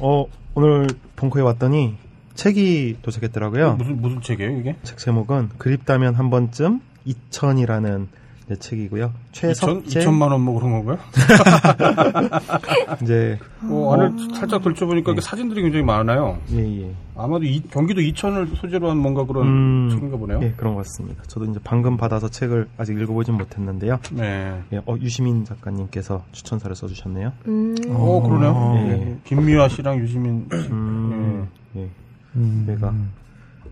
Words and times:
어, 0.00 0.26
오늘 0.54 0.86
벙커에 1.16 1.42
왔더니 1.42 1.96
책이 2.34 2.98
도착했더라고요. 3.02 3.74
무슨 3.76 4.00
무슨 4.00 4.20
책이에요 4.20 4.58
이게? 4.58 4.76
책 4.82 4.98
제목은 4.98 5.50
그립다면 5.58 6.14
한 6.14 6.30
번쯤 6.30 6.80
2000이라는 7.06 8.08
네, 8.46 8.56
책이고요. 8.56 9.06
2천 9.06 9.12
최석재 9.32 10.00
2천 10.00 10.12
만 10.12 10.30
원 10.32 10.40
뭐 10.42 10.60
그런 10.60 10.72
건가요? 10.84 10.98
이제 13.02 13.38
어, 13.62 13.92
안을 13.94 14.34
살짝 14.34 14.62
들춰보니까 14.62 15.14
그 15.14 15.20
사진들이 15.22 15.62
굉장히 15.62 15.84
많아요. 15.84 16.38
예, 16.52 16.82
예. 16.82 16.90
아마도 17.16 17.44
이, 17.44 17.62
경기도 17.70 18.00
이천을 18.02 18.48
소재로 18.56 18.90
한 18.90 18.98
뭔가 18.98 19.24
그런 19.24 19.46
음, 19.46 19.88
책인가 19.90 20.16
보네요. 20.18 20.40
예, 20.42 20.52
그런 20.56 20.74
것 20.74 20.84
같습니다. 20.84 21.22
저도 21.26 21.46
이제 21.46 21.58
방금 21.64 21.96
받아서 21.96 22.28
책을 22.28 22.68
아직 22.76 22.98
읽어보진 23.00 23.34
못했는데요. 23.34 23.98
네. 24.12 24.60
예, 24.72 24.76
어, 24.84 24.96
유시민 25.00 25.44
작가님께서 25.44 26.24
추천사를 26.32 26.74
써주셨네요. 26.76 27.32
음. 27.46 27.74
어, 27.88 28.20
그러네요. 28.22 28.74
예. 28.76 28.90
예. 28.92 29.16
김미화 29.24 29.68
씨랑 29.68 29.98
유시민 30.00 30.48
씨. 30.52 30.68
음, 30.70 31.48
예. 31.76 31.88
제가 32.66 32.92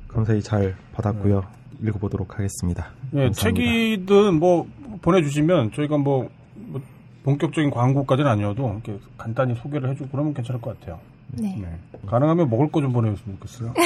감사히 0.08 0.40
잘 0.42 0.76
받았고요. 0.94 1.42
읽어보도록 1.82 2.38
하겠습니다. 2.38 2.88
예, 3.14 3.24
감사합니다. 3.24 3.40
책이든 3.40 4.38
뭐 4.38 4.66
보내주시면 5.02 5.72
저희가 5.74 5.96
뭐, 5.98 6.28
뭐 6.54 6.80
본격적인 7.24 7.70
광고까지는 7.70 8.30
아니어도 8.30 8.70
이렇게 8.84 8.98
간단히 9.18 9.54
소개를 9.56 9.90
해주고 9.90 10.08
그러면 10.10 10.34
괜찮을 10.34 10.60
것 10.60 10.78
같아요. 10.78 10.98
네. 11.34 11.56
네. 11.60 11.78
가능하면 12.06 12.50
먹을 12.50 12.70
거 12.70 12.80
좀 12.80 12.92
보내줬으면 12.92 13.38
좋겠어요. 13.40 13.72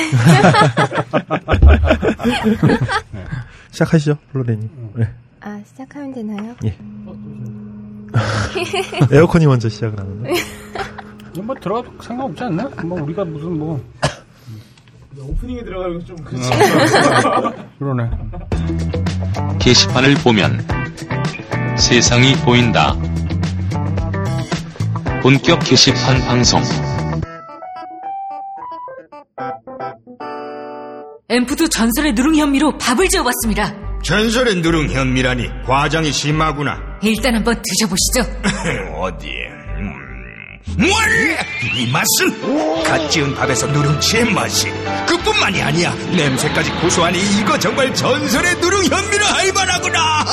시작하시죠, 3.70 4.16
플로레님. 4.32 4.68
예. 4.98 5.08
아, 5.40 5.60
시작하면 5.64 6.12
되나요? 6.12 6.54
예. 6.64 6.76
에어컨이 9.14 9.46
먼저 9.46 9.68
시작을 9.68 9.98
하는데. 9.98 10.32
뭐 11.42 11.54
들어가도 11.56 11.92
상관없지 12.02 12.42
않나? 12.44 12.68
뭐 12.84 13.00
우리가 13.02 13.24
무슨 13.24 13.58
뭐 13.58 13.78
오프닝에 15.20 15.62
들어가는 15.64 16.04
좀 16.04 16.16
그러네. 17.78 18.10
게시판을 19.60 20.14
보면 20.16 20.66
세상이 21.76 22.34
보인다. 22.44 22.94
본격 25.22 25.58
게시판 25.60 26.20
방송. 26.26 26.62
엠프도 31.28 31.68
전설의 31.68 32.12
누룽 32.14 32.36
현미로 32.36 32.78
밥을 32.78 33.08
지어봤습니다. 33.08 33.74
전설의 34.02 34.56
누룽 34.56 34.88
현미라니 34.90 35.48
과장이 35.66 36.12
심하구나. 36.12 36.78
일단 37.02 37.34
한번 37.34 37.60
드셔보시죠. 37.62 38.20
어디? 39.00 39.26
음. 39.26 39.55
뭘? 40.78 40.90
이 41.76 41.90
맛은 41.90 42.82
갓 42.84 43.08
지은 43.10 43.34
밥에서 43.34 43.66
누룽지의 43.68 44.32
맛이 44.32 44.68
그뿐만이 45.06 45.62
아니야 45.62 45.94
냄새까지 46.16 46.70
고소하니 46.82 47.18
이거 47.40 47.58
정말 47.58 47.94
전설의 47.94 48.56
누룽 48.56 48.84
현미를 48.84 49.24
할 49.24 49.52
만하구나 49.52 50.24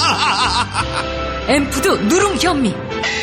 엠푸드 1.47 1.87
누룽 2.07 2.35
현미. 2.37 2.73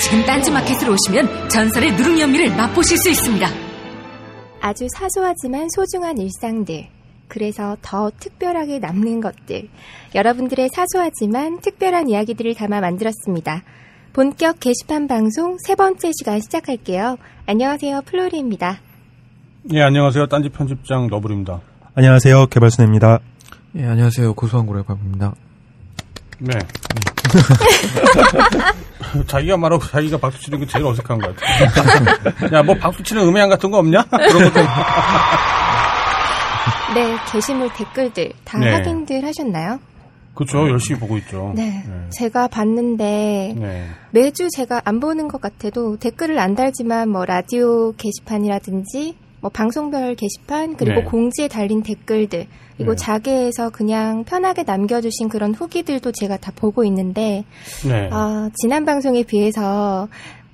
지금 0.03 0.25
딴지 0.27 0.51
마켓으로 0.51 0.93
오시면 0.95 1.49
전설의 1.49 1.93
누룽 1.97 2.19
현미를 2.19 2.55
맛보실 2.55 2.99
수 2.99 3.09
있습니다. 3.11 3.49
아주 4.61 4.87
사소하지만 4.95 5.69
소중한 5.75 6.19
일상들. 6.19 6.87
그래서 7.29 7.77
더 7.81 8.11
특별하게 8.21 8.79
남는 8.79 9.21
것들. 9.23 9.69
여러분들의 10.15 10.69
사소하지만 10.75 11.61
특별한 11.61 12.11
이야기들을 12.11 12.55
담아 12.55 12.81
만들었습니다. 12.81 13.63
본격 14.13 14.59
게시판 14.59 15.07
방송 15.07 15.57
세 15.65 15.75
번째 15.77 16.11
시간 16.19 16.41
시작할게요. 16.41 17.17
안녕하세요. 17.47 18.03
플로리입니다. 18.03 18.81
예, 19.73 19.83
안녕하세요. 19.83 20.27
딴지 20.27 20.49
편집장 20.49 21.07
너블입니다. 21.09 21.61
안녕하세요, 21.95 22.47
개발순희입니다. 22.47 23.21
예, 23.77 23.87
안녕하세요. 23.87 24.35
고소한 24.35 24.67
고래 24.67 24.83
밥입니다. 24.83 25.33
네. 26.39 26.59
자기가 29.29 29.57
말하고 29.57 29.85
자기가 29.85 30.19
박수 30.19 30.41
치는 30.41 30.59
게 30.61 30.67
제일 30.67 30.85
어색한 30.87 31.19
것 31.19 31.37
같아. 31.37 32.57
야, 32.57 32.63
뭐 32.63 32.75
박수 32.75 33.03
치는 33.05 33.23
음향 33.23 33.49
같은 33.49 33.71
거 33.71 33.79
없냐? 33.79 34.03
그런 34.05 34.53
것도. 34.53 34.61
네, 36.95 37.17
게시물 37.31 37.73
댓글들 37.75 38.33
다 38.45 38.59
네. 38.59 38.73
확인들 38.73 39.25
하셨나요? 39.25 39.79
그쵸, 40.41 40.67
열심히 40.71 40.99
보고 40.99 41.19
있죠. 41.19 41.53
네. 41.55 41.85
네. 41.87 42.09
제가 42.09 42.49
봤는데 42.49 43.55
네. 43.59 43.87
매주 44.11 44.49
제가 44.51 44.81
안 44.87 44.99
보는 44.99 45.29
것 45.29 45.39
같아도 45.39 45.99
댓글을 45.99 46.39
안 46.39 46.55
달지만 46.55 47.11
뭐 47.11 47.27
라디오 47.27 47.93
게시판이라든지 47.93 49.17
뭐 49.43 49.51
방송별 49.51 50.15
게시판 50.15 50.79
그리고 50.79 51.01
네. 51.01 51.05
공지에 51.05 51.47
달린 51.47 51.83
댓글들 51.83 52.47
그리고 52.79 52.93
네. 52.93 52.97
자계에서 52.97 53.69
그냥 53.69 54.25
편하게 54.25 54.63
남겨주신 54.63 55.29
그런 55.29 55.53
후기들도 55.53 56.11
제가 56.13 56.39
다 56.39 56.53
보고 56.57 56.85
있는데 56.85 57.45
네. 57.87 58.09
아, 58.11 58.49
지난 58.55 58.87
방송에 58.87 59.23
비해서 59.25 60.09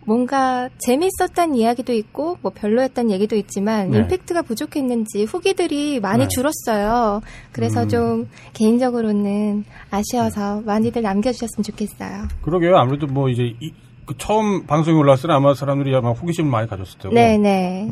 뭔가 0.07 0.69
재밌었던 0.79 1.57
이야기도 1.57 1.93
있고 1.93 2.39
뭐 2.41 2.53
별로였던 2.55 3.11
얘기도 3.11 3.35
있지만 3.37 3.91
네. 3.91 3.99
임팩트가 3.99 4.43
부족했는지 4.43 5.25
후기들이 5.25 5.99
많이 6.01 6.23
네. 6.23 6.29
줄었어요. 6.29 7.21
그래서 7.53 7.83
음. 7.83 7.89
좀 7.89 8.29
개인적으로는 8.53 9.65
아쉬워서 9.91 10.63
많이들 10.65 11.03
남겨주셨으면 11.03 11.65
좋겠어요. 11.65 12.29
그러게요. 12.43 12.77
아무래도 12.77 13.07
뭐 13.09 13.29
이제 13.29 13.53
이- 13.61 13.73
그 14.07 14.15
처음 14.17 14.65
방송에 14.67 14.97
올라왔을 14.97 15.23
때는 15.23 15.35
아마 15.35 15.53
사람들이 15.55 15.93
아마 15.97 16.11
호기심을 16.13 16.49
많이 16.49 16.69
가졌을 16.69 16.97
테고. 17.01 17.13
네네. 17.13 17.91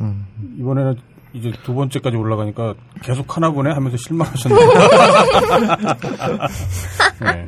이번에는 0.60 0.94
이제 1.32 1.50
두 1.64 1.74
번째까지 1.74 2.16
올라가니까 2.16 2.74
계속 3.02 3.36
하나 3.36 3.50
보네 3.50 3.72
하면서 3.72 3.96
실망하셨네요. 3.96 4.60
네. 7.20 7.46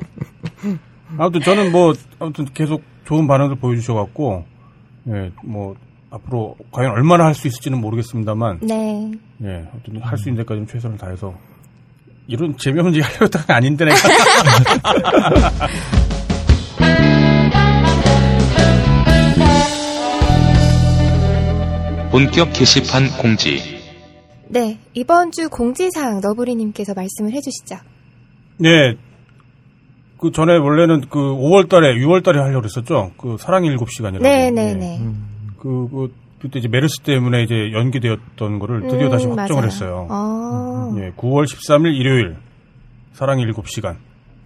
아무튼 1.16 1.40
저는 1.42 1.70
뭐 1.70 1.92
아무튼 2.18 2.46
계속 2.52 2.82
좋은 3.04 3.28
반응을 3.28 3.54
보여주셔갖고 3.60 4.44
예, 5.08 5.30
뭐 5.44 5.74
앞으로 6.10 6.56
과연 6.70 6.92
얼마나 6.92 7.24
할 7.26 7.34
수 7.34 7.46
있을지는 7.48 7.80
모르겠습니다만 7.80 8.60
네. 8.62 9.12
예, 9.42 9.68
아무튼 9.72 10.00
할수 10.02 10.28
있는 10.28 10.42
데까지는 10.42 10.66
최선을 10.66 10.96
다해서 10.98 11.34
이런 12.26 12.56
재미없는 12.56 12.94
얘기 12.94 13.06
게 13.46 13.52
아닌데 13.52 13.84
내가 13.84 13.96
본격 22.10 22.52
게시판 22.52 23.08
공지. 23.20 23.60
네. 24.48 24.78
이번 24.94 25.32
주 25.32 25.48
공지사항 25.50 26.20
너브리님께서 26.20 26.94
말씀을 26.94 27.32
해주시죠. 27.32 27.76
네. 28.58 28.96
그 30.18 30.30
전에 30.32 30.56
원래는 30.56 31.02
그 31.10 31.18
5월 31.18 31.68
달에, 31.68 31.94
6월 31.96 32.22
달에 32.24 32.38
하려고 32.40 32.62
그랬었죠. 32.62 33.12
그 33.18 33.36
사랑의 33.38 33.76
7시간이라고. 33.76 34.22
네 34.22 34.50
네 34.50 34.74
네. 34.74 35.00
그, 35.58 35.88
그, 35.90 36.14
그때 36.40 36.58
이제 36.58 36.68
메르스 36.68 37.00
때문에 37.00 37.42
이제 37.42 37.72
연기되었던 37.72 38.58
거를 38.58 38.82
드디어 38.88 39.06
음, 39.06 39.10
다시 39.10 39.26
확정을 39.26 39.62
맞아요. 39.62 39.66
했어요. 39.66 40.06
어, 40.10 40.94
예, 40.98 41.10
9월 41.16 41.44
13일 41.44 41.94
일요일. 41.96 42.36
사랑의 43.12 43.46
7시간. 43.46 43.96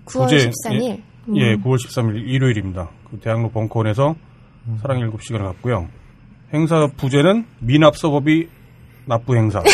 9월 0.06 0.26
부재- 0.28 0.50
13일. 0.50 1.00
음. 1.28 1.36
예, 1.36 1.56
9월 1.56 1.76
13일 1.76 2.26
일요일입니다. 2.28 2.88
그 3.10 3.19
대학로 3.19 3.50
벙커원에서 3.50 4.14
사랑의 4.81 5.04
7시간을 5.10 5.42
갔고요. 5.44 5.88
행사 6.54 6.88
부제는 6.97 7.44
미납 7.60 7.97
서버비 7.97 8.48
납부 9.10 9.34
행사. 9.34 9.60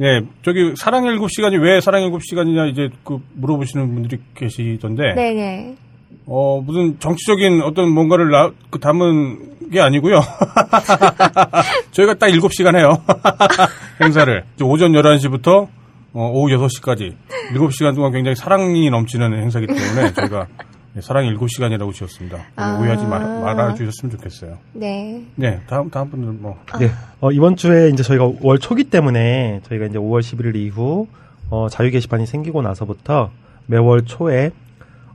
예, 0.00 0.22
저기 0.42 0.74
사랑의 0.76 1.16
7시간이 1.18 1.62
왜 1.62 1.80
사랑의 1.80 2.10
7시간이냐 2.10 2.68
이제 2.72 2.88
그 3.04 3.20
물어보시는 3.34 3.94
분들이 3.94 4.20
계시던데. 4.34 5.14
네네. 5.14 5.76
어, 6.26 6.60
무슨 6.60 6.98
정치적인 6.98 7.62
어떤 7.62 7.92
뭔가를 7.92 8.28
나, 8.30 8.50
그 8.70 8.80
담은 8.80 9.70
게 9.70 9.80
아니고요. 9.80 10.20
저희가 11.92 12.14
딱 12.14 12.26
7시간 12.26 12.76
해요. 12.76 13.00
행사를. 14.02 14.44
이제 14.56 14.64
오전 14.64 14.90
11시부터 14.92 15.68
어, 16.12 16.30
오후 16.32 16.48
6시까지 16.56 17.14
7시간 17.54 17.94
동안 17.94 18.10
굉장히 18.10 18.34
사랑이 18.34 18.90
넘치는 18.90 19.32
행사이기 19.32 19.72
때문에 19.72 20.12
저희가 20.12 20.48
네, 20.94 21.00
사랑이 21.00 21.34
7시간이라고 21.36 21.92
지었습니다. 21.92 22.38
아. 22.54 22.78
오해하지 22.78 23.04
말, 23.06 23.20
말아주셨으면 23.20 24.12
좋겠어요. 24.12 24.58
네. 24.74 25.24
네, 25.34 25.60
다음, 25.66 25.90
다음 25.90 26.08
분들 26.08 26.32
뭐. 26.34 26.56
네. 26.78 26.88
어, 27.20 27.32
이번 27.32 27.56
주에 27.56 27.88
이제 27.88 28.04
저희가 28.04 28.28
5월 28.28 28.60
초기 28.60 28.84
때문에 28.84 29.60
저희가 29.64 29.86
이제 29.86 29.98
5월 29.98 30.20
11일 30.20 30.54
이후 30.54 31.08
어, 31.50 31.68
자유 31.68 31.90
게시판이 31.90 32.26
생기고 32.26 32.62
나서부터 32.62 33.32
매월 33.66 34.04
초에 34.04 34.52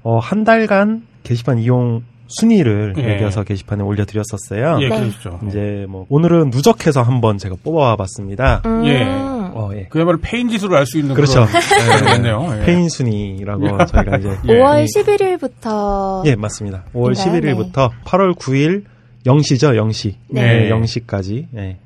어, 0.03 0.19
한 0.19 0.43
달간 0.43 1.07
게시판 1.23 1.59
이용 1.59 2.03
순위를 2.29 2.93
예. 2.97 3.01
매겨서 3.01 3.43
게시판에 3.43 3.83
올려드렸었어요. 3.83 4.77
예, 4.81 4.89
네. 4.89 4.99
그러시죠. 4.99 5.39
이제 5.47 5.85
뭐 5.89 6.05
오늘은 6.09 6.51
누적해서 6.51 7.01
한번 7.01 7.37
제가 7.37 7.55
뽑아봤습니다. 7.63 8.61
음. 8.65 8.85
예. 8.85 9.03
어, 9.51 9.71
예. 9.73 9.87
그야말로 9.89 10.19
폐인 10.21 10.47
지수를 10.47 10.77
알 10.77 10.85
수 10.85 10.99
있는 10.99 11.15
그렇죠. 11.15 11.45
그런 11.47 12.21
네, 12.21 12.29
요 12.29 12.45
폐인 12.65 12.87
순위라고 12.87 13.67
저희가 13.85 14.17
이제 14.17 14.29
예. 14.47 14.59
5월 14.59 14.85
11일부터 14.85 16.25
예 16.27 16.35
맞습니다. 16.35 16.83
5월 16.93 17.17
인가요? 17.17 17.55
11일부터 17.55 17.89
8월 18.05 18.35
9일 18.37 18.83
영시죠, 19.25 19.75
영시. 19.75 20.15
네. 20.29 20.69
영시까지. 20.69 21.47
예. 21.57 21.77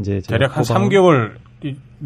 이제 0.00 0.20
제가 0.20 0.38
대략 0.38 0.56
한 0.56 0.64
뽑아온- 0.64 0.88
3개월 0.88 1.30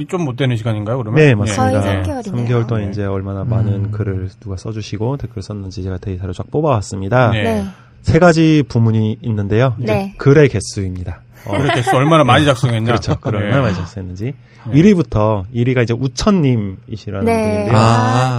좀 0.09 0.25
못 0.25 0.37
되는 0.37 0.57
시간인가요, 0.57 0.99
그러면? 0.99 1.21
네, 1.21 1.31
예. 1.31 1.35
맞습니다. 1.35 1.81
거의 1.81 2.03
3개월이네요. 2.03 2.47
3개월 2.47 2.67
동안 2.67 2.85
네. 2.85 2.91
이제 2.91 3.05
얼마나 3.05 3.45
많은 3.45 3.91
글을 3.91 4.29
누가 4.41 4.57
써주시고 4.57 5.17
댓글 5.17 5.43
썼는지 5.43 5.83
제가 5.83 5.99
데이터를 5.99 6.35
쫙 6.35 6.51
뽑아왔습니다. 6.51 7.31
네. 7.31 7.43
네. 7.43 7.65
세 8.03 8.19
가지 8.19 8.63
부문이 8.69 9.19
있는데요. 9.23 9.75
이제 9.83 9.93
네. 9.93 10.15
글의 10.19 10.49
개수입니다. 10.49 11.23
어, 11.47 11.57
그렇게 11.57 11.79
해서 11.79 11.97
얼마나 11.97 12.25
많이 12.25 12.45
작성했냐? 12.45 12.87
그렇죠. 12.87 13.17
글 13.21 13.33
네. 13.33 13.39
얼마나 13.39 13.63
많이 13.63 13.75
작성했는지. 13.75 14.35
1위부터 14.67 15.45
1위가 15.55 15.83
이제 15.85 15.95
우천님이시라는 15.95 17.25
네. 17.25 17.53
분인데요. 17.53 17.77
아, 17.77 17.81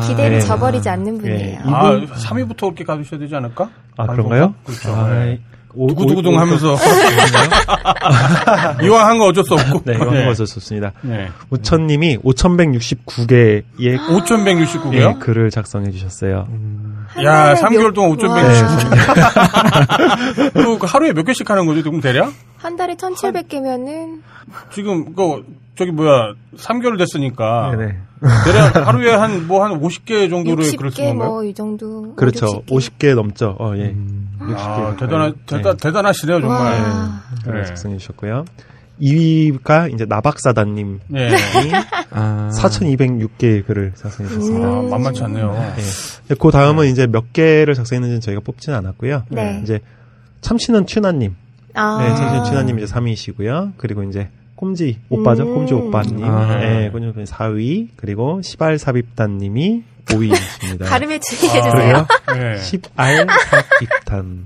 아, 0.03 0.07
기대를 0.07 0.39
네. 0.39 0.45
저버리지 0.45 0.89
않는 0.89 1.17
분이에요. 1.19 1.37
네. 1.37 1.59
아, 1.63 1.93
이분- 1.93 2.15
3위부터 2.17 2.57
그렇게 2.59 2.83
가주셔야 2.83 3.19
되지 3.19 3.35
않을까? 3.35 3.69
아, 3.97 4.07
그런가요? 4.07 4.53
그렇죠. 4.65 4.91
아, 4.93 5.09
네. 5.13 5.39
오- 5.41 5.56
두구두구둥 5.73 6.35
오- 6.35 6.39
하면서. 6.39 6.75
이왕 8.83 9.07
한 9.07 9.17
거 9.19 9.25
어쩔 9.27 9.43
수 9.43 9.53
없고. 9.53 9.81
네, 9.85 9.93
이거 9.95 10.05
한거 10.09 10.33
좋습니다. 10.33 10.91
네. 11.01 11.29
우천님이 11.49 12.17
5,169개의 12.17 13.63
5,169개요? 13.79 14.93
예, 14.93 15.13
글을 15.19 15.49
작성해 15.51 15.91
주셨어요. 15.91 16.47
한 17.07 17.23
야, 17.23 17.55
달에 17.55 17.61
3개월 17.61 17.83
몇- 17.85 17.93
동안 17.93 18.11
와, 18.11 18.17
5,169개. 18.17 20.79
그 20.79 20.85
하루에 20.85 21.13
몇 21.13 21.23
개씩 21.23 21.49
하는 21.49 21.65
거죠, 21.65 21.81
그럼 21.83 22.01
대략? 22.01 22.33
한 22.57 22.75
달에 22.75 22.95
1,700개면은 22.95 24.19
지금, 24.71 25.13
그, 25.15 25.43
저기 25.77 25.91
뭐야, 25.91 26.33
3개월 26.57 26.97
됐으니까. 26.97 27.71
네네. 27.77 27.95
대략 28.45 28.87
하루에 28.87 29.13
한, 29.13 29.45
뭐, 29.47 29.63
한 29.63 29.79
50개 29.79 30.27
정도를 30.29 30.75
글을 30.75 30.91
쓴 30.91 31.03
60개 31.03 31.07
건가요? 31.09 31.29
뭐이 31.29 31.53
정도. 31.53 32.15
그렇죠. 32.15 32.63
50개 32.67 33.13
넘죠. 33.13 33.55
어, 33.59 33.73
예. 33.77 33.93
60개. 33.93 34.36
아, 34.55 34.95
대단하, 34.97 35.31
대단, 35.45 35.77
대단하시네요, 35.77 36.41
정말. 36.41 36.77
네. 37.45 37.63
작성해 37.65 37.97
주셨고요. 37.97 38.45
2위가 39.01 39.93
이제 39.93 40.05
나박사단님. 40.05 40.99
예. 41.15 41.29
아. 42.11 42.49
4,206개의 42.53 43.65
글을 43.65 43.93
작성해 43.95 44.29
주셨습니다. 44.29 44.67
아, 44.67 44.81
만만치 44.81 45.23
않네요. 45.23 45.73
예. 46.29 46.35
그 46.35 46.51
다음은 46.51 46.87
이제 46.87 47.07
몇 47.07 47.31
개를 47.33 47.73
작성했는지는 47.75 48.21
저희가 48.21 48.41
뽑지는 48.43 48.77
않았고요. 48.79 49.23
네. 49.29 49.59
이제 49.63 49.79
참치는 50.41 50.85
튜나님. 50.85 51.35
아. 51.73 51.99
네, 52.01 52.15
참치는 52.15 52.43
튜나님 52.43 52.79
이제 52.79 52.91
3위시고요. 52.91 53.73
그리고 53.77 54.03
이제 54.03 54.29
꼼지 54.55 54.99
오빠죠. 55.09 55.43
음. 55.43 55.53
꼼지 55.53 55.73
오빠님. 55.75 56.23
아. 56.23 56.57
네, 56.57 56.89
꼼지 56.89 57.07
오빠님 57.07 57.25
4위. 57.25 57.89
그리고 57.95 58.41
시발삽입단님이 58.41 59.83
5위이십니다. 60.07 60.85
발음에 60.89 61.19
주의해 61.19 61.59
아, 61.59 61.61
주세요. 61.71 61.71
그래요? 61.71 62.07
예. 62.55 62.57
십알삽입단. 62.59 64.45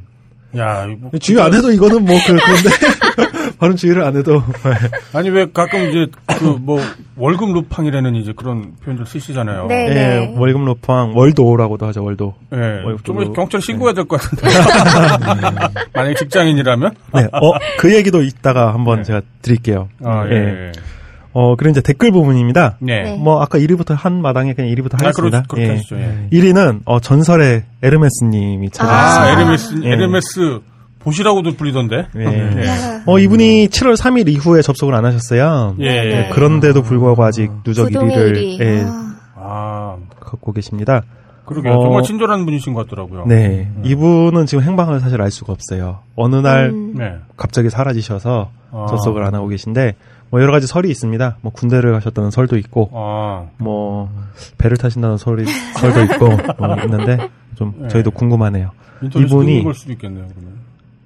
야, 0.58 0.86
이거 0.86 1.18
주의 1.18 1.42
안 1.42 1.54
해도 1.54 1.72
이거는 1.72 2.04
뭐 2.04 2.18
그, 2.28 2.34
그런데 2.36 3.56
발음 3.58 3.78
주의를 3.78 4.04
안 4.04 4.18
해도 4.18 4.44
아니 5.14 5.30
왜 5.30 5.46
가끔 5.54 5.90
이제 5.90 6.08
그 6.28 6.58
뭐 6.60 6.82
월급 7.16 7.54
루팡이라는 7.54 8.16
이제 8.16 8.34
그런 8.36 8.74
표현들 8.84 9.06
쓰시잖아요. 9.06 9.68
네. 9.68 9.76
예, 9.96 10.34
월급 10.36 10.64
로팡 10.66 11.16
월도라고도 11.16 11.86
하죠. 11.88 12.04
월도. 12.04 12.36
예. 12.54 12.58
월급 12.84 13.06
좀 13.06 13.18
루- 13.20 13.32
경찰 13.32 13.62
신고해야 13.62 13.94
될 13.94 14.04
것 14.06 14.20
같은데. 14.20 14.50
만약에 15.94 16.16
직장인이라면? 16.16 16.96
네, 17.14 17.28
어, 17.32 17.52
그 17.80 17.96
얘기도 17.96 18.22
이따가 18.22 18.74
한번 18.74 18.98
네. 18.98 19.04
제가 19.04 19.22
드릴게요. 19.42 19.88
아, 20.04 20.26
예. 20.30 20.36
예. 20.36 20.72
어, 21.34 21.56
그리고 21.56 21.72
이제 21.72 21.82
댓글 21.82 22.12
부분입니다. 22.12 22.78
네. 22.80 23.04
네. 23.04 23.18
뭐, 23.18 23.42
아까 23.42 23.58
1위부터 23.58 23.96
한 23.96 24.22
마당에 24.22 24.54
그냥 24.54 24.70
1위부터 24.72 24.96
아, 24.96 24.98
하겠습니다. 25.06 25.44
그렇, 25.48 25.56
그렇게 25.56 25.70
하시죠. 25.78 25.98
예. 25.98 26.28
1위는, 26.32 26.82
어, 26.86 27.00
전설의 27.00 27.64
에르메스님이 27.82 28.68
아, 28.68 28.72
찾아주셨습니다. 28.74 29.42
에르메스, 29.42 29.86
예. 29.86 29.92
에르메스 29.94 30.60
보시라고도 31.00 31.56
불리던데. 31.56 32.08
예. 32.18 32.26
예. 32.26 33.02
어, 33.06 33.20
이분이 33.20 33.68
7월 33.68 33.96
3일 33.96 34.28
이후에 34.30 34.62
접속을 34.62 34.94
안 34.94 35.06
하셨어요. 35.06 35.76
예. 35.80 35.86
네, 35.86 36.04
네. 36.04 36.30
그런데도 36.30 36.84
불구하고 36.84 37.24
아직 37.24 37.52
누적 37.64 37.86
부동의 37.86 38.16
1위를 38.16 38.38
일위. 38.38 38.60
예, 38.60 38.84
아. 38.86 39.16
아, 39.36 39.98
갖고 40.20 40.52
계십니다. 40.54 41.02
그러게요. 41.46 41.74
어. 41.74 41.84
정말 41.84 42.04
친절한 42.04 42.46
분이신 42.46 42.74
것 42.74 42.86
같더라고요. 42.88 43.26
네. 43.26 43.70
이분은 43.84 44.46
지금 44.46 44.64
행방을 44.64 45.00
사실 45.00 45.22
알 45.22 45.32
수가 45.32 45.52
없어요. 45.54 46.00
어느 46.16 46.36
날 46.36 46.70
음. 46.70 46.94
네. 46.96 47.16
갑자기 47.36 47.70
사라지셔서 47.70 48.52
아. 48.72 48.86
접속을 48.90 49.24
안 49.24 49.34
하고 49.36 49.48
계신데, 49.48 49.96
뭐 50.32 50.42
여러 50.42 50.52
가지 50.52 50.66
설이 50.66 50.90
있습니다. 50.90 51.38
뭐 51.42 51.52
군대를 51.52 51.92
가셨다는 51.94 52.32
설도 52.32 52.58
있고, 52.58 52.90
아, 52.94 53.46
뭐 53.58 54.10
배를 54.58 54.78
타신다는 54.78 55.18
설이 55.18 55.46
설도 55.80 56.04
있고 56.06 56.28
뭐 56.58 56.76
있는데 56.86 57.30
좀 57.56 57.74
네. 57.78 57.88
저희도 57.90 58.12
궁금하네요. 58.12 58.72
이분이- 59.04 59.26
이분... 59.26 59.64
걸 59.66 59.74
수도 59.76 59.92
있겠네요, 59.94 60.26
그러면. 60.34 60.60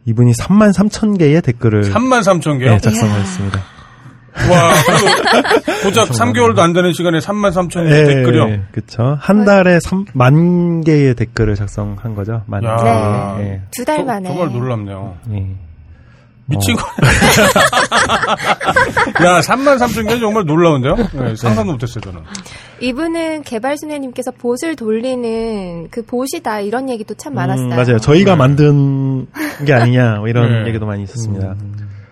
이분이 0.05 0.33
3만 0.33 0.71
3천 0.73 1.17
개의 1.17 1.41
댓글을 1.41 1.83
3만 1.91 2.21
3천 2.21 2.59
개요? 2.59 2.71
네, 2.71 2.77
작성하셨습니다. 2.77 3.59
와, 4.51 4.73
그 5.65 5.83
고작 5.85 6.09
3개월도 6.09 6.59
안 6.59 6.73
되는 6.73 6.91
시간에 6.93 7.19
3만 7.19 7.51
3천 7.53 7.87
개 7.87 8.03
댓글이요. 8.15 8.59
그렇죠. 8.73 9.17
한 9.19 9.45
달에 9.45 9.77
3만 9.79 10.85
개의 10.85 11.15
댓글을 11.15 11.55
작성한 11.55 12.13
거죠. 12.15 12.43
만 12.45 12.61
야. 12.63 13.35
개. 13.37 13.43
네. 13.43 13.49
예. 13.49 13.61
두달 13.71 13.97
저- 13.99 14.03
만에. 14.03 14.27
정말 14.29 14.51
놀랍네요. 14.51 15.15
예. 15.31 15.55
미친 16.47 16.75
거. 16.75 16.83
야, 19.25 19.39
3만 19.39 19.77
3천 19.79 20.07
개 20.07 20.19
정말 20.19 20.45
놀라운데요? 20.45 20.95
네, 20.95 21.35
상상도 21.35 21.71
못했어요, 21.73 22.01
저는. 22.01 22.21
이분은 22.81 23.43
개발순애님께서 23.43 24.31
봇을 24.31 24.75
돌리는 24.75 25.87
그 25.89 26.03
봇이다 26.05 26.59
이런 26.61 26.89
얘기도 26.89 27.13
참 27.15 27.33
많았어요. 27.33 27.65
음, 27.65 27.69
맞아요. 27.69 27.97
저희가 27.99 28.35
만든 28.35 29.27
게 29.65 29.73
아니냐 29.73 30.17
뭐 30.17 30.27
이런 30.27 30.63
네. 30.63 30.69
얘기도 30.69 30.85
많이 30.85 31.03
있었습니다. 31.03 31.55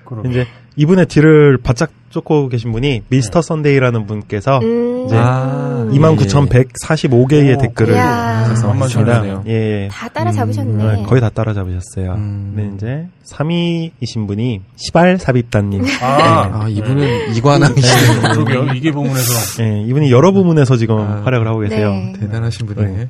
그러게. 0.05 0.29
이제 0.29 0.47
이분의 0.75 1.05
뒤를 1.07 1.57
바짝 1.61 1.91
쫓고 2.09 2.49
계신 2.49 2.71
분이 2.71 3.03
미스터 3.09 3.41
선데이라는 3.41 4.05
분께서 4.05 4.59
음. 4.59 5.05
이제 5.07 5.15
아, 5.17 5.87
29,145개의 5.91 7.57
오, 7.57 7.61
댓글을 7.61 7.93
이야. 7.95 8.45
작성하셨습니다. 8.47 9.19
만만치 9.21 9.49
예. 9.49 9.87
다 9.91 10.07
따라잡으셨네. 10.09 10.83
음, 10.83 11.03
거의 11.03 11.21
다 11.21 11.29
따라잡으셨어요. 11.29 12.13
음. 12.13 12.53
근데 12.55 12.75
이제 12.75 13.07
3위이신 13.35 14.27
분이 14.27 14.61
시발 14.75 15.17
삽입단님. 15.17 15.83
아, 16.01 16.61
아, 16.63 16.67
이분은 16.69 17.33
이관왕이시네요. 17.35 18.21
그러게요. 18.33 18.73
이게 18.75 18.91
부문에서. 18.91 19.63
예, 19.63 19.81
이분이 19.83 20.11
여러 20.11 20.31
부문에서 20.31 20.77
지금 20.77 20.99
아. 20.99 21.21
활약을 21.25 21.47
하고 21.47 21.59
계세요. 21.59 21.91
네. 21.93 22.13
대단하신 22.19 22.67
분이네. 22.67 22.87
네. 22.97 23.07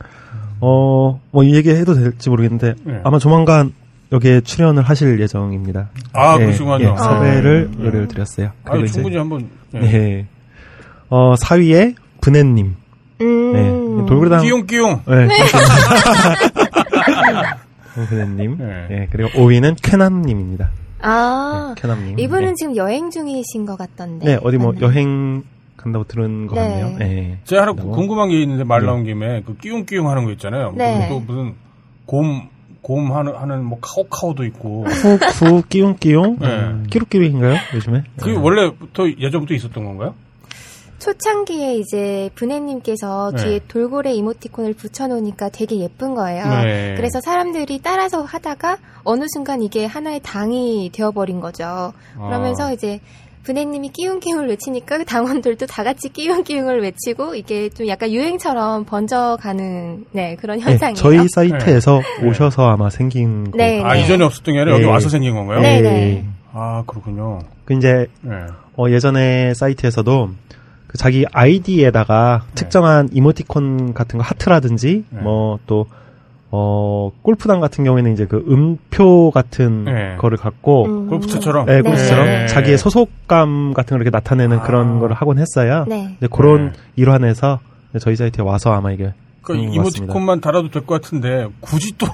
어, 0.61 1.19
뭐 1.31 1.43
이 1.43 1.53
얘기해도 1.55 1.93
될지 1.93 2.29
모르겠는데 2.29 2.75
네. 2.85 2.99
아마 3.03 3.19
조만간 3.19 3.73
여기에 4.11 4.41
출연을 4.41 4.83
하실 4.83 5.19
예정입니다. 5.19 5.89
아, 6.13 6.35
예, 6.39 6.45
그러시군요. 6.45 6.79
예, 6.81 6.97
섭외를 6.97 7.69
아. 7.71 7.77
의뢰를 7.79 8.07
드렸어요. 8.07 8.51
아, 8.65 8.71
그리고 8.71 8.87
충분히 8.87 9.17
한번. 9.17 9.49
예. 9.75 9.81
예. 9.81 10.27
어, 11.09 11.33
4위에 11.35 11.95
분해님. 12.21 12.75
음. 13.21 13.53
네. 13.53 14.05
돌고래당. 14.07 14.41
끼용끼용. 14.43 15.01
네. 15.07 15.27
분해님. 18.07 18.57
네. 18.59 18.87
예, 18.91 19.07
그리고 19.11 19.29
5위는 19.29 19.77
쾌남님입니다. 19.81 20.69
아, 21.01 21.73
네, 21.75 21.81
쾌남님. 21.81 22.19
이분은 22.19 22.49
네. 22.49 22.53
지금 22.55 22.75
여행 22.75 23.09
중이신 23.09 23.65
것 23.65 23.77
같던데. 23.77 24.25
네, 24.25 24.39
어디 24.43 24.57
뭐 24.57 24.71
맞나요? 24.73 24.85
여행 24.87 25.43
간다고 25.77 26.05
들은 26.05 26.47
것 26.47 26.55
네. 26.55 26.61
같네요. 26.61 26.97
네. 26.97 27.39
제가 27.43 27.63
하나 27.63 27.73
궁금한 27.73 28.29
게 28.29 28.41
있는데 28.41 28.63
말 28.63 28.81
네. 28.81 28.87
나온 28.87 29.03
김에 29.03 29.41
그 29.45 29.57
끼용끼용 29.57 30.09
하는 30.09 30.23
거 30.25 30.31
있잖아요. 30.31 30.73
네. 30.75 31.07
또 31.09 31.19
무슨 31.19 31.55
곰, 32.05 32.47
곰 32.83 33.11
하는, 33.13 33.35
하는 33.35 33.63
뭐 33.63 33.79
카오카오도 33.81 34.43
있고. 34.45 34.83
쿠쿠 34.83 35.63
끼용끼용 35.69 36.37
네. 36.39 36.89
끼룩끼룩인가요? 36.91 37.55
요즘에? 37.73 38.03
그게 38.19 38.37
원래부터 38.37 39.09
예전부터 39.09 39.55
있었던 39.55 39.83
건가요? 39.83 40.13
초창기에 40.99 41.75
이제 41.75 42.29
분해님께서 42.35 43.33
네. 43.35 43.43
뒤에 43.43 43.59
돌고래 43.67 44.13
이모티콘을 44.13 44.73
붙여놓으니까 44.73 45.49
되게 45.49 45.79
예쁜 45.79 46.15
거예요. 46.15 46.45
네. 46.45 46.93
그래서 46.95 47.19
사람들이 47.19 47.81
따라서 47.83 48.21
하다가 48.21 48.77
어느 49.03 49.25
순간 49.33 49.61
이게 49.61 49.85
하나의 49.85 50.21
당이 50.21 50.91
되어버린 50.93 51.41
거죠. 51.41 51.91
그러면서 52.15 52.67
아. 52.67 52.71
이제 52.71 53.01
분해님이 53.43 53.89
끼웅끼웅을 53.89 54.47
외치니까 54.49 54.99
그 54.99 55.05
당원들도 55.05 55.65
다 55.67 55.83
같이 55.83 56.09
끼웅끼웅을 56.09 56.81
외치고 56.81 57.35
이게 57.35 57.69
좀 57.69 57.87
약간 57.87 58.11
유행처럼 58.11 58.85
번져가는 58.85 60.05
네 60.11 60.35
그런 60.37 60.59
네, 60.59 60.63
현상이에요. 60.63 60.95
저희 60.95 61.27
사이트에서 61.27 62.01
네. 62.21 62.27
오셔서 62.27 62.69
아마 62.69 62.89
생긴 62.89 63.51
거. 63.51 63.57
네. 63.57 63.83
아, 63.83 63.95
이전에 63.95 64.23
없었던 64.23 64.53
게 64.53 64.59
아니라 64.61 64.75
여기 64.75 64.85
네. 64.85 64.91
와서 64.91 65.09
생긴 65.09 65.35
건가요? 65.35 65.59
네. 65.59 66.25
아, 66.53 66.83
그렇군요. 66.87 67.39
그 67.65 67.73
이제 67.73 68.07
네. 68.21 68.35
어, 68.77 68.89
예전에 68.89 69.53
사이트에서도 69.53 70.29
그 70.87 70.97
자기 70.97 71.25
아이디에다가 71.31 72.45
특정한 72.55 73.09
이모티콘 73.11 73.93
같은 73.93 74.19
거 74.19 74.23
하트라든지 74.23 75.03
네. 75.09 75.21
뭐또 75.21 75.87
어, 76.55 77.09
골프단 77.23 77.59
같은 77.61 77.83
경우에는 77.83 78.13
이제 78.13 78.27
그 78.27 78.45
음표 78.47 79.31
같은 79.31 79.85
네. 79.85 80.15
거를 80.19 80.37
갖고 80.37 80.85
음. 80.85 81.07
골프채처럼? 81.09 81.65
네, 81.65 81.81
골프처럼 81.81 82.25
네. 82.27 82.45
자기의 82.45 82.77
소속감 82.77 83.73
같은 83.73 83.95
걸 83.97 84.01
이렇게 84.05 84.15
나타내는 84.15 84.59
아. 84.59 84.61
그런 84.61 84.99
거를 84.99 85.15
하곤 85.15 85.39
했어요. 85.39 85.85
네. 85.87 86.13
이제 86.17 86.27
그런 86.31 86.67
네. 86.67 86.71
일환에서 86.95 87.59
저희 87.99 88.15
사이트에 88.15 88.43
와서 88.45 88.71
아마 88.71 88.91
이게 88.91 89.13
그 89.41 89.53
같습니다. 89.53 89.73
이모티콘만 89.75 90.41
달아도 90.41 90.69
될 90.69 90.83
것 90.85 91.01
같은데 91.01 91.47
굳이 91.59 91.91
또 91.97 92.05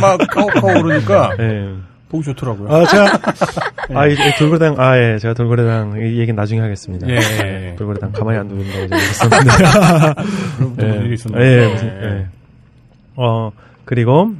막 0.00 0.18
카오카오 0.30 0.82
그러니까 0.82 1.30
네. 1.38 1.74
보기 2.08 2.24
좋더라고요. 2.24 2.68
아, 2.74 2.86
제가, 2.86 3.18
아, 4.00 4.06
이 4.06 4.14
돌고래당, 4.38 4.76
아, 4.78 4.96
예, 4.96 5.18
제가 5.18 5.34
돌고래당, 5.34 5.96
이 5.98 6.18
얘기는 6.20 6.36
나중에 6.36 6.60
하겠습니다. 6.60 7.06
예. 7.08 7.74
돌고래당 7.76 8.12
가만히 8.12 8.38
안 8.38 8.48
두는다고 8.48 8.82
얘기했었는데. 8.84 9.50
그런 10.76 10.94
예. 10.94 11.04
일이 11.04 11.14
있었나요? 11.14 11.42
예, 11.44 11.66
무슨, 11.66 11.86
예. 11.88 12.26
어, 13.16 13.50
그리고, 13.84 14.32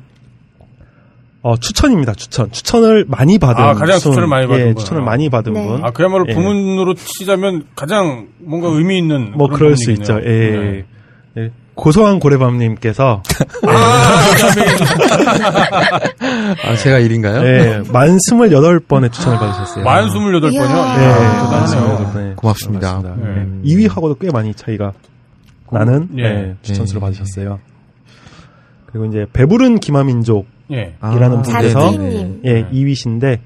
어, 1.43 1.57
추천입니다, 1.57 2.15
추천. 2.15 2.51
추천을 2.51 3.05
많이 3.09 3.39
받은 3.39 3.63
아, 3.63 3.73
가장 3.75 3.87
분. 3.87 3.99
추천 3.99 4.19
을 4.23 4.27
많이 4.27 4.47
받은 4.49 4.61
예, 4.61 4.65
분. 4.75 4.77
추천을 4.77 5.03
많이 5.03 5.31
받은 5.31 5.53
네. 5.53 5.67
분. 5.67 5.85
아, 5.85 5.91
그야말로 5.93 6.25
예. 6.29 6.35
부문으로 6.35 6.95
치자면 6.95 7.65
가장 7.77 8.29
뭔가 8.39 8.69
의미 8.69 8.99
있는. 8.99 9.33
뭐, 9.37 9.47
그런 9.47 9.59
그럴 9.59 9.77
수. 9.77 9.91
있죠. 9.93 10.19
예. 10.25 10.51
네. 10.51 10.85
예. 11.39 11.51
고소한 11.75 12.19
고래밤님께서, 12.21 13.23
아, 16.65 16.77
제가 16.77 16.99
일인가요? 16.99 17.45
예, 17.47 17.83
만 17.93 18.19
스물여덟 18.29 18.81
번의 18.81 19.11
추천을 19.11 19.39
받으셨어요. 19.39 19.85
만 19.85 20.11
스물여덟 20.11 20.51
번이요? 20.51 20.65
이야. 20.67 20.97
네, 20.97 21.07
아, 21.07 21.51
만 21.51 21.67
스물여덟 21.67 21.97
대단하네요. 21.99 22.13
번의 22.13 22.37
고맙습니다. 22.37 22.89
추천을 22.89 23.03
받으셨습니다. 23.11 23.43
음. 23.43 23.63
예. 23.65 23.75
2위하고도 23.75 24.19
꽤 24.19 24.31
많이 24.31 24.55
차이가 24.55 24.93
나는 25.71 26.09
예. 26.19 26.23
예, 26.25 26.55
추천수를 26.63 27.01
예. 27.01 27.05
받으셨어요. 27.05 27.59
그리고 28.97 29.05
이제 29.07 29.27
배부른 29.33 29.79
기마민족 29.79 30.47
예. 30.73 30.95
이라는 31.15 31.43
분께서. 31.43 31.93
예, 32.45 32.53
네. 32.63 32.71
2위신데 32.73 33.39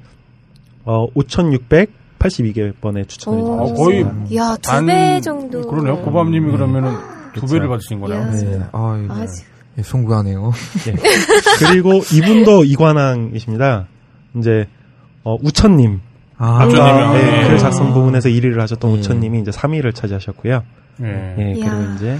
어 0.84 1.06
5,682개 1.12 2.72
번의 2.80 3.06
추천을 3.06 3.38
오. 3.40 3.54
아, 3.60 3.74
거의 3.74 4.04
받으셨어요. 4.04 4.36
야, 4.36 4.56
두 4.62 4.70
반- 4.70 4.86
배 4.86 5.20
정도. 5.20 5.60
그러네요. 5.62 5.98
고밤님이 6.02 6.52
그러면은 6.52 6.92
두 7.34 7.40
그렇죠. 7.40 7.54
배를 7.54 7.68
받으신 7.68 8.00
거네요. 8.00 8.20
야. 8.20 8.30
예. 8.42 8.60
아, 8.72 9.06
아, 9.08 9.26
예, 9.78 9.82
송구하네요. 9.82 10.52
그리고 11.58 12.00
이분도 12.14 12.64
이관왕이십니다. 12.64 13.86
이제 14.36 14.66
어 15.24 15.36
우천님 15.42 16.00
아, 16.38 16.62
아까 16.62 16.66
우천님이요? 16.66 17.14
예, 17.16 17.42
예. 17.44 17.48
글 17.48 17.58
작성 17.58 17.92
부분에서 17.92 18.28
1위를 18.28 18.58
하셨던 18.60 18.90
예. 18.90 18.94
우천님이 18.98 19.40
이제 19.40 19.50
3위를 19.50 19.94
차지하셨고요. 19.94 20.62
예. 21.02 21.34
예. 21.38 21.54
그리고 21.54 21.66
이제 21.96 22.16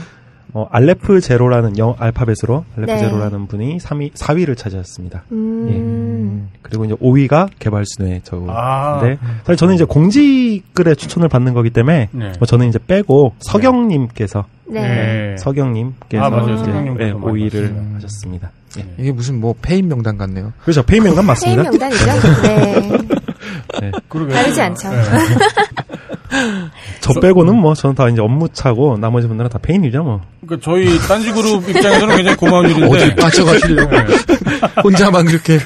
어, 0.53 0.67
알레프 0.71 1.21
제로라는 1.21 1.79
영 1.79 1.95
알파벳으로 1.99 2.65
알레프 2.77 2.93
네. 2.93 2.99
제로라는 2.99 3.47
분이 3.47 3.79
3위 3.79 4.13
4위를 4.13 4.57
차지하셨습니다. 4.57 5.25
음. 5.33 6.49
그리고 6.63 6.85
이제 6.85 6.95
5위가 6.95 7.49
개발순희 7.59 8.21
저인데 8.25 8.53
아. 8.53 9.01
사실 9.45 9.57
저는 9.57 9.75
이제 9.75 9.85
공지글의 9.85 10.97
추천을 10.97 11.29
받는 11.29 11.55
거기 11.55 11.71
때문에 11.71 12.09
네. 12.13 12.33
뭐 12.39 12.47
저는 12.47 12.69
이제 12.69 12.79
빼고 12.85 13.35
서경님께서 13.41 14.45
네. 14.69 15.33
예. 15.33 15.37
서경님께서 15.39 16.25
아, 16.25 16.31
맞아요. 16.31 16.55
이제 16.55 16.65
서경님께서 16.65 17.09
예, 17.09 17.13
많이 17.13 17.25
5위를 17.27 17.75
봤어요. 17.75 17.95
하셨습니다. 17.97 18.51
예. 18.79 18.87
이게 18.99 19.13
무슨 19.13 19.41
뭐 19.41 19.55
폐인 19.61 19.89
명단 19.89 20.17
같네요. 20.17 20.53
그렇죠. 20.63 20.83
폐인 20.85 20.96
명단 20.96 21.17
폐인 21.17 21.27
맞습니다. 21.27 21.63
명단이죠? 21.65 22.43
네. 22.43 22.81
네. 23.81 23.93
그러게. 24.09 24.33
다르지 24.33 24.63
않죠. 24.63 24.89
예. 26.33 26.71
저 27.01 27.13
빼고는 27.21 27.57
뭐 27.57 27.75
저는 27.75 27.95
다 27.95 28.09
이제 28.09 28.21
업무차고 28.21 28.99
나머지 28.99 29.27
분들은 29.29 29.51
다 29.51 29.59
폐인이죠 29.61 30.03
뭐. 30.03 30.21
그러니까 30.47 30.65
저희 30.65 30.99
딴지 31.09 31.33
그룹 31.33 31.69
입장에서는 31.69 32.17
굉장히 32.17 32.37
고마운 32.37 32.67
어디 32.67 32.75
일인데. 32.75 33.15
빠져가시려고. 33.17 33.97
혼자만 34.85 35.27
그렇게. 35.27 35.59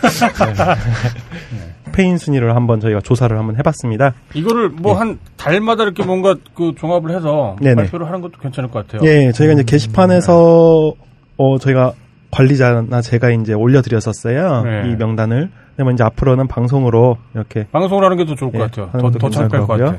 폐인 1.93 2.19
순위를 2.19 2.57
한번 2.57 2.81
저희가 2.81 3.01
조사를 3.01 3.37
한번 3.39 3.57
해봤습니다. 3.57 4.15
이거를 4.35 4.69
뭐 4.71 4.98
한 4.98 5.19
달마다 5.37 5.85
이렇게 5.85 6.03
뭔가 6.03 6.35
그 6.55 6.73
종합을 6.77 7.15
해서 7.15 7.57
네네. 7.61 7.77
발표를 7.77 8.07
하는 8.09 8.21
것도 8.21 8.33
괜찮을 8.41 8.71
것 8.71 8.87
같아요. 8.87 9.09
예, 9.09 9.31
저희가 9.33 9.53
이제 9.55 9.63
게시판에서 9.63 10.93
어 11.37 11.59
저희가 11.59 11.93
관리자나 12.33 13.01
제가 13.01 13.31
이제 13.31 13.53
올려드렸었어요. 13.53 14.63
네. 14.65 14.91
이 14.91 14.97
명단을. 14.97 15.51
그러면 15.77 15.95
이제 15.95 16.05
앞으로는 16.05 16.47
방송으로 16.49 17.17
이렇게 17.35 17.67
방송을 17.73 18.05
하는 18.05 18.17
게 18.17 18.25
더 18.25 18.35
좋을 18.35 18.53
것 18.53 18.59
예, 18.59 18.63
같아요. 18.63 18.89
하는 18.93 19.01
더, 19.01 19.11
것도 19.11 19.19
더 19.19 19.31
창피할 19.31 19.67
것 19.67 19.79
같아요. 19.79 19.99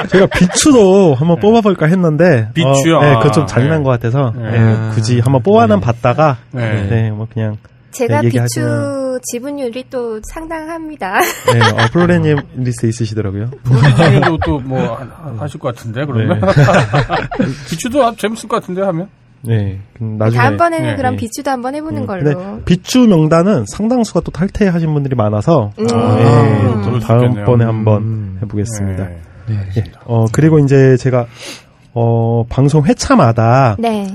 어, 0.00 0.06
저희가 0.08 0.26
비추도 0.26 1.14
한번 1.14 1.38
뽑아볼까 1.40 1.86
했는데 1.86 2.50
비추요? 2.54 2.98
어, 2.98 3.00
네, 3.00 3.12
아, 3.14 3.18
그거 3.18 3.30
좀 3.32 3.46
잔인한 3.46 3.78
네. 3.78 3.84
것 3.84 3.90
같아서 3.90 4.32
네. 4.36 4.52
예, 4.54 4.94
굳이 4.94 5.20
한번 5.20 5.42
뽑아는 5.42 5.80
봤다가 5.80 6.38
네. 6.50 6.86
네, 6.88 7.10
뭐 7.10 7.26
그냥 7.32 7.56
제가 7.92 8.20
네, 8.22 8.28
비추 8.28 9.18
지분율이 9.30 9.84
또 9.88 10.20
상당합니다. 10.32 11.20
네, 11.20 11.60
어, 11.60 11.86
플로레님 11.92 12.36
리스트 12.56 12.86
있으시더라고요. 12.86 13.50
우리도 13.70 14.38
또 14.44 14.56
뭐 14.58 14.98
하실 15.38 15.58
것 15.60 15.74
같은데 15.74 16.04
그러면 16.04 16.40
네. 16.40 16.46
비추도 17.70 18.14
재밌을 18.16 18.48
것 18.48 18.60
같은데 18.60 18.82
하면. 18.82 19.08
네, 19.46 19.78
나중에 19.98 20.38
다음번에는 20.42 20.86
네, 20.90 20.96
그럼 20.96 21.12
네. 21.12 21.16
비추도 21.20 21.50
한번 21.50 21.74
해보는 21.74 22.02
음, 22.02 22.06
걸로. 22.06 22.60
비추 22.64 23.06
명단은 23.06 23.64
상당수가 23.68 24.20
또 24.20 24.30
탈퇴하신 24.32 24.92
분들이 24.92 25.14
많아서 25.14 25.70
음. 25.78 25.86
아, 25.92 26.70
좀 26.72 26.82
그럴 26.82 27.00
수 27.00 27.06
다음번에. 27.06 27.64
한번 27.64 28.02
음. 28.02 28.38
해보겠습니다. 28.42 29.04
네. 29.08 29.16
네. 29.48 29.54
예. 29.76 29.84
어, 30.04 30.24
그리고 30.32 30.58
이제 30.58 30.96
제가, 30.96 31.26
어, 31.94 32.44
방송 32.48 32.84
회차마다 32.84 33.76
네. 33.78 34.08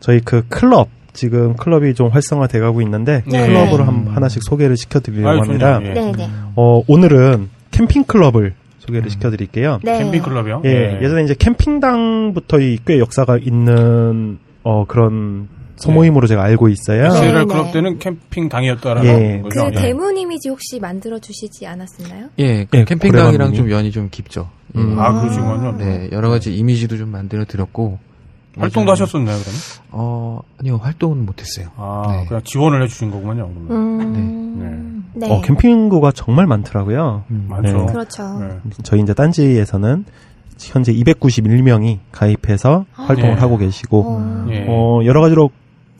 저희 0.00 0.20
그 0.20 0.44
클럽, 0.48 0.88
지금 1.12 1.54
클럽이 1.56 1.94
좀 1.94 2.08
활성화돼 2.08 2.60
가고 2.60 2.80
있는데, 2.82 3.22
네. 3.26 3.46
클럽으로 3.46 3.84
한, 3.84 4.06
하나씩 4.06 4.42
소개를 4.44 4.76
시켜드리려고 4.76 5.28
아유, 5.30 5.40
합니다. 5.40 5.80
예. 5.82 5.88
네, 5.92 6.12
네. 6.16 6.28
어, 6.56 6.80
오늘은 6.86 7.48
캠핑 7.72 8.04
클럽을 8.04 8.54
소개를 8.78 9.10
시켜드릴게요. 9.10 9.80
네. 9.82 9.98
캠핑 9.98 10.22
클럽이요? 10.22 10.62
예, 10.64 10.98
예전에 11.02 11.24
이제 11.24 11.34
캠핑당부터 11.38 12.60
이 12.60 12.78
꽤 12.86 12.98
역사가 12.98 13.36
있는, 13.36 14.38
어, 14.68 14.84
그런 14.86 15.48
소모임으로 15.76 16.26
제가 16.26 16.42
알고 16.42 16.68
있어요. 16.68 17.04
네. 17.04 17.08
SLR 17.08 17.46
클럽 17.46 17.72
때는 17.72 17.98
캠핑 17.98 18.50
당이었다라는 18.50 19.08
예. 19.08 19.40
거죠. 19.40 19.60
그 19.60 19.66
예. 19.68 19.80
대문 19.80 20.18
이미지 20.18 20.50
혹시 20.50 20.78
만들어 20.78 21.18
주시지 21.18 21.66
않았었나요? 21.66 22.26
예, 22.40 22.66
예, 22.74 22.84
캠핑 22.84 23.12
당이랑 23.12 23.30
고래밤님이. 23.30 23.56
좀 23.56 23.70
연이 23.70 23.90
좀 23.90 24.08
깊죠. 24.10 24.50
예. 24.76 24.80
음. 24.80 24.98
아, 24.98 25.18
그러시군요. 25.20 25.78
네, 25.78 26.10
여러 26.12 26.28
가지 26.28 26.54
이미지도 26.54 26.98
좀 26.98 27.08
만들어 27.10 27.44
드렸고. 27.46 27.98
활동도 28.58 28.90
하셨었나요, 28.90 29.36
그러면? 29.38 29.60
어, 29.92 30.40
아니요, 30.58 30.78
활동은 30.82 31.24
못했어요. 31.24 31.68
아, 31.76 32.06
네. 32.10 32.26
그냥 32.26 32.42
지원을 32.44 32.82
해주신 32.82 33.10
거군요, 33.10 33.48
그러면. 33.48 33.70
음. 33.70 35.04
네. 35.14 35.30
어, 35.30 35.40
캠핑구가 35.40 36.12
정말 36.12 36.46
많더라고요. 36.46 37.22
음. 37.30 37.46
많죠. 37.48 37.78
네. 37.78 37.86
그렇죠. 37.86 38.38
네. 38.40 38.48
저희 38.82 39.00
이제 39.00 39.14
딴지에서는 39.14 40.04
현재 40.60 40.92
291명이 40.92 41.98
가입해서 42.12 42.84
활동을 42.92 43.34
네. 43.34 43.40
하고 43.40 43.56
계시고, 43.56 44.04
어. 44.06 44.46
예. 44.50 44.66
어, 44.68 45.00
여러 45.04 45.20
가지로 45.20 45.50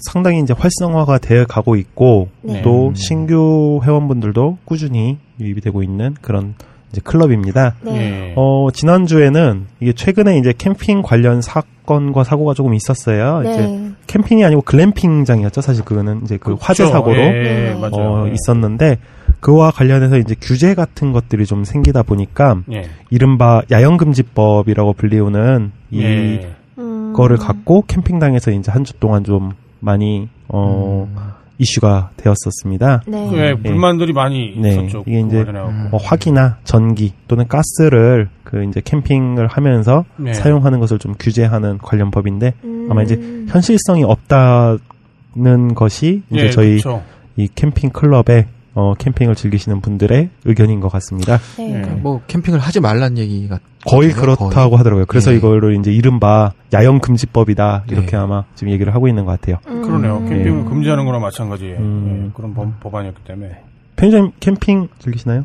상당히 0.01 0.41
이제 0.41 0.55
활성화가 0.57 1.19
되어 1.19 1.45
가고 1.47 1.77
있고, 1.77 2.29
네. 2.43 2.63
또 2.63 2.89
음. 2.89 2.95
신규 2.95 3.81
회원분들도 3.85 4.59
꾸준히 4.65 5.19
유입이 5.41 5.61
되고 5.61 5.83
있는 5.83 6.15
그런 6.21 6.55
이제 6.93 7.01
클럽입니다. 7.03 7.75
네. 7.83 8.31
예. 8.31 8.35
어, 8.37 8.69
지난주에는 8.73 9.67
이게 9.81 9.93
최근에 9.93 10.39
이제 10.39 10.55
캠핑 10.57 11.03
관련 11.03 11.43
사건과 11.43 12.25
사고가 12.25 12.55
조금 12.55 12.75
있었어요. 12.75 13.43
이제 13.43 13.67
네. 13.67 13.91
캠핑이 14.07 14.45
아니고 14.45 14.63
글램핑장이었죠. 14.63 15.61
사실 15.61 15.85
그거는 15.85 16.23
이제 16.25 16.39
그 16.39 16.57
화재 16.59 16.85
그렇죠. 16.85 16.93
사고로 16.93 17.21
예, 17.21 17.31
네. 17.31 17.75
맞아요. 17.75 17.93
어, 17.93 18.29
예. 18.29 18.33
있었는데 18.33 18.99
그와 19.41 19.71
관련해서 19.71 20.19
이제 20.19 20.35
규제 20.41 20.75
같은 20.75 21.13
것들이 21.13 21.47
좀 21.47 21.65
생기다 21.65 22.03
보니까 22.03 22.63
예. 22.73 22.89
이른바 23.11 23.63
야영금지법이라고 23.71 24.95
불리우는 24.95 25.73
이 25.91 26.03
예. 26.03 26.57
음. 26.79 27.13
거를 27.15 27.37
갖고 27.37 27.83
캠핑장에서 27.87 28.51
이제 28.53 28.71
한 28.73 28.85
주 28.85 28.93
동안 28.95 29.25
좀 29.25 29.53
많이 29.81 30.29
어 30.49 31.09
음. 31.11 31.17
이슈가 31.59 32.11
되었었습니다. 32.17 33.03
네. 33.09 33.29
그, 33.31 33.37
예, 33.37 33.55
불만들이 33.55 34.13
많이 34.13 34.55
네. 34.57 34.71
있었죠. 34.71 35.03
이게 35.07 35.21
이제. 35.21 35.45
뭐 35.91 35.99
화기나 36.01 36.59
전기 36.65 37.13
또는 37.27 37.49
가스를 37.49 38.29
그 38.45 38.65
이제 38.65 38.81
캠핑을 38.85 39.49
하면서 39.49 40.05
네. 40.17 40.35
사용하는 40.35 40.79
것을 40.79 40.99
좀 41.01 41.15
규제하는 41.19 41.79
관련 41.79 42.11
법인데 42.13 42.55
음. 42.63 42.87
아마 42.91 43.03
이제 43.03 43.17
현실성이 43.49 44.05
없다는 44.05 45.75
것이 45.75 46.23
이제 46.31 46.45
예, 46.47 46.51
저희 46.51 46.79
그렇죠. 46.81 47.03
이 47.37 47.49
캠핑 47.55 47.91
클럽의 47.91 48.47
어 48.75 48.95
캠핑을 48.95 49.35
즐기시는 49.35 49.81
분들의 49.81 50.31
의견인 50.45 50.81
것 50.81 50.89
같습니다. 50.93 51.39
네. 51.57 51.83
예. 51.83 51.91
뭐 51.95 52.21
캠핑을 52.27 52.59
하지 52.59 52.81
말란 52.81 53.19
얘기가 53.19 53.59
거의 53.87 54.13
거의. 54.13 54.37
그렇다고 54.37 54.77
하더라고요. 54.77 55.07
그래서 55.07 55.33
예. 55.33 55.37
이거를 55.37 55.77
이제 55.79 55.93
이른바 55.93 56.53
야영 56.73 57.01
금지법이다 57.01 57.85
이렇게 57.89 58.11
네. 58.13 58.17
아마 58.17 58.45
지금 58.55 58.73
얘기를 58.73 58.95
하고 58.95 59.09
있는 59.09 59.25
것 59.25 59.33
같아요. 59.33 59.59
음. 59.69 59.83
그러네요. 59.83 60.21
캠핑을 60.29 60.61
예. 60.61 60.65
금지하는 60.65 61.05
거나 61.05 61.19
마찬가지예요. 61.19 61.79
음. 61.79 62.27
예, 62.29 62.33
그런 62.37 62.55
법, 62.55 62.79
법안이었기 62.81 63.25
때문에. 63.25 63.63
편의점 63.97 64.33
캠핑 64.39 64.89
즐기시나요? 65.01 65.45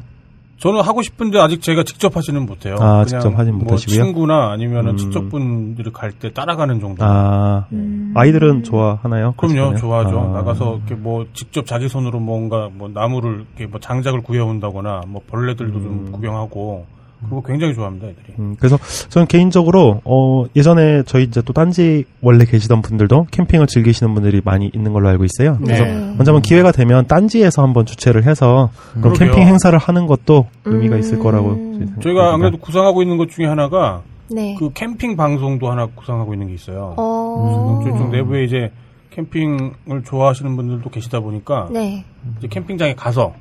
저는 0.63 0.79
하고 0.79 1.01
싶은데 1.01 1.39
아직 1.39 1.61
제가 1.61 1.83
직접 1.83 2.15
하지는 2.15 2.45
못해요. 2.45 2.75
아, 2.75 3.03
그냥 3.03 3.05
직접 3.05 3.37
하진 3.37 3.55
뭐 3.55 3.63
못하시고요? 3.65 4.01
친구나 4.01 4.51
아니면은 4.51 4.91
음. 4.91 4.97
친척 4.97 5.27
분들이 5.27 5.91
갈 5.91 6.13
때 6.13 6.31
따라가는 6.31 6.79
정도. 6.79 7.03
아 7.03 7.65
음. 7.73 8.13
아이들은 8.15 8.63
좋아하나요? 8.63 9.33
그럼요? 9.35 9.75
좋아하죠. 9.75 10.19
아. 10.21 10.27
나가서 10.37 10.77
이렇게 10.77 10.95
뭐 10.95 11.25
직접 11.33 11.65
자기 11.65 11.89
손으로 11.89 12.21
뭔가 12.21 12.69
뭐 12.71 12.87
나무를 12.87 13.45
이렇게 13.57 13.65
뭐 13.65 13.81
장작을 13.81 14.21
구해온다거나 14.21 15.01
뭐 15.07 15.21
벌레들도 15.27 15.73
좀 15.81 16.05
음. 16.07 16.11
구경하고 16.13 16.85
그거 17.23 17.41
굉장히 17.41 17.73
좋아합니다, 17.73 18.07
애들이. 18.07 18.33
음, 18.39 18.55
그래서 18.57 18.77
저는 19.09 19.27
개인적으로 19.27 20.01
어 20.03 20.45
예전에 20.55 21.03
저희 21.03 21.23
이제 21.23 21.41
또 21.41 21.53
딴지 21.53 22.05
원래 22.21 22.45
계시던 22.45 22.81
분들도 22.81 23.27
캠핑을 23.31 23.67
즐기시는 23.67 24.13
분들이 24.13 24.41
많이 24.43 24.69
있는 24.73 24.93
걸로 24.93 25.09
알고 25.09 25.25
있어요. 25.25 25.57
네. 25.61 25.65
그래서 25.65 25.83
언제 25.83 26.31
한번 26.31 26.41
기회가 26.41 26.71
되면 26.71 27.07
딴지에서 27.07 27.61
한번 27.63 27.85
주최를 27.85 28.25
해서 28.25 28.69
그런 28.93 29.13
그러게요. 29.13 29.31
캠핑 29.31 29.47
행사를 29.47 29.77
하는 29.77 30.07
것도 30.07 30.47
의미가 30.65 30.95
음. 30.95 30.99
있을 30.99 31.19
거라고. 31.19 31.73
저희가 32.01 32.33
안 32.33 32.39
그래도 32.39 32.57
구상하고 32.57 33.01
있는 33.01 33.17
것 33.17 33.29
중에 33.29 33.45
하나가 33.45 34.01
네. 34.29 34.55
그 34.57 34.71
캠핑 34.73 35.15
방송도 35.15 35.69
하나 35.69 35.85
구상하고 35.87 36.33
있는 36.33 36.47
게 36.47 36.53
있어요. 36.53 36.95
어. 36.97 37.81
쪽 37.97 38.09
내부에 38.09 38.43
이제 38.45 38.71
캠핑을 39.11 40.03
좋아하시는 40.05 40.55
분들도 40.55 40.89
계시다 40.89 41.19
보니까 41.19 41.69
네. 41.71 42.03
이제 42.37 42.47
캠핑장에 42.47 42.95
가서 42.95 43.33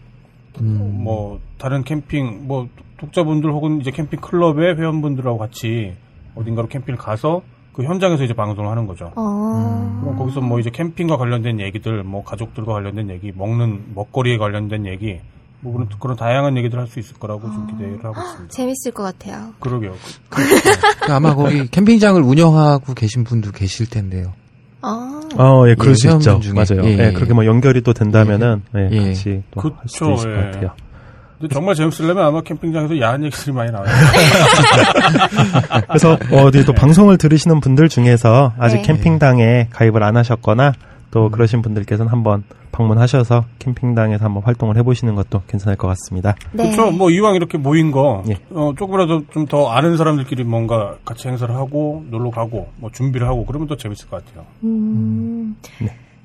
음. 0.60 1.00
뭐 1.02 1.40
다른 1.58 1.82
캠핑 1.82 2.46
뭐 2.46 2.68
독자분들 3.06 3.50
혹은 3.52 3.80
이제 3.80 3.90
캠핑 3.90 4.20
클럽의 4.20 4.76
회원분들하고 4.76 5.36
같이 5.38 5.92
어딘가로 6.36 6.68
캠핑을 6.68 6.96
가서 6.98 7.42
그 7.72 7.82
현장에서 7.84 8.22
이제 8.24 8.32
방송을 8.34 8.70
하는 8.70 8.86
거죠. 8.86 9.10
어. 9.16 10.00
그럼 10.02 10.16
거기서 10.16 10.40
뭐 10.40 10.60
이제 10.60 10.70
캠핑과 10.70 11.16
관련된 11.16 11.58
얘기들, 11.60 12.02
뭐 12.04 12.22
가족들과 12.22 12.72
관련된 12.74 13.10
얘기, 13.10 13.32
먹는 13.34 13.92
먹거리에 13.94 14.36
관련된 14.38 14.86
얘기, 14.86 15.18
뭐 15.60 15.72
그런, 15.72 15.88
그런 15.98 16.16
다양한 16.16 16.56
얘기들 16.58 16.78
할 16.78 16.86
수 16.86 17.00
있을 17.00 17.16
거라고 17.18 17.42
좀 17.50 17.66
기대를 17.68 18.04
하고 18.04 18.20
있습니다. 18.20 18.48
재밌을 18.54 18.92
것 18.92 19.02
같아요. 19.02 19.52
그러게요. 19.58 19.94
그 20.28 21.12
아마 21.12 21.34
거기 21.34 21.66
캠핑장을 21.68 22.20
운영하고 22.22 22.94
계신 22.94 23.24
분도 23.24 23.50
계실 23.52 23.88
텐데요. 23.90 24.32
아. 24.82 25.20
어, 25.38 25.66
예, 25.68 25.74
그럴 25.74 25.92
예, 25.92 25.94
수 25.94 26.08
회원분 26.08 26.20
있죠. 26.20 26.40
중에. 26.40 26.52
맞아요. 26.52 26.84
예, 26.88 26.98
예, 26.98 27.08
예. 27.08 27.12
그렇게 27.12 27.32
뭐 27.34 27.46
연결이 27.46 27.80
또 27.82 27.92
된다면은 27.94 28.62
예, 28.76 28.88
예. 28.92 29.06
같이 29.08 29.42
또 29.52 29.70
할 29.70 29.88
수도 29.88 30.12
있을 30.12 30.30
예. 30.30 30.36
것 30.36 30.50
같아요. 30.50 30.70
근데 31.42 31.54
정말 31.54 31.74
재밌으려면 31.74 32.24
아마 32.24 32.40
캠핑장에서 32.40 33.00
야한 33.00 33.24
얘기들이 33.24 33.50
많이 33.52 33.72
나와요. 33.72 33.88
그래서 35.88 36.16
어디 36.30 36.64
또 36.64 36.72
방송을 36.72 37.18
들으시는 37.18 37.58
분들 37.58 37.88
중에서 37.88 38.52
아직 38.58 38.76
네. 38.76 38.82
캠핑당에 38.82 39.66
가입을 39.72 40.04
안 40.04 40.16
하셨거나 40.16 40.72
또 41.10 41.30
그러신 41.30 41.60
분들께서는 41.60 42.12
한번 42.12 42.44
방문하셔서 42.70 43.44
캠핑당에서 43.58 44.24
한번 44.24 44.44
활동을 44.44 44.76
해보시는 44.76 45.16
것도 45.16 45.42
괜찮을 45.48 45.76
것 45.76 45.88
같습니다. 45.88 46.36
네. 46.52 46.62
그렇죠. 46.70 46.92
뭐 46.92 47.10
이왕 47.10 47.34
이렇게 47.34 47.58
모인 47.58 47.90
거 47.90 48.22
예. 48.28 48.36
어, 48.50 48.72
조금이라도 48.78 49.24
좀 49.32 49.46
더 49.46 49.68
아는 49.70 49.96
사람들끼리 49.96 50.44
뭔가 50.44 50.94
같이 51.04 51.26
행사를 51.26 51.52
하고 51.52 52.04
놀러 52.08 52.30
가고 52.30 52.68
뭐 52.76 52.90
준비를 52.92 53.26
하고 53.26 53.44
그러면 53.44 53.66
더 53.66 53.76
재밌을 53.76 54.08
것 54.08 54.24
같아요. 54.24 54.46
음. 54.62 55.56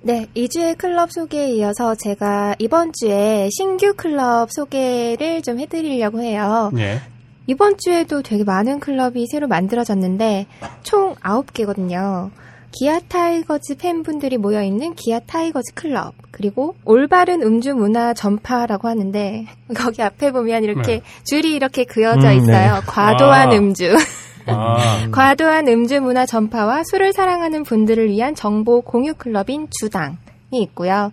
네, 0.01 0.27
2주의 0.36 0.77
클럽 0.77 1.12
소개에 1.12 1.50
이어서 1.51 1.96
제가 1.96 2.56
이번 2.60 2.92
주에 2.94 3.50
신규 3.51 3.94
클럽 3.96 4.51
소개를 4.51 5.42
좀 5.42 5.60
해드리려고 5.60 6.22
해요. 6.22 6.72
예. 6.77 7.01
이번 7.48 7.77
주에도 7.77 8.22
되게 8.22 8.44
많은 8.44 8.80
클럽이 8.80 9.25
새로 9.27 9.48
만들어졌는데 9.48 10.46
총 10.84 11.16
9개거든요. 11.16 12.30
기아 12.72 13.00
타이거즈 13.00 13.77
팬분들이 13.77 14.38
모여있는 14.38 14.94
기아 14.96 15.20
타이거즈 15.20 15.74
클럽 15.74 16.13
그리고 16.32 16.75
올바른 16.84 17.42
음주 17.42 17.74
문화 17.74 18.13
전파라고 18.13 18.88
하는데 18.88 19.46
거기 19.75 20.01
앞에 20.04 20.32
보면 20.32 20.63
이렇게 20.63 20.98
네. 20.98 21.01
줄이 21.24 21.56
이렇게 21.56 21.86
그어져 21.86 22.32
음, 22.34 22.38
있어요. 22.38 22.75
네. 22.75 22.82
과도한 22.86 23.50
아. 23.50 23.56
음주. 23.56 23.96
아, 24.48 24.77
과도한 25.12 25.68
음주 25.68 26.01
문화 26.01 26.25
전파와 26.25 26.84
술을 26.89 27.13
사랑하는 27.13 27.63
분들을 27.63 28.10
위한 28.10 28.36
정보 28.36 28.82
공유 28.82 29.13
클럽인 29.13 29.68
주당이 29.72 30.18
있고요. 30.51 31.12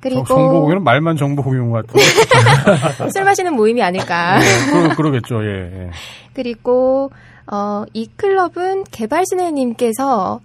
그리고 0.00 0.24
정보 0.24 0.62
공유는 0.62 0.82
말만 0.82 1.16
정보 1.16 1.42
공유인 1.42 1.70
것 1.70 1.86
같은데. 1.86 3.10
술 3.12 3.24
마시는 3.24 3.54
모임이 3.54 3.82
아닐까. 3.82 4.38
네, 4.40 4.70
그러, 4.70 4.96
그러 4.96 5.10
겠죠. 5.10 5.44
예. 5.44 5.86
예. 5.86 5.90
그리고 6.32 7.10
어, 7.46 7.84
이 7.92 8.08
클럽은 8.16 8.84
개발순희님께서 8.84 10.40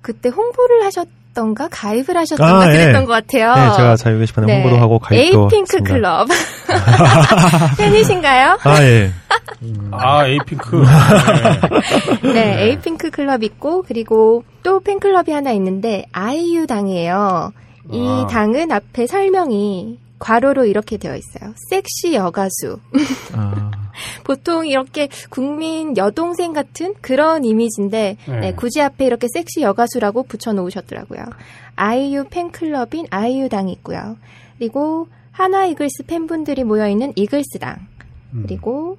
그때 0.00 0.28
홍보를 0.28 0.84
하셨 0.84 1.08
던가 1.34 1.68
가입을 1.70 2.16
하셨던가 2.16 2.62
아, 2.62 2.66
그랬던 2.66 3.02
예. 3.02 3.06
것 3.06 3.12
같아요. 3.12 3.54
네, 3.54 3.76
제가 3.76 3.96
자유 3.96 4.18
게시판에 4.18 4.46
네. 4.46 4.54
홍보도 4.62 4.80
하고 4.80 4.98
가입도 4.98 5.42
에이핑크 5.42 5.76
했습니다. 5.78 5.94
클럽 5.94 6.28
팬이신가요? 7.78 8.58
아 8.62 8.82
예. 8.82 9.10
아, 9.92 10.26
에이핑크. 10.26 10.84
네. 12.22 12.32
네, 12.32 12.62
에이핑크 12.64 13.10
클럽 13.10 13.42
있고 13.44 13.82
그리고 13.82 14.44
또 14.62 14.80
팬클럽이 14.80 15.32
하나 15.32 15.52
있는데 15.52 16.04
아이유 16.12 16.66
당이에요. 16.66 17.52
이 17.92 18.06
아. 18.06 18.26
당은 18.26 18.72
앞에 18.72 19.06
설명이 19.06 19.98
괄호로 20.20 20.66
이렇게 20.66 20.96
되어 20.96 21.16
있어요. 21.16 21.54
섹시 21.68 22.14
여가수. 22.14 22.78
아, 23.32 23.70
보통 24.22 24.66
이렇게 24.66 25.08
국민 25.30 25.96
여동생 25.96 26.52
같은 26.52 26.94
그런 27.00 27.44
이미지인데 27.44 28.16
네. 28.28 28.40
네, 28.40 28.54
굳이 28.54 28.80
앞에 28.80 29.06
이렇게 29.06 29.26
섹시 29.32 29.62
여가수라고 29.62 30.22
붙여놓으셨더라고요. 30.24 31.24
아이유 31.74 32.24
팬클럽인 32.30 33.06
아이유당이 33.10 33.72
있고요. 33.72 34.16
그리고 34.58 35.08
하나 35.32 35.64
이글스 35.66 36.04
팬분들이 36.06 36.64
모여있는 36.64 37.14
이글스당. 37.16 37.78
음. 38.34 38.42
그리고 38.46 38.98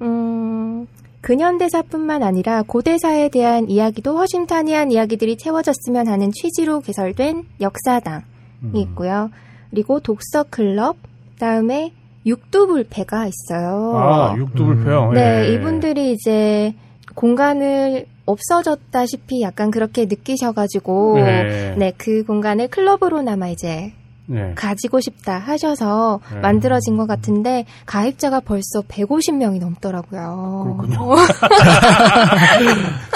음, 0.00 0.86
근현대사뿐만 1.20 2.22
아니라 2.22 2.62
고대사에 2.62 3.28
대한 3.28 3.68
이야기도 3.70 4.18
허심탄회한 4.18 4.90
이야기들이 4.90 5.36
채워졌으면 5.36 6.08
하는 6.08 6.32
취지로 6.32 6.80
개설된 6.80 7.44
역사당이 7.60 8.22
음. 8.64 8.76
있고요. 8.76 9.30
그리고 9.72 10.00
독서 10.00 10.44
클럽, 10.50 10.96
다음에 11.38 11.92
육두불패가 12.26 13.26
있어요. 13.26 13.96
아, 13.96 14.34
육두불패요. 14.36 15.12
네, 15.12 15.46
예. 15.48 15.54
이분들이 15.54 16.12
이제 16.12 16.74
공간을 17.14 18.04
없어졌다시피 18.26 19.40
약간 19.40 19.70
그렇게 19.70 20.04
느끼셔가지고, 20.04 21.14
네. 21.16 21.74
네, 21.76 21.92
그 21.96 22.22
공간을 22.24 22.68
클럽으로나마 22.68 23.48
이제 23.48 23.92
네. 24.26 24.52
가지고 24.54 25.00
싶다 25.00 25.38
하셔서 25.38 26.20
네. 26.32 26.40
만들어진 26.40 26.96
것 26.96 27.06
같은데, 27.06 27.64
가입자가 27.86 28.40
벌써 28.40 28.80
150명이 28.88 29.60
넘더라고요. 29.60 30.76
그렇군요. 30.80 31.16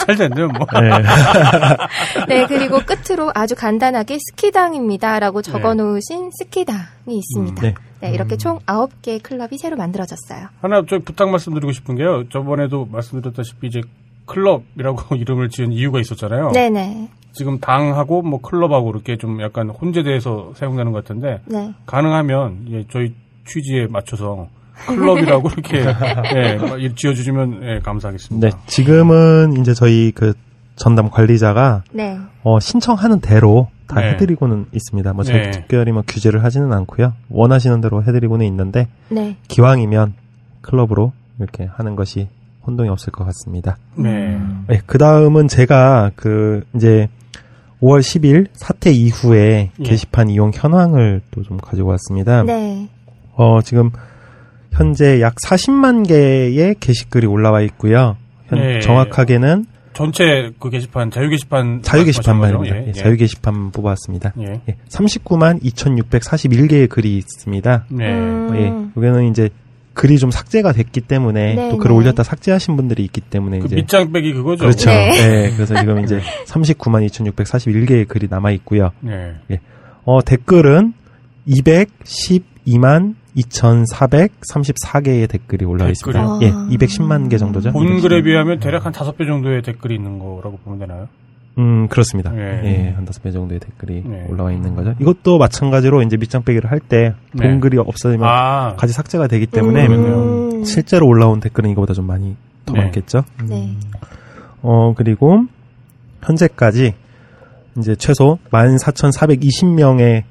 잘 0.06 0.16
됐네요, 0.16 0.48
뭐. 0.48 0.66
네. 0.80 0.90
네, 2.28 2.46
그리고 2.46 2.80
끝으로 2.80 3.30
아주 3.34 3.54
간단하게 3.54 4.18
스키당입니다. 4.30 5.18
라고 5.20 5.42
적어 5.42 5.74
놓으신 5.74 6.30
스키당이 6.32 6.86
있습니다. 7.08 7.62
네. 7.62 7.74
네, 8.00 8.12
이렇게 8.12 8.36
총 8.36 8.58
9개의 8.60 9.22
클럽이 9.22 9.58
새로 9.58 9.76
만들어졌어요. 9.76 10.48
하나 10.60 10.82
저 10.88 10.98
부탁 10.98 11.30
말씀드리고 11.30 11.72
싶은 11.72 11.96
게요. 11.96 12.28
저번에도 12.30 12.86
말씀드렸다시피 12.90 13.68
이제 13.68 13.80
클럽이라고 14.26 15.16
이름을 15.16 15.48
지은 15.48 15.72
이유가 15.72 16.00
있었잖아요. 16.00 16.52
네네. 16.52 17.08
지금 17.32 17.58
당하고 17.60 18.22
뭐 18.22 18.40
클럽하고 18.40 18.90
이렇게 18.90 19.16
좀 19.16 19.42
약간 19.42 19.68
혼재돼서 19.68 20.52
사용되는 20.54 20.92
것 20.92 21.04
같은데 21.04 21.40
네. 21.44 21.74
가능하면 21.84 22.66
예, 22.70 22.84
저희 22.90 23.14
취지에 23.46 23.86
맞춰서 23.88 24.48
클럽이라고 24.86 25.50
이렇게 25.56 25.84
예, 26.34 26.94
지어주시면 26.94 27.60
예, 27.62 27.78
감사하겠습니다. 27.80 28.48
네, 28.48 28.56
지금은 28.66 29.58
이제 29.60 29.74
저희 29.74 30.12
그 30.14 30.32
전담 30.76 31.10
관리자가 31.10 31.82
네. 31.92 32.18
어, 32.42 32.60
신청하는 32.60 33.20
대로 33.20 33.68
다 33.86 34.00
네. 34.00 34.12
해드리고는 34.12 34.66
있습니다. 34.72 35.12
뭐 35.12 35.24
저희 35.24 35.42
네. 35.42 35.50
특별히 35.50 35.92
뭐 35.92 36.02
규제를 36.06 36.42
하지는 36.44 36.72
않고요. 36.72 37.12
원하시는 37.30 37.80
대로 37.80 38.02
해드리고는 38.02 38.44
있는데 38.46 38.88
네. 39.08 39.36
기왕이면 39.48 40.14
클럽으로 40.62 41.12
이렇게 41.38 41.68
하는 41.72 41.96
것이 41.96 42.28
혼동이 42.66 42.88
없을 42.88 43.12
것 43.12 43.24
같습니다. 43.24 43.76
네. 43.96 44.38
네, 44.68 44.80
그 44.86 44.98
다음은 44.98 45.48
제가 45.48 46.10
그 46.16 46.62
이제 46.74 47.08
5월 47.82 48.00
10일 48.00 48.46
사태 48.54 48.90
이후에 48.90 49.70
예. 49.78 49.82
게시판 49.82 50.30
이용 50.30 50.50
현황을 50.54 51.20
또 51.30 51.42
좀 51.42 51.58
가지고 51.58 51.90
왔습니다. 51.90 52.42
네. 52.42 52.88
어, 53.34 53.60
지금 53.62 53.90
현재 54.72 55.20
약 55.20 55.34
40만 55.36 56.06
개의 56.08 56.74
게시글이 56.80 57.26
올라와 57.26 57.60
있고요. 57.62 58.16
현- 58.48 58.58
네. 58.60 58.80
정확하게는 58.80 59.66
전체 59.92 60.50
그 60.60 60.68
게시판 60.68 61.10
자유 61.10 61.28
게시판 61.30 61.80
자유 61.82 62.04
게시판 62.04 62.38
말입니다. 62.38 62.74
거죠? 62.76 62.88
예, 62.88 62.92
자유 62.92 63.16
게시판 63.16 63.70
뽑아왔습니다. 63.72 64.32
예. 64.40 64.60
예, 64.68 64.76
39만 64.90 65.62
2,641개의 65.62 66.88
글이 66.88 67.16
있습니다. 67.16 67.84
네. 67.90 68.12
음. 68.12 68.50
예, 68.54 69.00
여기는 69.00 69.30
이제 69.30 69.48
글이 69.96 70.18
좀 70.18 70.30
삭제가 70.30 70.72
됐기 70.72 71.00
때문에 71.00 71.54
네, 71.54 71.70
또 71.70 71.78
글을 71.78 71.94
네. 71.94 71.98
올렸다 71.98 72.22
삭제하신 72.22 72.76
분들이 72.76 73.02
있기 73.04 73.22
때문에 73.22 73.60
그 73.60 73.66
이제 73.66 73.76
밑장 73.76 74.12
빼기 74.12 74.34
그거죠. 74.34 74.64
그렇죠. 74.64 74.90
네. 74.90 75.46
예, 75.46 75.50
그래서 75.56 75.74
지금 75.74 76.04
이제 76.04 76.20
39만 76.46 77.04
2,641개의 77.08 78.06
글이 78.06 78.28
남아 78.28 78.50
있고요. 78.52 78.92
네. 79.00 79.36
어, 80.04 80.22
댓글은 80.22 80.92
212만 81.48 83.14
2,434개의 83.36 85.30
댓글이 85.30 85.64
올라와 85.64 85.90
있습니다. 85.90 86.38
예, 86.42 86.50
210만 86.50 87.30
개 87.30 87.38
정도죠. 87.38 87.72
본 87.72 88.00
글에 88.00 88.22
비하면 88.22 88.60
대략 88.60 88.84
한 88.84 88.92
다섯 88.92 89.16
배 89.16 89.24
정도의 89.24 89.62
댓글이 89.62 89.94
있는 89.94 90.18
거라고 90.18 90.58
보면 90.58 90.78
되나요? 90.78 91.08
음, 91.58 91.88
그렇습니다. 91.88 92.32
예. 92.36 92.60
예, 92.64 92.90
한 92.90 93.04
다섯 93.06 93.22
배 93.22 93.30
정도의 93.32 93.60
댓글이 93.60 94.04
예. 94.06 94.26
올라와 94.28 94.52
있는 94.52 94.74
거죠. 94.74 94.94
이것도 95.00 95.38
마찬가지로 95.38 96.02
이제 96.02 96.16
밑장 96.18 96.42
빼기를 96.42 96.70
할 96.70 96.80
때본 96.80 97.16
네. 97.34 97.58
글이 97.60 97.78
없어지면 97.78 98.28
아, 98.28 98.74
가지 98.76 98.92
삭제가 98.92 99.26
되기 99.26 99.46
때문에 99.46 99.86
음. 99.86 100.64
실제로 100.64 101.06
올라온 101.06 101.40
댓글은 101.40 101.70
이거보다 101.70 101.94
좀 101.94 102.06
많이 102.06 102.36
더 102.66 102.74
네. 102.74 102.80
많겠죠. 102.82 103.22
네. 103.48 103.74
어, 104.62 104.92
그리고 104.94 105.44
현재까지 106.22 106.94
이제 107.78 107.94
최소 107.96 108.38
14,420명의 108.50 110.22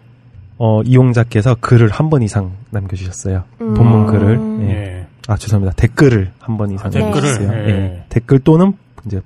어, 0.57 0.81
이용자께서 0.83 1.55
글을 1.59 1.89
한 1.89 2.09
번 2.09 2.21
이상 2.21 2.51
남겨주셨어요. 2.69 3.43
음. 3.61 3.73
본문 3.73 4.05
글을. 4.07 4.39
예. 4.61 4.69
예. 4.69 5.07
아, 5.27 5.35
죄송합니다. 5.37 5.75
댓글을 5.75 6.31
한 6.39 6.57
번 6.57 6.71
이상 6.71 6.87
아, 6.87 6.89
댓글을? 6.91 7.11
남겨주셨어요. 7.11 7.51
예. 7.51 7.69
예. 7.69 8.03
댓글 8.09 8.39
또는 8.39 8.73
이제 9.05 9.21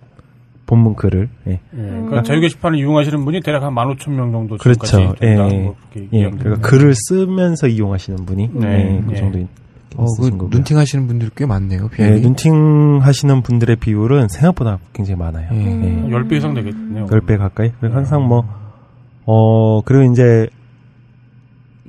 본문 0.69 0.95
글을. 0.95 1.29
예. 1.47 1.51
예. 1.51 1.59
그러니까 1.73 2.21
자유 2.21 2.41
게시판을 2.41 2.77
이용하시는 2.77 3.25
분이 3.25 3.41
대략 3.41 3.63
한 3.63 3.73
15,000명 3.73 4.31
정도 4.31 4.57
그렇죠. 4.57 5.15
예. 5.23 5.35
뭐 5.35 5.75
그렇게 5.91 6.09
예. 6.13 6.17
얘기합니다. 6.17 6.43
그러니까 6.43 6.69
글을 6.69 6.93
쓰면서 6.93 7.67
이용하시는 7.67 8.23
분이 8.25 8.49
네. 8.53 8.67
예, 8.67 9.03
그 9.03 9.11
예. 9.11 9.15
정도 9.15 9.39
어, 9.97 10.05
그. 10.19 10.47
눈팅 10.51 10.77
하시는 10.77 11.07
분들이 11.07 11.31
꽤 11.35 11.47
많네요. 11.47 11.89
예, 11.93 11.95
비율이. 11.95 12.21
눈팅 12.21 12.99
하시는 13.01 13.41
분들의 13.41 13.77
비율은 13.77 14.27
생각보다 14.27 14.77
굉장히 14.93 15.17
많아요. 15.17 15.49
예. 15.51 15.57
음. 15.57 16.05
예. 16.05 16.15
10배 16.15 16.33
이상 16.33 16.53
되겠네요. 16.53 17.07
10배 17.07 17.39
가까이. 17.39 17.71
그래서 17.79 17.95
항상 17.95 18.27
뭐, 18.27 18.43
어, 19.25 19.81
그리고 19.81 20.11
이제 20.11 20.47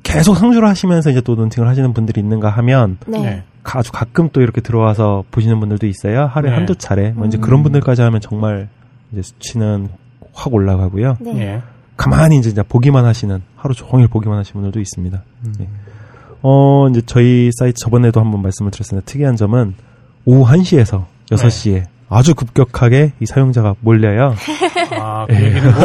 계속 0.03 0.37
상주를 0.37 0.69
하시면서 0.69 1.11
이제 1.11 1.21
또 1.21 1.35
눈팅을 1.35 1.69
하시는 1.69 1.93
분들이 1.93 2.21
있는가 2.21 2.51
하면 2.51 2.99
네. 3.07 3.19
네. 3.21 3.43
아주 3.63 3.93
가끔 3.93 4.31
또 4.33 4.41
이렇게 4.41 4.61
들어와서 4.61 5.25
보시는 5.31 5.61
분들도 5.61 5.87
있어요. 5.87 6.27
하루에 6.27 6.51
네. 6.51 6.57
한두 6.57 6.75
차례. 6.77 7.11
뭐 7.11 7.27
이제 7.27 7.39
음. 7.39 7.41
그런 7.41 7.63
분들까지 7.63 8.03
하면 8.03 8.21
정말 8.21 8.69
이제 9.13 9.23
수치는 9.23 9.89
확 10.33 10.53
올라가고요. 10.55 11.17
네. 11.21 11.41
예. 11.41 11.63
가만히 11.97 12.39
이제 12.39 12.49
이제 12.49 12.63
보기만 12.63 13.05
하시는, 13.05 13.43
하루 13.57 13.75
종일 13.75 14.09
보기만 14.09 14.39
하시는 14.39 14.55
분들도 14.55 14.81
있습니다. 14.81 15.23
음. 15.45 15.55
예. 15.61 15.69
어, 16.43 16.89
이제 16.89 17.03
저희 17.05 17.51
사이트 17.59 17.79
저번에도 17.79 18.21
한번 18.21 18.41
말씀을 18.43 18.71
드렸습니다. 18.71 19.05
특이한 19.05 19.37
점은 19.37 19.75
오후 20.25 20.51
1시에서 20.51 21.05
6시에 21.31 21.85
아주 22.09 22.35
급격하게 22.35 23.13
이 23.21 23.27
사용자가 23.27 23.75
몰려요. 23.81 24.35
아, 24.99 25.27
그 25.29 25.35
얘기는 25.35 25.63
뭐? 25.73 25.81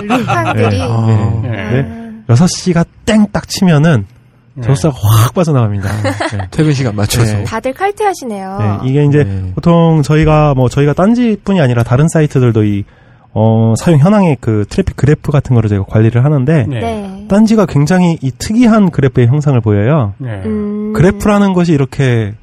네. 0.00 0.18
루팡들이. 0.18 0.82
아, 0.82 1.42
예. 1.44 1.48
네. 1.48 2.03
6시가 2.28 2.86
땡 3.04 3.26
딱 3.32 3.48
치면은 3.48 4.06
네. 4.54 4.62
접속수가 4.62 4.94
확 4.96 5.34
빠져나갑니다. 5.34 5.90
네. 6.36 6.48
퇴근 6.50 6.72
시간 6.72 6.94
맞춰서. 6.94 7.38
네. 7.38 7.44
다들 7.44 7.72
칼퇴하시네요. 7.72 8.58
네, 8.82 8.88
이게 8.90 9.04
이제 9.04 9.24
네. 9.24 9.52
보통 9.54 10.02
저희가 10.02 10.54
뭐 10.54 10.68
저희가 10.68 10.92
딴지뿐이 10.92 11.60
아니라 11.60 11.82
다른 11.82 12.08
사이트들도 12.08 12.64
이 12.64 12.84
어, 13.32 13.74
사용 13.76 13.98
현황의 13.98 14.36
그 14.40 14.64
트래픽 14.68 14.94
그래프 14.96 15.32
같은 15.32 15.54
거를 15.56 15.68
저희가 15.68 15.84
관리를 15.86 16.24
하는데 16.24 16.66
네. 16.68 16.80
네. 16.80 17.26
딴지가 17.28 17.66
굉장히 17.66 18.16
이 18.22 18.30
특이한 18.30 18.90
그래프의 18.90 19.26
형상을 19.26 19.60
보여요. 19.60 20.14
네. 20.18 20.42
음. 20.44 20.92
그래프라는 20.92 21.52
것이 21.52 21.72
이렇게 21.72 22.34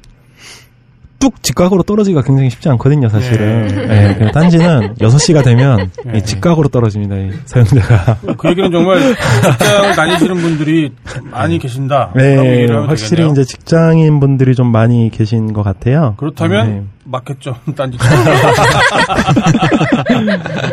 뚝 1.22 1.40
직각으로 1.40 1.84
떨어지기가 1.84 2.22
굉장히 2.22 2.50
쉽지 2.50 2.68
않거든요, 2.70 3.08
사실은. 3.08 3.68
네. 3.68 3.86
네, 3.86 4.14
그냥 4.16 4.32
딴지는 4.32 4.94
6시가 4.96 5.44
되면 5.44 5.88
네. 6.04 6.18
이 6.18 6.22
직각으로 6.24 6.66
떨어집니다, 6.68 7.14
이 7.14 7.30
사용자가. 7.44 8.16
그 8.36 8.48
얘기는 8.48 8.72
정말 8.72 8.98
직장을 8.98 9.92
다니시는 9.94 10.34
분들이 10.34 10.92
많이 11.30 11.60
계신다. 11.60 12.10
네, 12.16 12.66
확실히 12.66 13.18
되겠네요. 13.18 13.30
이제 13.34 13.44
직장인 13.44 14.18
분들이 14.18 14.56
좀 14.56 14.72
많이 14.72 15.10
계신 15.10 15.52
것 15.52 15.62
같아요. 15.62 16.14
그렇다면 16.16 16.66
네, 16.66 16.82
맞겠죠. 17.04 17.54
딴지. 17.76 17.98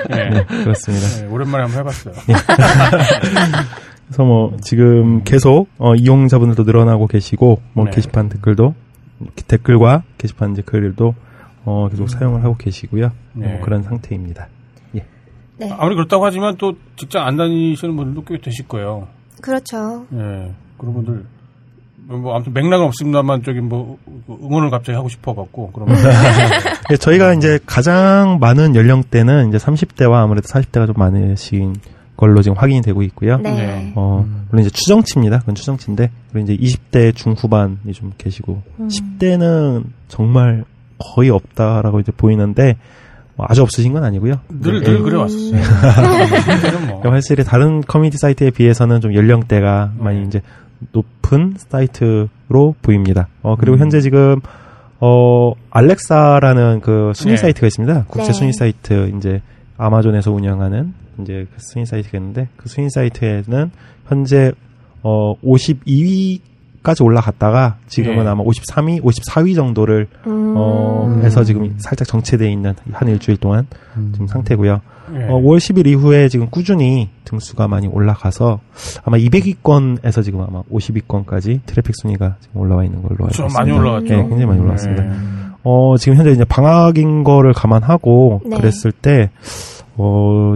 네. 0.09 0.29
네, 0.31 0.45
그렇습니다. 0.63 1.07
네, 1.07 1.27
오랜만에 1.29 1.65
한번 1.65 1.79
해봤어요. 1.81 2.15
그래서 4.07 4.23
뭐 4.23 4.57
지금 4.61 5.23
계속 5.23 5.67
어, 5.77 5.93
이용자분들도 5.93 6.63
늘어나고 6.63 7.05
계시고 7.05 7.61
뭐 7.73 7.85
네. 7.85 7.91
게시판 7.91 8.29
댓글도 8.29 8.73
댓글과 9.47 10.03
게시판 10.17 10.53
이제 10.53 10.61
글들도 10.61 11.15
어, 11.65 11.89
계속 11.89 12.09
사용을 12.09 12.43
하고 12.43 12.55
계시고요. 12.57 13.11
네. 13.33 13.47
뭐 13.53 13.61
그런 13.61 13.83
상태입니다. 13.83 14.47
네. 15.59 15.69
아무리 15.77 15.95
그렇다고 15.95 16.25
하지만 16.25 16.55
또 16.57 16.73
직장 16.95 17.25
안 17.27 17.35
다니시는 17.35 17.95
분들도 17.95 18.23
꽤 18.23 18.39
되실 18.39 18.67
거예요. 18.67 19.07
그렇죠. 19.41 20.05
예. 20.13 20.53
그런 20.77 20.93
분들 20.93 21.25
뭐 22.07 22.33
아무튼 22.33 22.53
맥락은 22.53 22.85
없습니다만 22.85 23.43
저기 23.43 23.59
뭐 23.59 23.97
응원을 24.29 24.69
갑자기 24.71 24.95
하고 24.95 25.09
싶어 25.09 25.35
갖고 25.35 25.71
그러면 25.71 25.97
네, 26.89 26.95
저희가 26.97 27.33
이제 27.33 27.59
가장 27.65 28.39
많은 28.39 28.75
연령대는 28.75 29.49
이제 29.49 29.57
30대와 29.57 30.23
아무래도 30.23 30.47
40대가 30.47 30.87
좀 30.87 30.95
많으신 30.97 31.75
걸로 32.19 32.41
지금 32.41 32.57
확인이 32.57 32.81
되고 32.81 33.01
있고요. 33.03 33.37
네. 33.37 33.55
네. 33.55 33.93
어, 33.95 34.25
물론 34.49 34.65
이제 34.65 34.69
추정치입니다. 34.69 35.39
그건 35.39 35.55
추정치인데, 35.55 36.11
그리고 36.33 36.51
이제 36.51 36.61
20대 36.61 37.15
중후반이 37.15 37.93
좀 37.93 38.11
계시고, 38.17 38.61
음. 38.81 38.89
10대는 38.89 39.85
정말 40.09 40.65
거의 40.97 41.29
없다라고 41.29 42.01
이제 42.01 42.11
보이는데, 42.11 42.75
뭐 43.37 43.45
아주 43.47 43.61
없으신 43.61 43.93
건 43.93 44.03
아니고요. 44.03 44.33
늘 44.49 44.81
네. 44.81 44.89
늘 44.89 45.01
그래 45.01 45.15
왔었어요. 45.15 45.61
그때는 45.61 46.87
뭐. 46.87 46.99
그러니까 46.99 47.13
확실히 47.13 47.45
다른 47.45 47.79
커뮤니티 47.79 48.17
사이트에 48.17 48.49
비해서는 48.51 48.99
좀 48.99 49.15
연령대가 49.15 49.93
많이 49.97 50.21
이제 50.23 50.41
높은 50.91 51.53
사이트로 51.55 52.75
보입니다. 52.81 53.29
어, 53.43 53.55
그리고 53.55 53.77
음. 53.77 53.79
현재 53.79 54.01
지금, 54.01 54.41
어, 54.99 55.53
알렉사라는 55.69 56.81
그 56.81 57.13
순위 57.15 57.35
네. 57.35 57.37
사이트가 57.37 57.67
있습니다. 57.67 58.05
국제 58.09 58.27
네. 58.27 58.33
순위 58.33 58.51
사이트, 58.51 59.09
이제 59.15 59.41
아마존에서 59.77 60.33
운영하는 60.33 60.93
이제 61.21 61.47
그 61.51 61.57
순위 61.59 61.85
사이트가 61.85 62.17
있는데, 62.17 62.47
그 62.57 62.69
순위 62.69 62.89
사이트에는 62.89 63.71
현재, 64.07 64.51
어, 65.01 65.33
52위까지 65.41 67.03
올라갔다가 67.03 67.77
지금은 67.87 68.23
네. 68.23 68.29
아마 68.29 68.43
53위, 68.43 69.01
54위 69.01 69.55
정도를, 69.55 70.07
음. 70.27 70.53
어, 70.57 71.19
해서 71.23 71.43
지금 71.43 71.75
살짝 71.77 72.07
정체되어 72.07 72.49
있는 72.49 72.73
한 72.91 73.07
일주일 73.07 73.37
동안 73.37 73.67
지금 74.13 74.27
상태고요. 74.27 74.81
예. 75.15 75.23
어, 75.23 75.39
5월 75.39 75.57
10일 75.57 75.87
이후에 75.87 76.29
지금 76.29 76.47
꾸준히 76.49 77.09
등수가 77.25 77.67
많이 77.67 77.87
올라가서 77.87 78.59
아마 79.03 79.17
200위권에서 79.17 80.23
지금 80.23 80.41
아마 80.41 80.61
50위권까지 80.63 81.61
트래픽 81.65 81.95
순위가 82.01 82.35
지금 82.39 82.61
올라와 82.61 82.83
있는 82.83 83.01
걸로 83.01 83.25
알고 83.25 83.29
좀 83.31 83.47
있습니다. 83.47 83.59
많이 83.59 83.71
올라갔죠. 83.71 84.07
네, 84.07 84.21
굉장히 84.21 84.45
많이 84.45 84.61
올라왔습니다. 84.61 85.03
네. 85.03 85.11
어, 85.63 85.97
지금 85.97 86.17
현재 86.17 86.31
이제 86.31 86.45
방학인 86.45 87.23
거를 87.23 87.53
감안하고 87.53 88.41
네. 88.45 88.57
그랬을 88.57 88.91
때, 88.91 89.29
어, 89.97 90.55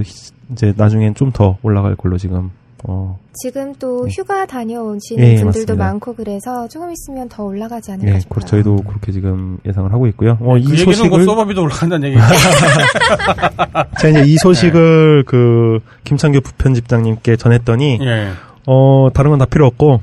이제 0.54 0.74
나중엔 0.76 1.16
좀 1.16 1.32
더 1.34 1.58
올라갈 1.64 1.96
걸로 1.96 2.18
지금, 2.18 2.52
어, 2.86 3.18
지금 3.42 3.74
또 3.80 4.08
휴가 4.10 4.46
다녀오시는 4.46 5.24
예, 5.24 5.36
분들도 5.36 5.74
맞습니다. 5.76 5.84
많고 5.86 6.14
그래서 6.16 6.68
조금 6.68 6.92
있으면 6.92 7.28
더 7.30 7.44
올라가지 7.44 7.92
않을까 7.92 8.16
예, 8.16 8.20
싶어요. 8.20 8.46
저희도 8.46 8.78
그렇게 8.88 9.12
지금 9.12 9.58
예상을 9.66 9.92
하고 9.92 10.06
있고요. 10.08 10.38
어, 10.42 10.54
그이 10.54 10.64
얘기는 10.64 10.86
뭐 10.86 10.94
소식을, 10.94 11.26
서버비도 11.26 11.62
올라간다는 11.64 12.10
얘기. 12.10 12.18
제가 14.00 14.20
이제 14.20 14.32
이 14.32 14.38
소식을 14.38 15.24
그, 15.26 15.80
김창규 16.04 16.42
부편집장님께 16.42 17.36
전했더니, 17.38 18.00
예. 18.02 18.30
어, 18.68 19.10
다른 19.14 19.32
건 19.32 19.40
다 19.40 19.46
필요 19.46 19.66
없고, 19.68 20.02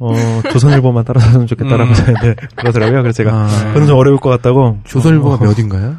어, 0.00 0.12
조선일보만 0.52 1.04
따라줬으면 1.04 1.46
좋겠다라고 1.46 1.90
음. 1.90 1.94
저한테 1.94 2.34
그러더라고요. 2.56 3.02
그래서 3.02 3.16
제가, 3.16 3.32
아, 3.32 3.48
그건 3.72 3.86
좀 3.86 3.96
어려울 3.98 4.18
것 4.18 4.28
같다고. 4.30 4.78
조선일보가 4.84 5.36
어, 5.36 5.38
몇인가요? 5.48 5.96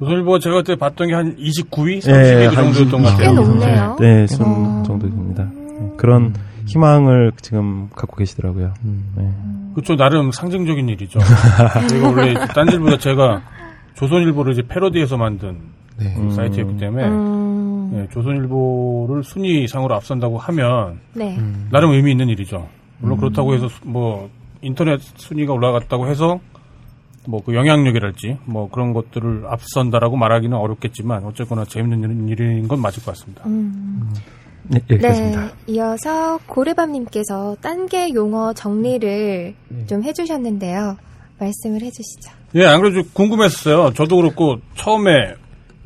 조선일보 0.00 0.38
제가 0.38 0.56
그때 0.56 0.74
봤던 0.76 1.08
게 1.08 1.14
한 1.14 1.36
29위, 1.36 1.96
예, 1.96 2.48
30위 2.48 2.54
한 2.54 2.72
정도였던 2.72 3.02
것꽤 3.02 3.24
같아요. 3.26 3.34
높네요. 3.34 3.96
네, 4.00 4.26
순 4.26 4.46
어. 4.46 4.82
정도 4.84 5.06
됩니다. 5.08 5.46
네, 5.54 5.90
그런 5.98 6.34
희망을 6.66 7.32
지금 7.42 7.88
갖고 7.94 8.16
계시더라고요. 8.16 8.72
음. 8.84 9.04
네. 9.16 9.28
그쵸, 9.74 9.96
나름 9.96 10.32
상징적인 10.32 10.88
일이죠. 10.88 11.18
저희가 11.88 12.08
원래 12.08 12.34
딴질보다 12.54 12.96
제가 12.98 13.42
조선일보를 13.94 14.54
이제 14.54 14.62
패러디해서 14.66 15.16
만든 15.18 15.58
네. 15.98 16.14
음. 16.16 16.30
사이트였기 16.30 16.78
때문에 16.78 17.04
음. 17.06 17.92
예, 17.96 18.08
조선일보를 18.12 19.22
순위상으로 19.22 19.94
앞선다고 19.96 20.38
하면 20.38 20.98
네. 21.14 21.36
음. 21.38 21.68
나름 21.70 21.90
의미 21.92 22.12
있는 22.12 22.28
일이죠. 22.30 22.66
물론 22.98 23.18
그렇다고 23.18 23.54
해서 23.54 23.68
수- 23.68 23.80
뭐 23.86 24.30
인터넷 24.62 24.98
순위가 25.16 25.52
올라갔다고 25.52 26.06
해서 26.08 26.40
뭐 27.26 27.42
그 27.44 27.54
영향력이랄지 27.54 28.38
뭐 28.46 28.70
그런 28.70 28.92
것들을 28.92 29.44
앞선다라고 29.48 30.16
말하기는 30.16 30.56
어렵겠지만 30.56 31.24
어쨌거나 31.24 31.64
재밌는 31.64 32.28
일- 32.28 32.40
일인 32.40 32.66
건 32.68 32.80
맞을 32.80 33.02
것 33.04 33.12
같습니다. 33.14 33.42
음. 33.46 34.12
네, 34.68 34.80
네. 34.88 35.34
이어서 35.66 36.38
고래밤님께서 36.46 37.56
단계 37.60 38.12
용어 38.14 38.52
정리를 38.52 39.54
좀 39.86 40.02
해주셨는데요. 40.04 40.96
말씀을 41.38 41.82
해주시죠. 41.82 42.30
예, 42.56 42.66
안 42.66 42.80
그래도 42.80 43.02
궁금했어요. 43.12 43.92
저도 43.94 44.16
그렇고 44.16 44.58
처음에 44.76 45.34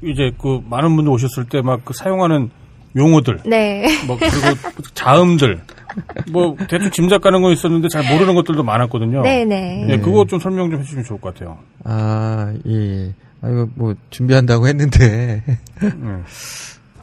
이제 0.03 0.31
그 0.39 0.61
많은 0.69 0.95
분들 0.97 1.13
오셨을 1.13 1.49
때 1.49 1.59
막 1.63 1.81
그 1.85 1.95
사용하는 1.95 2.51
용어들 2.97 3.41
네. 3.47 3.87
뭐 4.07 4.17
그리고 4.19 4.59
자음들 4.95 5.63
뭐 6.33 6.57
대충 6.69 6.91
짐작 6.91 7.21
가는 7.21 7.41
거 7.43 7.53
있었는데 7.53 7.89
잘 7.89 8.05
모르는 8.11 8.35
것들도 8.35 8.63
많았거든요. 8.63 9.23
네네. 9.23 9.87
예, 9.89 9.99
그거 9.99 10.25
좀 10.27 10.39
설명 10.39 10.71
좀 10.71 10.81
해주시면 10.81 11.05
좋을 11.05 11.21
것 11.21 11.35
같아요. 11.35 11.59
아, 11.85 12.53
예. 12.67 13.13
아, 13.43 13.49
이거 13.49 13.69
뭐 13.75 13.95
준비한다고 14.11 14.67
했는데. 14.69 15.43
네. 15.47 15.59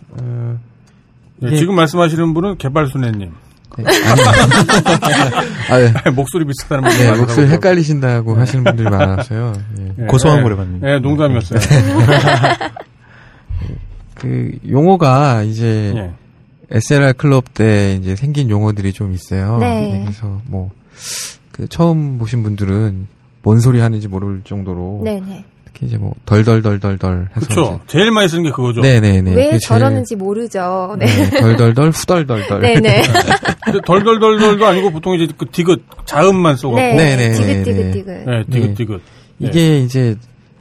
어, 0.10 0.58
네, 1.38 1.52
예. 1.52 1.56
지금 1.56 1.76
말씀하시는 1.76 2.34
분은 2.34 2.58
개발순애님. 2.58 3.32
네, 3.78 3.86
아니, 5.70 5.86
아, 5.96 6.04
예. 6.06 6.10
목소리 6.10 6.44
비슷하다는 6.46 6.90
분이 6.90 7.04
네. 7.04 7.18
목소리 7.18 7.48
헷갈리신다고 7.48 8.36
하시는 8.36 8.64
분들이 8.64 8.90
많아서요. 8.90 9.54
예. 9.80 9.94
예, 10.00 10.06
고소한 10.08 10.40
예, 10.40 10.42
노래봤는데. 10.42 10.92
예, 10.92 11.00
농담이었어요. 11.00 11.60
그 14.16 14.52
용어가 14.70 15.42
이제 15.44 15.94
예. 15.96 16.12
SLR 16.72 17.14
클럽 17.14 17.54
때 17.54 17.98
이제 18.02 18.16
생긴 18.16 18.50
용어들이 18.50 18.94
좀 18.94 19.14
있어요. 19.14 19.58
네. 19.60 20.02
그래서 20.06 20.42
뭐 20.46 20.72
그 21.52 21.68
처음 21.68 22.18
보신 22.18 22.44
분들은 22.44 23.08
뭔 23.44 23.60
소리 23.60 23.80
하는지 23.82 24.08
모를 24.08 24.42
정도로 24.46 25.02
네네. 25.04 25.44
특히 25.66 25.88
이제 25.88 25.98
뭐 25.98 26.14
덜덜덜덜덜 26.26 27.28
해서 27.36 27.46
그렇죠. 27.48 27.80
제일 27.88 28.10
많이 28.12 28.30
쓰는 28.30 28.44
게 28.44 28.52
그거죠. 28.52 28.80
네네네. 28.82 29.32
왜 29.32 29.36
그게 29.36 29.50
제일- 29.50 29.60
저러는지 29.60 30.16
모르죠. 30.16 30.96
네. 30.98 31.06
네, 31.08 31.30
덜덜덜 31.42 31.90
후덜덜덜. 31.90 32.62
네네. 32.62 33.02
덜덜덜덜도 33.86 34.66
아니고 34.66 34.92
보통 34.92 35.16
이제 35.16 35.32
그 35.38 35.46
디귿 35.52 35.82
자음만 36.06 36.56
써갖고. 36.58 36.80
네. 36.80 36.94
네, 36.96 37.16
네, 37.18 37.30
네, 37.30 37.64
디귿디귿디귿. 37.64 38.06
네, 38.26 38.44
디귿디귿. 38.50 39.02
네. 39.40 39.48
이게 39.50 39.80
이제 39.80 40.16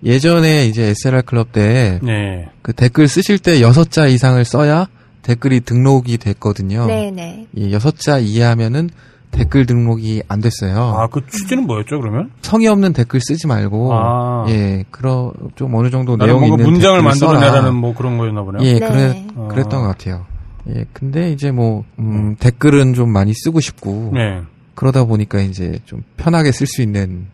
예전에 0.05 0.67
이제 0.67 0.89
SLR 0.89 1.23
클럽 1.23 1.53
때 1.53 2.01
네. 2.03 2.49
그 2.63 2.73
댓글 2.73 3.07
쓰실 3.07 3.39
때 3.39 3.61
여섯 3.61 3.91
자 3.91 4.07
이상을 4.07 4.43
써야 4.45 4.89
댓글이 5.23 5.61
등록이 5.61 6.19
됐거든요. 6.19 6.87
네네. 6.87 7.49
이 7.55 7.73
여섯 7.73 7.99
자 7.99 8.19
이하면은 8.19 8.91
댓글 9.31 9.65
등록이 9.65 10.23
안 10.27 10.41
됐어요. 10.41 10.77
아, 10.97 11.07
그 11.07 11.21
취지는 11.31 11.65
뭐였죠, 11.67 12.01
그러면? 12.01 12.31
성의 12.43 12.67
없는 12.69 12.93
댓글 12.93 13.21
쓰지 13.21 13.47
말고 13.47 13.93
아. 13.93 14.45
예, 14.49 14.85
그러 14.91 15.33
좀 15.55 15.75
어느 15.77 15.89
정도 15.91 16.17
나는 16.17 16.27
내용 16.35 16.41
뭔가 16.49 16.57
있는 16.63 16.73
문장을. 16.73 17.01
만들어내라는 17.03 17.75
뭐 17.75 17.95
그런 17.95 18.19
거였나 18.19 18.43
보네요. 18.43 18.67
예, 18.69 18.79
네. 18.79 18.81
그래 18.81 19.27
아. 19.37 19.49
그랬던 19.49 19.83
것 19.83 19.87
같아요. 19.89 20.27
예, 20.69 20.85
근데 20.93 21.31
이제 21.33 21.53
뭐 21.53 21.85
음, 22.01 22.35
댓글은 22.41 22.95
좀 22.95 23.11
많이 23.13 23.33
쓰고 23.35 23.61
싶고 23.61 24.11
네. 24.15 24.41
그러다 24.75 25.05
보니까 25.05 25.41
이제 25.41 25.79
좀 25.85 26.03
편하게 26.17 26.51
쓸 26.53 26.67
수 26.67 26.83
있는 26.83 27.27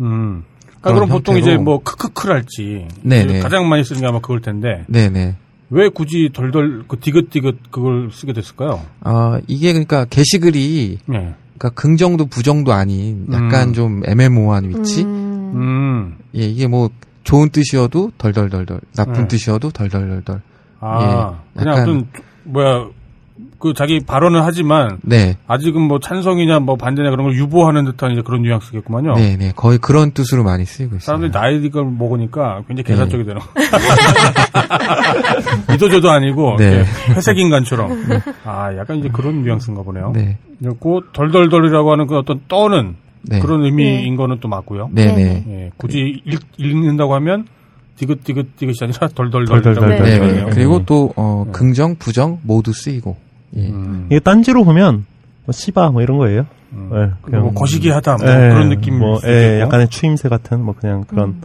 음. 0.00 0.42
아, 0.82 0.88
그런 0.90 0.94
그럼 0.96 1.08
보통 1.10 1.36
형태로. 1.36 1.52
이제 1.54 1.62
뭐 1.62 1.82
크크크랄지. 1.82 2.88
네네. 3.02 3.38
가장 3.40 3.68
많이 3.68 3.84
쓰는 3.84 4.00
게 4.00 4.06
아마 4.08 4.18
그걸 4.20 4.40
텐데. 4.42 4.84
네네. 4.88 5.36
왜 5.70 5.88
굳이 5.88 6.30
덜덜 6.32 6.84
그 6.88 6.98
디귿디귿 7.00 7.56
그걸 7.70 8.10
쓰게 8.12 8.32
됐을까요? 8.32 8.82
아 9.00 9.40
이게 9.46 9.72
그러니까 9.72 10.04
게시글이 10.04 10.98
네. 11.06 11.34
그러니까 11.56 11.70
긍정도 11.80 12.26
부정도 12.26 12.72
아닌 12.72 13.26
약간 13.32 13.68
음. 13.68 13.72
좀 13.72 14.02
애매모호한 14.06 14.68
위치. 14.68 15.02
음. 15.04 15.52
음. 15.54 16.16
예, 16.36 16.40
이게 16.42 16.66
뭐 16.66 16.90
좋은 17.22 17.48
뜻이어도 17.48 18.12
덜덜덜덜, 18.18 18.80
나쁜 18.94 19.22
네. 19.22 19.28
뜻이어도 19.28 19.70
덜덜덜덜. 19.70 20.42
아, 20.80 21.40
예, 21.56 21.60
그냥 21.60 21.72
약간- 21.74 21.82
어떤 21.88 22.08
뭐야 22.44 22.86
그 23.64 23.72
자기 23.72 23.98
발언을 24.00 24.44
하지만 24.44 24.98
네, 25.00 25.38
아직은 25.46 25.80
뭐 25.80 25.98
찬성이냐 25.98 26.58
뭐 26.58 26.76
반대냐 26.76 27.08
그런 27.08 27.28
걸 27.28 27.34
유보하는 27.34 27.86
듯한 27.86 28.10
이제 28.12 28.20
그런 28.20 28.42
뉘앙스겠구만요. 28.42 29.14
네, 29.14 29.38
네, 29.38 29.52
거의 29.56 29.78
그런 29.78 30.10
뜻으로 30.10 30.44
많이 30.44 30.66
쓰이고 30.66 30.96
있어요. 30.96 31.00
사람들이 31.00 31.30
나이를 31.30 31.70
먹으니까 31.82 32.62
굉장히 32.68 32.82
네. 32.84 32.92
계산적이 32.92 33.24
되는. 33.24 33.40
이도저도 35.72 36.10
아니고 36.12 36.56
네. 36.58 36.84
회색 37.16 37.38
인간처럼. 37.38 37.90
아, 38.44 38.76
약간 38.76 38.98
이제 38.98 39.08
그런 39.10 39.42
뉘앙스인가 39.42 39.82
보네요. 39.82 40.12
네, 40.14 40.36
그리고 40.58 41.00
덜덜덜이라고 41.14 41.90
하는 41.90 42.06
그 42.06 42.18
어떤 42.18 42.42
떠는 42.46 42.96
네, 43.22 43.40
그런 43.40 43.64
의미인 43.64 44.14
거는 44.16 44.40
또 44.42 44.48
맞고요. 44.48 44.90
네, 44.92 45.06
네. 45.06 45.14
네, 45.14 45.44
예, 45.48 45.70
굳이 45.78 46.20
읽, 46.26 46.38
읽는다고 46.58 47.14
하면 47.14 47.46
디귿디귿디귿이 47.96 48.74
아니라 48.82 49.08
덜덜덜. 49.16 49.62
덜덜덜. 49.62 49.88
네, 49.88 50.00
네, 50.00 50.18
네. 50.18 50.32
네. 50.44 50.50
그리고 50.50 50.84
또 50.84 51.14
어, 51.16 51.44
네. 51.46 51.52
긍정, 51.52 51.96
부정 51.96 52.40
모두 52.42 52.74
쓰이고. 52.74 53.23
예. 53.56 53.68
음. 53.68 54.06
이게 54.10 54.20
딴지로 54.20 54.64
보면 54.64 55.06
뭐 55.44 55.52
씨바 55.52 55.90
뭐 55.90 56.02
이런 56.02 56.18
거예요. 56.18 56.46
음. 56.72 56.90
네, 56.92 57.10
그리고 57.22 57.44
뭐 57.44 57.54
거시기하다 57.54 58.16
뭐 58.16 58.28
예, 58.28 58.48
그런 58.50 58.68
느낌. 58.68 58.98
뭐 58.98 59.20
예, 59.24 59.60
약간의 59.60 59.88
추임새 59.88 60.28
같은 60.28 60.62
뭐 60.64 60.74
그냥 60.74 61.04
그런 61.04 61.40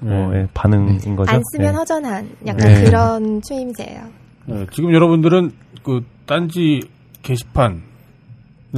뭐, 0.00 0.34
예, 0.34 0.48
반응인 0.52 1.16
거죠. 1.16 1.32
안 1.32 1.42
쓰면 1.52 1.72
예. 1.72 1.76
허전한 1.76 2.30
약간 2.46 2.68
네. 2.68 2.84
그런 2.84 3.40
추임새예요. 3.42 4.02
예, 4.50 4.66
지금 4.72 4.92
여러분들은 4.92 5.52
그 5.82 6.00
딴지 6.26 6.80
게시판을 7.22 7.80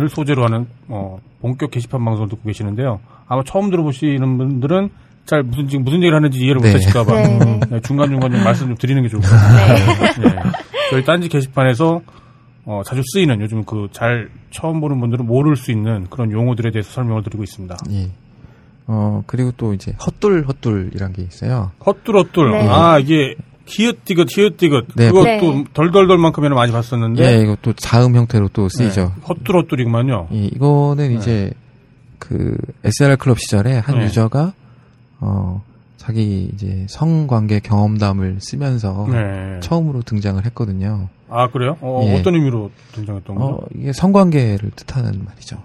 소재로 0.09 0.45
하는 0.45 0.67
어, 0.89 1.19
본격 1.41 1.71
게시판 1.71 2.05
방송을 2.05 2.29
듣고 2.29 2.43
계시는데요. 2.45 3.01
아마 3.27 3.43
처음 3.45 3.71
들어보시는 3.71 4.39
분들은 4.39 4.91
잘 5.25 5.43
무슨 5.43 5.69
지금 5.69 5.85
무슨 5.85 5.99
얘기를 5.99 6.15
하는지 6.15 6.39
이해를 6.39 6.61
네. 6.63 6.73
못하실까봐 6.73 7.15
네. 7.15 7.61
네. 7.71 7.81
중간 7.81 8.09
중간 8.09 8.31
좀 8.31 8.45
말씀 8.45 8.69
좀 8.69 8.77
드리는 8.77 9.03
게 9.03 9.09
좋을 9.09 9.23
것 9.23 9.29
같아요. 9.29 9.77
예. 10.25 10.43
저희 10.91 11.05
딴지 11.05 11.29
게시판에서 11.29 12.01
어, 12.67 12.83
자주 12.85 13.01
쓰이는 13.13 13.41
요즘 13.41 13.65
그 13.65 13.89
잘 13.93 14.29
처음 14.51 14.81
보는 14.81 14.99
분들은 15.01 15.25
모를 15.27 15.57
수 15.57 15.71
있는 15.71 16.07
그런 16.11 16.31
용어들에 16.33 16.71
대해서 16.73 16.91
설명을 16.91 17.23
드리고 17.23 17.43
있습니다. 17.45 17.77
예. 17.93 18.11
어, 18.89 19.23
그리고 19.27 19.53
또 19.57 19.73
이제 19.73 19.93
헛둘 20.05 20.45
헛둘이란 20.49 21.13
게 21.13 21.23
있어요. 21.23 21.71
헛둘 21.85 22.19
헛둘. 22.19 22.51
네. 22.51 22.69
아 22.69 22.99
이게 22.99 23.35
히읗디귿 23.67 24.27
히읗디귿 24.29 24.87
네. 24.95 25.09
그것도 25.11 25.25
네. 25.55 25.65
덜덜덜만큼에는 25.75 26.55
많이 26.55 26.73
봤었는데 26.73 27.25
예, 27.25 27.43
이것도 27.43 27.73
자음 27.75 28.15
형태로 28.17 28.49
또 28.53 28.69
쓰이죠. 28.69 29.13
네. 29.17 29.23
헛둘 29.29 29.57
헛둘이구만요. 29.63 30.29
예, 30.33 30.45
이거는 30.45 31.13
이제 31.19 31.53
그 32.19 32.57
SLR 32.85 33.17
클럽 33.17 33.39
시절에 33.41 33.79
한 33.79 33.99
네. 33.99 34.05
유저가 34.05 34.53
어 35.21 35.63
자기 35.97 36.49
이제 36.55 36.87
성관계 36.89 37.61
경험담을 37.61 38.37
쓰면서 38.41 39.07
네. 39.11 39.61
처음으로 39.61 40.03
등장을 40.03 40.45
했거든요. 40.47 41.09
아 41.29 41.49
그래요? 41.51 41.77
어, 41.81 42.03
예. 42.07 42.23
떤 42.23 42.35
의미로 42.35 42.71
등장했던 42.93 43.37
거죠? 43.37 43.55
어 43.55 43.67
이게 43.75 43.93
성관계를 43.93 44.71
뜻하는 44.77 45.25
말이죠. 45.25 45.59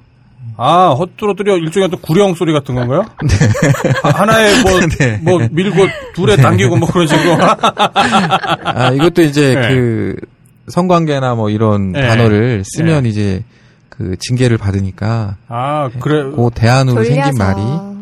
아 0.57 0.89
헛뚜러뜨려 0.89 1.57
일종의 1.57 1.87
어떤 1.87 2.01
구령 2.01 2.33
소리 2.35 2.51
같은 2.53 2.75
건가요? 2.75 3.05
아, 4.03 4.09
하나에 4.09 4.61
뭐, 4.61 4.71
네. 4.99 5.17
뭐 5.21 5.39
밀고 5.51 5.87
둘에 6.13 6.35
당기고 6.35 6.77
뭐 6.77 6.89
그런 6.89 7.07
식으로. 7.07 7.37
아 7.41 8.91
이것도 8.91 9.21
이제 9.21 9.55
네. 9.55 9.69
그 9.69 10.15
성관계나 10.67 11.35
뭐 11.35 11.49
이런 11.49 11.91
네. 11.91 12.07
단어를 12.07 12.63
쓰면 12.65 13.05
이제 13.05 13.43
그 13.89 14.15
징계를 14.19 14.57
받으니까 14.57 15.37
아 15.47 15.89
그래. 15.99 16.23
그 16.23 16.49
대안으로 16.53 17.03
생긴 17.03 17.21
돌려서. 17.35 17.43
말이 17.43 17.61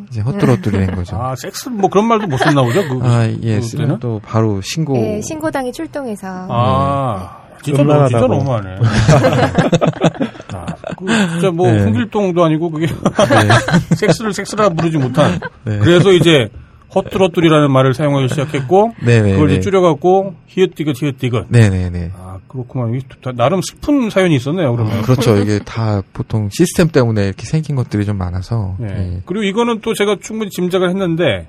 이제 0.09 0.21
헛뚜러뜨리 0.21 0.77
된 0.85 0.95
거죠. 0.95 1.17
아 1.17 1.35
섹스 1.35 1.69
뭐 1.69 1.89
그런 1.89 2.07
말도 2.07 2.27
못 2.27 2.37
썼나 2.37 2.63
보죠? 2.63 2.81
그, 2.87 2.99
아, 3.03 3.29
예? 3.43 3.61
쓰면 3.61 3.99
또 3.99 4.19
바로 4.25 4.59
신고. 4.61 4.97
예, 4.97 5.21
신고당이 5.21 5.71
출동해서 5.71 6.47
아 6.49 7.37
진짜 7.63 7.83
너무 7.83 8.07
진짜. 8.07 8.27
너무하네. 8.27 8.75
아, 10.53 10.65
그 10.97 11.05
진짜 11.31 11.51
뭐 11.51 11.71
네. 11.71 11.83
홍길동도 11.83 12.43
아니고 12.43 12.71
그게 12.71 12.87
네. 12.87 12.93
섹스를 13.95 14.33
섹스라 14.33 14.69
부르지 14.69 14.97
못한. 14.97 15.39
네. 15.65 15.77
그래서 15.79 16.11
이제 16.11 16.49
헛뚜러뚜리라는 16.93 17.71
말을 17.71 17.93
사용하기 17.93 18.29
시작했고 18.29 18.93
네네. 19.05 19.33
그걸 19.33 19.51
이제 19.51 19.59
줄여갖고 19.61 20.35
히읗디귿 20.47 20.95
히읗디꿿. 21.01 21.45
네네네. 21.49 22.11
아 22.17 22.39
그렇구만. 22.47 22.99
나름 23.35 23.61
슬픈 23.61 24.09
사연이 24.09 24.35
있었네요. 24.35 24.75
그러면. 24.75 25.01
그렇죠. 25.03 25.37
이게 25.37 25.59
다 25.65 26.01
보통 26.13 26.49
시스템 26.51 26.87
때문에 26.87 27.25
이렇게 27.27 27.45
생긴 27.45 27.75
것들이 27.75 28.05
좀 28.05 28.17
많아서. 28.17 28.75
네. 28.79 28.87
예. 28.89 29.21
그리고 29.25 29.43
이거는 29.43 29.81
또 29.81 29.93
제가 29.93 30.15
충분히 30.21 30.49
짐작을 30.49 30.89
했는데 30.89 31.47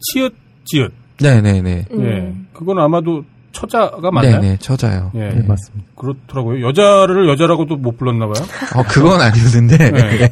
치읓 0.00 0.30
지읒. 0.64 0.92
네네네. 1.20 1.84
음. 1.92 2.04
예. 2.06 2.34
그건 2.54 2.78
아마도 2.78 3.24
처자가 3.58 4.10
맞나요? 4.12 4.40
네네, 4.40 4.56
처자요. 4.58 5.10
예. 5.14 5.18
네, 5.18 5.42
맞습니다. 5.46 5.90
그렇더라고요. 5.96 6.66
여자를 6.66 7.28
여자라고도 7.28 7.76
못 7.76 7.96
불렀나 7.96 8.26
봐요. 8.26 8.44
어, 8.76 8.82
그건 8.88 9.20
아니었는데. 9.20 9.76
네. 9.90 10.30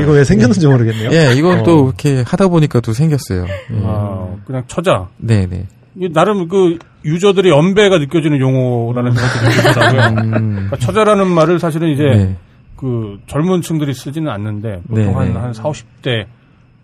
이거 0.00 0.12
왜 0.12 0.24
생겼는지 0.24 0.66
모르겠네요. 0.66 1.10
예, 1.12 1.34
이건 1.34 1.60
어. 1.60 1.62
또 1.62 1.86
이렇게 1.86 2.22
하다 2.26 2.48
보니까 2.48 2.80
또 2.80 2.92
생겼어요. 2.94 3.44
예. 3.44 3.82
아, 3.84 4.28
그냥 4.46 4.64
처자. 4.66 5.08
네네. 5.18 5.66
이게 5.96 6.08
나름 6.12 6.48
그 6.48 6.78
유저들의 7.04 7.50
연배가 7.50 7.98
느껴지는 7.98 8.40
용어라는 8.40 9.12
생각이 9.12 9.56
들더라고요. 9.56 10.22
음, 10.22 10.30
그러니까 10.52 10.76
처자라는 10.76 11.26
말을 11.28 11.58
사실은 11.58 11.90
이제 11.90 12.02
네. 12.04 12.36
그 12.76 13.18
젊은 13.26 13.60
층들이 13.60 13.92
쓰지는 13.92 14.30
않는데 14.30 14.80
보통 14.88 15.06
네, 15.06 15.12
한, 15.12 15.32
네. 15.32 15.38
한 15.38 15.52
4, 15.52 15.64
50대 15.64 16.26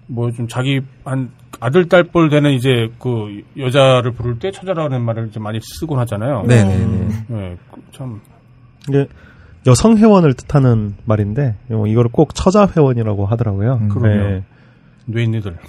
뭐 0.07 0.31
좀 0.33 0.47
자기 0.49 0.81
한 1.05 1.31
아들 1.61 1.89
딸뻘 1.89 2.29
되는 2.29 2.53
이제 2.53 2.89
그 2.99 3.43
여자를 3.59 4.13
부를 4.13 4.39
때 4.39 4.51
처자라는 4.51 5.03
말을 5.03 5.29
이제 5.29 5.41
많이 5.41 5.59
쓰곤 5.63 5.99
하잖아요. 6.01 6.43
네네네. 6.47 7.09
예, 7.33 7.57
그 7.73 7.81
참. 7.93 8.21
이게 8.89 9.07
여성 9.67 9.97
회원을 9.97 10.35
뜻하는 10.35 10.95
말인데 11.07 11.57
어, 11.71 11.87
이거를 11.87 12.11
꼭 12.13 12.35
처자 12.35 12.69
회원이라고 12.77 13.25
하더라고요. 13.27 13.79
음. 13.83 13.89
그럼요. 13.89 14.29
네. 14.31 14.43
뇌인이들. 15.07 15.57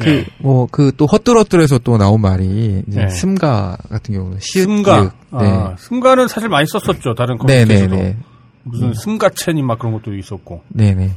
그, 0.00 0.24
뭐, 0.38 0.66
그 0.70 0.90
또 0.96 1.06
헛들헛들에서 1.06 1.78
또 1.78 1.96
나온 1.96 2.20
말이, 2.20 2.82
이제 2.88 3.02
네. 3.02 3.08
스가 3.08 3.76
같은 3.88 4.14
경우는 4.14 4.38
승가. 4.40 4.96
기읒. 5.02 5.12
네. 5.40 5.48
아, 5.48 5.74
승가는 5.78 6.28
사실 6.28 6.48
많이 6.48 6.66
썼었죠. 6.66 7.14
다른 7.14 7.38
커뮤니티에서도. 7.38 7.94
네네네. 7.94 8.16
무슨 8.64 8.94
승가첸이 8.94 9.62
막 9.62 9.78
그런 9.78 9.94
것도 9.94 10.14
있었고. 10.14 10.62
네네. 10.68 11.10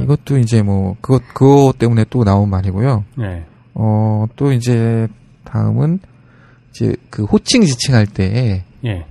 이것도 0.00 0.38
이제 0.38 0.62
뭐 0.62 0.96
그것 1.00 1.22
그것 1.34 1.78
때문에 1.78 2.04
또 2.10 2.24
나온 2.24 2.48
말이고요. 2.50 3.04
네. 3.18 3.44
어, 3.74 4.26
또 4.36 4.52
이제 4.52 5.06
다음은 5.44 6.00
이제 6.70 6.96
그 7.10 7.24
호칭 7.24 7.62
지칭할 7.62 8.06
때 8.06 8.64
예. 8.84 9.04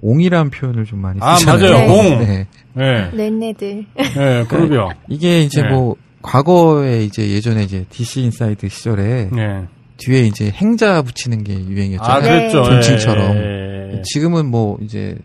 옹이라는 0.00 0.50
표현을 0.50 0.84
좀 0.84 1.00
많이 1.00 1.18
아, 1.22 1.36
쓰잖아요. 1.36 1.72
맞아요. 1.72 1.86
네. 1.86 2.14
옹. 2.14 2.18
네. 2.24 2.46
예. 2.78 3.16
넷네들. 3.16 3.86
예, 3.98 4.44
그러게요. 4.48 4.90
이게 5.08 5.42
이제 5.42 5.62
네. 5.62 5.68
뭐 5.68 5.96
과거에 6.22 7.04
이제 7.04 7.28
예전에 7.30 7.64
이제 7.64 7.84
DC 7.90 8.22
인사이드 8.22 8.68
시절에 8.68 9.30
예. 9.36 9.66
뒤에 9.98 10.22
이제 10.22 10.50
햏자 10.50 11.02
붙이는 11.02 11.44
게 11.44 11.54
유행이었잖아요. 11.54 12.16
아, 12.16 12.20
그랬죠. 12.20 12.62
네. 12.62 12.64
존칭처럼. 12.70 13.36
예. 13.36 14.02
지금은 14.04 14.50
뭐 14.50 14.78
이제 14.80 15.16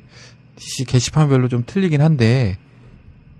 DC 0.57 0.85
게시판별로 0.85 1.47
좀 1.47 1.63
틀리긴 1.65 2.01
한데 2.01 2.57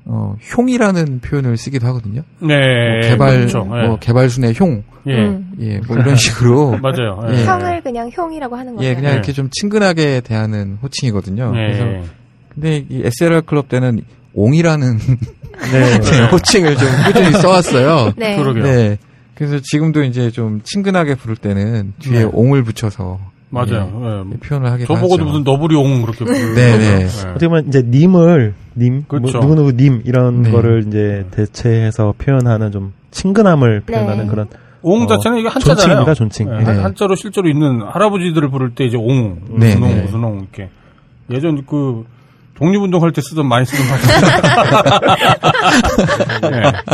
어, 0.06 0.36
횽이라는 0.39 1.19
표현을 1.19 1.58
쓰기도 1.58 1.86
하거든요. 1.88 2.21
네. 2.39 2.47
뭐 2.47 3.10
개발 3.10 3.38
그렇죠. 3.38 3.67
예. 3.73 3.88
뭐 3.88 3.99
개발순희 3.99 4.53
횽, 4.53 4.84
예. 5.06 5.15
음. 5.15 5.51
예, 5.60 5.80
뭐 5.80 5.97
이런 5.97 6.15
식으로 6.15 6.77
맞아요. 6.82 7.19
예. 7.30 7.43
형을 7.43 7.82
그냥 7.82 8.10
형이라고 8.13 8.56
하는 8.56 8.75
거예요. 8.75 8.89
예, 8.89 8.95
그냥 8.95 9.12
네. 9.12 9.15
이렇게 9.15 9.34
좀 9.34 9.49
친근하게 9.51 10.21
대하는 10.21 10.77
호칭이거든요. 10.82 11.51
예. 11.56 11.73
그래서 11.73 12.08
근데 12.53 12.86
이 12.89 13.01
SLR 13.03 13.41
클럽 13.41 13.67
때는 13.67 14.01
옹이라는 14.34 14.97
네. 15.71 16.25
호칭을 16.32 16.77
좀 16.77 16.88
꾸준히 17.06 17.32
써왔어요. 17.34 18.13
네. 18.17 18.38
그러게요. 18.38 18.63
네. 18.63 18.97
그래서 19.36 19.60
지금도 19.62 20.03
이제 20.03 20.32
좀 20.32 20.62
친근하게 20.63 21.15
부를 21.15 21.36
때는 21.36 21.93
뒤에 21.99 22.19
네. 22.19 22.23
옹을 22.32 22.63
붙여서 22.63 23.19
맞아요. 23.49 24.25
예. 24.27 24.33
예, 24.33 24.38
표현을 24.39 24.71
하기도 24.71 24.93
저보고도. 24.93 25.25
무슨 25.25 25.43
너브리옹 25.43 26.01
그렇게 26.01 26.23
부르고. 26.25 26.53
네, 26.55 26.77
네. 26.77 27.05
어떻게 27.29 27.47
보면 27.47 27.67
이제 27.67 27.81
님을 27.86 28.53
님 28.75 29.05
그렇죠. 29.07 29.38
뭐, 29.39 29.47
누구누구 29.47 29.71
님 29.81 30.01
이런 30.05 30.41
네. 30.43 30.51
거를 30.51 30.83
이제 30.88 31.25
대체해서 31.31 32.13
표현하는 32.17 32.71
좀 32.71 32.93
친근함을 33.12 33.81
표현하는 33.81 34.25
네. 34.25 34.29
그런 34.29 34.47
옹 34.81 35.03
어, 35.03 35.07
자체는 35.07 35.39
이게 35.39 35.47
한자잖아요. 35.47 36.05
존칭입니다, 36.13 36.13
존칭. 36.13 36.47
예, 36.53 36.73
네. 36.73 36.81
한자로 36.81 37.15
실제로 37.15 37.49
있는 37.49 37.81
할아버지들을 37.81 38.49
부를 38.49 38.75
때 38.75 38.86
이제 38.86 38.97
옹, 38.97 39.39
네, 39.49 39.75
무슨 39.75 39.83
옹, 39.83 39.89
네. 39.95 40.01
무슨 40.01 40.23
옹 40.23 40.39
이렇게 40.39 40.69
예전 41.31 41.65
그 41.65 42.05
독립운동 42.58 43.02
할 43.04 43.12
때 43.12 43.22
쓰던 43.22 43.48
많이 43.48 43.65
쓰던 43.65 43.88
말. 43.88 44.00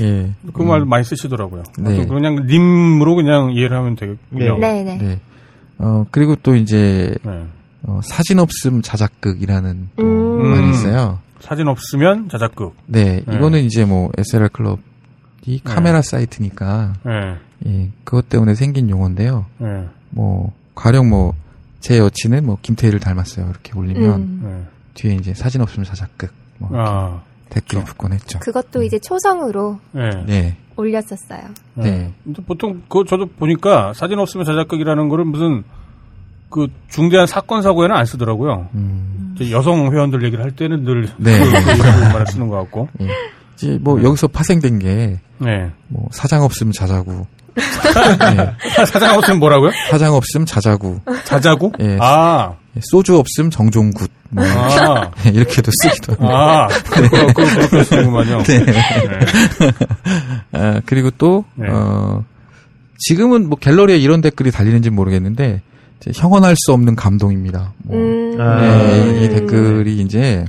예, 0.00 0.04
예. 0.04 0.30
그말 0.52 0.84
많이 0.84 1.04
쓰시더라고요. 1.04 1.62
네. 1.78 2.06
또 2.06 2.14
그냥 2.14 2.46
님으로 2.46 3.14
그냥 3.14 3.52
이해를 3.52 3.76
하면 3.76 3.96
되겠군요. 3.96 4.58
네, 4.58 4.82
네. 4.84 4.96
네. 4.98 5.20
어, 5.78 6.04
그리고 6.10 6.36
또 6.36 6.54
이제 6.56 7.14
네. 7.22 7.44
어, 7.84 8.00
사진 8.02 8.38
없음 8.38 8.82
자작극이라는 8.82 9.88
또 9.96 10.02
음. 10.02 10.50
말이 10.50 10.70
있어요. 10.70 11.18
사진 11.40 11.68
없으면 11.68 12.28
자작극. 12.28 12.74
네, 12.86 13.22
네. 13.26 13.36
이거는 13.36 13.64
이제 13.64 13.84
뭐 13.84 14.10
SLR 14.16 14.48
클럽 14.52 14.78
이 15.46 15.60
카메라 15.62 16.00
사이트니까 16.00 16.94
예, 17.06 17.36
예, 17.68 17.90
그것 18.04 18.28
때문에 18.30 18.54
생긴 18.54 18.88
용어인데요. 18.88 19.44
예, 19.62 19.84
뭐 20.10 20.52
가령 20.74 21.10
뭐 21.10 21.34
제 21.84 21.98
여친은 21.98 22.46
뭐 22.46 22.56
김태희를 22.62 22.98
닮았어요. 22.98 23.46
이렇게 23.50 23.78
올리면 23.78 24.14
음. 24.14 24.42
예. 24.66 24.70
뒤에 24.94 25.16
이제 25.16 25.34
사진 25.34 25.60
없으면 25.60 25.84
자작극 25.84 26.32
뭐 26.56 26.70
이렇게 26.72 26.88
아, 26.88 27.20
댓글이 27.50 27.84
붙곤 27.84 28.14
했죠. 28.14 28.38
그것도 28.38 28.82
이제 28.84 28.98
초성으로 28.98 29.78
예. 29.96 30.24
네. 30.24 30.56
올렸었어요. 30.76 31.42
네. 31.74 31.90
네. 31.90 32.14
근데 32.24 32.42
보통 32.42 32.80
그 32.88 33.04
저도 33.06 33.26
보니까 33.26 33.92
사진 33.92 34.18
없으면 34.18 34.46
자작극이라는 34.46 35.10
거를 35.10 35.26
무슨 35.26 35.62
그 36.48 36.68
중대한 36.88 37.26
사건 37.26 37.60
사고에는 37.60 37.94
안 37.94 38.06
쓰더라고요. 38.06 38.70
음. 38.72 39.36
여성 39.50 39.92
회원들 39.92 40.24
얘기를 40.24 40.42
할 40.42 40.52
때는 40.52 40.84
늘 40.84 41.10
네. 41.18 41.38
말을 42.14 42.26
쓰는 42.28 42.48
것 42.48 42.56
같고. 42.60 42.88
예. 43.02 43.08
이제 43.56 43.78
뭐 43.82 44.02
여기서 44.02 44.28
파생된 44.28 44.78
게 44.78 45.20
네. 45.36 45.70
뭐 45.88 46.08
사장 46.12 46.44
없으면 46.44 46.72
자자구. 46.72 47.26
네. 47.54 48.84
사장 48.86 49.16
없으면 49.16 49.38
뭐라고요? 49.38 49.70
사장 49.90 50.14
없으면 50.14 50.46
자자구. 50.46 51.00
자자고? 51.24 51.72
예. 51.80 51.96
아, 52.00 52.54
소주 52.80 53.16
없으면 53.18 53.50
정종굿. 53.50 54.10
뭐 54.30 54.44
아, 54.44 55.10
이렇게도 55.24 55.70
쓰기도 55.82 56.12
하고. 56.14 56.28
아, 56.36 56.66
그렇게, 56.66 57.32
그렇게, 57.32 57.44
그렇게 57.54 57.84
쓰는구만요. 57.84 58.42
네. 58.42 58.64
네. 58.64 58.72
아, 60.52 60.80
그리고 60.86 61.10
또, 61.16 61.44
네. 61.54 61.68
어, 61.70 62.24
지금은 62.98 63.48
뭐 63.48 63.58
갤러리에 63.58 63.96
이런 63.98 64.20
댓글이 64.20 64.50
달리는지 64.50 64.90
모르겠는데, 64.90 65.62
이제 66.00 66.10
형언할 66.14 66.54
수 66.56 66.72
없는 66.72 66.96
감동입니다. 66.96 67.72
뭐, 67.84 67.96
음. 67.96 68.40
아, 68.40 68.60
네, 68.60 69.24
이 69.24 69.28
댓글이 69.28 70.00
이제, 70.00 70.44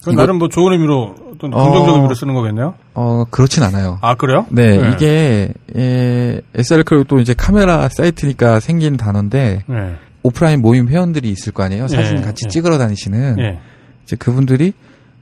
그건 0.00 0.14
이거- 0.14 0.22
나름 0.22 0.38
뭐 0.38 0.48
좋은 0.48 0.72
의미로 0.72 1.14
어떤 1.48 1.54
어. 1.54 1.64
긍정적인 1.64 1.94
의미로 1.96 2.14
쓰는 2.14 2.34
거겠네요? 2.34 2.74
어, 2.94 3.24
그렇진 3.30 3.62
않아요. 3.62 3.98
아, 4.00 4.14
그래요? 4.14 4.46
네, 4.50 4.92
이게, 4.92 5.52
예, 5.76 6.40
SR 6.54 6.84
클럽 6.84 7.08
또 7.08 7.18
이제 7.20 7.34
카메라 7.34 7.88
사이트니까 7.88 8.60
생긴 8.60 8.96
단어인데, 8.96 9.64
네. 9.66 9.96
오프라인 10.22 10.62
모임 10.62 10.88
회원들이 10.88 11.28
있을 11.30 11.52
거 11.52 11.64
아니에요? 11.64 11.88
사진 11.88 12.18
예, 12.18 12.22
같이 12.22 12.44
예. 12.46 12.48
찍으러 12.48 12.78
다니시는. 12.78 13.38
예. 13.40 13.58
이제 14.04 14.16
그분들이, 14.16 14.72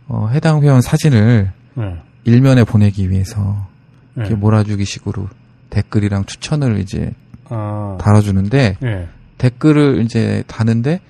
어, 0.08 0.28
해당 0.32 0.62
회원 0.62 0.80
사진을 0.82 1.52
네. 1.74 1.84
일면에 2.24 2.64
보내기 2.64 3.10
위해서, 3.10 3.66
네. 4.14 4.22
이렇게 4.22 4.34
몰아주기 4.34 4.84
식으로 4.84 5.28
댓글이랑 5.70 6.24
추천을 6.26 6.78
이제 6.78 7.12
아, 7.48 7.96
달아주는데, 8.00 8.76
예. 8.84 9.08
댓글을 9.38 10.02
이제 10.02 10.44
다는데 10.46 11.00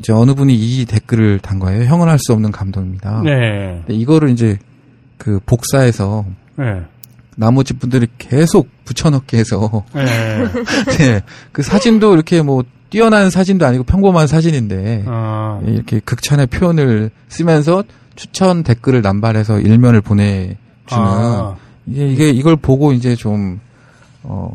이제 0.00 0.12
어느 0.12 0.34
분이 0.34 0.54
이 0.54 0.86
댓글을 0.86 1.38
단 1.38 1.58
거예요. 1.58 1.84
형은 1.84 2.08
할수 2.08 2.32
없는 2.32 2.50
감동입니다. 2.50 3.22
네. 3.22 3.84
이거를 3.88 4.30
이제 4.30 4.58
그 5.18 5.40
복사해서 5.44 6.24
네. 6.56 6.82
나머지 7.36 7.74
분들이 7.74 8.06
계속 8.18 8.68
붙여넣기 8.84 9.36
해서 9.36 9.84
네. 9.94 10.48
네, 10.98 11.20
그 11.52 11.62
사진도 11.62 12.14
이렇게 12.14 12.42
뭐 12.42 12.64
뛰어난 12.88 13.30
사진도 13.30 13.66
아니고 13.66 13.84
평범한 13.84 14.26
사진인데 14.26 15.04
아, 15.06 15.60
이렇게 15.64 16.00
극찬의 16.00 16.48
표현을 16.48 17.10
쓰면서 17.28 17.84
추천 18.16 18.62
댓글을 18.62 19.00
남발해서 19.02 19.60
일면을 19.60 20.00
보내주는 20.00 20.56
아, 20.88 21.56
이게 21.86 22.08
이게 22.08 22.30
이걸 22.30 22.56
보고 22.56 22.92
이제 22.92 23.14
좀 23.14 23.60
어, 24.22 24.52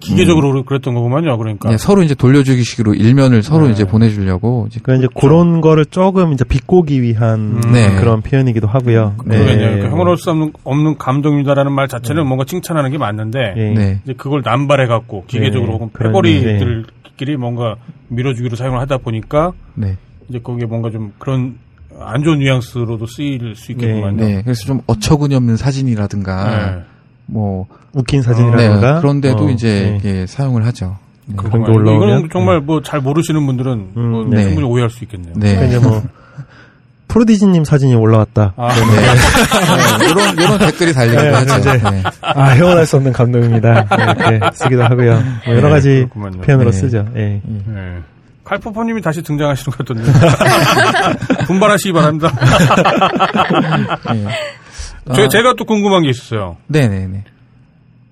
기계적으로 0.00 0.64
그랬던 0.64 0.94
거구만요, 0.94 1.36
그러니까. 1.38 1.70
네, 1.70 1.76
서로 1.76 2.02
이제 2.02 2.14
돌려주기 2.14 2.62
식으로 2.62 2.94
일면을 2.94 3.42
서로 3.42 3.66
네. 3.66 3.72
이제 3.72 3.84
보내주려고 3.84 4.66
이제 4.68 4.80
그 4.82 4.96
이제 4.96 5.06
그런 5.14 5.60
거를 5.60 5.84
조금 5.84 6.32
이제 6.32 6.44
비꼬기 6.44 7.02
위한 7.02 7.60
음. 7.64 7.72
네. 7.72 7.94
그런 7.96 8.22
표현이기도 8.22 8.66
하고요. 8.66 9.14
그러겠네요. 9.18 9.56
그러니까 9.58 9.90
형을 9.90 10.16
수 10.16 10.30
없는, 10.30 10.52
없는 10.64 10.98
감동이다라는 10.98 11.72
말 11.72 11.86
자체는 11.86 12.26
뭔가 12.26 12.44
칭찬하는 12.44 12.90
게 12.90 12.98
맞는데, 12.98 13.38
예. 13.56 13.70
네. 13.72 14.00
이제 14.04 14.14
그걸 14.14 14.42
남발해 14.44 14.86
갖고, 14.86 15.24
기계적으로 15.26 15.66
네, 15.66 15.72
혹은 15.74 15.90
그런, 15.92 16.12
패거리들끼리 16.12 17.36
뭔가 17.36 17.76
밀어주기로 18.08 18.56
사용을 18.56 18.80
하다 18.80 18.98
보니까, 18.98 19.52
네. 19.74 19.96
이제 20.28 20.38
거기에 20.38 20.66
뭔가 20.66 20.90
좀 20.90 21.12
그런 21.18 21.56
안 21.98 22.22
좋은 22.22 22.38
뉘앙스로도 22.38 23.06
쓰일 23.06 23.54
수 23.56 23.72
있겠구만요. 23.72 24.16
네, 24.16 24.42
그래서 24.42 24.64
좀 24.64 24.80
어처구니 24.86 25.34
없는 25.34 25.56
사진이라든가 25.56 26.76
네. 26.76 26.82
뭐 27.30 27.66
웃긴 27.92 28.20
네, 28.20 28.26
사진이라든가 28.26 29.00
그런데도 29.00 29.46
어, 29.46 29.50
이제 29.50 29.90
네. 29.92 29.96
이게 29.98 30.26
사용을 30.26 30.64
하죠. 30.66 30.96
네. 31.26 31.36
그런 31.36 31.64
게 31.64 31.70
올라오면 31.70 32.08
이거는 32.08 32.28
정말 32.32 32.60
뭐 32.60 32.80
잘 32.82 33.00
모르시는 33.00 33.44
분들은 33.46 33.88
음, 33.96 34.10
뭐 34.10 34.24
네. 34.28 34.42
충분히 34.42 34.66
오해할 34.66 34.90
수 34.90 35.04
있겠네요. 35.04 35.34
네. 35.36 35.54
그러니까 35.56 35.66
이제 35.66 35.78
뭐 35.78 36.02
프로디지님 37.08 37.64
사진이 37.64 37.94
올라왔다. 37.96 38.54
아, 38.56 38.68
네. 38.72 40.06
이런 40.10 40.34
이런 40.38 40.58
댓글이 40.58 40.92
달리기도 40.92 41.22
네, 41.22 41.30
하죠. 41.30 41.58
이제. 41.58 41.72
네. 41.90 42.02
아, 42.22 42.44
헤어날 42.50 42.86
수 42.86 42.96
없는 42.96 43.12
감동입니다. 43.12 43.86
이렇게 43.90 44.40
쓰기도 44.54 44.84
하고요. 44.84 45.14
뭐 45.46 45.54
여러 45.56 45.68
네, 45.68 45.74
가지 45.74 45.88
그렇구만요. 46.08 46.40
표현으로 46.42 46.70
네. 46.70 46.76
쓰죠. 46.76 47.06
예. 47.16 47.40
네. 47.44 47.98
칼포퍼님이 48.44 49.00
다시 49.02 49.22
등장하시는 49.22 49.72
것 49.76 49.78
같던데. 49.78 50.10
분발하시기 51.46 51.92
바랍니다. 51.92 52.32
네. 55.04 55.14
제, 55.14 55.28
제가 55.28 55.54
또 55.54 55.64
궁금한 55.64 56.02
게 56.02 56.10
있었어요. 56.10 56.56
네, 56.66 56.88
네, 56.88 57.06
네. 57.06 57.24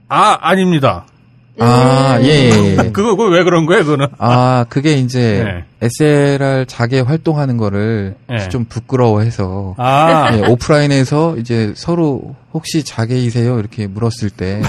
아, 0.08 0.38
아닙니다. 0.40 1.06
아, 1.58 2.18
예, 2.22 2.26
예, 2.26 2.50
예. 2.50 2.76
그거, 2.92 3.16
그거 3.16 3.24
왜 3.24 3.42
그런 3.44 3.66
거예요, 3.66 3.84
그거는? 3.84 4.06
아, 4.18 4.64
그게 4.68 4.92
이제 4.94 5.42
네. 5.44 5.64
SLR 5.80 6.64
자개 6.66 7.00
활동하는 7.00 7.56
거를 7.56 8.16
네. 8.28 8.48
좀 8.48 8.64
부끄러워해서 8.64 9.74
아, 9.78 10.30
예, 10.36 10.46
오프라인에서 10.46 11.36
이제 11.38 11.72
서로 11.76 12.34
혹시 12.52 12.82
자개이세요? 12.82 13.58
이렇게 13.58 13.86
물었을 13.86 14.30
때 14.30 14.62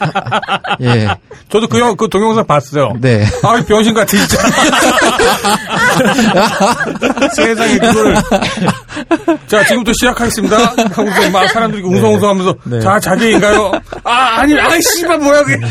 예, 0.80 1.08
저도 1.52 1.68
그, 1.68 1.78
영, 1.78 1.94
그 1.96 2.08
동영상 2.08 2.46
봤어요. 2.46 2.94
네. 2.98 3.26
아, 3.42 3.62
병신 3.62 3.92
같아, 3.92 4.06
진짜. 4.06 4.38
세상에, 7.34 7.76
그걸. 7.78 8.14
자, 9.46 9.62
지금부터 9.64 9.92
시작하겠습니다. 9.92 10.56
하고서 10.92 11.30
막 11.30 11.46
사람들이 11.48 11.82
웅성웅성 11.82 12.30
하면서, 12.30 12.54
네. 12.64 12.80
자, 12.80 12.98
자기인가요? 12.98 13.72
아, 14.02 14.40
아니, 14.40 14.58
아이, 14.58 14.80
씨발, 14.80 15.18
뭐야, 15.18 15.42
그게. 15.44 15.66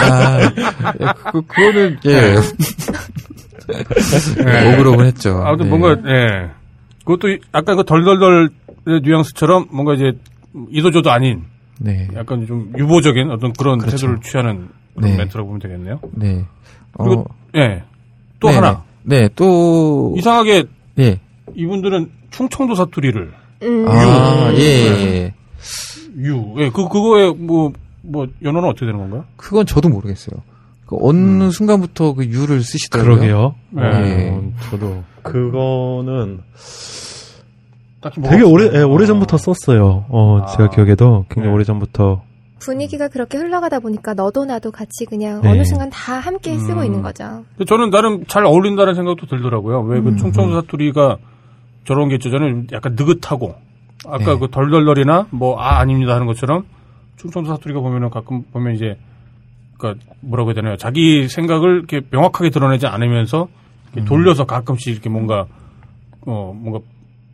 아, 0.00 0.40
예, 0.42 1.06
그, 1.30 1.42
그거는, 1.42 1.98
예. 2.06 2.36
네. 4.44 4.74
억울하긴 4.74 5.06
했죠. 5.06 5.42
아무튼 5.44 5.68
네. 5.70 5.76
뭔가, 5.76 5.90
예. 6.10 6.50
그것도, 7.04 7.28
이- 7.30 7.38
아까 7.52 7.74
그 7.74 7.84
덜덜덜 7.84 8.50
뉘앙스처럼 9.02 9.68
뭔가 9.70 9.94
이제 9.94 10.12
이도저도 10.70 11.10
아닌 11.10 11.44
네. 11.78 12.08
약간 12.14 12.46
좀 12.46 12.72
유보적인 12.76 13.30
어떤 13.30 13.52
그런 13.52 13.78
그렇죠. 13.78 13.96
태도를 13.96 14.20
취하는 14.22 14.68
그런 14.94 15.10
네. 15.10 15.16
멘트라고 15.18 15.46
보면 15.48 15.60
되겠네요. 15.60 16.00
네. 16.12 16.44
그리고 16.96 17.20
어, 17.20 17.24
예. 17.56 17.82
또 18.40 18.48
네, 18.48 18.54
하나. 18.54 18.84
네, 19.02 19.28
또 19.36 20.14
이상하게 20.16 20.64
예. 20.98 21.20
이분들은 21.54 22.10
충청도 22.30 22.74
사투리를 22.74 23.32
음. 23.62 23.88
아, 23.88 24.50
예, 24.54 24.60
예. 24.60 25.34
유. 26.18 26.54
예, 26.58 26.70
그 26.70 26.88
그거에 26.88 27.30
뭐뭐 27.30 28.26
연어는 28.42 28.68
어떻게 28.68 28.86
되는 28.86 28.98
건가요? 28.98 29.24
그건 29.36 29.64
저도 29.66 29.88
모르겠어요. 29.88 30.40
그 30.86 30.96
어느 31.00 31.44
음. 31.44 31.50
순간부터 31.50 32.14
그 32.14 32.24
유를 32.26 32.62
쓰시더라고요. 32.62 33.16
그러게요. 33.16 33.54
네. 33.70 34.30
어, 34.30 34.52
저도 34.70 35.02
그거는 35.22 36.40
딱히 38.00 38.20
되게 38.20 38.42
오래. 38.44 38.70
예, 38.72 38.82
오래 38.82 39.06
전부터 39.06 39.36
썼어요. 39.36 40.04
어, 40.08 40.40
아. 40.42 40.46
제가 40.46 40.70
기억에도 40.70 41.24
굉장히 41.28 41.48
네. 41.48 41.54
오래 41.54 41.64
전부터 41.64 42.22
분위기가 42.60 43.08
그렇게 43.08 43.36
흘러가다 43.38 43.80
보니까 43.80 44.14
너도 44.14 44.44
나도 44.44 44.70
같이 44.70 45.04
그냥 45.08 45.40
네. 45.42 45.50
어느 45.50 45.64
순간 45.64 45.90
다 45.90 46.14
함께 46.18 46.56
쓰고 46.58 46.80
음. 46.80 46.84
있는 46.86 47.02
거죠. 47.02 47.44
저는 47.66 47.90
나름 47.90 48.24
잘 48.26 48.44
어울린다는 48.44 48.94
생각도 48.94 49.26
들더라고요. 49.26 49.80
왜그 49.82 50.08
음. 50.10 50.16
충청도 50.16 50.60
사투리가 50.60 51.16
저런 51.84 52.08
게 52.08 52.14
있죠. 52.16 52.30
저는 52.30 52.68
약간 52.72 52.94
느긋하고 52.96 53.54
아까 54.06 54.18
네. 54.34 54.38
그 54.38 54.48
덜덜덜이나 54.50 55.26
뭐 55.30 55.58
아 55.60 55.78
아닙니다 55.80 56.14
하는 56.14 56.26
것처럼 56.26 56.64
충청도 57.16 57.48
사투리가 57.50 57.80
보면은 57.80 58.10
가끔 58.10 58.42
보면 58.52 58.74
이제 58.74 58.96
그니까 59.78 60.00
뭐라고 60.20 60.50
해야 60.50 60.54
되나요? 60.54 60.76
자기 60.76 61.28
생각을 61.28 61.76
이렇게 61.78 62.00
명확하게 62.10 62.50
드러내지 62.50 62.86
않으면서 62.86 63.48
이렇게 63.92 64.00
음. 64.00 64.04
돌려서 64.06 64.44
가끔씩 64.44 64.92
이렇게 64.92 65.08
뭔가 65.08 65.46
어 66.22 66.52
뭔가 66.54 66.80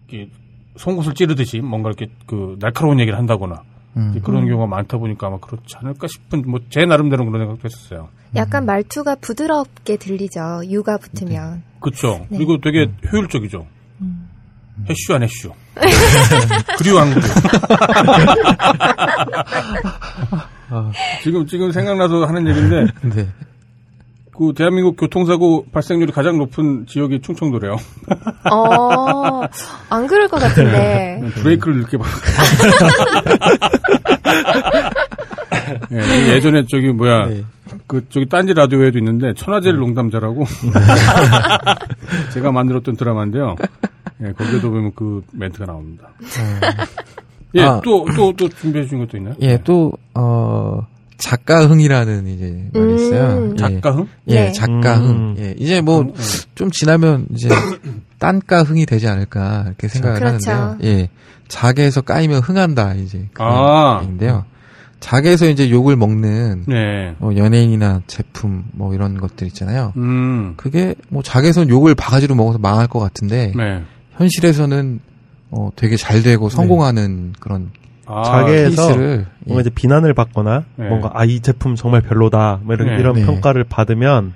이렇게 0.09 0.31
송곳을 0.77 1.15
찌르듯이 1.15 1.61
뭔가 1.61 1.91
이렇게 1.91 2.09
그 2.27 2.57
날카로운 2.61 3.01
얘기를 3.01 3.19
한다거나 3.19 3.63
음. 3.97 4.19
그런 4.25 4.47
경우가 4.47 4.67
많다 4.67 4.97
보니까 4.99 5.27
아마 5.29 5.39
그렇지 5.39 5.77
않을까 5.77 6.07
싶은 6.09 6.43
뭐 6.47 6.61
제 6.71 6.85
나름대로 6.87 7.25
그런 7.27 7.41
생각도 7.43 7.63
했었어요. 7.65 8.09
약간 8.35 8.65
말투가 8.65 9.17
부드럽게 9.17 9.99
들리죠. 9.99 10.63
유가 10.71 10.97
붙으면. 10.97 11.63
그렇죠. 11.81 12.27
네. 12.31 12.39
그리고 12.39 12.59
되게 12.61 12.85
음. 12.85 12.97
효율적이죠. 13.13 13.67
해슈 14.89 15.15
안 15.15 15.23
해슈. 15.23 15.53
그리고 16.79 16.99
한 16.99 17.13
국. 20.73 20.93
지금 21.23 21.47
지금 21.47 21.71
생각나서 21.73 22.25
하는 22.25 22.49
얘기인데 22.49 22.87
네. 23.15 23.29
그 24.35 24.55
대한민국 24.57 24.97
교통사고 24.97 25.67
발생률이 25.73 26.11
가장 26.13 26.39
높은 26.39 26.87
지역이 26.87 27.21
충청도래요. 27.21 27.77
어, 28.51 29.43
안 29.91 30.07
그럴 30.07 30.27
것 30.29 30.41
같은데. 30.41 31.21
브레이크를 31.35 31.81
늦게 31.81 31.99
봐. 31.99 32.05
예, 35.93 36.35
예전에 36.35 36.65
저기 36.71 36.89
뭐야 36.93 37.27
네. 37.27 37.45
그 37.87 38.07
저기 38.09 38.27
딴지 38.29 38.55
라디오에도 38.55 38.99
있는데 38.99 39.35
천하제일 39.35 39.77
농담자라고 39.77 40.45
제가 42.33 42.53
만들었던 42.53 42.97
드라마인데요. 42.97 43.57
예, 44.23 44.33
거기에도 44.33 44.71
보면 44.71 44.93
그 44.95 45.23
멘트가 45.33 45.67
나옵니다. 45.67 46.09
예, 47.55 47.63
아. 47.63 47.81
또 47.85 48.05
또 48.17 48.33
또 48.37 48.49
준비해 48.49 48.85
주신 48.85 48.99
것도 49.01 49.17
있나요? 49.17 49.35
예, 49.41 49.59
또, 49.65 49.93
어, 50.15 50.87
작가흥이라는 51.19 52.27
이제 52.27 52.69
말이 52.73 52.95
있어요. 52.97 53.39
음. 53.39 53.53
예. 53.53 53.57
작가흥? 53.57 54.07
예, 54.29 54.35
네. 54.35 54.53
작가흥. 54.53 55.11
음. 55.11 55.35
예, 55.39 55.55
이제 55.59 55.81
뭐, 55.81 56.01
음, 56.01 56.13
좀 56.55 56.71
지나면 56.71 57.27
이제, 57.33 57.49
딴가흥이 58.19 58.87
되지 58.87 59.07
않을까, 59.09 59.65
이렇게 59.67 59.89
생각을 59.89 60.19
그렇죠. 60.19 60.51
하는데요. 60.51 60.79
예. 60.91 61.09
작에서 61.49 62.01
까이면 62.01 62.41
흥한다, 62.41 62.95
이제. 62.95 63.29
그런 63.35 63.51
아. 63.53 63.99
얘기인데요. 64.03 64.45
작에서 65.01 65.49
이제 65.49 65.69
욕을 65.71 65.97
먹는, 65.97 66.65
네. 66.67 67.15
뭐, 67.19 67.37
연예인이나 67.37 68.03
제품, 68.07 68.65
뭐, 68.73 68.95
이런 68.95 69.19
것들 69.19 69.47
있잖아요. 69.49 69.93
음. 69.97 70.55
그게, 70.57 70.95
뭐, 71.09 71.23
작에선 71.23 71.69
욕을 71.69 71.95
바가지로 71.95 72.35
먹어서 72.35 72.59
망할 72.59 72.87
것 72.87 72.99
같은데, 73.01 73.53
네. 73.57 73.83
현실에서는, 74.17 75.01
어, 75.53 75.71
되게 75.77 75.97
잘 75.97 76.23
되고 76.23 76.49
성공하는 76.49 77.35
그런 77.39 77.71
아, 78.07 78.25
자기에서 78.25 78.87
케이스를, 78.89 79.27
예. 79.29 79.47
뭔가 79.47 79.61
이제 79.61 79.71
비난을 79.71 80.13
받거나 80.15 80.65
네. 80.77 80.89
뭔가 80.89 81.11
아 81.15 81.25
이 81.25 81.41
제품 81.41 81.77
정말 81.77 82.01
별로다 82.01 82.61
뭐 82.63 82.75
이런, 82.75 82.89
네. 82.89 82.99
이런 82.99 83.15
네. 83.15 83.25
평가를 83.25 83.65
받으면 83.65 84.33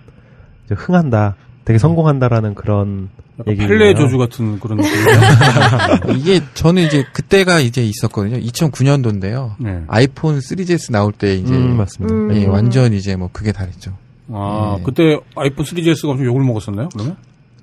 이제 0.66 0.74
흥한다, 0.76 1.34
되게 1.64 1.78
성공한다라는 1.78 2.54
그런 2.54 3.08
얘기예요. 3.46 3.68
펠레 3.68 3.94
조주 3.94 4.16
같은 4.18 4.58
그런 4.60 4.78
느낌이에요. 4.78 6.16
이게 6.16 6.40
저는 6.54 6.84
이제 6.84 7.04
그때가 7.12 7.60
이제 7.60 7.82
있었거든요. 7.82 8.38
2009년도인데요. 8.38 9.52
네. 9.58 9.82
아이폰 9.88 10.38
3GS 10.38 10.90
나올 10.92 11.12
때 11.12 11.34
이제 11.34 11.52
음, 11.52 11.76
맞습니다. 11.76 12.14
음. 12.14 12.34
예, 12.34 12.46
완전 12.46 12.92
이제 12.92 13.16
뭐 13.16 13.28
그게 13.32 13.52
다랬죠. 13.52 13.92
아, 14.32 14.76
네. 14.78 14.82
그때 14.84 15.18
아이폰 15.36 15.64
3GS가 15.66 16.08
엄청 16.10 16.24
욕을 16.26 16.42
먹었었나요? 16.44 16.88
그러면? 16.94 17.16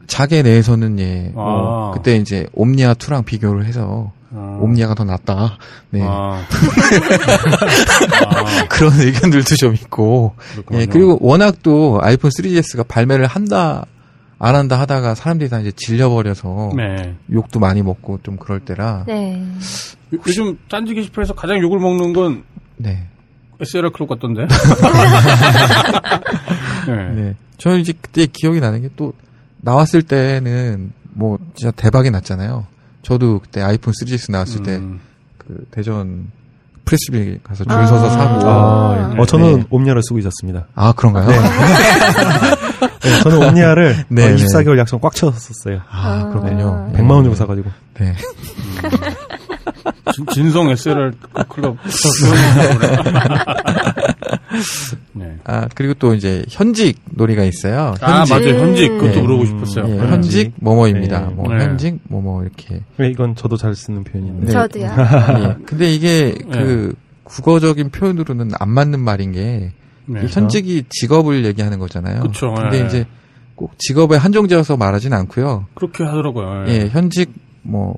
자계 0.08 0.42
내에서는 0.44 1.00
예, 1.00 1.28
아. 1.36 1.36
뭐 1.36 1.92
그때 1.94 2.16
이제 2.16 2.48
옴니아 2.54 2.94
2랑 2.96 3.26
비교를 3.26 3.66
해서 3.66 4.12
아. 4.36 4.58
옴니아가 4.62 4.96
더 4.96 5.04
낫다. 5.04 5.58
네. 5.92 6.02
아. 6.04 6.42
그런 8.70 8.94
의견들도 9.00 9.56
좀 9.56 9.74
있고. 9.76 10.34
그렇군요. 10.54 10.82
예, 10.82 10.86
그리고 10.86 11.18
워낙 11.22 11.58
또 11.64 12.00
아이폰 12.02 12.32
3GS가 12.32 12.88
발매를 12.88 13.28
한다 13.28 13.86
안 14.40 14.56
한다 14.56 14.80
하다가 14.80 15.16
사람들이 15.16 15.50
다 15.50 15.60
이제 15.60 15.72
질려버려서 15.76 16.72
네. 16.76 17.16
욕도 17.32 17.60
많이 17.60 17.82
먹고 17.82 18.20
좀 18.24 18.38
그럴 18.38 18.60
때라. 18.60 19.06
네. 19.08 19.42
요- 20.14 20.20
요즘 20.28 20.58
딴지 20.70 20.94
게시판에서 20.94 21.34
가장 21.34 21.60
욕을 21.62 21.80
먹는 21.80 22.14
건 22.14 22.44
네. 22.76 23.08
SLR 23.62 23.92
클럽 23.92 24.10
같던데. 24.10 24.48
네. 26.88 27.10
네. 27.16 27.36
저는 27.58 27.80
이제 27.80 27.94
그때 28.02 28.26
기억이 28.26 28.60
나는 28.60 28.82
게 28.82 28.90
또 28.98 29.14
나왔을 29.64 30.04
때는 30.04 30.92
뭐 31.14 31.38
진짜 31.56 31.72
대박이 31.72 32.12
났잖아요. 32.12 32.66
저도 33.02 33.40
그때 33.40 33.62
아이폰 33.62 33.94
3GS 33.94 34.32
나왔을 34.32 34.64
때 34.64 34.76
음. 34.76 35.00
그 35.38 35.66
대전 35.72 36.28
프레스빌 36.86 37.40
가서 37.44 37.64
줄 37.64 37.72
아. 37.74 37.86
서서 37.88 38.10
사고. 38.10 38.50
아, 38.50 39.12
네. 39.14 39.22
어, 39.22 39.26
저는 39.26 39.58
네. 39.60 39.66
옴니아를 39.70 40.02
쓰고 40.04 40.20
있었습니다. 40.20 40.68
아, 40.76 40.92
그런가요? 40.94 41.28
네. 41.28 41.36
네, 43.02 43.20
저는 43.24 43.48
옴니아를 43.48 44.06
네, 44.10 44.26
어, 44.26 44.36
네. 44.36 44.36
24개월 44.36 44.78
약속 44.78 45.00
꽉 45.02 45.14
채웠었어요. 45.16 45.80
아, 45.90 46.30
그렇군요. 46.30 46.90
아. 46.94 46.98
100만 46.98 47.12
원 47.12 47.24
주고 47.24 47.36
사가지고. 47.36 47.70
네. 48.00 48.16
진- 50.14 50.26
진성 50.34 50.70
SLR 50.70 51.12
클럽. 51.50 51.78
네. 55.14 55.38
아, 55.44 55.68
그리고 55.74 55.94
또 55.96 56.14
이제 56.14 56.46
현직 56.50 57.00
놀이가 57.12 57.44
있어요. 57.44 57.96
아, 58.02 58.20
현직. 58.20 58.34
맞아요. 58.34 58.60
현직. 58.60 58.88
그것도 58.90 59.14
네. 59.14 59.22
물어보고 59.22 59.46
싶었어요. 59.46 59.90
예, 59.90 59.96
네. 59.96 60.08
현직 60.08 60.54
뭐뭐입니다. 60.56 61.28
네. 61.28 61.34
뭐 61.34 61.54
네. 61.54 61.64
현직 61.64 62.00
뭐뭐 62.04 62.44
이렇게. 62.44 62.82
네, 62.98 63.10
이건 63.10 63.36
저도 63.36 63.58
잘 63.58 63.76
쓰는 63.76 64.04
표현인데. 64.04 64.48
네. 64.48 64.52
저도요. 64.52 64.86
예. 64.86 65.56
근데 65.66 65.94
이게 65.94 66.36
그 66.52 66.94
국어적인 67.24 67.90
표현으로는 67.90 68.52
안 68.60 68.70
맞는 68.70 69.00
말인 69.00 69.32
게 69.32 69.72
네. 70.06 70.22
이 70.24 70.28
현직이 70.28 70.84
직업을 70.90 71.46
얘기하는 71.46 71.80
거잖아요. 71.80 72.22
그쵸, 72.22 72.54
근데 72.54 72.82
예. 72.82 72.86
이제 72.86 73.06
꼭 73.56 73.78
직업에 73.80 74.18
한정지어서 74.18 74.78
말하진 74.78 75.14
않고요. 75.14 75.68
그렇게 75.76 76.04
하더라고요. 76.04 76.66
예, 76.68 76.90
현직 76.90 77.32
뭐 77.62 77.96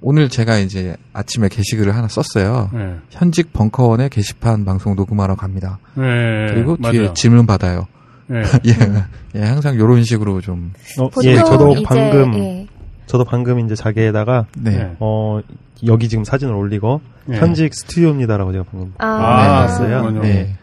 오늘 0.00 0.28
제가 0.28 0.58
이제 0.58 0.96
아침에 1.12 1.48
게시글을 1.48 1.94
하나 1.94 2.08
썼어요. 2.08 2.70
네. 2.72 2.96
현직 3.10 3.52
벙커원의 3.52 4.10
게시판 4.10 4.64
방송 4.64 4.94
녹음하러 4.94 5.34
갑니다. 5.34 5.78
네. 5.94 6.52
그리고 6.52 6.76
뒤에 6.76 7.00
맞아요. 7.00 7.14
질문 7.14 7.46
받아요. 7.46 7.86
네. 8.28 8.42
예, 8.66 9.40
예, 9.40 9.44
항상 9.44 9.74
이런 9.74 10.04
식으로 10.04 10.40
좀 10.40 10.72
어, 11.00 11.08
예, 11.24 11.36
저도 11.36 11.72
이제 11.72 11.82
방금 11.84 12.34
예. 12.38 12.66
저도 13.06 13.24
방금 13.24 13.58
이제 13.60 13.74
자기에다가 13.74 14.46
네. 14.56 14.70
네. 14.70 14.96
어 15.00 15.40
여기 15.86 16.08
지금 16.08 16.24
사진을 16.24 16.54
올리고 16.54 17.00
네. 17.24 17.38
현직 17.38 17.74
스튜디오입니다라고 17.74 18.52
제가 18.52 18.64
방금 18.70 18.92
아, 18.98 19.06
아, 19.06 19.60
봤어요. 19.62 20.02
그렇군요. 20.02 20.22
네. 20.22 20.56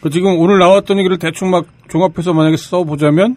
그 0.00 0.10
지금 0.10 0.38
오늘 0.38 0.58
나왔던 0.60 0.98
얘기를 0.98 1.18
대충 1.18 1.50
막 1.50 1.66
종합해서 1.88 2.32
만약에 2.32 2.56
써보자면 2.56 3.36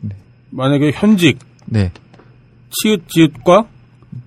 네. 0.00 0.16
만약에 0.50 0.92
현직 0.92 1.38
네. 1.66 1.92
치읓 2.70 3.02
지읒과 3.08 3.66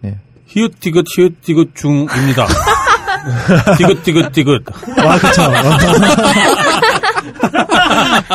네. 0.01 0.19
히읗 0.53 0.79
디귿 0.81 1.03
히읗 1.07 1.41
디귿 1.41 1.73
중입니다. 1.75 2.45
디귿 3.77 4.03
디귿 4.03 4.31
디귿. 4.33 4.61
아 4.97 5.17
그쵸 5.17 5.41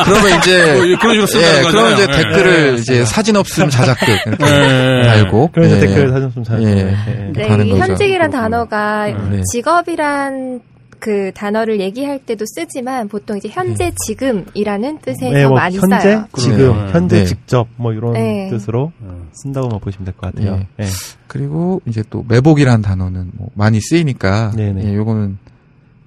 그러면 0.03 0.39
이제 0.39 0.73
뭐 0.73 0.81
그런 0.99 1.13
식으로 1.13 1.25
쓴다는 1.27 1.57
예, 1.59 1.61
거잖아요. 1.63 1.71
그러면 1.71 1.93
이제 1.93 2.03
예. 2.03 2.07
댓글을 2.17 2.75
이제 2.79 3.05
사진 3.05 3.35
없음 3.35 3.69
자작극 3.69 4.07
이렇게 4.25 4.45
예. 4.45 5.01
달고 5.03 5.51
예. 5.57 5.79
댓글 5.79 6.11
사진. 6.45 6.67
예. 6.67 6.95
예. 7.07 7.31
네, 7.33 7.45
이 7.45 7.69
거죠. 7.71 7.77
현직이란 7.83 8.31
그렇구나. 8.31 8.41
단어가 8.41 9.05
네. 9.29 9.41
직업이란 9.51 10.61
그 10.99 11.31
단어를 11.33 11.79
얘기할 11.79 12.19
때도 12.19 12.45
쓰지만 12.47 13.07
보통 13.07 13.37
이제 13.37 13.49
현재 13.49 13.91
지금이라는 14.07 14.99
뜻에서 14.99 15.31
네, 15.33 15.45
뭐 15.45 15.55
많이 15.57 15.77
현재, 15.77 15.99
써요. 15.99 16.25
지금, 16.37 16.57
그러네요. 16.57 16.89
현재 16.91 17.19
네. 17.19 17.25
직접 17.25 17.67
뭐 17.75 17.93
이런 17.93 18.13
네. 18.13 18.47
뜻으로 18.49 18.91
음. 19.01 19.29
쓴다고만 19.33 19.79
보시면 19.79 20.05
될 20.05 20.13
것 20.15 20.33
같아요. 20.33 20.65
예. 20.79 20.83
예. 20.83 20.87
그리고 21.27 21.81
이제 21.85 22.03
또 22.09 22.25
매복이라는 22.27 22.81
단어는 22.81 23.31
뭐 23.35 23.49
많이 23.53 23.79
쓰이니까 23.79 24.51
네네. 24.55 24.85
예, 24.85 24.95
요거는 24.95 25.37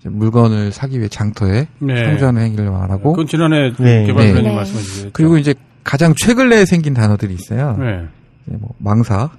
물건을 0.04 0.72
사기 0.72 0.98
위해 0.98 1.08
장터에 1.08 1.66
네. 1.78 2.04
상주하는 2.04 2.42
행위를 2.42 2.70
말하고 2.70 3.12
그건 3.12 3.26
지난해 3.26 3.72
네. 3.78 4.06
개발사님 4.06 4.44
네. 4.44 4.54
말씀해 4.54 4.82
주셨죠. 4.82 5.10
그리고 5.12 5.36
이제 5.36 5.54
가장 5.84 6.14
최근에 6.16 6.64
생긴 6.64 6.94
단어들이 6.94 7.34
있어요. 7.34 7.76
네. 7.78 8.02
예, 8.50 8.56
뭐 8.56 8.70
망사, 8.78 9.30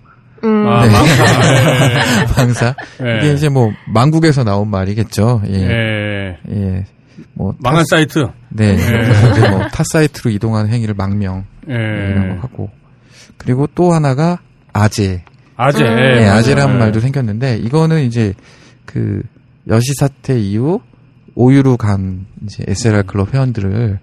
음, 0.44 0.68
아, 0.68 0.86
네. 0.86 0.92
망사. 0.92 2.34
망사. 2.38 2.76
네. 3.00 3.20
이게 3.20 3.34
이제 3.34 3.50
뭐 3.50 3.72
망국에서 3.88 4.44
나온 4.44 4.70
말이겠죠. 4.70 5.44
예. 5.48 5.68
네. 5.68 6.38
예. 6.50 6.86
뭐 7.34 7.54
망한 7.60 7.86
사이트. 7.89 8.28
네. 8.50 8.76
네. 8.78 9.32
이제 9.32 9.50
뭐타 9.50 9.84
사이트로 9.92 10.32
이동하는 10.32 10.72
행위를 10.72 10.94
망명 10.96 11.46
예. 11.70 11.74
이라고 11.74 12.42
하고 12.42 12.70
그리고 13.38 13.68
또 13.74 13.94
하나가 13.94 14.39
아재. 14.74 15.24
아재. 15.56 15.84
음. 15.84 15.96
네. 15.96 16.28
아재라는 16.28 16.76
예. 16.76 16.80
말도 16.80 17.00
생겼는데 17.00 17.58
이거는 17.58 18.04
이제 18.04 18.34
그 18.86 19.22
여시 19.68 19.94
사태 19.94 20.38
이후 20.39 20.82
오유로 21.36 21.78
간 21.78 22.26
이제 22.44 22.64
SLR 22.68 23.04
클럽 23.04 23.34
회원들을 23.34 24.00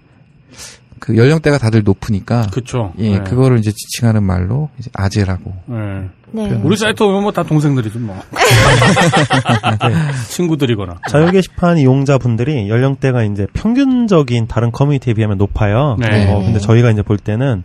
그 0.99 1.17
연령대가 1.17 1.57
다들 1.57 1.83
높으니까 1.83 2.47
그쵸. 2.53 2.93
예, 2.99 3.17
네. 3.17 3.23
그거를 3.23 3.57
이제 3.59 3.71
지칭하는 3.71 4.23
말로 4.23 4.69
이제 4.79 4.89
아재라고. 4.93 5.53
예. 5.71 6.09
네. 6.31 6.61
우리 6.63 6.77
사이트 6.77 7.01
오면 7.01 7.23
뭐 7.23 7.31
다 7.31 7.41
동생들이지 7.43 7.97
뭐. 7.99 8.15
친구들이거나. 10.29 10.97
자유 11.09 11.31
게시판 11.31 11.77
이용자분들이 11.77 12.69
연령대가 12.69 13.23
이제 13.23 13.47
평균적인 13.53 14.47
다른 14.47 14.71
커뮤니티에 14.71 15.13
비하면 15.13 15.37
높아요. 15.37 15.95
네. 15.99 16.31
어, 16.31 16.39
근데 16.39 16.59
저희가 16.59 16.91
이제 16.91 17.01
볼 17.01 17.17
때는 17.17 17.63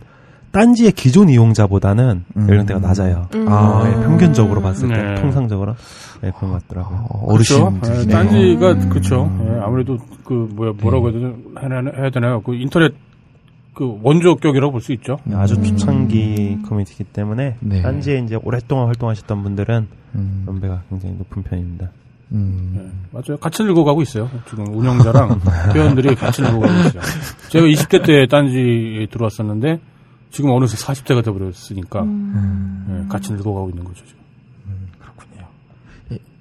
딴지의 0.51 0.93
기존 0.93 1.27
이용자보다는 1.29 2.23
음. 2.37 2.49
연령대가 2.49 2.79
낮아요. 2.79 3.27
음. 3.35 3.45
아, 3.49 3.83
네, 3.83 3.91
평균적으로 4.05 4.61
봤을 4.61 4.87
때 4.87 4.95
네. 4.95 5.15
통상적으로 5.15 5.75
네, 6.21 6.31
그런 6.37 6.51
것 6.53 6.65
같더라고요. 6.67 7.07
어. 7.09 7.33
그렇죠. 7.33 7.77
예, 7.83 8.07
딴지가 8.07 8.71
음. 8.71 8.89
그렇죠. 8.89 9.29
예, 9.49 9.59
아무래도 9.61 9.97
그 10.23 10.47
뭐야 10.55 10.71
뭐라고 10.79 11.11
해야 11.11 11.19
되나- 11.19 11.91
해야 11.97 12.09
되나요? 12.09 12.41
그 12.41 12.55
인터넷 12.55 12.93
그 13.75 13.99
원조격이라고 14.01 14.71
볼 14.71 14.81
수 14.81 14.93
있죠. 14.93 15.17
아주 15.33 15.61
초창기 15.61 16.59
커뮤니티이기 16.67 17.03
때문에 17.03 17.57
네. 17.59 17.81
딴지에 17.81 18.19
이제 18.19 18.37
오랫동안 18.41 18.87
활동하셨던 18.87 19.43
분들은 19.43 19.87
음, 20.15 20.45
연배가 20.47 20.81
굉장히 20.89 21.15
높은 21.15 21.43
편입니다. 21.43 21.91
음. 22.31 22.73
예, 22.77 22.91
맞아요. 23.11 23.37
같이 23.39 23.63
늙어가고 23.63 24.01
있어요. 24.01 24.29
지금 24.49 24.65
운영자랑 24.75 25.41
회원들이 25.75 26.15
같이 26.15 26.41
늙어가고 26.41 26.73
있어요. 26.87 27.01
제가 27.49 27.65
20대 27.67 28.05
때 28.05 28.25
딴지에 28.27 29.07
들어왔었는데 29.11 29.79
지금 30.31 30.49
어느새 30.51 30.75
40대가 30.77 31.23
돼버렸으니까 31.23 31.99
예, 32.89 33.07
같이 33.09 33.31
늙어가고 33.33 33.69
있는 33.69 33.83
거죠. 33.83 34.03
지금. 34.05 34.23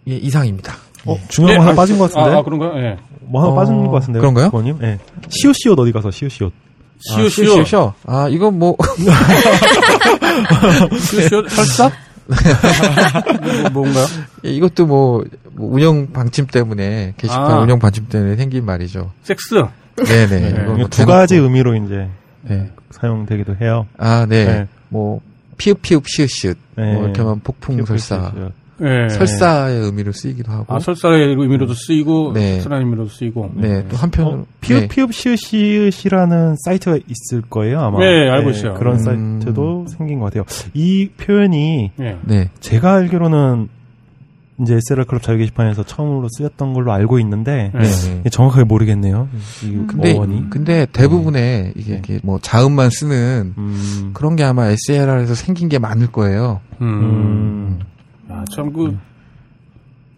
예, 0.06 0.16
이상입니다. 0.16 0.74
어, 1.06 1.16
중요한 1.28 1.56
거 1.58 1.62
하나 1.64 1.74
빠진 1.74 1.96
것 1.98 2.12
같은데? 2.12 2.36
아, 2.36 2.38
아, 2.38 2.42
그런가요? 2.42 2.76
예. 2.76 2.98
뭐 3.22 3.42
하나 3.42 3.52
어, 3.52 3.54
빠진 3.54 3.76
것 3.86 3.90
같은데요? 3.90 4.20
그런가요? 4.20 4.50
부모님? 4.50 4.78
예. 4.82 4.98
시옷시옷 5.28 5.78
어디 5.78 5.92
가서 5.92 6.10
시옷시옷. 6.10 6.52
시오 7.00 7.24
아, 7.24 7.28
시오 7.28 7.64
시오. 7.64 7.92
아, 8.06 8.28
이거 8.28 8.50
뭐 8.50 8.76
시오 11.00 11.20
시오 11.28 11.48
설사? 11.48 11.90
뭐, 12.26 13.70
뭔가요? 13.84 14.06
예, 14.44 14.50
이것도 14.50 14.86
뭐, 14.86 15.24
뭐 15.52 15.72
운영 15.74 16.12
방침 16.12 16.46
때문에 16.46 17.14
게시판 17.16 17.50
아. 17.52 17.58
운영 17.60 17.78
방침 17.78 18.06
때문에 18.08 18.36
생긴 18.36 18.64
말이죠. 18.64 19.12
섹스. 19.22 19.54
네네. 19.96 20.26
네. 20.26 20.48
이거 20.50 20.60
이게 20.72 20.80
뭐두 20.80 21.02
대놓고- 21.02 21.06
가지 21.06 21.36
의미로 21.36 21.74
이제 21.76 22.08
네. 22.42 22.70
사용되기도 22.90 23.56
해요. 23.60 23.86
아, 23.98 24.26
네. 24.28 24.44
네. 24.44 24.66
뭐 24.88 25.20
피읍 25.58 25.82
피읍 25.82 26.08
시읒 26.08 26.56
네. 26.76 26.94
뭐 26.94 27.04
이렇게 27.04 27.20
하면 27.20 27.40
폭풍 27.40 27.84
설사. 27.84 28.32
예. 28.82 29.08
설사의 29.08 29.80
의미로 29.80 30.12
쓰이기도 30.12 30.50
하고. 30.50 30.74
아, 30.74 30.78
설사의 30.78 31.36
의미로도 31.38 31.74
쓰이고, 31.74 32.32
네. 32.32 32.60
설사의 32.60 32.82
의미로도 32.82 33.10
쓰이고. 33.10 33.52
네, 33.54 33.86
또 33.88 33.96
한편으로 33.96 34.34
어, 34.34 34.46
피읍 34.60 34.80
네. 34.80 34.88
피읍 34.88 35.12
시읒 35.12 35.38
시읒이라는 35.38 36.56
사이트가 36.64 36.98
있을 37.08 37.42
거예요 37.48 37.80
아마. 37.80 37.98
네, 38.00 38.28
알고 38.28 38.50
있어요. 38.50 38.74
그런 38.74 38.96
음. 39.06 39.40
사이트도 39.40 39.86
생긴 39.88 40.18
것 40.18 40.26
같아요. 40.26 40.44
이 40.74 41.08
표현이 41.16 41.92
예. 42.00 42.18
네. 42.24 42.50
제가 42.60 42.94
알기로는 42.94 43.68
이제 44.60 44.74
SLR 44.76 45.04
클럽 45.06 45.22
자유 45.22 45.38
게시판에서 45.38 45.82
처음으로 45.82 46.28
쓰였던 46.30 46.74
걸로 46.74 46.92
알고 46.92 47.18
있는데 47.20 47.72
네. 47.74 47.80
네. 47.80 48.22
예, 48.24 48.28
정확하게 48.28 48.64
모르겠네요. 48.64 49.28
이 49.64 49.86
근데 49.86 50.16
어원이. 50.16 50.50
근데 50.50 50.86
대부분의 50.92 51.72
이게, 51.76 51.94
네. 51.94 51.98
이게 52.04 52.20
뭐 52.22 52.38
자음만 52.40 52.90
쓰는 52.90 53.54
음, 53.58 54.10
그런 54.14 54.36
게 54.36 54.44
아마 54.44 54.68
SLR에서 54.68 55.34
생긴 55.34 55.68
게 55.68 55.78
많을 55.78 56.06
거예요. 56.12 56.60
음. 56.80 56.86
음, 56.86 57.80
아, 58.34 58.44
참, 58.54 58.72
그, 58.72 58.96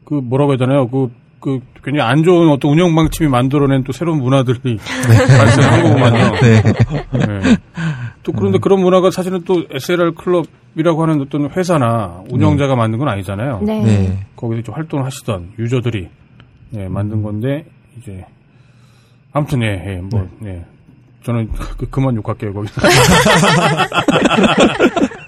그, 0.05 0.15
뭐라고 0.15 0.53
해야 0.53 0.59
되나요? 0.59 0.89
그, 0.89 1.11
그, 1.41 1.61
굉장히 1.85 2.09
안 2.09 2.23
좋은 2.23 2.49
어떤 2.51 2.73
운영 2.73 2.95
방침이 2.95 3.29
만들어낸 3.29 3.85
또 3.85 3.93
새로운 3.93 4.21
문화들이 4.21 4.79
발생한 5.39 5.83
거구만요. 5.83 6.41
네. 6.41 6.63
네. 6.63 7.57
또 8.23 8.33
그런데 8.33 8.59
그런 8.59 8.81
문화가 8.81 9.11
사실은 9.13 9.45
또 9.45 9.63
SLR 9.71 10.15
클럽이라고 10.15 11.03
하는 11.03 11.21
어떤 11.21 11.49
회사나 11.49 12.25
운영자가 12.29 12.75
만든 12.75 12.99
건 12.99 13.09
아니잖아요. 13.09 13.61
네. 13.63 13.83
네. 13.85 14.27
거기서 14.35 14.61
이제 14.61 14.73
활동을 14.73 15.05
하시던 15.05 15.53
유저들이 15.59 16.09
예, 16.75 16.89
만든 16.89 17.23
건데 17.23 17.67
이제 17.97 18.25
아무튼 19.33 19.63
예, 19.63 19.81
예, 19.87 20.01
뭐 20.01 20.29
예. 20.45 20.65
저는 21.23 21.51
그, 21.79 21.89
그만 21.89 22.17
욕할게요 22.17 22.53
거기서. 22.53 22.83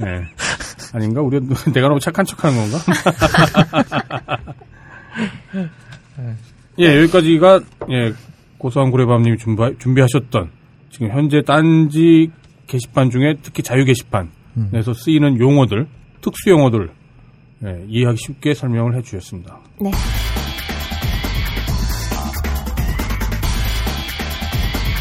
예. 0.02 0.24
아닌가? 0.92 1.20
우리 1.20 1.40
내가 1.72 1.88
너무 1.88 2.00
착한 2.00 2.24
척하는 2.24 2.58
건가? 2.58 2.78
예, 6.78 6.96
여기까지가 7.02 7.60
예, 7.90 8.12
고소한 8.58 8.90
고래밤님이 8.90 9.38
준비, 9.38 9.62
준비 9.78 10.00
하셨던 10.00 10.50
지금 10.90 11.10
현재 11.10 11.42
딴지 11.42 12.30
게시판 12.66 13.10
중에 13.10 13.34
특히 13.42 13.62
자유 13.62 13.84
게시판에서 13.84 14.94
쓰이는 14.94 15.38
용어들, 15.38 15.86
특수 16.20 16.50
용어들 16.50 16.90
예, 17.64 17.84
이해하기 17.88 18.18
쉽게 18.18 18.54
설명을 18.54 18.96
해주셨습니다. 18.96 19.58
네. 19.80 19.90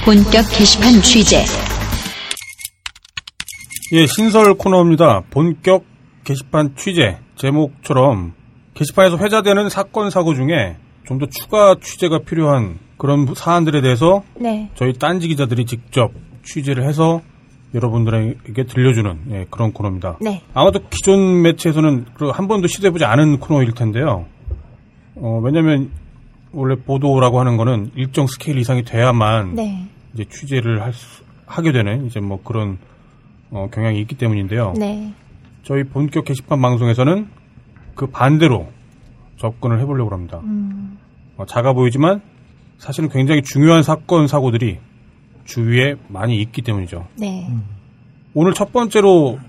본격 0.03 0.45
게시판 0.57 1.01
취재. 1.01 1.43
예, 3.93 4.05
신설 4.05 4.53
코너입니다. 4.55 5.21
본격 5.29 5.85
게시판 6.23 6.75
취재 6.75 7.17
제목처럼 7.35 8.33
게시판에서 8.73 9.17
회자되는 9.17 9.69
사건 9.69 10.09
사고 10.09 10.33
중에 10.33 10.75
좀 11.05 11.19
더 11.19 11.25
추가 11.27 11.75
취재가 11.79 12.19
필요한 12.25 12.79
그런 12.97 13.33
사안들에 13.33 13.79
대해서 13.79 14.23
네. 14.37 14.69
저희 14.75 14.91
딴지 14.91 15.29
기자들이 15.29 15.65
직접 15.65 16.11
취재를 16.43 16.85
해서 16.85 17.21
여러분들에게 17.73 18.63
들려주는 18.65 19.19
예, 19.31 19.45
그런 19.49 19.71
코너입니다. 19.71 20.17
네. 20.19 20.41
아마도 20.53 20.79
기존 20.89 21.41
매체에서는 21.43 22.05
그한 22.15 22.47
번도 22.49 22.67
시도해보지 22.67 23.05
않은 23.05 23.39
코너일 23.39 23.71
텐데요. 23.73 24.25
어, 25.15 25.39
왜냐면 25.41 25.91
원래 26.51 26.75
보도라고 26.75 27.39
하는 27.39 27.55
거는 27.55 27.91
일정 27.95 28.27
스케일 28.27 28.57
이상이 28.57 28.83
돼야만 28.83 29.55
네. 29.55 29.87
이제 30.13 30.25
취재를 30.29 30.81
할 30.83 30.91
수- 30.91 31.23
하게 31.45 31.71
되는 31.71 32.05
이제 32.07 32.19
뭐 32.19 32.41
그런 32.43 32.77
어, 33.51 33.69
경향이 33.71 33.99
있기 34.01 34.15
때문인데요. 34.15 34.73
네. 34.77 35.13
저희 35.63 35.83
본격 35.83 36.25
게시판 36.25 36.61
방송에서는 36.61 37.27
그 37.95 38.07
반대로 38.07 38.67
접근을 39.37 39.79
해보려고 39.81 40.11
합니다. 40.11 40.39
음. 40.43 40.97
어, 41.37 41.45
작아 41.45 41.73
보이지만 41.73 42.21
사실은 42.77 43.09
굉장히 43.09 43.41
중요한 43.41 43.83
사건 43.83 44.27
사고들이 44.27 44.79
주위에 45.45 45.95
많이 46.07 46.39
있기 46.41 46.61
때문이죠. 46.61 47.07
네. 47.19 47.47
오늘 48.33 48.53
첫 48.53 48.71
번째로 48.71 49.39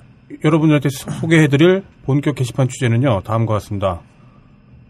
여러분들한테 0.44 0.88
소- 0.90 1.11
소개해드릴 1.11 1.82
본격 2.05 2.34
게시판 2.36 2.68
취재는요 2.68 3.22
다음과 3.24 3.55
같습니다. 3.55 4.01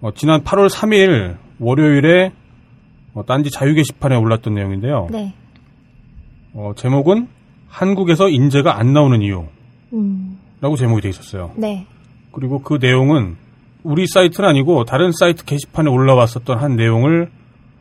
어, 0.00 0.12
지난 0.14 0.42
8월 0.44 0.68
3일 0.68 1.36
월요일에 1.58 2.32
어, 3.14 3.24
딴지 3.24 3.50
자유 3.50 3.74
게시판에 3.74 4.16
올랐던 4.16 4.54
내용인데요. 4.54 5.08
네. 5.10 5.34
어, 6.54 6.72
제목은 6.76 7.28
한국에서 7.68 8.28
인재가 8.28 8.78
안 8.78 8.92
나오는 8.92 9.20
이유라고 9.22 9.48
음. 9.92 10.38
제목이 10.76 11.00
되어 11.02 11.10
있었어요. 11.10 11.52
네. 11.56 11.86
그리고 12.32 12.60
그 12.60 12.78
내용은 12.80 13.36
우리 13.82 14.06
사이트는 14.06 14.48
아니고 14.48 14.84
다른 14.84 15.12
사이트 15.12 15.44
게시판에 15.44 15.90
올라왔었던 15.90 16.58
한 16.58 16.76
내용을 16.76 17.30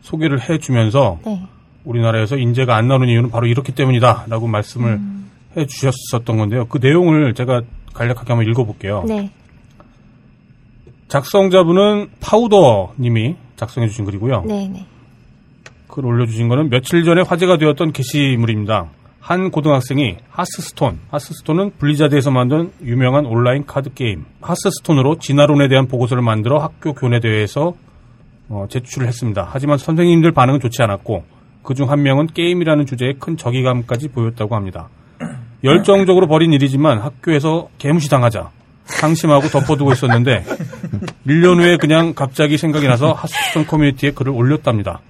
소개를 0.01 0.49
해주면서 0.49 1.19
네. 1.25 1.41
우리나라에서 1.83 2.37
인재가 2.37 2.75
안 2.75 2.87
나오는 2.87 3.07
이유는 3.07 3.29
바로 3.29 3.47
이렇기 3.47 3.71
때문이다라고 3.73 4.47
말씀을 4.47 4.99
해주셨었던 5.55 6.37
건데요. 6.37 6.65
그 6.67 6.79
내용을 6.81 7.33
제가 7.33 7.61
간략하게 7.93 8.33
한번 8.33 8.49
읽어볼게요. 8.49 9.05
네. 9.07 9.31
작성자분은 11.07 12.09
파우더님이 12.19 13.35
작성해 13.55 13.87
주신 13.87 14.05
글이고요. 14.05 14.43
네 14.45 14.67
네. 14.67 14.85
글 15.87 16.05
올려주신 16.05 16.47
거는 16.47 16.69
며칠 16.69 17.03
전에 17.03 17.21
화제가 17.21 17.57
되었던 17.57 17.91
게시물입니다. 17.93 18.89
한 19.19 19.51
고등학생이 19.51 20.17
하스스톤, 20.29 20.99
하스스톤은 21.11 21.71
블리자드에서 21.79 22.31
만든 22.31 22.71
유명한 22.83 23.25
온라인 23.25 23.65
카드 23.65 23.93
게임, 23.93 24.25
하스스톤으로 24.41 25.19
진화론에 25.19 25.67
대한 25.67 25.87
보고서를 25.87 26.23
만들어 26.23 26.59
학교 26.59 26.93
교내 26.93 27.19
대회에서 27.19 27.73
어, 28.49 28.65
제출을 28.69 29.07
했습니다. 29.07 29.47
하지만 29.49 29.77
선생님들 29.77 30.31
반응은 30.31 30.59
좋지 30.61 30.81
않았고 30.81 31.23
그중 31.63 31.91
한 31.91 32.01
명은 32.01 32.27
게임이라는 32.27 32.85
주제에 32.85 33.13
큰 33.19 33.35
적의감까지 33.35 34.09
보였다고 34.09 34.55
합니다. 34.55 34.87
열정적으로 35.63 36.27
벌인 36.27 36.53
일이지만 36.53 36.99
학교에서 36.99 37.67
개무시 37.77 38.09
당하자 38.09 38.51
상심하고 38.85 39.49
덮어두고 39.49 39.91
있었는데 39.91 40.45
1년 41.27 41.59
후에 41.59 41.77
그냥 41.77 42.13
갑자기 42.13 42.57
생각이 42.57 42.87
나서 42.87 43.11
하스스톤 43.11 43.65
커뮤니티에 43.65 44.11
글을 44.11 44.31
올렸답니다. 44.31 45.01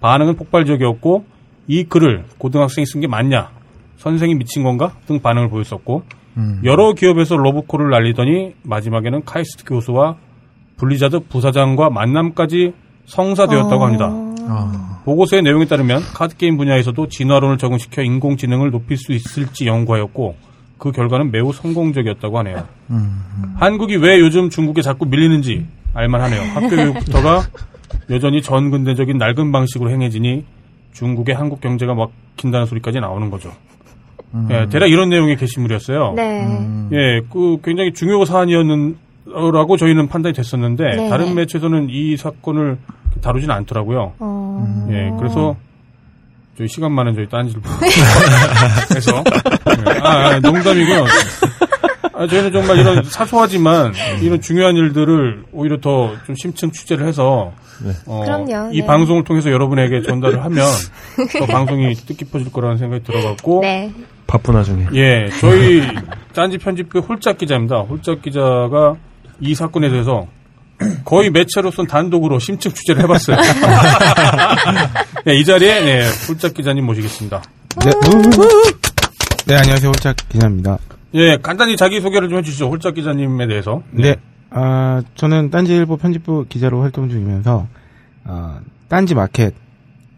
반응은 0.00 0.36
폭발적이었고 0.36 1.24
이 1.66 1.84
글을 1.84 2.24
고등학생이 2.38 2.86
쓴 2.86 3.00
게 3.00 3.06
맞냐 3.06 3.50
선생이 3.98 4.34
미친 4.34 4.62
건가 4.62 4.92
등 5.06 5.20
반응을 5.20 5.48
보였었고 5.48 6.02
여러 6.64 6.92
기업에서 6.94 7.36
러브콜을 7.36 7.90
날리더니 7.90 8.54
마지막에는 8.62 9.24
카이스트 9.24 9.64
교수와 9.64 10.16
블리자드 10.76 11.20
부사장과 11.28 11.90
만남까지 11.90 12.72
성사되었다고 13.06 13.84
합니다. 13.84 14.08
보고서의 15.04 15.42
내용에 15.42 15.66
따르면 15.66 16.00
카드게임 16.14 16.56
분야에서도 16.56 17.08
진화론을 17.08 17.58
적용시켜 17.58 18.02
인공지능을 18.02 18.70
높일 18.70 18.96
수 18.96 19.12
있을지 19.12 19.66
연구하였고 19.66 20.36
그 20.78 20.90
결과는 20.90 21.30
매우 21.30 21.52
성공적이었다고 21.52 22.38
하네요. 22.38 22.66
한국이 23.56 23.96
왜 23.96 24.18
요즘 24.18 24.50
중국에 24.50 24.82
자꾸 24.82 25.06
밀리는지 25.06 25.66
알만하네요. 25.94 26.40
학교 26.54 26.70
교육부터가 26.70 27.42
여전히 28.10 28.42
전근대적인 28.42 29.18
낡은 29.18 29.52
방식으로 29.52 29.90
행해지니 29.90 30.44
중국의 30.92 31.34
한국 31.34 31.60
경제가 31.60 31.94
막힌다는 31.94 32.66
소리까지 32.66 33.00
나오는 33.00 33.30
거죠. 33.30 33.52
예, 34.50 34.66
대략 34.68 34.86
이런 34.86 35.10
내용의 35.10 35.36
게시물이었어요. 35.36 36.14
네. 36.16 36.88
예, 36.92 37.20
그 37.30 37.58
굉장히 37.62 37.92
중요 37.92 38.24
사안이었는라고 38.24 39.76
저희는 39.76 40.08
판단이 40.08 40.34
됐었는데 40.34 40.84
네. 40.96 41.08
다른 41.10 41.34
매체에서는 41.34 41.88
이 41.90 42.16
사건을 42.16 42.78
다루지는 43.20 43.54
않더라고요. 43.54 44.14
어. 44.18 44.86
예, 44.90 45.12
그래서 45.18 45.56
저희 46.56 46.68
시간 46.68 46.92
많은 46.92 47.14
저희 47.14 47.28
딴지를 47.28 47.62
해서 48.96 49.22
예, 49.86 50.00
아, 50.00 50.08
아, 50.08 50.38
농담이고요. 50.40 51.04
아, 52.14 52.26
저희는 52.26 52.52
정말 52.52 52.78
이런 52.78 53.02
사소하지만 53.04 53.92
이런 54.20 54.40
중요한 54.40 54.76
일들을 54.76 55.44
오히려 55.52 55.80
더 55.80 56.14
좀 56.26 56.34
심층 56.36 56.70
취재를 56.70 57.06
해서 57.06 57.52
어, 58.06 58.22
그럼요, 58.24 58.70
이 58.72 58.80
네. 58.80 58.86
방송을 58.86 59.24
통해서 59.24 59.50
여러분에게 59.50 60.02
전달을 60.02 60.44
하면 60.44 60.66
더 61.38 61.46
방송이 61.46 61.94
뜻깊어질 61.94 62.52
거라는 62.52 62.76
생각이 62.78 63.02
들어갔고 63.04 63.60
네. 63.62 63.92
바쁜 64.26 64.54
와중에. 64.54 64.86
예, 64.94 65.28
저희 65.40 65.82
딴지 66.34 66.58
편집부 66.58 67.00
홀짝 67.00 67.38
기자입니다. 67.38 67.80
홀짝 67.80 68.22
기자가 68.22 68.94
이 69.40 69.54
사건에 69.54 69.88
대해서 69.90 70.26
거의 71.04 71.30
매체로선 71.30 71.86
단독으로 71.86 72.38
심층 72.38 72.72
취재를 72.72 73.02
해봤어요. 73.02 73.36
네, 75.24 75.36
이 75.36 75.44
자리에 75.44 75.80
네, 75.80 76.08
홀짝 76.28 76.54
기자님 76.54 76.84
모시겠습니다. 76.86 77.42
네, 77.84 77.90
네, 79.46 79.54
안녕하세요. 79.56 79.88
홀짝 79.88 80.16
기자입니다. 80.28 80.78
예, 81.14 81.36
간단히 81.36 81.76
자기 81.76 82.00
소개를 82.00 82.28
좀 82.28 82.38
해주시죠. 82.38 82.68
홀짝 82.68 82.94
기자님에 82.94 83.46
대해서. 83.46 83.82
네, 83.90 84.16
아, 84.50 85.02
저는 85.14 85.50
딴지일보 85.50 85.96
편집부 85.96 86.46
기자로 86.48 86.80
활동 86.80 87.08
중이면서, 87.08 87.66
아, 88.24 88.60
딴지 88.88 89.14
마켓의 89.14 89.52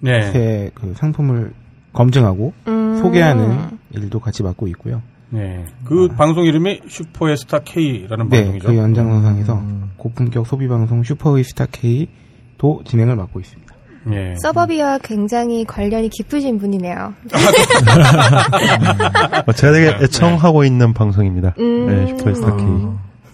네, 0.01 0.71
그 0.75 0.95
상품을 0.97 1.53
검증하고 1.93 2.53
음. 2.67 2.99
소개하는 3.01 3.79
일도 3.93 4.21
같이 4.21 4.43
맡고 4.43 4.67
있고요. 4.69 5.03
네, 5.31 5.65
그 5.85 6.09
방송 6.09 6.45
이름이 6.45 6.83
슈퍼의 6.89 7.37
스타 7.37 7.61
K라는 7.61 8.29
네, 8.29 8.43
방송이죠. 8.43 8.69
그 8.69 8.77
연장선상에서 8.77 9.63
고품격 9.97 10.47
소비 10.47 10.69
방송 10.69 11.03
슈퍼의 11.03 11.45
스타 11.45 11.67
K도 11.67 12.83
진행을 12.85 13.17
맡고 13.17 13.41
있습니다. 13.41 13.64
예. 14.13 14.35
서버비와 14.43 14.99
굉장히 14.99 15.65
관련이 15.65 16.11
깊으신 16.11 16.59
분이네요. 16.59 17.15
어, 19.47 19.53
제가 19.53 19.73
되게 19.73 20.05
애청하고 20.05 20.65
있는 20.65 20.93
방송입니다. 20.93 21.55
음. 21.59 21.87
네, 21.87 22.07
슈퍼스타 22.09 22.57
K. 22.57 22.67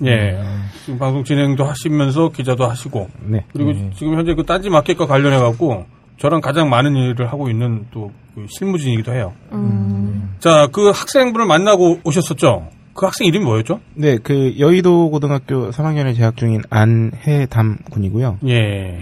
예. 0.07 0.39
지금 0.85 0.99
방송 0.99 1.25
진행도 1.25 1.64
하시면서 1.64 2.31
기자도 2.31 2.66
하시고 2.66 3.09
네. 3.25 3.45
그리고 3.53 3.73
지금 3.97 4.16
현재 4.16 4.35
그 4.35 4.45
딴지 4.45 4.71
마켓과 4.71 5.07
관련해 5.07 5.39
갖고 5.39 5.85
저랑 6.18 6.41
가장 6.41 6.68
많은 6.68 6.97
일을 6.97 7.33
하고 7.33 7.49
있는 7.49 7.87
또그 7.91 8.47
실무진이기도 8.49 9.12
해요. 9.12 9.33
음. 9.53 10.35
자, 10.39 10.68
그 10.73 10.91
학생분을 10.91 11.47
만나고 11.47 12.01
오셨었죠? 12.05 12.68
그 13.01 13.07
학생 13.07 13.26
이름이 13.26 13.46
뭐였죠? 13.46 13.80
네, 13.94 14.18
그 14.18 14.57
여의도 14.59 15.09
고등학교 15.11 15.70
3학년에 15.70 16.14
재학 16.14 16.36
중인 16.36 16.61
안해담 16.68 17.78
군이고요. 17.90 18.40
예. 18.46 19.01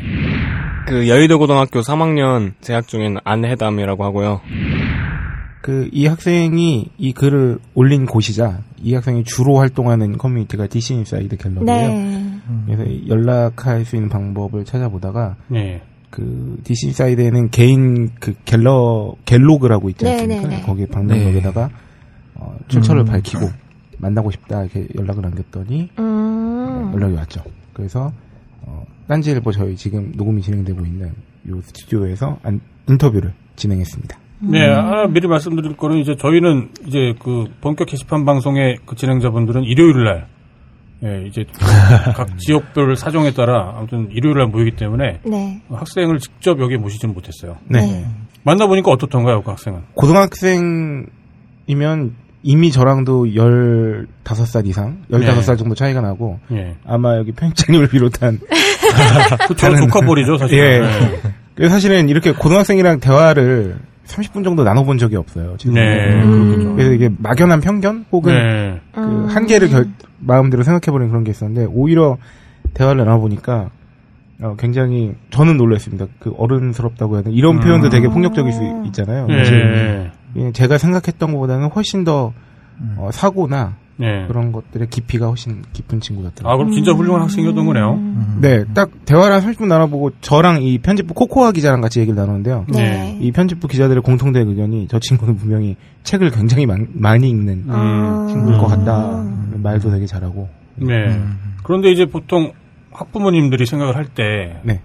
그 0.87 1.09
여의도 1.09 1.41
고등학교 1.41 1.81
3학년 1.81 2.53
재학 2.61 2.87
중인 2.87 3.17
안해담이라고 3.25 4.05
하고요. 4.05 4.41
그 5.63 5.89
이 5.91 6.07
학생이 6.07 6.91
이 6.97 7.13
글을 7.13 7.59
올린 7.75 8.07
곳이자 8.07 8.61
이 8.81 8.95
학생이 8.95 9.25
주로 9.25 9.59
활동하는 9.59 10.17
커뮤니티가 10.17 10.69
DC 10.69 10.95
인사이드 10.95 11.37
갤러리예요. 11.37 11.89
네. 11.89 12.41
그래서 12.67 13.09
연락할 13.09 13.85
수 13.85 13.97
있는 13.97 14.09
방법을 14.09 14.65
찾아보다가 14.65 15.35
예. 15.57 15.83
그 16.11 16.61
DC 16.63 16.93
사이드에는 16.93 17.51
개인 17.51 18.11
그 18.21 18.35
갤러 18.45 19.17
갤로그라고 19.25 19.91
있지 19.91 20.05
네, 20.05 20.13
않습니까? 20.13 20.49
네, 20.49 20.57
네. 20.59 20.63
거기에 20.63 20.87
방명록에다가 20.87 21.69
어, 22.37 22.57
출처를 22.69 23.05
밝히고 23.05 23.68
만나고 23.99 24.31
싶다 24.31 24.63
이렇게 24.63 24.87
연락을 24.97 25.23
남겼더니 25.23 25.91
음. 25.99 26.91
연락이 26.95 27.15
왔죠. 27.15 27.43
그래서 27.73 28.13
어, 28.63 28.85
딴지일보 29.09 29.53
저희 29.53 29.77
지금 29.77 30.13
녹음이 30.17 30.43
진행되고 30.43 30.85
있는 30.85 31.13
요 31.49 31.61
스튜디오에서 31.63 32.39
안- 32.43 32.61
인터뷰를 32.89 33.33
진행했습니다. 33.57 34.19
네, 34.41 34.69
하나 34.69 35.07
미리 35.09 35.27
말씀드릴 35.27 35.77
거는 35.77 35.99
이제 35.99 36.15
저희는 36.17 36.71
이제 36.87 37.15
그 37.21 37.47
본격 37.61 37.89
게시판 37.89 38.25
방송의 38.25 38.79
그 38.87 38.95
진행자분들은 38.95 39.65
일요일 39.65 40.05
날 40.05 40.29
예, 41.05 41.25
이제 41.27 41.45
각 42.17 42.39
지역별 42.39 42.97
사정에 42.97 43.33
따라 43.33 43.75
아무튼 43.77 44.09
일요일 44.13 44.39
날 44.39 44.47
모이기 44.49 44.77
때문에 44.77 45.21
네. 45.25 45.63
학생을 45.71 46.19
직접 46.19 46.61
여기에 46.61 46.77
모시지는 46.79 47.15
못했어요. 47.15 47.57
네. 47.67 47.81
네. 47.81 48.07
만나보니까 48.45 48.91
어떻던가요, 48.93 49.43
그 49.43 49.51
학생은? 49.51 49.81
고등학생이면 49.95 51.09
이미 52.43 52.71
저랑도 52.71 53.25
15살 53.27 54.67
이상, 54.67 54.99
15살 55.11 55.59
정도 55.59 55.75
차이가 55.75 56.01
나고 56.01 56.39
예. 56.53 56.77
아마 56.87 57.17
여기 57.17 57.33
편집장님을 57.33 57.89
비롯한 57.89 58.39
그쵸, 59.49 59.77
조카벌이죠, 59.77 60.39
사실. 60.39 60.59
예. 60.59 60.79
네. 60.81 61.21
그래서 61.55 61.75
사실은 61.75 62.09
이렇게 62.09 62.33
고등학생이랑 62.33 63.01
대화를 63.01 63.77
30분 64.07 64.45
정도 64.45 64.63
나눠본 64.65 64.99
적이 64.99 65.17
없어요. 65.17 65.57
지금. 65.59 65.75
네, 65.75 66.23
그렇겠죠. 66.23 66.75
그래서 66.77 66.93
이게 66.93 67.11
막연한 67.19 67.61
편견 67.61 68.07
혹은 68.13 68.33
네. 68.35 68.81
그 68.93 69.27
한계를 69.29 69.69
결- 69.69 69.89
마음대로 70.21 70.63
생각해버리는 70.63 71.11
그런 71.11 71.25
게 71.25 71.31
있었는데 71.33 71.67
오히려 71.73 72.17
대화를 72.75 73.05
나눠보니까 73.05 73.71
어, 74.41 74.55
굉장히 74.59 75.15
저는 75.31 75.57
놀랐습니다. 75.57 76.07
그 76.21 76.33
어른스럽다고 76.39 77.17
해야 77.17 77.23
되나 77.23 77.35
이런 77.37 77.59
표현도 77.59 77.89
되게 77.91 78.07
폭력적일 78.09 78.53
수 78.53 78.63
있잖아요. 78.87 79.27
예. 79.31 80.11
예, 80.39 80.53
제가 80.53 80.79
생각했던 80.79 81.33
것보다는 81.33 81.69
훨씬 81.69 82.05
더 82.05 82.33
어, 82.97 83.11
사고나 83.13 83.77
네. 83.97 84.27
그런 84.29 84.53
것들의 84.53 84.89
깊이가 84.91 85.27
훨씬 85.27 85.63
깊은 85.73 86.01
친구 86.01 86.23
같더라고요. 86.23 86.53
아, 86.53 86.57
그럼 86.57 86.71
진짜 86.73 86.93
훌륭한 86.93 87.23
학생이었던 87.23 87.67
거네요. 87.67 87.99
네, 88.41 88.65
딱 88.73 88.91
대화를 89.05 89.35
한 89.35 89.43
30분 89.43 89.67
나눠보고 89.67 90.13
저랑 90.21 90.63
이 90.63 90.79
편집부 90.79 91.15
코코아 91.15 91.51
기자랑 91.51 91.81
같이 91.81 91.99
얘기를 91.99 92.15
나눴는데요. 92.17 92.67
네. 92.69 93.19
이 93.21 93.33
편집부 93.33 93.67
기자들의 93.67 94.03
공통된 94.03 94.47
의견이 94.49 94.87
저 94.89 95.01
친구는 95.01 95.37
분명히 95.37 95.75
책을 96.05 96.31
굉장히 96.31 96.67
많, 96.67 96.87
많이 96.93 97.29
읽는 97.29 97.65
아. 97.69 98.27
친구일 98.31 98.59
것 98.59 98.69
같다. 98.69 99.25
말도 99.55 99.91
되게 99.91 100.07
잘하고. 100.07 100.49
네. 100.77 101.21
그런데 101.65 101.91
이제 101.91 102.07
보통 102.07 102.53
학부모님들이 102.93 103.67
생각을 103.67 103.97
할 103.97 104.05
때 104.07 104.61
네, 104.63 104.81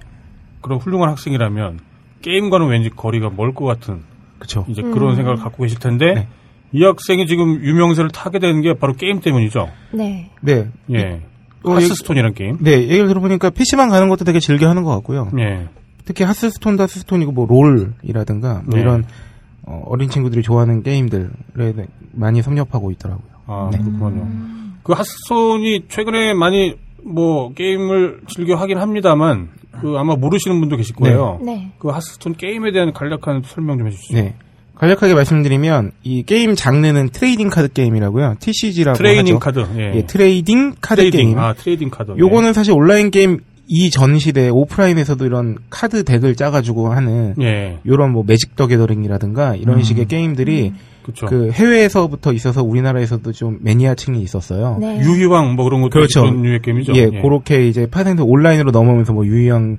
그런 0.61 0.79
훌륭한 0.79 1.09
학생이라면 1.09 1.79
게임과는 2.23 2.67
왠지 2.67 2.89
거리가 2.89 3.29
멀 3.35 3.53
것 3.53 3.65
같은 3.65 4.01
그쵸. 4.43 4.65
이제 4.67 4.81
그런 4.81 5.15
생각을 5.15 5.39
갖고 5.39 5.63
계실 5.63 5.79
텐데 5.79 6.13
네. 6.13 6.27
이 6.73 6.83
학생이 6.83 7.27
지금 7.27 7.63
유명세를 7.63 8.09
타게 8.09 8.39
된게 8.39 8.73
바로 8.73 8.93
게임 8.93 9.21
때문이죠. 9.21 9.69
네. 9.93 10.31
네. 10.41 10.67
예. 10.91 11.21
어, 11.63 11.71
하스스톤이라는 11.71 12.33
게임. 12.35 12.57
네, 12.59 12.73
얘기를 12.73 13.07
들어보니까 13.07 13.51
PC방 13.51 13.87
가는 13.87 14.09
것도 14.09 14.25
되게 14.25 14.41
즐겨 14.41 14.67
하는 14.67 14.83
것 14.83 14.91
같고요. 14.95 15.29
예. 15.39 15.69
특히 16.03 16.25
하스스톤도 16.25 16.83
하스스톤이고 16.83 17.31
뭐 17.31 17.47
롤이라든가 17.47 18.63
뭐 18.65 18.75
네. 18.75 18.81
이런 18.81 19.05
어, 19.61 19.95
린 19.97 20.09
친구들이 20.09 20.41
좋아하는 20.41 20.83
게임들에 20.83 21.29
많이 22.11 22.41
섭렵하고 22.41 22.91
있더라고요. 22.91 23.27
아, 23.47 23.69
네. 23.71 23.77
그렇군요. 23.77 24.27
그 24.83 24.91
하스스톤이 24.91 25.85
최근에 25.87 26.33
많이 26.33 26.75
뭐 27.01 27.53
게임을 27.53 28.23
즐겨 28.27 28.55
하긴 28.55 28.77
합니다만 28.77 29.51
그 29.81 29.95
아마 29.97 30.15
모르시는 30.15 30.59
분도 30.59 30.77
계실 30.77 30.95
거예요. 30.95 31.39
네. 31.43 31.71
그 31.79 31.89
하스스톤 31.89 32.35
게임에 32.35 32.71
대한 32.71 32.93
간략한 32.93 33.43
설명 33.45 33.77
좀 33.77 33.87
해주시죠. 33.87 34.13
네. 34.15 34.35
간략하게 34.75 35.13
말씀드리면 35.13 35.91
이 36.03 36.23
게임 36.23 36.55
장르는 36.55 37.09
trading 37.09 37.49
card 37.49 37.71
game이라고요. 37.71 38.35
TCG라고 38.39 38.97
trading 38.97 39.35
하죠. 39.35 39.39
카드. 39.39 39.65
예. 39.77 39.93
예, 39.95 40.05
trading 40.05 40.75
card 40.81 41.01
trading. 41.01 41.19
Game. 41.27 41.39
아 41.39 41.53
trading 41.53 41.89
card. 41.89 42.13
요거는 42.17 42.53
사실 42.53 42.73
온라인 42.73 43.11
게임 43.11 43.39
이전 43.67 44.19
시대 44.19 44.49
오프라인에서도 44.49 45.25
이런 45.25 45.57
카드 45.69 46.03
deck을 46.03 46.35
짜가지고 46.35 46.91
하는 46.91 47.35
예. 47.41 47.79
요런 47.85 48.11
뭐 48.11 48.23
매직 48.25 48.55
더 48.55 48.67
게더링이라든가 48.67 49.55
이런 49.55 49.83
식의 49.83 50.07
게임들이 50.07 50.73
그렇죠. 51.03 51.25
그 51.27 51.51
해외에서부터 51.51 52.33
있어서 52.33 52.63
우리나라에서도 52.63 53.31
좀 53.33 53.59
매니아층이 53.61 54.21
있었어요. 54.21 54.77
네. 54.79 54.99
유희왕 55.01 55.55
뭐 55.55 55.65
그런 55.65 55.81
것도 55.81 55.91
그렇죠. 55.91 56.21
그런 56.21 56.43
유의 56.43 56.61
게임이죠. 56.61 56.93
예, 56.95 57.09
그렇게 57.09 57.67
이제 57.67 57.85
파생돼 57.85 58.23
온라인으로 58.23 58.71
넘어오면서 58.71 59.13
뭐 59.13 59.25
유희왕 59.25 59.77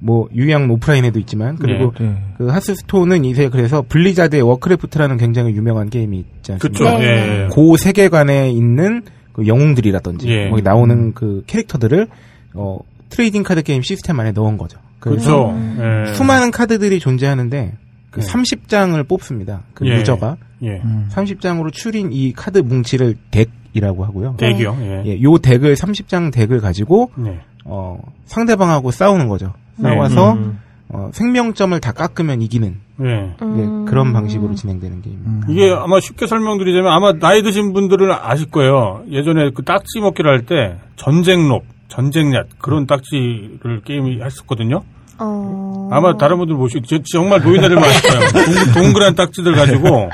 뭐 0.00 0.28
유희왕 0.34 0.70
오프라인에도 0.70 1.18
있지만 1.20 1.56
그리고 1.56 1.92
네. 1.98 2.16
그 2.36 2.48
하스스톤은 2.48 3.24
이제 3.24 3.48
그래서 3.48 3.84
블리자드의 3.88 4.42
워크래프트라는 4.42 5.16
굉장히 5.16 5.54
유명한 5.54 5.88
게임이 5.88 6.18
있지 6.18 6.52
않습니까? 6.52 6.78
그렇죠. 6.78 6.98
네. 6.98 7.44
예. 7.44 7.48
그 7.54 7.76
세계관에 7.76 8.50
있는 8.50 9.02
그 9.32 9.46
영웅들이라든지 9.46 10.28
예. 10.28 10.50
거기 10.50 10.62
나오는 10.62 11.12
그 11.14 11.42
캐릭터들을 11.46 12.08
어 12.54 12.78
trading 13.10 13.42
card 13.42 13.62
game 13.62 13.82
시스템 13.82 14.20
안에 14.20 14.32
넣은 14.32 14.58
거죠. 14.58 14.78
그래서 14.98 15.54
그렇죠. 15.54 16.10
예. 16.10 16.14
수많은 16.14 16.50
카드들이 16.50 16.98
존재하는데 16.98 17.72
그 18.14 18.20
네. 18.20 18.26
30장을 18.32 19.08
뽑습니다. 19.08 19.62
그 19.74 19.86
예. 19.88 19.96
유저가 19.96 20.36
예. 20.62 20.80
음. 20.84 21.08
30장으로 21.12 21.72
추린 21.72 22.12
이 22.12 22.32
카드 22.32 22.58
뭉치를 22.60 23.16
덱이라고 23.32 24.04
하고요. 24.04 24.36
대기요. 24.38 24.76
예. 24.80 25.02
예, 25.06 25.20
요 25.22 25.36
덱을 25.38 25.74
30장 25.74 26.32
덱을 26.32 26.60
가지고 26.60 27.10
네. 27.16 27.40
어 27.64 27.98
상대방하고 28.26 28.92
싸우는 28.92 29.28
거죠. 29.28 29.52
싸워서 29.82 30.32
음. 30.34 30.60
어, 30.90 31.10
생명점을 31.12 31.80
다 31.80 31.90
깎으면 31.90 32.40
이기는 32.42 32.76
예. 33.00 33.34
음. 33.42 33.84
예, 33.86 33.90
그런 33.90 34.12
방식으로 34.12 34.54
진행되는 34.54 35.02
게임입니다. 35.02 35.46
음. 35.48 35.52
이게 35.52 35.72
아마 35.72 35.98
쉽게 35.98 36.28
설명드리자면 36.28 36.92
아마 36.92 37.12
나이 37.14 37.42
드신 37.42 37.72
분들은 37.72 38.12
아실 38.12 38.48
거예요. 38.50 39.02
예전에 39.10 39.50
그 39.54 39.64
딱지 39.64 39.98
먹기를 40.00 40.30
할 40.30 40.46
때 40.46 40.78
전쟁롭, 40.94 41.64
전쟁얏 41.88 42.46
그런 42.60 42.86
딱지를 42.86 43.80
게임이 43.84 44.22
했었거든요. 44.22 44.82
어. 45.18 45.88
아마 45.92 46.16
다른 46.16 46.38
분들 46.38 46.56
보시 46.56 46.80
저- 46.86 46.98
정말 47.12 47.40
노인네들. 47.40 47.76
동- 47.76 48.82
동그란 48.82 49.14
딱지들 49.14 49.54
가지고 49.54 50.08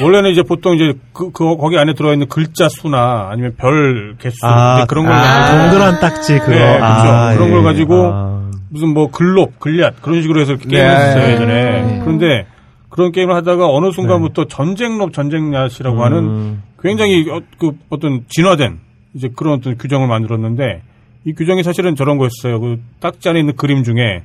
원래는 0.00 0.30
이제 0.30 0.42
보통 0.42 0.74
이제 0.76 0.94
그, 1.12 1.30
그 1.32 1.56
거기 1.56 1.76
안에 1.78 1.94
들어 1.94 2.12
있는 2.12 2.28
글자 2.28 2.68
수나 2.68 3.28
아니면 3.30 3.54
별 3.58 4.16
개수 4.18 4.38
아, 4.42 4.86
그런 4.86 5.04
걸 5.04 5.12
아, 5.14 5.20
가지고 5.22 5.58
동그란 5.70 6.00
딱지 6.00 6.38
그거. 6.38 6.50
네, 6.52 6.58
그렇죠. 6.58 6.84
아, 6.84 7.34
그런 7.34 7.48
예. 7.48 7.52
걸 7.52 7.62
가지고 7.64 8.10
아. 8.12 8.50
무슨 8.70 8.94
뭐 8.94 9.10
글롭, 9.10 9.58
글리앗 9.60 10.00
그런 10.00 10.22
식으로 10.22 10.40
해서 10.40 10.56
게임을 10.56 10.78
네. 10.78 10.94
했어요 10.94 11.32
예전에. 11.32 11.54
네. 11.82 12.00
그런데 12.04 12.46
그런 12.88 13.12
게임을 13.12 13.34
하다가 13.34 13.68
어느 13.68 13.90
순간부터 13.90 14.46
전쟁롭, 14.46 15.12
전쟁얏이라고 15.12 16.02
하는 16.04 16.18
음. 16.18 16.62
굉장히 16.82 17.28
어, 17.30 17.40
그 17.58 17.72
어떤 17.90 18.24
진화된 18.28 18.78
이제 19.14 19.28
그런 19.36 19.54
어떤 19.58 19.76
규정을 19.76 20.08
만들었는데 20.08 20.82
이 21.24 21.34
규정이 21.34 21.62
사실은 21.62 21.94
저런 21.94 22.18
거였어요. 22.18 22.60
그 22.60 22.80
딱지 23.00 23.28
안에 23.28 23.40
있는 23.40 23.54
그림 23.56 23.84
중에 23.84 24.22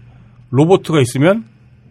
로보트가 0.49 0.99
있으면 1.01 1.45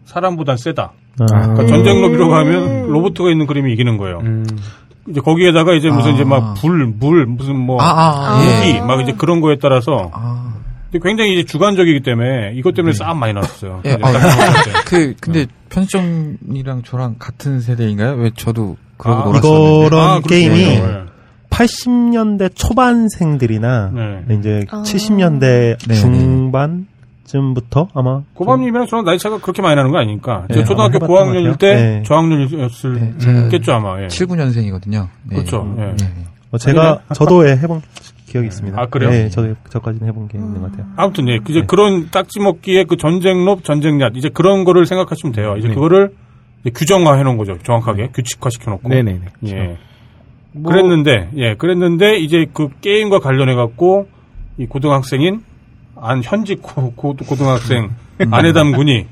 사람보단 0.05 0.57
세다. 0.57 0.91
아. 1.19 1.25
그러니까 1.25 1.65
전쟁롭이라고 1.67 2.33
하면 2.35 2.87
로보트가 2.87 3.31
있는 3.31 3.47
그림이 3.47 3.71
이기는 3.73 3.97
거예요. 3.97 4.19
음. 4.19 4.45
이제 5.09 5.21
거기에다가 5.21 5.73
이제 5.73 5.89
무슨 5.89 6.11
아. 6.11 6.13
이제 6.13 6.23
막 6.23 6.53
불, 6.55 6.85
물, 6.85 7.25
무슨 7.25 7.57
뭐 7.57 7.81
아, 7.81 7.85
아, 7.87 8.37
무기 8.37 8.75
예. 8.75 8.81
막 8.81 9.01
이제 9.01 9.13
그런 9.13 9.39
거에 9.39 9.57
따라서 9.61 10.09
아. 10.13 10.53
굉장히 11.03 11.33
이제 11.33 11.43
주관적이기 11.43 12.01
때문에 12.01 12.53
이것 12.55 12.73
때문에 12.73 12.93
싸움 12.93 13.19
많이 13.19 13.33
났었어요. 13.33 13.81
예, 13.85 13.97
아. 14.01 14.11
그 14.85 15.13
근데 15.19 15.45
편집점이랑 15.69 16.83
저랑 16.83 17.15
같은 17.19 17.59
세대인가요? 17.61 18.15
왜 18.15 18.31
저도 18.35 18.77
그러고 18.97 19.21
아, 19.21 19.25
놀았었는데. 19.25 19.87
이거런 19.87 20.09
아. 20.09 20.19
게임이 20.21 20.55
네. 20.55 21.03
80년대 21.49 22.55
초반생들이나 22.55 23.91
네. 23.93 24.35
이제 24.37 24.65
아. 24.69 24.83
70년대 24.83 25.77
네, 25.87 25.95
중반 25.95 26.87
쯤부터 27.25 27.89
아마 27.93 28.21
고밤님이랑 28.33 28.87
저랑 28.87 29.05
나이 29.05 29.17
차가 29.17 29.37
그렇게 29.37 29.61
많이 29.61 29.75
나는 29.75 29.91
거 29.91 29.99
아니니까. 29.99 30.45
네, 30.47 30.55
제가 30.55 30.65
초등학교 30.65 30.99
고학년일 30.99 31.51
것 31.51 31.59
때. 31.59 31.75
네. 31.75 32.03
저학년이었을 32.03 32.93
네, 33.17 33.49
겠죠 33.49 33.73
아마. 33.73 34.01
예. 34.01 34.07
79년생이거든요. 34.07 35.07
네. 35.23 35.35
그렇죠. 35.35 35.75
예. 35.77 35.81
네. 35.97 36.09
어, 36.51 36.57
제가 36.57 37.01
저도 37.13 37.47
예, 37.47 37.51
해본 37.51 37.81
기억이 38.27 38.47
있습니다. 38.47 38.81
아, 38.81 38.85
그래요? 38.87 39.09
네, 39.09 39.29
저 39.29 39.53
저까지는 39.69 40.07
해본 40.07 40.29
게 40.29 40.37
있는 40.37 40.61
것 40.61 40.71
같아요. 40.71 40.87
아무튼 40.95 41.27
예, 41.27 41.39
이제 41.49 41.63
그런 41.67 42.09
딱지 42.11 42.39
먹기의 42.39 42.85
그 42.85 42.95
전쟁롭, 42.97 43.63
전쟁얏 43.63 44.15
이제 44.15 44.29
그런 44.29 44.63
거를 44.63 44.85
생각하시면 44.85 45.33
돼요. 45.33 45.55
이제 45.57 45.67
네. 45.67 45.73
그거를 45.73 46.13
이제 46.61 46.69
규정화해 46.69 47.23
놓은 47.23 47.37
거죠. 47.37 47.57
정확하게 47.63 48.09
규칙화 48.13 48.49
시켜 48.49 48.71
놓고. 48.71 48.87
네네네. 48.87 49.21
예. 49.47 49.77
뭐- 50.59 50.71
그랬는데 50.71 51.29
예, 51.37 51.55
그랬는데 51.55 52.17
이제 52.17 52.45
그 52.53 52.69
게임과 52.81 53.19
관련해 53.19 53.55
갖고 53.55 54.07
이 54.57 54.65
고등학생인 54.65 55.41
안 55.99 56.21
현직 56.23 56.61
고, 56.61 56.91
고, 56.91 57.13
고등학생 57.15 57.89
안해담 58.31 58.71
군이 58.73 59.05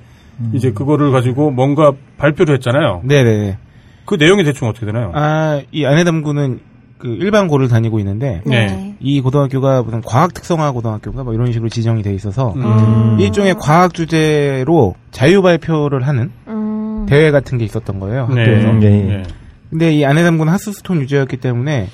이제 0.54 0.72
그거를 0.72 1.12
가지고 1.12 1.52
뭔가 1.52 1.94
발표를 2.18 2.56
했잖아요. 2.56 3.02
네네. 3.06 3.58
그 4.06 4.16
내용이 4.16 4.44
대충 4.44 4.68
어떻게 4.68 4.86
되나요? 4.86 5.12
아, 5.16 5.62
이 5.72 5.86
안해담 5.86 6.22
군은 6.22 6.60
그 6.98 7.08
일반 7.08 7.48
고를 7.48 7.68
다니고 7.68 8.00
있는데 8.00 8.42
네. 8.46 8.96
이 9.00 9.20
고등학교가 9.22 9.84
무슨 9.84 10.02
과학 10.02 10.34
특성화 10.34 10.72
고등학교인가 10.72 11.24
뭐 11.24 11.34
이런 11.34 11.52
식으로 11.52 11.70
지정이 11.70 12.04
돼 12.04 12.14
있어서 12.14 12.54
음. 12.56 13.18
일종의 13.20 13.56
과학 13.60 13.94
주제로 13.94 14.96
자유 15.12 15.42
발표를 15.42 16.08
하는 16.08 16.32
음. 16.48 17.06
대회 17.08 17.32
같은 17.32 17.58
게 17.58 17.66
있었던 17.66 18.00
거예요. 18.00 18.28
네. 18.30 18.42
학교에서. 18.42 18.82
예. 18.84 19.10
예. 19.20 19.24
근데 19.70 19.94
이 19.94 20.06
안해담군 20.06 20.48
하스스톤 20.50 21.02
유저였기 21.02 21.38
때문에 21.38 21.90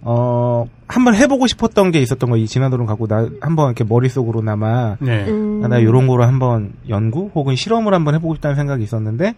어 0.00 0.66
한번 0.88 1.14
해보고 1.14 1.46
싶었던 1.46 1.90
게 1.92 2.00
있었던 2.00 2.28
거예요. 2.30 2.42
이 2.42 2.48
진화도를 2.48 2.86
갖고 2.86 3.06
나 3.06 3.28
한번 3.40 3.66
이렇게 3.66 3.84
머릿속으로나마 3.84 4.96
네. 4.98 5.24
음. 5.28 5.62
아, 5.64 5.68
나 5.68 5.82
요런 5.82 6.06
거를 6.08 6.26
한번 6.26 6.72
연구 6.88 7.30
혹은 7.34 7.54
실험을 7.54 7.94
한번 7.94 8.14
해보고 8.14 8.34
싶다는 8.34 8.56
생각이 8.56 8.82
있었는데 8.82 9.34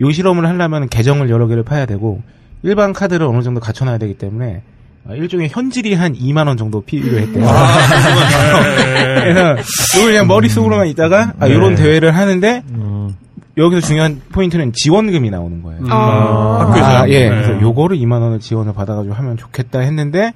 요 0.00 0.10
실험을 0.10 0.46
하려면 0.46 0.88
계정을 0.88 1.30
여러 1.30 1.46
개를 1.46 1.62
파야 1.62 1.86
되고 1.86 2.22
일반 2.62 2.92
카드를 2.92 3.26
어느 3.26 3.42
정도 3.42 3.60
갖춰놔야 3.60 3.98
되기 3.98 4.14
때문에 4.14 4.62
아, 5.08 5.14
일종의 5.14 5.48
현질이 5.50 5.94
한 5.94 6.14
2만 6.14 6.46
원 6.46 6.56
정도 6.56 6.80
필요했대요. 6.82 7.44
그래서 9.22 9.56
이걸 9.96 10.06
그냥 10.12 10.26
머릿속으로만 10.28 10.86
있다가 10.88 11.34
아, 11.40 11.48
요런 11.48 11.74
대회를 11.74 12.14
하는데 12.14 12.62
음. 12.70 13.16
여기서 13.58 13.86
중요한 13.86 14.20
포인트는 14.32 14.72
지원금이 14.74 15.30
나오는 15.30 15.62
거예요. 15.62 15.80
음. 15.82 15.86
아. 15.92 16.60
학교에서 16.60 16.86
아, 16.86 17.08
예. 17.08 17.28
네. 17.28 17.30
그래서 17.30 17.60
요거를 17.60 17.98
2만 17.98 18.20
원을 18.22 18.40
지원을 18.40 18.72
받아가지고 18.72 19.14
하면 19.14 19.36
좋겠다 19.36 19.80
했는데 19.80 20.32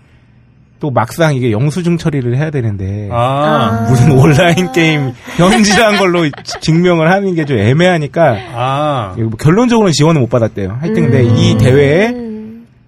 또 0.78 0.90
막상 0.90 1.34
이게 1.34 1.50
영수증 1.52 1.96
처리를 1.96 2.36
해야 2.36 2.50
되는데 2.50 3.08
아. 3.10 3.86
무슨 3.88 4.12
온라인 4.12 4.70
게임 4.72 5.12
현질한 5.38 5.96
걸로 5.96 6.24
지- 6.28 6.60
증명을 6.60 7.10
하는 7.10 7.34
게 7.34 7.46
좀 7.46 7.56
애매하니까 7.58 8.36
아. 8.54 9.14
뭐 9.16 9.30
결론적으로는 9.30 9.92
지원을 9.92 10.20
못 10.20 10.28
받았대요. 10.28 10.76
하여튼 10.80 11.04
근데 11.10 11.22
음. 11.22 11.36
이 11.36 11.56
대회에 11.56 12.26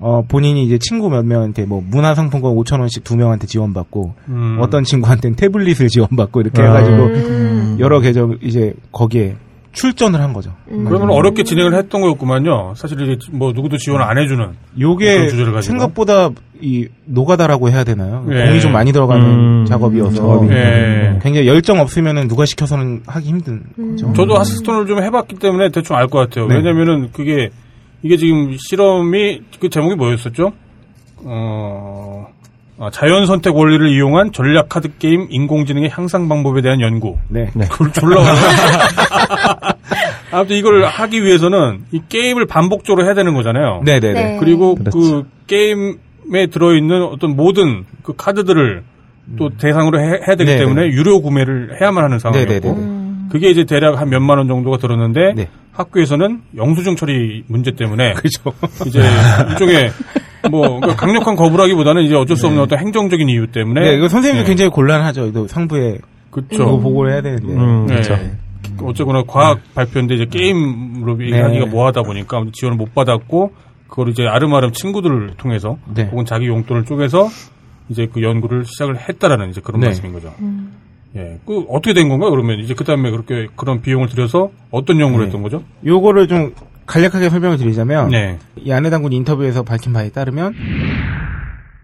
어, 0.00 0.22
본인이 0.28 0.64
이제 0.64 0.78
친구 0.78 1.08
몇 1.08 1.24
명한테 1.24 1.64
뭐 1.64 1.82
문화 1.84 2.14
상품권 2.14 2.54
5천 2.56 2.78
원씩 2.80 3.02
두 3.02 3.16
명한테 3.16 3.46
지원받고 3.46 4.14
음. 4.28 4.58
어떤 4.60 4.84
친구한테는 4.84 5.34
태블릿을 5.36 5.88
지원받고 5.88 6.42
이렇게 6.42 6.60
아. 6.60 6.66
해가지고 6.66 6.96
음. 7.06 7.76
여러 7.80 7.98
계정 8.00 8.36
이제 8.42 8.74
거기에 8.92 9.36
출전을 9.78 10.20
한 10.20 10.32
거죠. 10.32 10.52
그러면 10.66 11.10
어렵게 11.10 11.44
진행을 11.44 11.74
했던 11.74 12.00
거였구만요. 12.00 12.74
사실 12.76 13.00
이제 13.00 13.16
뭐 13.32 13.52
누구도 13.52 13.76
지원을 13.76 14.04
안 14.04 14.18
해주는. 14.18 14.44
요게. 14.80 15.30
생각보다 15.62 16.30
이 16.60 16.88
노가다라고 17.04 17.70
해야 17.70 17.84
되나요? 17.84 18.26
예. 18.30 18.46
돈이 18.46 18.60
좀 18.60 18.72
많이 18.72 18.92
들어가는 18.92 19.24
음, 19.24 19.64
작업이어서 19.66 20.16
작업이. 20.16 20.48
예. 20.52 21.18
굉장히 21.22 21.46
열정 21.46 21.78
없으면은 21.78 22.26
누가 22.26 22.44
시켜서는 22.44 23.02
하기 23.06 23.28
힘든 23.28 23.62
거죠. 23.76 24.12
저도 24.14 24.36
하스스톤을 24.36 24.86
좀 24.86 25.00
해봤기 25.02 25.36
때문에 25.36 25.70
대충 25.70 25.94
알 25.96 26.08
것 26.08 26.18
같아요. 26.18 26.48
네. 26.48 26.56
왜냐면은 26.56 27.10
그게 27.12 27.50
이게 28.02 28.16
지금 28.16 28.56
실험이 28.58 29.42
그 29.60 29.68
제목이 29.68 29.94
뭐였었죠? 29.94 30.52
어 31.24 32.26
아, 32.28 32.32
자연 32.92 33.26
선택 33.26 33.56
원리를 33.56 33.88
이용한 33.88 34.32
전략 34.32 34.68
카드 34.68 34.96
게임 34.98 35.26
인공지능의 35.30 35.90
향상 35.90 36.28
방법에 36.28 36.62
대한 36.62 36.80
연구. 36.80 37.16
네. 37.28 37.50
그걸 37.70 37.92
졸라 37.92 38.22
아무튼 40.30 40.56
이걸 40.56 40.84
하기 40.84 41.24
위해서는 41.24 41.84
이 41.90 42.00
게임을 42.08 42.46
반복적으로 42.46 43.04
해야 43.04 43.14
되는 43.14 43.34
거잖아요. 43.34 43.82
네네네. 43.84 44.12
네. 44.12 44.36
그리고 44.38 44.74
그렇죠. 44.76 44.98
그 44.98 45.28
게임에 45.46 46.46
들어있는 46.50 47.02
어떤 47.02 47.34
모든 47.34 47.84
그 48.02 48.14
카드들을 48.16 48.82
또 49.36 49.50
대상으로 49.50 50.00
해, 50.00 50.12
야 50.12 50.36
되기 50.36 50.44
네네. 50.44 50.58
때문에 50.58 50.86
유료 50.88 51.20
구매를 51.20 51.80
해야만 51.80 52.04
하는 52.04 52.18
상황이었고 52.18 52.52
네네네. 52.52 52.80
음. 52.80 53.28
그게 53.30 53.50
이제 53.50 53.64
대략 53.64 54.00
한 54.00 54.08
몇만 54.08 54.38
원 54.38 54.48
정도가 54.48 54.78
들었는데 54.78 55.34
네. 55.34 55.48
학교에서는 55.72 56.42
영수증 56.56 56.96
처리 56.96 57.44
문제 57.46 57.72
때문에 57.72 58.14
그죠. 58.14 58.52
이제 58.86 59.00
일종의 59.50 59.90
뭐 60.50 60.80
그러니까 60.80 60.96
강력한 60.96 61.36
거부라기보다는 61.36 62.02
이제 62.02 62.14
어쩔 62.14 62.36
수 62.36 62.46
없는 62.46 62.62
어떤 62.62 62.78
행정적인 62.78 63.28
이유 63.28 63.46
때문에 63.48 63.80
네, 63.80 63.96
이거 63.96 64.08
선생님도 64.08 64.44
네. 64.44 64.48
굉장히 64.48 64.70
곤란하죠. 64.70 65.32
또 65.32 65.46
상부에 65.46 65.98
그쵸. 66.30 66.64
그거 66.64 66.78
보고를 66.78 67.12
해야 67.12 67.22
되는데. 67.22 67.52
음, 67.52 67.86
네. 67.86 67.94
그렇죠. 67.94 68.18
어쨌거나 68.82 69.22
과학 69.26 69.60
발표인데 69.74 70.14
이제 70.14 70.26
게임으로 70.26 71.20
얘기하기가 71.22 71.64
네. 71.64 71.70
뭐하다 71.70 72.02
보니까 72.02 72.44
지원을 72.52 72.76
못 72.76 72.94
받았고 72.94 73.52
그걸 73.88 74.10
이제 74.10 74.26
아름아름 74.26 74.72
친구들을 74.72 75.34
통해서 75.36 75.78
네. 75.92 76.04
혹은 76.04 76.24
자기 76.24 76.46
용돈을 76.46 76.84
쪼개서 76.84 77.28
이제 77.88 78.06
그 78.12 78.22
연구를 78.22 78.64
시작을 78.64 78.98
했다라는 79.08 79.50
이제 79.50 79.60
그런 79.60 79.80
네. 79.80 79.86
말씀인 79.86 80.12
거죠. 80.12 80.32
예, 81.16 81.38
그 81.46 81.64
어떻게 81.70 81.94
된 81.94 82.08
건가 82.08 82.26
요 82.26 82.30
그러면 82.30 82.60
이제 82.60 82.74
그 82.74 82.84
다음에 82.84 83.10
그렇게 83.10 83.48
그런 83.56 83.80
비용을 83.80 84.08
들여서 84.08 84.50
어떤 84.70 85.00
연구를 85.00 85.24
네. 85.24 85.28
했던 85.28 85.42
거죠? 85.42 85.62
요거를 85.86 86.28
좀 86.28 86.52
간략하게 86.88 87.28
설명을 87.28 87.58
드리자면 87.58 88.08
네, 88.08 88.38
이 88.56 88.72
안해 88.72 88.88
당군 88.90 89.12
인터뷰에서 89.12 89.62
밝힌 89.62 89.92
바에 89.92 90.10
따르면 90.10 90.54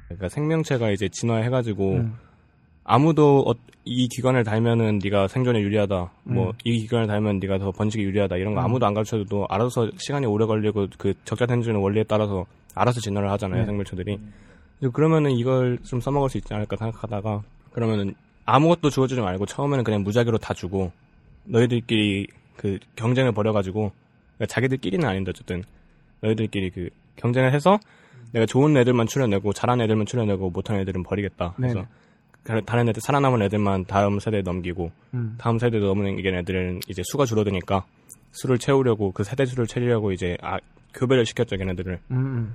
그러니까 0.08 0.28
생명체가 0.30 0.90
이제 0.90 1.08
진화해가지고 1.08 1.92
음. 1.92 2.14
아무도 2.84 3.44
어- 3.46 3.54
이 3.84 4.08
기관을 4.08 4.44
달면은 4.44 4.98
네가 5.02 5.28
생존에 5.28 5.60
유리하다. 5.60 6.10
음. 6.28 6.34
뭐이 6.34 6.78
기관을 6.80 7.06
달면 7.06 7.38
네가 7.38 7.58
더 7.58 7.70
번식에 7.70 8.02
유리하다. 8.02 8.36
이런 8.36 8.54
거 8.54 8.60
아무도 8.62 8.86
안 8.86 8.94
가르쳐도 8.94 9.46
알아서 9.50 9.90
시간이 9.98 10.24
오래 10.24 10.46
걸리고 10.46 10.86
그 10.96 11.12
적자 11.26 11.44
생존의 11.46 11.82
원리에 11.82 12.04
따라서 12.08 12.46
알아서 12.74 13.00
진화를 13.00 13.30
하잖아요. 13.32 13.60
네. 13.60 13.66
생물체들이. 13.66 14.18
그러면은 14.92 15.32
이걸 15.32 15.78
좀 15.84 16.00
써먹을 16.00 16.30
수 16.30 16.38
있지 16.38 16.52
않을까 16.54 16.76
생각하다가 16.76 17.42
그러면은 17.72 18.14
아무것도 18.46 18.88
주어주지 18.88 19.20
말고 19.20 19.44
처음에는 19.46 19.84
그냥 19.84 20.02
무작위로 20.02 20.38
다 20.38 20.54
주고 20.54 20.90
너희들끼리 21.44 22.26
그 22.56 22.78
경쟁을 22.96 23.32
벌여가지고 23.32 23.92
그러니까 24.36 24.46
자기들끼리는 24.52 25.06
아닌데 25.06 25.30
어쨌든 25.30 25.62
너희들끼리 26.20 26.70
그 26.70 26.88
경쟁을 27.16 27.52
해서 27.52 27.78
내가 28.32 28.46
좋은 28.46 28.76
애들만 28.76 29.06
출연내고 29.06 29.52
잘하는 29.52 29.84
애들만 29.84 30.06
출연내고 30.06 30.50
못하는 30.50 30.80
애들은 30.82 31.02
버리겠다. 31.04 31.54
그래서 31.56 31.74
네네. 31.74 31.86
다- 32.44 32.60
다른 32.66 32.88
애들 32.88 33.00
살아남은 33.00 33.42
애들만 33.42 33.84
다음 33.86 34.18
세대에 34.18 34.42
넘기고 34.42 34.90
음. 35.14 35.34
다음 35.38 35.58
세대 35.58 35.78
넘는 35.78 36.18
애들은 36.18 36.80
이제 36.88 37.02
수가 37.06 37.24
줄어드니까 37.26 37.84
수를 38.32 38.58
채우려고 38.58 39.12
그 39.12 39.22
세대 39.24 39.46
수를 39.46 39.66
채우려고 39.66 40.12
이제 40.12 40.36
아, 40.42 40.58
교배를 40.94 41.24
시켰죠 41.26 41.56
걔네들을. 41.56 42.00
음. 42.10 42.54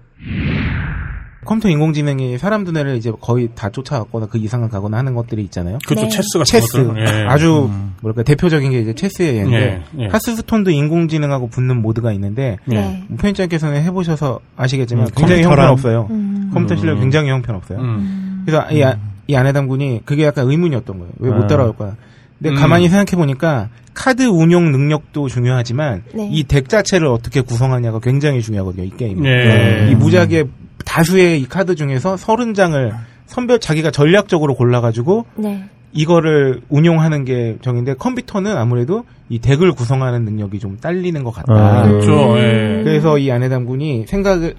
컴퓨터 1.45 1.69
인공지능이 1.69 2.37
사람 2.37 2.65
두뇌를 2.65 2.97
이제 2.97 3.11
거의 3.19 3.49
다 3.55 3.69
쫓아갔거나 3.69 4.27
그 4.27 4.37
이상을 4.37 4.67
가거나 4.69 4.97
하는 4.97 5.15
것들이 5.15 5.41
있잖아요. 5.43 5.79
그것도 5.87 6.01
네. 6.01 6.09
체스 6.09 6.37
같은 6.37 6.45
체스 6.45 6.83
것들. 6.83 7.05
예. 7.07 7.25
아주 7.27 7.69
뭐랄까 8.01 8.23
대표적인 8.23 8.71
게 8.71 8.81
이제 8.81 8.93
체스의 8.93 9.35
예인데 9.37 9.83
예, 9.97 10.03
예. 10.03 10.07
하스스톤도 10.07 10.71
인공지능하고 10.71 11.47
붙는 11.47 11.81
모드가 11.81 12.11
있는데 12.13 12.57
네. 12.65 13.03
뭐 13.07 13.17
편집장께서는 13.17 13.81
해보셔서 13.83 14.39
아시겠지만 14.57 15.05
음, 15.05 15.09
굉장히 15.15 15.43
형편없어요. 15.43 16.07
음. 16.09 16.51
컴퓨터 16.53 16.75
실력 16.75 16.97
음. 16.97 17.01
굉장히 17.01 17.29
형편없어요. 17.29 17.79
음. 17.79 18.43
그래서 18.45 18.69
이, 18.71 18.83
아, 18.83 18.97
이 19.27 19.35
아내담군이 19.35 20.01
그게 20.05 20.25
약간 20.25 20.49
의문이었던 20.49 20.99
거예요. 20.99 21.13
왜못 21.19 21.43
아. 21.43 21.47
따라올 21.47 21.75
거야. 21.75 21.95
근데 22.37 22.49
음. 22.51 22.55
가만히 22.55 22.89
생각해 22.89 23.17
보니까 23.17 23.69
카드 23.93 24.23
운용 24.23 24.71
능력도 24.71 25.27
중요하지만 25.27 26.03
네. 26.13 26.29
이덱 26.31 26.69
자체를 26.69 27.07
어떻게 27.07 27.41
구성하냐가 27.41 27.99
굉장히 27.99 28.41
중요하거든요. 28.41 28.85
이 28.85 28.91
게임. 28.95 29.25
예. 29.25 29.89
이 29.91 29.95
무작위의 29.95 30.45
다수의 30.85 31.41
이 31.41 31.45
카드 31.47 31.75
중에서 31.75 32.17
서른 32.17 32.53
장을 32.53 32.91
선별 33.25 33.59
자기가 33.59 33.91
전략적으로 33.91 34.55
골라가지고 34.55 35.25
네. 35.35 35.65
이거를 35.91 36.61
운용하는 36.69 37.25
게 37.25 37.57
정인데 37.61 37.95
컴퓨터는 37.95 38.55
아무래도 38.57 39.05
이 39.27 39.39
덱을 39.39 39.71
구성하는 39.73 40.23
능력이 40.25 40.59
좀 40.59 40.77
딸리는 40.77 41.23
것 41.23 41.31
같다. 41.31 41.53
아. 41.53 41.83
그렇죠. 41.87 42.33
음. 42.33 42.37
예. 42.37 42.81
그래서 42.83 43.17
이 43.17 43.31
안해담군이 43.31 44.05
생각을 44.07 44.55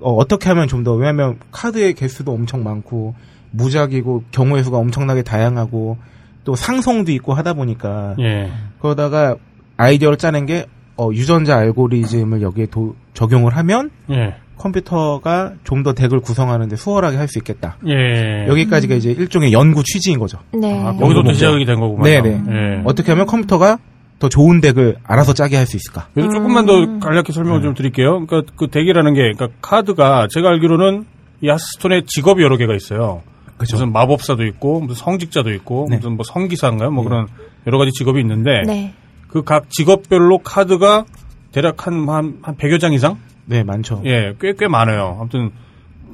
어, 0.00 0.26
떻게 0.26 0.48
하면 0.48 0.66
좀 0.68 0.82
더 0.84 0.94
왜냐하면 0.94 1.38
카드의 1.52 1.92
개수도 1.94 2.32
엄청 2.32 2.64
많고 2.64 3.14
무작위고 3.50 4.24
경우의 4.30 4.64
수가 4.64 4.78
엄청나게 4.78 5.22
다양하고 5.22 5.98
또 6.44 6.54
상성도 6.56 7.12
있고 7.12 7.34
하다 7.34 7.52
보니까 7.54 8.14
예. 8.20 8.50
그러다가 8.80 9.36
아이디어를 9.76 10.16
짜낸 10.16 10.46
게 10.46 10.66
어, 10.96 11.10
유전자 11.12 11.56
알고리즘을 11.56 12.40
여기에 12.42 12.66
도- 12.66 12.94
적용을 13.14 13.56
하면 13.56 13.90
예. 14.10 14.36
컴퓨터가 14.60 15.52
좀 15.64 15.80
더 15.82 15.94
덱을 15.94 16.20
구성하는데 16.20 16.76
수월하게 16.76 17.16
할 17.16 17.26
수 17.26 17.38
있겠다. 17.38 17.76
예. 17.86 18.46
여기까지가 18.48 18.94
이제 18.96 19.10
일종의 19.12 19.52
연구 19.52 19.82
취지인 19.82 20.18
거죠. 20.18 20.38
네. 20.52 20.72
아, 20.78 20.92
거기서부터 20.92 21.18
연구 21.18 21.32
시작이 21.34 21.64
된 21.64 21.80
거구만. 21.80 22.04
네네. 22.04 22.28
예. 22.48 22.82
어떻게 22.84 23.12
하면 23.12 23.26
컴퓨터가 23.26 23.78
더 24.18 24.28
좋은 24.28 24.60
덱을 24.60 24.96
알아서 25.04 25.32
짜게 25.32 25.56
할 25.56 25.64
수 25.66 25.76
있을까? 25.78 26.08
그래서 26.12 26.30
조금만 26.30 26.66
더 26.66 26.74
간략히 26.98 27.32
설명을 27.32 27.62
좀 27.62 27.74
드릴게요. 27.74 28.26
그러니까 28.26 28.52
그 28.56 28.68
덱이라는 28.68 29.14
게, 29.14 29.32
그러니까 29.32 29.48
카드가 29.62 30.28
제가 30.30 30.50
알기로는 30.50 31.06
이 31.40 31.48
하스스톤에 31.48 32.02
직업이 32.06 32.42
여러 32.42 32.58
개가 32.58 32.74
있어요. 32.74 33.22
그죠. 33.56 33.76
무슨 33.76 33.92
마법사도 33.92 34.44
있고, 34.46 34.80
무슨 34.80 35.02
성직자도 35.04 35.52
있고, 35.54 35.86
네. 35.88 35.96
무슨 35.96 36.16
뭐 36.16 36.24
성기사인가요? 36.24 36.90
뭐 36.90 37.04
네. 37.04 37.08
그런 37.08 37.26
여러 37.66 37.78
가지 37.78 37.92
직업이 37.92 38.20
있는데, 38.20 38.62
네. 38.66 38.92
그각 39.28 39.70
직업별로 39.70 40.38
카드가 40.38 41.04
대략 41.52 41.86
한, 41.86 42.06
한, 42.08 42.38
한 42.42 42.56
100여 42.56 42.78
장 42.78 42.92
이상? 42.92 43.16
네, 43.50 43.64
많죠. 43.64 44.00
예, 44.06 44.34
꽤, 44.40 44.54
꽤 44.56 44.68
많아요. 44.68 45.16
아무튼, 45.20 45.50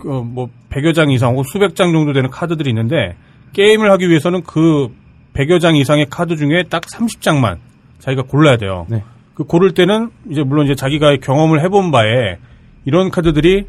그, 0.01 0.09
뭐, 0.09 0.49
100여 0.71 0.95
장 0.95 1.11
이상 1.11 1.33
혹은 1.33 1.45
수백 1.45 1.77
장 1.77 1.93
정도 1.93 2.15
되는 2.15 2.31
카드들이 2.31 2.71
있는데, 2.71 3.15
게임을 3.53 3.91
하기 3.93 4.09
위해서는 4.09 4.43
그 4.43 4.89
100여 5.35 5.61
장 5.61 5.77
이상의 5.77 6.07
카드 6.09 6.37
중에 6.37 6.65
딱 6.71 6.83
30장만 6.83 7.59
자기가 7.99 8.23
골라야 8.23 8.57
돼요. 8.57 8.87
네. 8.89 9.03
그 9.35 9.45
고를 9.45 9.75
때는, 9.75 10.09
이제 10.31 10.43
물론 10.43 10.65
이제 10.65 10.75
자기가 10.75 11.17
경험을 11.17 11.63
해본 11.63 11.91
바에, 11.91 12.39
이런 12.87 13.11
카드들이, 13.11 13.67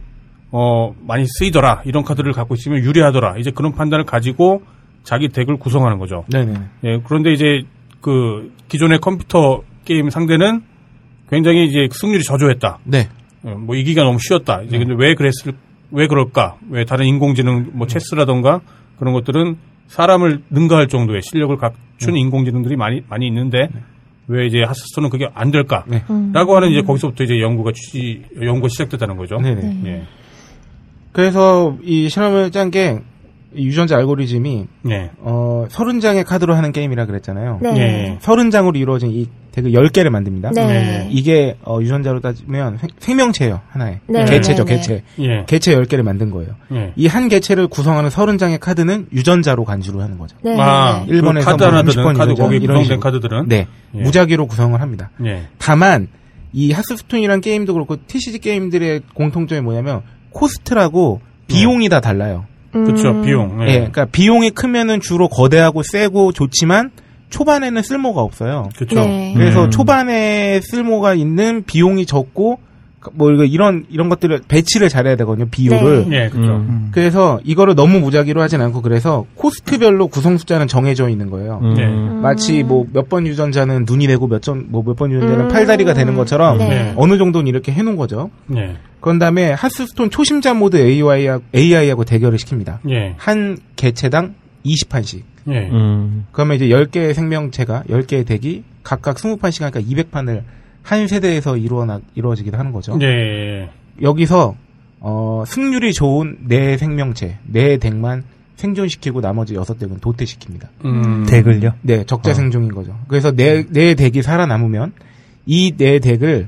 어, 0.52 0.96
많이 1.06 1.26
쓰이더라. 1.28 1.82
이런 1.84 2.06
카드를 2.06 2.32
갖고 2.32 2.56
있으면 2.56 2.80
유리하더라. 2.80 3.36
이제 3.38 3.52
그런 3.52 3.74
판단을 3.74 4.06
가지고 4.06 4.62
자기 5.04 5.28
덱을 5.28 5.58
구성하는 5.58 6.00
거죠. 6.00 6.24
네네. 6.32 6.54
예, 6.86 7.02
그런데 7.06 7.34
이제 7.34 7.64
그 8.00 8.54
기존의 8.70 9.00
컴퓨터 9.00 9.62
게임 9.84 10.10
상대는 10.10 10.62
굉장히 11.30 11.66
이제 11.66 11.90
승률이 11.92 12.24
저조했다. 12.24 12.80
네. 12.86 13.10
어, 13.48 13.56
뭐 13.58 13.76
이기가 13.76 14.04
너무 14.04 14.18
쉬웠다. 14.20 14.62
이제 14.64 14.78
근데 14.78 14.94
왜 14.98 15.16
그랬을 15.16 15.54
왜 15.92 16.08
그럴까? 16.08 16.58
왜 16.70 16.84
다른 16.84 17.06
인공지능 17.06 17.72
뭐 17.74 17.88
체스라던가 17.88 18.60
그런 19.00 19.14
것들은 19.14 19.58
사람을 19.88 20.42
능가할 20.50 20.88
정도의 20.90 21.22
실력을 21.22 21.56
갖춘 21.56 22.18
인공지능들이 22.18 22.76
많이 22.76 23.02
많이 23.08 23.26
있는데 23.28 23.70
왜 24.28 24.46
이제 24.46 24.62
하스스톤은 24.64 25.10
그게 25.10 25.30
안 25.34 25.52
될까? 25.52 25.86
네. 25.88 26.04
라고 26.34 26.58
하는 26.58 26.70
이제 26.72 26.82
거기서부터 26.82 27.24
이제 27.24 27.40
연구가 27.40 27.72
취지 27.72 28.24
연구가 28.42 28.68
시작됐다는 28.68 29.16
거죠. 29.16 29.38
네네. 29.38 29.82
예. 29.86 30.04
그래서 31.14 31.78
이 31.84 32.10
실험을 32.10 32.52
짠 32.52 32.70
게 32.70 33.00
유전자 33.56 33.96
알고리즘이 33.96 34.68
네. 34.84 35.10
어, 35.20 35.66
30장의 35.70 36.26
카드로 36.26 36.54
하는 36.54 36.74
게임이라 36.74 37.06
그랬잖아요. 37.06 37.60
네. 37.62 37.70
예. 37.78 38.18
30장으로 38.22 38.76
이루어진 38.76 39.10
이 39.12 39.28
덱을 39.58 39.72
10개를 39.72 40.10
만듭니다. 40.10 40.52
네. 40.52 41.08
이게 41.12 41.56
어, 41.64 41.80
유전자로 41.82 42.20
따지면 42.22 42.78
생- 42.78 42.90
생명체예요. 43.00 43.62
하나의. 43.70 44.00
네. 44.08 44.26
개체죠, 44.26 44.66
네, 44.66 44.76
네. 44.76 44.76
개체. 44.78 45.04
예. 45.20 45.44
개체 45.48 45.76
10개를 45.76 46.04
만든 46.04 46.30
거예요. 46.30 46.52
예. 46.74 46.94
이한 46.96 47.28
개체를 47.28 47.68
구성하는 47.68 48.10
30장의 48.10 48.60
카드는 48.60 49.08
유전자로 49.12 49.66
간주를 49.66 50.02
하는 50.02 50.20
거죠. 50.20 50.38
네. 50.44 50.56
아, 50.60 51.04
네. 51.08 51.12
일본에서 51.14 51.46
그 51.46 51.52
카드 51.52 51.64
뭐 51.64 51.72
하나들은 51.74 52.04
30번 52.04 52.18
카드 52.18 52.36
거기 52.36 52.60
구성된. 52.60 53.00
카드들은 53.00 53.48
네. 53.50 53.68
예. 53.96 54.00
무작위로 54.02 54.46
구성을 54.46 54.80
합니다. 54.80 55.10
예. 55.26 55.48
다만 55.58 56.08
이 56.54 56.72
하스스톤이란 56.72 57.42
게임도 57.42 57.74
그렇고 57.74 57.98
TCG 58.06 58.40
게임들의 58.40 59.02
공통점이 59.16 59.62
뭐냐면 59.62 60.02
코스트라고 60.32 61.22
비용이 61.48 61.90
다 61.90 62.00
달라요. 62.00 62.46
그렇죠. 62.72 63.10
음. 63.10 63.22
비용. 63.24 63.62
예, 63.68 63.74
그러니까 63.78 64.06
비용이 64.06 64.52
크면은 64.52 65.00
주로 65.00 65.28
거대하고 65.30 65.82
세고 65.84 66.32
좋지만 66.32 66.92
초반에는 67.30 67.82
쓸모가 67.82 68.22
없어요. 68.22 68.70
그렇죠. 68.76 68.96
네. 68.96 69.34
그래서 69.36 69.66
음. 69.66 69.72
초반에 69.72 70.60
쓸모가 70.62 71.14
있는 71.14 71.64
비용이 71.66 72.06
적고 72.06 72.60
뭐 73.14 73.32
이거 73.32 73.46
이런 73.46 73.86
이런 73.90 74.10
것들을 74.10 74.42
배치를 74.50 74.90
잘해야 74.90 75.16
되거든요. 75.18 75.48
비율을. 75.50 76.10
네. 76.10 76.26
예, 76.26 76.30
그렇죠. 76.30 76.56
음. 76.56 76.90
그래서 76.92 77.40
이거를 77.46 77.76
너무 77.76 78.00
무작위로 78.00 78.42
하진 78.42 78.60
않고 78.60 78.82
그래서 78.82 79.26
코스트별로 79.36 80.08
구성 80.08 80.38
숫자는 80.38 80.68
정해져 80.68 81.08
있는 81.08 81.30
거예요. 81.30 81.60
음. 81.64 81.74
네. 81.76 81.86
마치 82.22 82.64
뭐 82.64 82.86
몇 82.92 83.08
번 83.08 83.26
유전자는 83.28 83.86
눈이 83.88 84.08
되고 84.08 84.28
몇전뭐몇 84.28 84.96
번 84.98 85.12
유전자는 85.12 85.46
음. 85.46 85.48
팔다리가 85.50 85.94
되는 85.94 86.16
것처럼 86.16 86.58
네. 86.58 86.94
어느 86.98 87.18
정도는 87.18 87.48
이렇게 87.48 87.72
해놓은 87.72 87.96
거죠. 87.96 88.30
예. 88.56 88.76
그런 89.00 89.20
다음에 89.20 89.52
하스스톤 89.52 90.10
초심자 90.10 90.54
모드 90.56 90.76
AI하고, 90.78 91.44
AI하고 91.56 92.04
대결을 92.04 92.38
시킵니다. 92.40 92.80
예. 92.90 93.14
한 93.18 93.58
개체당 93.78 94.34
20판씩. 94.66 95.22
예. 95.50 95.70
음. 95.72 96.26
그러면 96.32 96.56
이제 96.58 96.68
10개의 96.68 97.14
생명체가 97.14 97.84
10개의 97.90 98.26
덱이 98.26 98.64
각각 98.84 99.18
20판씩 99.18 99.62
하니까 99.62 99.80
200판을 99.82 100.44
한 100.84 101.08
세대에서 101.08 101.58
이루어 101.58 101.86
이루어지기도 102.16 102.58
하는 102.58 102.72
거죠. 102.72 102.98
예. 103.02 103.70
여기서 104.02 104.56
어, 105.00 105.44
승률이 105.46 105.94
좋은 105.94 106.38
네 106.48 106.78
생명체, 106.78 107.38
네 107.46 107.78
덱만 107.78 108.24
생존시키고 108.56 109.22
나머지 109.22 109.54
6deck은 109.54 110.00
도태시킵니다. 110.02 110.68
음. 110.86 111.26
deck을요? 111.28 111.74
네, 111.82 112.04
적자 112.06 112.34
생존인 112.34 112.74
거죠. 112.74 112.98
그래서 113.08 113.32
네, 113.32 113.64
네 113.70 113.94
deck이 113.94 114.22
살아남으면 114.24 114.94
이 115.46 115.72
네 115.78 116.00
deck을 116.00 116.48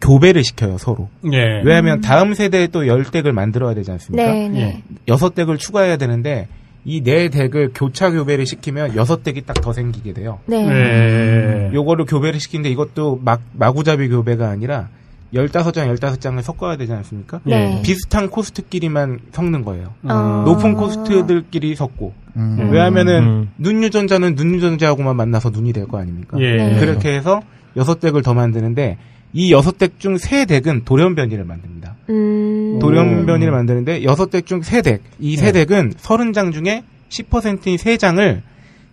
교배를 0.00 0.42
시켜요, 0.42 0.78
서로. 0.78 1.08
예. 1.30 1.60
왜냐하면 1.62 2.00
다음 2.00 2.32
세대에 2.32 2.68
또 2.68 2.82
10deck을 2.84 3.32
만들어야 3.32 3.74
되지 3.74 3.90
않습니까? 3.92 4.32
네. 4.32 4.48
네. 4.48 4.82
여섯 5.08 5.34
deck을 5.34 5.58
추가해야 5.58 5.98
되는데 5.98 6.48
이 6.84 7.02
네 7.02 7.28
deck을 7.28 7.72
교차 7.74 8.10
교배를 8.10 8.46
시키면 8.46 8.96
여섯 8.96 9.22
deck이 9.22 9.42
딱 9.42 9.60
더 9.60 9.72
생기게 9.72 10.12
돼요. 10.14 10.38
네. 10.46 10.64
네. 10.66 11.70
요거를 11.74 12.06
교배를 12.06 12.40
시키는데 12.40 12.70
이것도 12.70 13.20
막 13.22 13.40
마구잡이 13.52 14.08
교배가 14.08 14.48
아니라 14.48 14.88
15장 15.34 15.94
15장을 15.96 16.40
섞어야 16.42 16.76
되지 16.76 16.92
않습니까? 16.92 17.40
네. 17.44 17.82
비슷한 17.84 18.30
코스트끼리만 18.30 19.20
섞는 19.32 19.64
거예요. 19.64 19.92
어. 20.04 20.42
높은 20.46 20.74
코스트들끼리 20.74 21.74
섞고. 21.76 22.12
음. 22.36 22.56
왜냐하면은 22.72 23.22
음. 23.22 23.50
눈유전자는 23.58 24.34
눈유전자하고만 24.34 25.14
만나서 25.16 25.50
눈이 25.50 25.72
될 25.72 25.86
거 25.86 25.98
아닙니까? 25.98 26.38
예. 26.40 26.56
네. 26.56 26.80
그렇게 26.80 27.14
해서 27.14 27.42
여섯 27.76 28.00
deck을 28.00 28.22
더 28.22 28.34
만드는데 28.34 28.96
이 29.32 29.52
여섯 29.52 29.78
deck 29.78 29.98
중 29.98 30.16
세 30.18 30.44
deck은 30.44 30.84
돌연변이를 30.84 31.44
만듭니다. 31.44 31.94
음. 32.10 32.78
돌연변이를 32.80 33.52
만드는데 33.52 34.02
여섯 34.04 34.30
deck 34.30 34.44
중 34.46 34.62
세 34.62 34.82
deck. 34.82 35.02
이 35.18 35.29
세 35.29 35.52
네. 35.52 35.64
Deck은 35.64 35.92
서른 35.98 36.32
장 36.32 36.50
중에 36.52 36.82
10%인 37.08 37.76
세 37.78 37.96
장을 37.96 38.42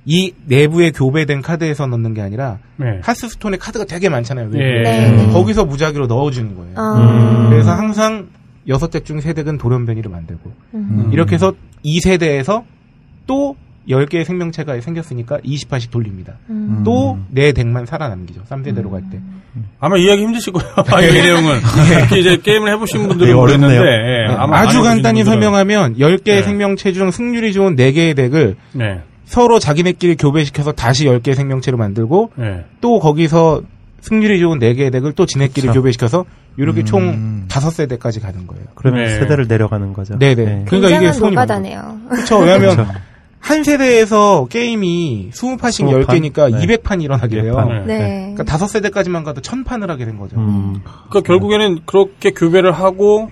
이 0.06 0.34
내부에 0.46 0.92
교배된 0.92 1.42
카드에서 1.42 1.86
넣는 1.88 2.14
게 2.14 2.22
아니라 2.22 2.60
네. 2.78 3.00
하스스톤에 3.04 3.58
카드가 3.58 3.86
되게 3.86 4.10
많잖아요. 4.10 4.50
예. 4.54 4.58
외부에. 4.58 4.82
네. 4.84 5.32
거기서 5.34 5.66
무작위로 5.66 6.08
넣어주는 6.08 6.56
거예요. 6.56 6.74
어. 6.78 7.50
그래서 7.50 7.72
항상 7.74 8.28
여섯 8.68 8.90
deck 8.90 9.04
중 9.06 9.20
세 9.22 9.34
deck은 9.34 9.58
돌연변이를 9.58 10.10
만들고 10.12 10.52
음. 10.76 11.10
이렇게 11.12 11.36
해서 11.36 11.54
이 11.84 12.00
세대에서 12.00 12.64
또 13.26 13.56
10개의 13.90 14.24
생명체가 14.26 14.80
생겼으니까 14.82 15.38
28씩 15.40 15.92
돌립니다. 15.92 16.34
음. 16.50 16.82
또내 16.84 17.54
덱만 17.54 17.86
살아남기죠. 17.86 18.42
3세대로 18.50 18.92
갈 18.92 19.02
때. 19.10 19.20
아마 19.80 19.98
이해하기 19.98 20.22
힘드실 20.24 20.54
거예요. 20.54 20.74
이 21.10 21.14
내용은. 21.14 21.56
특히 22.10 22.20
이제 22.20 22.38
게임을 22.38 22.72
해보신 22.74 23.08
분들은 23.08 23.20
되게 23.20 23.32
어렵네요. 23.34 23.80
모르겠는데, 23.80 24.32
예, 24.32 24.36
아마 24.36 24.60
아주 24.60 24.82
간단히 24.84 25.22
분들은- 25.22 25.26
설명하면 25.26 25.96
10개의 25.98 26.24
네. 26.26 26.44
생명체 26.44 26.92
중 26.94 27.12
승률이 27.12 27.54
좋은 27.54 27.76
4개의 27.76 28.16
덱을 28.16 28.56
네. 28.74 29.02
서로 29.26 29.60
자기네끼리 29.60 30.16
교배시켜서 30.18 30.72
다시 30.74 31.06
10개의 31.06 31.36
생명체를 31.36 31.78
만들고 31.78 32.32
네. 32.36 32.66
또 32.82 33.00
거기서 33.00 33.62
승률이 34.02 34.40
좋은 34.40 34.60
4개의 34.60 34.92
덱을 34.92 35.14
또 35.14 35.26
지네끼리 35.26 35.62
그렇죠. 35.64 35.80
교배시켜서 35.82 36.26
이렇게 36.58 36.82
음. 36.82 36.86
총 36.86 37.46
5세대까지 37.48 38.22
가는 38.22 38.48
거예요. 38.48 38.64
그러면 38.76 39.04
네. 39.06 39.10
세대를 39.20 39.48
내려가는 39.48 39.94
거죠. 39.94 40.18
네네. 40.20 40.66
그러니까 40.68 40.98
이게 40.98 41.12
손이 41.12 41.32
노가다네요. 41.32 41.98
그렇죠. 42.10 42.38
왜냐하면. 42.40 42.88
한 43.40 43.64
세대에서 43.64 44.48
게임이 44.50 45.30
20판씩 45.32 45.86
20판? 45.86 46.06
10개니까 46.06 46.52
네. 46.52 46.78
200판이 46.78 47.04
일어나게 47.04 47.42
돼요. 47.42 47.56
200판. 47.56 47.86
네. 47.86 47.98
그러니까 48.34 48.44
다섯 48.44 48.68
세대까지만 48.68 49.24
가도 49.24 49.42
1000판을 49.42 49.88
하게 49.88 50.06
된 50.06 50.18
거죠. 50.18 50.38
음. 50.38 50.82
그러니까 51.10 51.22
결국에는 51.22 51.80
그렇게 51.86 52.32
교배를 52.32 52.72
하고, 52.72 53.30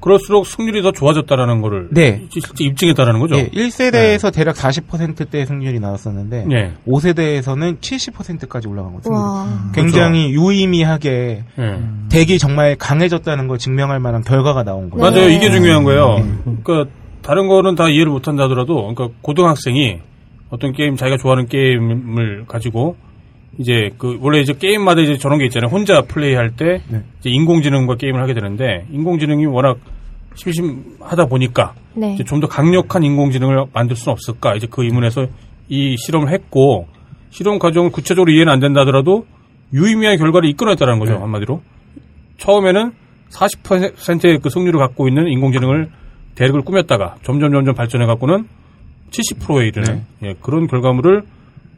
그럴수록 0.00 0.46
승률이 0.46 0.82
더 0.82 0.92
좋아졌다라는 0.92 1.62
거를 1.62 1.88
네. 1.90 2.26
실제 2.30 2.52
입증했다라는 2.58 3.18
거죠. 3.18 3.36
예, 3.38 3.48
1세대에서 3.48 4.32
대략 4.32 4.54
40%대 4.54 5.46
승률이 5.46 5.80
나왔었는데 5.80 6.44
네. 6.46 6.74
5세대에서는 6.86 7.80
70%까지 7.80 8.68
올라간 8.68 8.94
거죠. 8.94 9.10
와. 9.10 9.70
굉장히 9.74 10.30
유의미하게 10.30 11.44
예. 11.58 11.80
덱이 12.10 12.38
정말 12.38 12.76
강해졌다는 12.76 13.48
걸 13.48 13.58
증명할 13.58 13.98
만한 13.98 14.22
결과가 14.22 14.62
나온 14.62 14.90
거예요. 14.90 15.10
맞아요. 15.10 15.28
네. 15.28 15.34
이게 15.34 15.50
중요한 15.50 15.82
거예요. 15.82 16.24
그러니까 16.62 16.90
다른 17.26 17.48
거는 17.48 17.74
다 17.74 17.88
이해를 17.88 18.12
못 18.12 18.28
한다 18.28 18.44
하더라도 18.44 18.94
그러니까 18.94 19.08
고등학생이 19.20 19.98
어떤 20.50 20.72
게임 20.72 20.94
자기가 20.94 21.16
좋아하는 21.16 21.48
게임을 21.48 22.44
가지고 22.46 22.94
이제 23.58 23.90
그 23.98 24.16
원래 24.20 24.38
이제 24.38 24.52
게임마다 24.52 25.00
이제 25.00 25.16
저런 25.18 25.40
게 25.40 25.46
있잖아요. 25.46 25.68
혼자 25.68 26.02
플레이할 26.02 26.54
때 26.54 26.82
네. 26.88 27.02
이제 27.18 27.30
인공지능과 27.30 27.96
게임을 27.96 28.22
하게 28.22 28.32
되는데 28.32 28.86
인공지능이 28.92 29.44
워낙 29.46 29.78
심심하다 30.36 31.26
보니까 31.26 31.74
네. 31.94 32.14
이제 32.14 32.22
좀더 32.22 32.46
강력한 32.46 33.02
인공지능을 33.02 33.64
만들 33.72 33.96
수는 33.96 34.12
없을까? 34.12 34.54
이제 34.54 34.68
그 34.70 34.84
의문에서 34.84 35.26
이 35.68 35.96
실험을 35.98 36.30
했고 36.30 36.86
실험 37.30 37.58
과정을 37.58 37.90
구체적으로 37.90 38.30
이해는 38.30 38.52
안 38.52 38.60
된다 38.60 38.82
하더라도 38.82 39.26
유의미한 39.72 40.16
결과를 40.18 40.48
이끌어냈다는 40.50 41.00
거죠. 41.00 41.14
네. 41.14 41.18
한마디로. 41.18 41.60
처음에는 42.36 42.92
40%의 43.30 44.38
그 44.38 44.48
승률을 44.48 44.78
갖고 44.78 45.08
있는 45.08 45.26
인공지능을 45.26 45.90
대륙을 46.36 46.62
꾸몄다가 46.62 47.16
점점 47.24 47.50
점점 47.50 47.74
발전해 47.74 48.06
갖고는 48.06 48.46
70%에 49.10 49.66
이르는 49.68 50.04
예, 50.22 50.34
그런 50.40 50.66
결과물을 50.68 51.22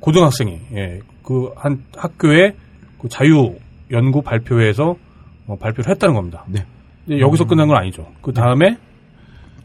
고등학생이 0.00 0.58
예, 0.74 1.00
그 1.22 1.50
한 1.56 1.82
학교의 1.96 2.54
그 3.00 3.08
자유 3.08 3.54
연구 3.90 4.22
발표회에서 4.22 4.96
어, 5.46 5.56
발표를 5.56 5.90
했다는 5.90 6.14
겁니다. 6.14 6.44
네. 6.46 6.64
여기서 7.08 7.46
끝난 7.46 7.68
건 7.68 7.76
아니죠. 7.78 8.06
그 8.20 8.32
다음에 8.32 8.76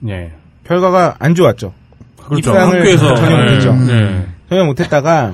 예, 0.07 0.31
결과가 0.65 1.15
안 1.19 1.35
좋았죠. 1.35 1.73
그렇죠. 2.17 2.37
입상을 2.51 2.79
학교에서 2.79 3.15
전혀 3.15 3.37
예, 3.37 3.43
못했죠. 3.43 3.75
예. 3.89 4.25
전혀 4.49 4.65
못했다가 4.65 5.33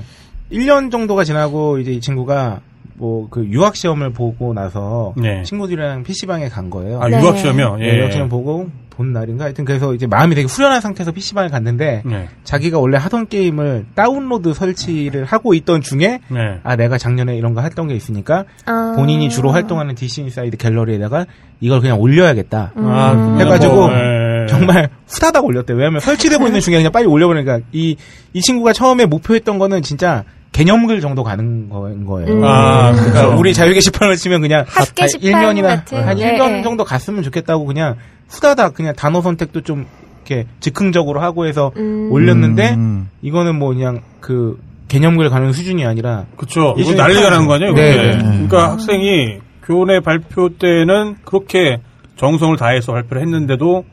1년 0.51 0.91
정도가 0.91 1.23
지나고 1.23 1.77
이제 1.79 1.91
이 1.91 1.99
친구가 1.99 2.61
뭐그 2.95 3.45
유학 3.47 3.75
시험을 3.75 4.11
보고 4.11 4.53
나서 4.53 5.13
네. 5.17 5.43
친구들이랑 5.43 6.03
PC방에 6.03 6.49
간 6.49 6.69
거예요. 6.69 6.99
아 7.01 7.07
네. 7.09 7.21
유학 7.21 7.37
시험이요. 7.37 7.77
예, 7.81 7.85
예. 7.85 7.97
유학 7.99 8.11
시험 8.11 8.29
보고 8.29 8.69
본 8.99 9.13
날인가 9.13 9.45
하여튼 9.45 9.63
그래서 9.63 9.93
이제 9.93 10.07
마음이 10.07 10.35
되게 10.35 10.45
후련한 10.45 10.81
상태에서 10.81 11.13
PC방에 11.13 11.47
갔는데 11.47 12.01
네. 12.05 12.27
자기가 12.43 12.79
원래 12.79 12.97
하던 12.97 13.29
게임을 13.29 13.85
다운로드 13.95 14.53
설치를 14.53 15.23
하고 15.23 15.53
있던 15.53 15.79
중에 15.79 16.19
네. 16.27 16.59
아 16.63 16.75
내가 16.75 16.97
작년에 16.97 17.37
이런 17.37 17.53
거 17.53 17.61
했던 17.61 17.87
게 17.87 17.95
있으니까 17.95 18.43
아. 18.65 18.95
본인이 18.97 19.29
주로 19.29 19.51
활동하는 19.51 19.95
DC 19.95 20.23
인사이드 20.23 20.57
갤러리에다가 20.57 21.27
이걸 21.61 21.79
그냥 21.79 21.97
올려야겠다. 22.01 22.73
아, 22.75 23.11
음. 23.13 23.37
그러면 23.37 23.39
해가지고 23.39 23.73
뭐, 23.73 23.91
예. 23.93 24.47
정말 24.49 24.89
후다닥 25.07 25.45
올렸대요. 25.45 25.77
왜냐하면 25.77 26.01
설치되고 26.01 26.47
있는 26.47 26.59
중에 26.59 26.75
그냥 26.75 26.91
빨리 26.91 27.05
올려버리니까 27.07 27.61
이, 27.71 27.95
이 28.33 28.41
친구가 28.41 28.73
처음에 28.73 29.05
목표했던 29.05 29.59
거는 29.59 29.81
진짜 29.81 30.25
개념글 30.51 30.99
정도 31.01 31.23
가는 31.23 31.69
거인 31.69 32.05
거예요. 32.05 32.33
음. 32.33 32.43
아, 32.43 32.91
그러니까 32.91 33.21
그렇죠. 33.21 33.39
우리 33.39 33.53
자유 33.55 33.73
게시판을 33.73 34.15
치면 34.15 34.41
그냥 34.41 34.65
핫 34.67 34.93
게시판 34.95 35.31
1년이나 35.31 35.63
같은. 35.67 36.03
한 36.07 36.19
예, 36.19 36.33
1년 36.37 36.57
예. 36.57 36.61
정도 36.63 36.83
갔으면 36.83 37.23
좋겠다고 37.23 37.65
그냥 37.65 37.95
후다닥 38.29 38.73
그냥 38.73 38.93
단어 38.95 39.21
선택도 39.21 39.61
좀 39.61 39.85
이렇게 40.25 40.47
즉흥적으로 40.59 41.21
하고 41.21 41.45
해서 41.45 41.71
음. 41.77 42.09
올렸는데 42.11 42.73
음. 42.73 43.09
이거는 43.21 43.57
뭐 43.57 43.69
그냥 43.73 44.01
그 44.19 44.59
개념글 44.87 45.29
가는 45.29 45.53
수준이 45.53 45.85
아니라 45.85 46.25
그쵸. 46.35 46.73
이거 46.77 46.93
난리가 46.93 47.29
난 47.29 47.45
거 47.47 47.53
아니에요? 47.53 47.73
네, 47.73 47.93
그게? 47.95 48.07
네. 48.17 48.17
그러니까 48.23 48.71
학생이 48.71 49.37
교내 49.63 49.99
발표 49.99 50.49
때는 50.57 51.17
그렇게 51.25 51.79
정성을 52.17 52.57
다해서 52.57 52.91
발표를 52.91 53.21
했는데도 53.21 53.85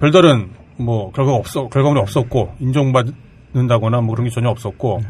별다른 0.00 0.48
뭐 0.78 1.12
결과가 1.12 1.36
없어 1.36 1.68
결과물이 1.68 2.00
없었고 2.00 2.54
인정받는다거나 2.58 4.00
뭐 4.00 4.14
그런 4.14 4.28
게 4.28 4.34
전혀 4.34 4.48
없었고 4.48 5.02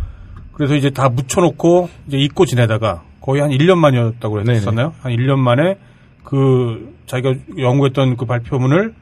그래서 0.60 0.74
이제 0.74 0.90
다 0.90 1.08
묻혀놓고 1.08 1.88
이제 2.06 2.18
잊고 2.18 2.44
지내다가 2.44 3.02
거의 3.22 3.40
한 3.40 3.48
1년 3.48 3.78
만이었다고. 3.78 4.42
그랬었나요? 4.42 4.92
한 5.00 5.10
1년 5.10 5.38
만에 5.38 5.78
그 6.22 6.94
자기가 7.06 7.32
연구했던 7.56 8.18
그 8.18 8.26
발표문을 8.26 8.92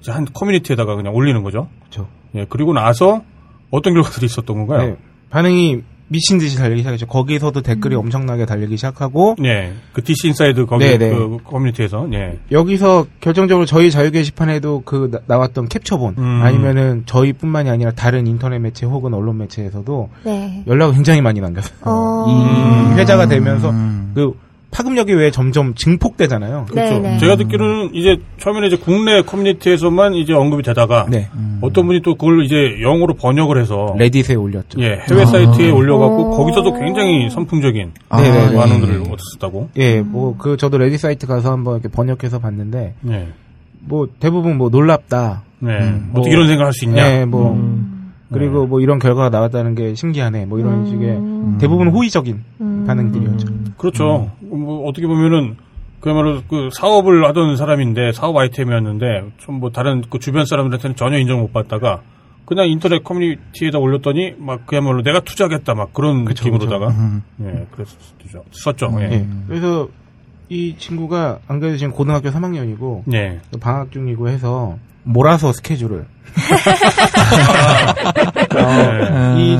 이제 0.00 0.12
한 0.12 0.26
커뮤니티에다가 0.30 0.94
그냥 0.94 1.14
올리는 1.14 1.42
거죠. 1.42 1.70
그렇죠. 1.80 2.08
예, 2.34 2.44
그리고 2.50 2.74
나서 2.74 3.22
어떤 3.70 3.94
결과들이 3.94 4.26
있었던 4.26 4.56
건가요? 4.58 4.90
네, 4.90 4.96
반응이 5.30 5.80
미친 6.08 6.38
듯이 6.38 6.56
달리기 6.56 6.82
시작했죠. 6.82 7.06
거기서도 7.06 7.62
댓글이 7.62 7.94
엄청나게 7.96 8.46
달리기 8.46 8.76
시작하고 8.76 9.36
예, 9.44 9.72
그 9.92 10.02
DC 10.04 10.28
인사이드 10.28 10.66
거기 10.66 10.84
네네. 10.84 11.10
그 11.10 11.38
커뮤니티에서 11.44 12.06
예. 12.12 12.38
여기서 12.52 13.06
결정적으로 13.20 13.66
저희 13.66 13.90
자유 13.90 14.10
게시판에도 14.12 14.82
그 14.84 15.10
나- 15.10 15.20
나왔던 15.26 15.68
캡처본 15.68 16.14
음. 16.18 16.40
아니면은 16.42 17.02
저희뿐만이 17.06 17.70
아니라 17.70 17.90
다른 17.90 18.26
인터넷 18.26 18.58
매체 18.60 18.86
혹은 18.86 19.14
언론 19.14 19.38
매체에서도 19.38 20.08
네. 20.24 20.62
연락을 20.66 20.94
굉장히 20.94 21.20
많이 21.20 21.40
남겼어요. 21.40 21.78
어. 21.82 22.26
이 22.28 22.98
회자가 22.98 23.26
되면서 23.26 23.70
음. 23.70 24.12
그 24.14 24.32
파급력이 24.70 25.14
왜 25.14 25.30
점점 25.30 25.74
증폭되잖아요. 25.74 26.66
네, 26.74 26.90
네. 26.90 27.00
그렇죠. 27.00 27.18
제가 27.20 27.36
듣기로는 27.36 27.94
이제 27.94 28.18
처음에는 28.38 28.68
이제 28.68 28.76
국내 28.76 29.22
커뮤니티에서만 29.22 30.14
이제 30.14 30.34
언급이 30.34 30.62
되다가 30.62 31.06
네. 31.08 31.28
어떤 31.62 31.86
분이 31.86 32.02
또 32.02 32.14
그걸 32.16 32.44
이제 32.44 32.82
영어로 32.82 33.14
번역을 33.14 33.58
해서 33.60 33.94
레딧에 33.96 34.34
올렸죠. 34.34 34.80
예, 34.82 35.00
해외 35.08 35.24
사이트에 35.24 35.70
올려갖고 35.70 36.30
오. 36.32 36.36
거기서도 36.36 36.78
굉장히 36.78 37.30
선풍적인 37.30 37.92
아, 38.10 38.20
네네. 38.20 38.52
예. 38.52 38.56
반응들을 38.56 39.02
얻었다고. 39.02 39.70
예, 39.78 40.00
뭐 40.02 40.36
그 40.38 40.56
저도 40.58 40.76
레딧 40.78 41.00
사이트 41.00 41.26
가서 41.26 41.50
한번 41.52 41.74
이렇게 41.80 41.88
번역해서 41.88 42.38
봤는데 42.40 42.94
예, 43.08 43.28
뭐 43.80 44.06
대부분 44.20 44.58
뭐 44.58 44.68
놀랍다. 44.68 45.42
네. 45.60 45.70
음, 45.78 46.10
어떻게 46.12 46.28
뭐, 46.28 46.34
이런 46.34 46.46
생각을 46.48 46.66
할수 46.66 46.84
있냐? 46.84 47.20
예, 47.20 47.24
뭐 47.24 47.52
음. 47.54 47.95
그리고 48.32 48.62
네. 48.62 48.66
뭐 48.66 48.80
이런 48.80 48.98
결과가 48.98 49.28
나왔다는 49.30 49.74
게 49.74 49.94
신기하네. 49.94 50.46
뭐 50.46 50.58
이런 50.58 50.84
음. 50.84 50.86
식의 50.86 51.58
대부분 51.60 51.88
호의적인 51.88 52.42
음. 52.60 52.84
반응들이었죠. 52.86 53.46
그렇죠. 53.76 54.30
뭐 54.40 54.88
어떻게 54.88 55.06
보면은 55.06 55.56
그야말로 56.00 56.42
그 56.48 56.68
사업을 56.72 57.26
하던 57.26 57.56
사람인데 57.56 58.12
사업 58.12 58.36
아이템이었는데 58.36 59.32
좀 59.38 59.56
뭐 59.58 59.70
다른 59.70 60.02
그 60.08 60.18
주변 60.18 60.44
사람들한테는 60.44 60.96
전혀 60.96 61.18
인정 61.18 61.40
못 61.40 61.52
받다가 61.52 62.02
그냥 62.44 62.68
인터넷 62.68 63.02
커뮤니티에다 63.02 63.78
올렸더니 63.78 64.34
막 64.38 64.66
그야말로 64.66 65.02
내가 65.02 65.20
투자하겠다 65.20 65.74
막 65.74 65.92
그런 65.92 66.24
느낌으로다가 66.24 66.88
음. 66.88 67.22
예 67.42 67.66
그랬었죠. 67.72 68.44
썼죠. 68.50 68.96
예. 69.00 69.12
예. 69.12 69.26
그래서 69.48 69.88
이 70.48 70.76
친구가 70.78 71.40
안 71.48 71.58
그래도 71.58 71.76
지금 71.76 71.92
고등학교 71.92 72.28
3학년이고 72.30 73.12
예. 73.14 73.40
방학 73.60 73.90
중이고 73.90 74.28
해서 74.28 74.76
몰아서 75.02 75.52
스케줄을. 75.52 76.06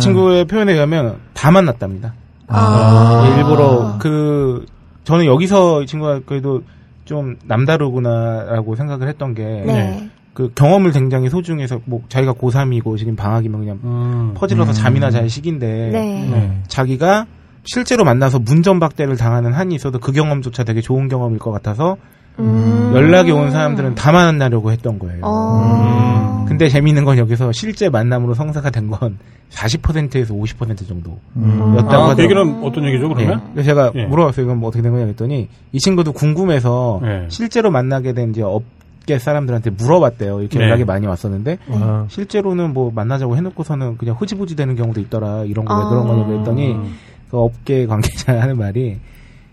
이 0.06 0.14
친구의 0.14 0.44
표현에 0.46 0.72
의하면 0.72 1.18
다 1.34 1.50
만났답니다. 1.50 2.14
아. 2.48 3.24
예, 3.26 3.38
일부러 3.38 3.96
그 3.98 4.64
저는 5.04 5.26
여기서 5.26 5.82
이 5.82 5.86
친구가 5.86 6.20
그래도 6.26 6.62
좀 7.04 7.36
남다르구나라고 7.44 8.74
생각을 8.74 9.08
했던 9.08 9.34
게 9.34 9.42
네. 9.42 10.10
그 10.34 10.52
경험을 10.54 10.92
굉장히 10.92 11.30
소중해서 11.30 11.80
뭐 11.86 12.02
자기가 12.08 12.34
고3이고 12.34 12.98
지금 12.98 13.16
방학이면 13.16 13.60
그냥 13.60 13.80
음. 13.84 14.34
퍼질러서 14.34 14.72
잠이나 14.72 15.10
잘 15.10 15.30
시기인데 15.30 15.90
네. 15.92 16.28
네. 16.30 16.62
자기가 16.68 17.26
실제로 17.64 18.04
만나서 18.04 18.38
문전박대를 18.40 19.16
당하는 19.16 19.52
한이 19.52 19.74
있어도 19.74 19.98
그 19.98 20.12
경험조차 20.12 20.64
되게 20.64 20.80
좋은 20.80 21.08
경험일 21.08 21.38
것 21.38 21.50
같아서 21.50 21.96
음. 22.38 22.92
연락이 22.94 23.30
온 23.30 23.50
사람들은 23.50 23.94
다 23.94 24.12
만나려고 24.12 24.70
했던 24.72 24.98
거예요. 24.98 25.20
어. 25.22 26.44
근데 26.48 26.68
재미있는 26.68 27.04
건 27.04 27.18
여기서 27.18 27.52
실제 27.52 27.88
만남으로 27.88 28.34
성사가 28.34 28.70
된 28.70 28.88
건 28.90 29.18
40%에서 29.50 30.34
50% 30.34 30.86
정도. 30.88 31.18
음. 31.36 31.74
였다고 31.76 31.78
아, 31.78 31.86
그 31.86 31.92
하더라고요. 32.10 32.24
얘기는 32.24 32.64
어떤 32.64 32.84
얘기죠, 32.86 33.08
그러면? 33.08 33.38
네. 33.38 33.44
그래서 33.52 33.66
제가 33.66 33.92
예. 33.94 34.04
물어봤어요. 34.06 34.44
이건 34.44 34.58
뭐 34.58 34.68
어떻게 34.68 34.82
된 34.82 34.92
거냐 34.92 35.06
했더니 35.06 35.48
이 35.72 35.78
친구도 35.78 36.12
궁금해서 36.12 37.00
네. 37.02 37.26
실제로 37.28 37.70
만나게 37.70 38.12
된 38.12 38.30
이제 38.30 38.42
업계 38.42 39.18
사람들한테 39.18 39.70
물어봤대요. 39.70 40.40
이렇게 40.40 40.58
네. 40.58 40.64
연락이 40.64 40.84
많이 40.84 41.06
왔었는데 41.06 41.58
아, 41.70 42.06
실제로는 42.08 42.72
뭐 42.74 42.90
만나자고 42.94 43.36
해놓고서는 43.36 43.96
그냥 43.98 44.16
흐지부지 44.18 44.56
되는 44.56 44.74
경우도 44.74 45.00
있더라. 45.00 45.44
이런 45.44 45.64
거왜 45.64 45.84
아. 45.84 45.88
그런 45.88 46.06
거냐고 46.08 46.38
했더니 46.40 46.72
음. 46.72 46.94
그 47.30 47.38
업계 47.38 47.86
관계자 47.86 48.40
하는 48.40 48.58
말이 48.58 48.98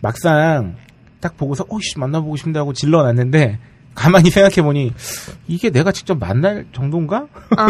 막상 0.02 0.74
딱 1.24 1.38
보고서 1.38 1.66
어이씨 1.70 1.98
만나보고 2.00 2.36
싶다 2.36 2.60
하고 2.60 2.74
질러놨는데 2.74 3.58
가만히 3.96 4.30
생각해 4.32 4.62
보니 4.64 4.92
이게 5.48 5.70
내가 5.70 5.92
직접 5.92 6.20
만날 6.20 6.66
정도인가? 6.74 7.28
아. 7.56 7.68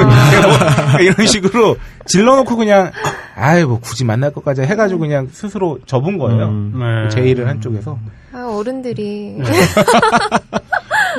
뭐 0.92 1.00
이런 1.02 1.28
식으로 1.28 1.76
질러놓고 2.06 2.56
그냥 2.56 2.92
아이 3.36 3.64
뭐 3.66 3.80
굳이 3.80 4.06
만날 4.06 4.32
것까지 4.32 4.62
해가지고 4.62 5.02
그냥 5.02 5.28
스스로 5.32 5.80
접은 5.86 6.18
거예요. 6.18 6.46
음. 6.48 6.74
네. 6.80 7.10
제의를 7.10 7.48
한 7.48 7.60
쪽에서 7.62 7.98
아, 8.34 8.48
어른들이. 8.58 9.38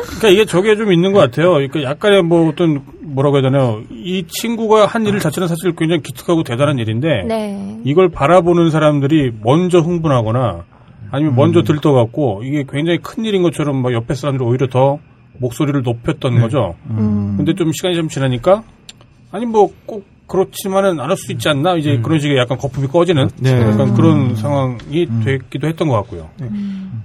그러니까 0.06 0.28
이게 0.28 0.44
저게 0.46 0.74
좀 0.76 0.92
있는 0.92 1.12
것 1.12 1.20
같아요. 1.20 1.52
그러니까 1.52 1.82
약간의 1.82 2.22
뭐 2.22 2.48
어떤 2.48 2.82
뭐라고 3.02 3.36
해야 3.36 3.42
되나요? 3.42 3.82
이 3.90 4.24
친구가 4.26 4.86
한 4.86 5.04
일 5.04 5.18
자체는 5.20 5.46
사실 5.48 5.74
굉장히 5.76 6.02
기특하고 6.02 6.42
대단한 6.44 6.78
일인데 6.78 7.24
네. 7.28 7.78
이걸 7.84 8.08
바라보는 8.08 8.70
사람들이 8.70 9.32
먼저 9.42 9.80
흥분하거나 9.80 10.64
아니면 11.14 11.34
먼저 11.36 11.62
들떠갖고 11.62 12.42
이게 12.44 12.64
굉장히 12.68 12.98
큰 12.98 13.24
일인 13.24 13.42
것처럼 13.42 13.82
막 13.82 13.92
옆에 13.92 14.14
사람들이 14.14 14.48
오히려 14.48 14.68
더 14.68 14.98
목소리를 15.38 15.82
높였던 15.82 16.40
거죠. 16.40 16.74
음. 16.90 17.34
근데 17.36 17.54
좀 17.54 17.72
시간이 17.72 17.94
좀 17.94 18.08
지나니까 18.08 18.62
아니 19.30 19.46
뭐 19.46 19.70
꼭 19.86 20.14
그렇지만은 20.26 21.00
않을 21.00 21.16
수 21.16 21.32
있지 21.32 21.48
않나 21.48 21.76
이제 21.76 22.00
그런 22.02 22.18
식의 22.18 22.38
약간 22.38 22.56
거품이 22.56 22.88
꺼지는 22.88 23.28
네. 23.40 23.60
약간 23.60 23.94
그런 23.94 24.34
상황이 24.36 25.06
됐기도 25.22 25.68
했던 25.68 25.88
것 25.88 25.96
같고요. 25.96 26.30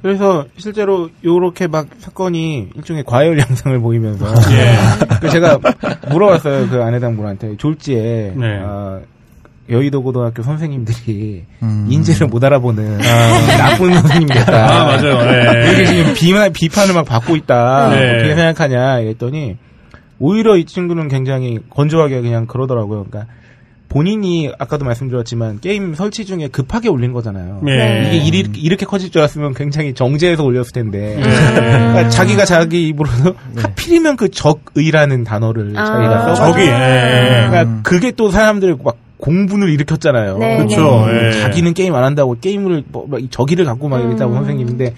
그래서 0.02 0.46
실제로 0.56 1.10
요렇게 1.24 1.68
막 1.68 1.88
사건이 1.98 2.70
일종의 2.76 3.04
과열 3.06 3.38
양상을 3.38 3.78
보이면서 3.80 4.26
예. 4.56 5.18
그 5.20 5.30
제가 5.30 5.60
물어봤어요 6.10 6.70
그 6.70 6.82
아내당 6.82 7.18
분한테 7.18 7.58
졸지에 7.58 8.34
네. 8.38 8.60
아, 8.64 9.02
여의도 9.70 10.04
고등학교 10.04 10.42
선생님들이 10.42 11.46
음. 11.62 11.88
인재를 11.90 12.28
못 12.28 12.44
알아보는 12.44 12.98
나쁜 12.98 13.94
선생님 13.94 14.28
됐다. 14.28 14.82
아 14.82 14.86
맞아요. 14.86 15.66
예. 15.68 15.72
이게 15.72 15.86
지금 15.86 16.14
비만, 16.14 16.52
비판을 16.52 16.94
막 16.94 17.06
받고 17.06 17.36
있다. 17.36 17.90
네. 17.90 18.16
어떻게 18.16 18.36
생각하냐 18.36 19.00
이랬더니 19.00 19.58
오히려 20.20 20.58
이 20.58 20.66
친구는 20.66 21.08
굉장히 21.08 21.60
건조하게 21.70 22.22
그냥 22.22 22.46
그러더라고요. 22.46 23.06
그러니까 23.06 23.32
본인이 23.90 24.52
아까도 24.60 24.86
말씀드렸지만 24.86 25.60
게임 25.62 25.96
설치 25.96 26.24
중에 26.26 26.48
급하게 26.48 26.90
올린 26.90 27.12
거잖아요. 27.12 27.62
네. 27.64 28.12
이게 28.14 28.24
일이, 28.24 28.50
이렇게 28.58 28.86
커질 28.86 29.10
줄 29.10 29.22
알았으면 29.22 29.56
굉장히 29.56 29.96
정제해서 29.96 30.44
올렸을 30.44 30.72
텐데 30.74 31.16
네. 31.16 31.24
그러니까 31.24 32.10
자기가 32.10 32.46
자기 32.46 32.88
입으로도 32.88 33.34
하필이면 33.56 34.16
그 34.16 34.30
적의라는 34.30 35.24
단어를 35.24 35.74
아. 35.76 35.86
자기가 35.86 36.36
써가지고 36.36 36.52
적이, 36.54 36.68
예. 36.68 37.48
그러니까 37.50 37.82
그게 37.82 38.12
또 38.12 38.30
사람들 38.30 38.78
막 38.84 38.96
공분을 39.20 39.70
일으켰잖아요. 39.70 40.38
네, 40.38 40.58
그렇죠. 40.58 41.06
네. 41.08 41.28
예. 41.28 41.32
자기는 41.34 41.74
게임 41.74 41.94
안 41.94 42.04
한다고 42.04 42.38
게임을 42.40 42.84
뭐, 42.88 43.06
막 43.08 43.20
적의를 43.30 43.66
갖고 43.66 43.90
막 43.90 44.00
이랬다고 44.00 44.32
음. 44.32 44.36
선생님인데 44.38 44.96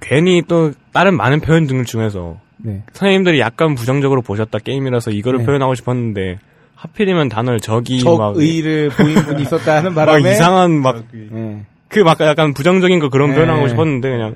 괜히 0.00 0.42
또 0.46 0.72
다른 0.92 1.16
많은 1.16 1.40
표현 1.40 1.66
등 1.66 1.84
중에서 1.84 2.38
네. 2.58 2.82
선생님들이 2.92 3.40
약간 3.40 3.74
부정적으로 3.74 4.22
보셨다 4.22 4.58
게임이라서 4.58 5.10
이거를 5.10 5.40
네. 5.40 5.46
표현하고 5.46 5.74
싶었는데 5.74 6.38
하필이면 6.76 7.28
단어를 7.28 7.60
적이 7.60 8.02
막, 8.04 8.34
적의를 8.34 8.90
보인 8.90 9.14
분이 9.14 9.42
있었다 9.42 9.76
하는 9.76 9.94
막 9.94 10.06
바람에 10.06 10.32
이상한 10.32 10.72
막 10.80 11.04
네. 11.12 11.64
그막 11.88 12.20
약간 12.20 12.54
부정적인 12.54 13.00
거 13.00 13.08
그런 13.08 13.30
네. 13.30 13.36
표현하고 13.36 13.68
싶었는데 13.68 14.08
그냥 14.08 14.34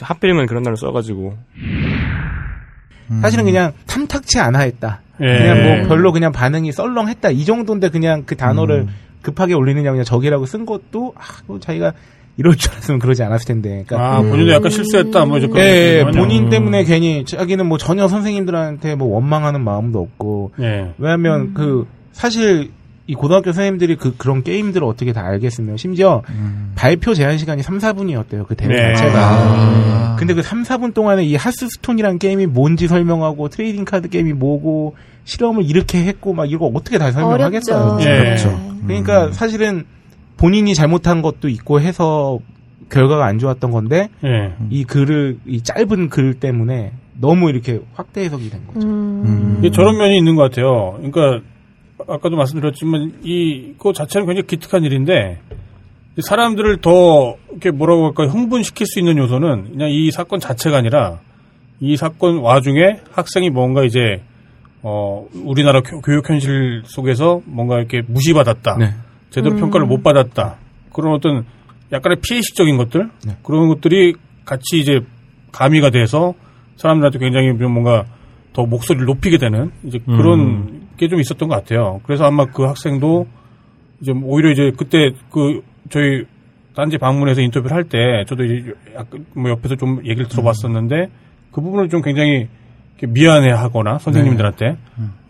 하필이면 0.00 0.46
그런 0.46 0.62
단어를 0.62 0.76
써가지고 0.76 1.36
사실은 3.20 3.44
그냥 3.44 3.72
탐탁치 3.86 4.40
않아 4.40 4.60
했다. 4.60 5.00
예. 5.22 5.38
그냥 5.38 5.62
뭐 5.62 5.88
별로 5.88 6.12
그냥 6.12 6.32
반응이 6.32 6.72
썰렁했다 6.72 7.30
이 7.30 7.44
정도인데 7.44 7.88
그냥 7.88 8.24
그 8.26 8.36
단어를 8.36 8.86
급하게 9.22 9.54
올리느냐 9.54 9.90
그냥 9.90 10.04
적이라고 10.04 10.46
쓴 10.46 10.66
것도 10.66 11.14
아, 11.16 11.22
뭐 11.46 11.60
자기가 11.60 11.92
이럴 12.36 12.56
줄 12.56 12.72
알았으면 12.72 12.98
그러지 12.98 13.22
않았을 13.22 13.46
텐데. 13.46 13.84
그러니까 13.86 14.16
아 14.16 14.22
본인도 14.22 14.52
약간 14.52 14.70
실수했다 14.70 15.24
뭐 15.26 15.38
이제 15.38 15.46
그런 15.46 15.64
예, 15.64 15.98
얘기군요. 16.00 16.18
본인 16.18 16.48
때문에 16.48 16.84
괜히 16.84 17.24
자기는 17.24 17.66
뭐 17.66 17.78
전혀 17.78 18.08
선생님들한테 18.08 18.94
뭐 18.94 19.08
원망하는 19.14 19.62
마음도 19.62 20.00
없고 20.00 20.52
예. 20.60 20.92
왜냐하면 20.98 21.54
그 21.54 21.86
사실 22.12 22.70
이 23.06 23.14
고등학교 23.14 23.52
선생님들이 23.52 23.96
그 23.96 24.16
그런 24.16 24.42
게임들을 24.42 24.86
어떻게 24.86 25.12
다 25.12 25.26
알겠으며 25.26 25.76
심지어 25.76 26.22
발표 26.76 27.14
제한 27.14 27.36
시간이 27.36 27.62
3, 27.62 27.78
4분이었대요. 27.78 28.46
그 28.46 28.54
대회 28.54 28.68
네. 28.68 28.94
자체가. 28.94 29.18
아. 29.20 30.16
근데 30.18 30.34
그 30.34 30.42
3, 30.42 30.62
4분 30.62 30.94
동안에 30.94 31.24
이 31.24 31.34
하스스톤이라는 31.34 32.18
게임이 32.18 32.46
뭔지 32.46 32.86
설명하고 32.86 33.48
trading 33.48 33.84
card 33.84 34.08
game이 34.08 34.32
뭐고 34.34 34.94
실험을 35.24 35.64
이렇게 35.64 36.04
했고 36.04 36.32
막 36.32 36.50
이거 36.50 36.66
어떻게 36.66 36.98
다 36.98 37.10
설명하겠어요. 37.12 37.76
어렵죠. 37.76 38.10
예. 38.10 38.18
그렇죠. 38.18 38.60
그러니까 38.86 39.32
사실은 39.32 39.84
본인이 40.36 40.74
잘못한 40.74 41.22
것도 41.22 41.48
있고 41.48 41.80
해서 41.80 42.38
결과가 42.90 43.24
안 43.24 43.38
좋았던 43.38 43.70
건데 43.70 44.08
예. 44.24 44.54
이 44.70 44.84
글을 44.84 45.38
이 45.46 45.62
짧은 45.62 46.08
글 46.08 46.34
때문에 46.34 46.92
너무 47.20 47.48
이렇게 47.50 47.80
확대 47.94 48.22
해석이 48.22 48.50
된 48.50 48.66
거죠. 48.66 48.86
음. 48.86 49.56
이게 49.60 49.70
저런 49.70 49.96
면이 49.96 50.16
있는 50.18 50.34
것 50.34 50.42
같아요. 50.42 50.94
그러니까 50.96 51.40
아까도 52.08 52.36
말씀드렸지만 52.36 53.20
이거 53.22 53.92
자체는 53.92 54.26
굉장히 54.26 54.46
기특한 54.46 54.82
일인데 54.82 55.38
사람들을 56.20 56.78
더 56.78 57.36
이렇게 57.50 57.70
뭐라고 57.70 58.06
할까 58.06 58.26
흥분시킬 58.26 58.86
수 58.86 58.98
있는 58.98 59.16
요소는 59.18 59.72
그냥 59.72 59.90
이 59.90 60.10
사건 60.10 60.40
자체가 60.40 60.76
아니라 60.78 61.20
이 61.80 61.96
사건 61.96 62.38
와중에 62.38 62.98
학생이 63.12 63.50
뭔가 63.50 63.84
이제 63.84 64.22
어 64.82 65.26
우리나라 65.44 65.80
교, 65.80 66.12
육 66.12 66.28
현실 66.28 66.82
속에서 66.84 67.40
뭔가 67.44 67.78
이렇게 67.78 68.02
무시받았다. 68.06 68.76
네. 68.78 68.90
제대로 69.30 69.56
평가를 69.56 69.86
못 69.86 70.02
받았다. 70.02 70.56
그런 70.92 71.14
어떤 71.14 71.44
약간의 71.92 72.18
피해식적인 72.20 72.76
것들 72.76 73.10
네. 73.26 73.36
그런 73.42 73.68
것들이 73.68 74.14
같이 74.44 74.80
이제 74.80 75.00
가미가 75.52 75.90
돼서 75.90 76.34
사람들한테 76.76 77.18
굉장히 77.18 77.56
좀 77.58 77.72
뭔가 77.72 78.04
더 78.52 78.66
목소리를 78.66 79.06
높이게 79.06 79.38
되는 79.38 79.70
이제 79.84 79.98
그런 80.04 80.82
게좀 80.96 81.20
있었던 81.20 81.48
것 81.48 81.54
같아요. 81.54 82.00
그래서 82.04 82.24
아마 82.24 82.46
그 82.46 82.64
학생도 82.64 83.26
이제 84.00 84.12
오히려 84.12 84.50
이제 84.50 84.72
그때 84.76 85.12
그 85.30 85.62
저희 85.90 86.24
딴지 86.74 86.98
방문해서 86.98 87.40
인터뷰를 87.40 87.74
할 87.74 87.84
때 87.84 88.24
저도 88.26 88.44
이제 88.44 88.72
약간 88.94 89.24
뭐 89.34 89.50
옆에서 89.50 89.76
좀 89.76 90.00
얘기를 90.04 90.26
들어봤었는데 90.28 91.08
그 91.52 91.60
부분을 91.60 91.88
좀 91.88 92.02
굉장히 92.02 92.48
미안해하거나 93.00 93.98
선생님들한테 93.98 94.76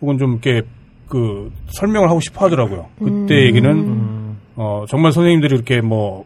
혹은 0.01 0.17
좀 0.17 0.33
이렇게 0.33 0.61
그 1.07 1.51
설명을 1.67 2.09
하고 2.09 2.19
싶어 2.19 2.45
하더라고요. 2.45 2.87
그때 2.99 3.45
얘기는 3.45 4.35
어 4.55 4.85
정말 4.87 5.11
선생님들이 5.11 5.55
이렇게 5.55 5.81
뭐 5.81 6.25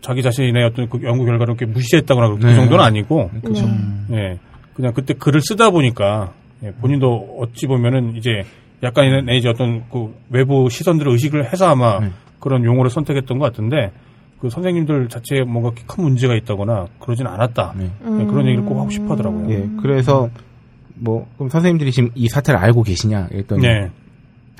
자기 0.00 0.22
자신의 0.22 0.64
어떤 0.64 0.88
그 0.88 1.00
연구 1.02 1.24
결과를 1.24 1.54
이렇게 1.54 1.66
무시했다거나 1.66 2.28
그 2.36 2.46
네. 2.46 2.54
정도는 2.54 2.84
아니고 2.84 3.30
그렇죠. 3.42 3.66
예 4.12 4.38
그냥 4.74 4.92
그때 4.92 5.14
글을 5.14 5.40
쓰다 5.40 5.70
보니까 5.70 6.32
예, 6.62 6.72
본인도 6.72 7.38
어찌 7.40 7.66
보면은 7.66 8.16
이제 8.16 8.44
약간의 8.82 9.38
이제 9.38 9.48
어떤 9.48 9.84
그 9.90 10.14
외부 10.30 10.68
시선들을 10.70 11.10
의식을 11.12 11.52
해서 11.52 11.68
아마 11.68 12.00
네. 12.00 12.10
그런 12.40 12.64
용어를 12.64 12.90
선택했던 12.90 13.38
것 13.38 13.46
같은데 13.46 13.92
그 14.38 14.50
선생님들 14.50 15.08
자체에 15.08 15.42
뭔가 15.42 15.72
큰 15.86 16.04
문제가 16.04 16.34
있다거나 16.34 16.86
그러진 17.00 17.26
않았다 17.26 17.74
네. 17.76 17.84
예, 17.84 18.24
그런 18.26 18.46
얘기를 18.46 18.64
꼭 18.64 18.78
하고 18.78 18.90
싶어 18.90 19.12
하더라고요. 19.12 19.50
예, 19.50 19.68
그래서 19.82 20.28
뭐 21.00 21.26
그럼 21.36 21.48
선생님들이 21.48 21.92
지금 21.92 22.10
이 22.14 22.28
사태를 22.28 22.58
알고 22.60 22.82
계시냐 22.82 23.28
했더니 23.32 23.62
네. 23.62 23.90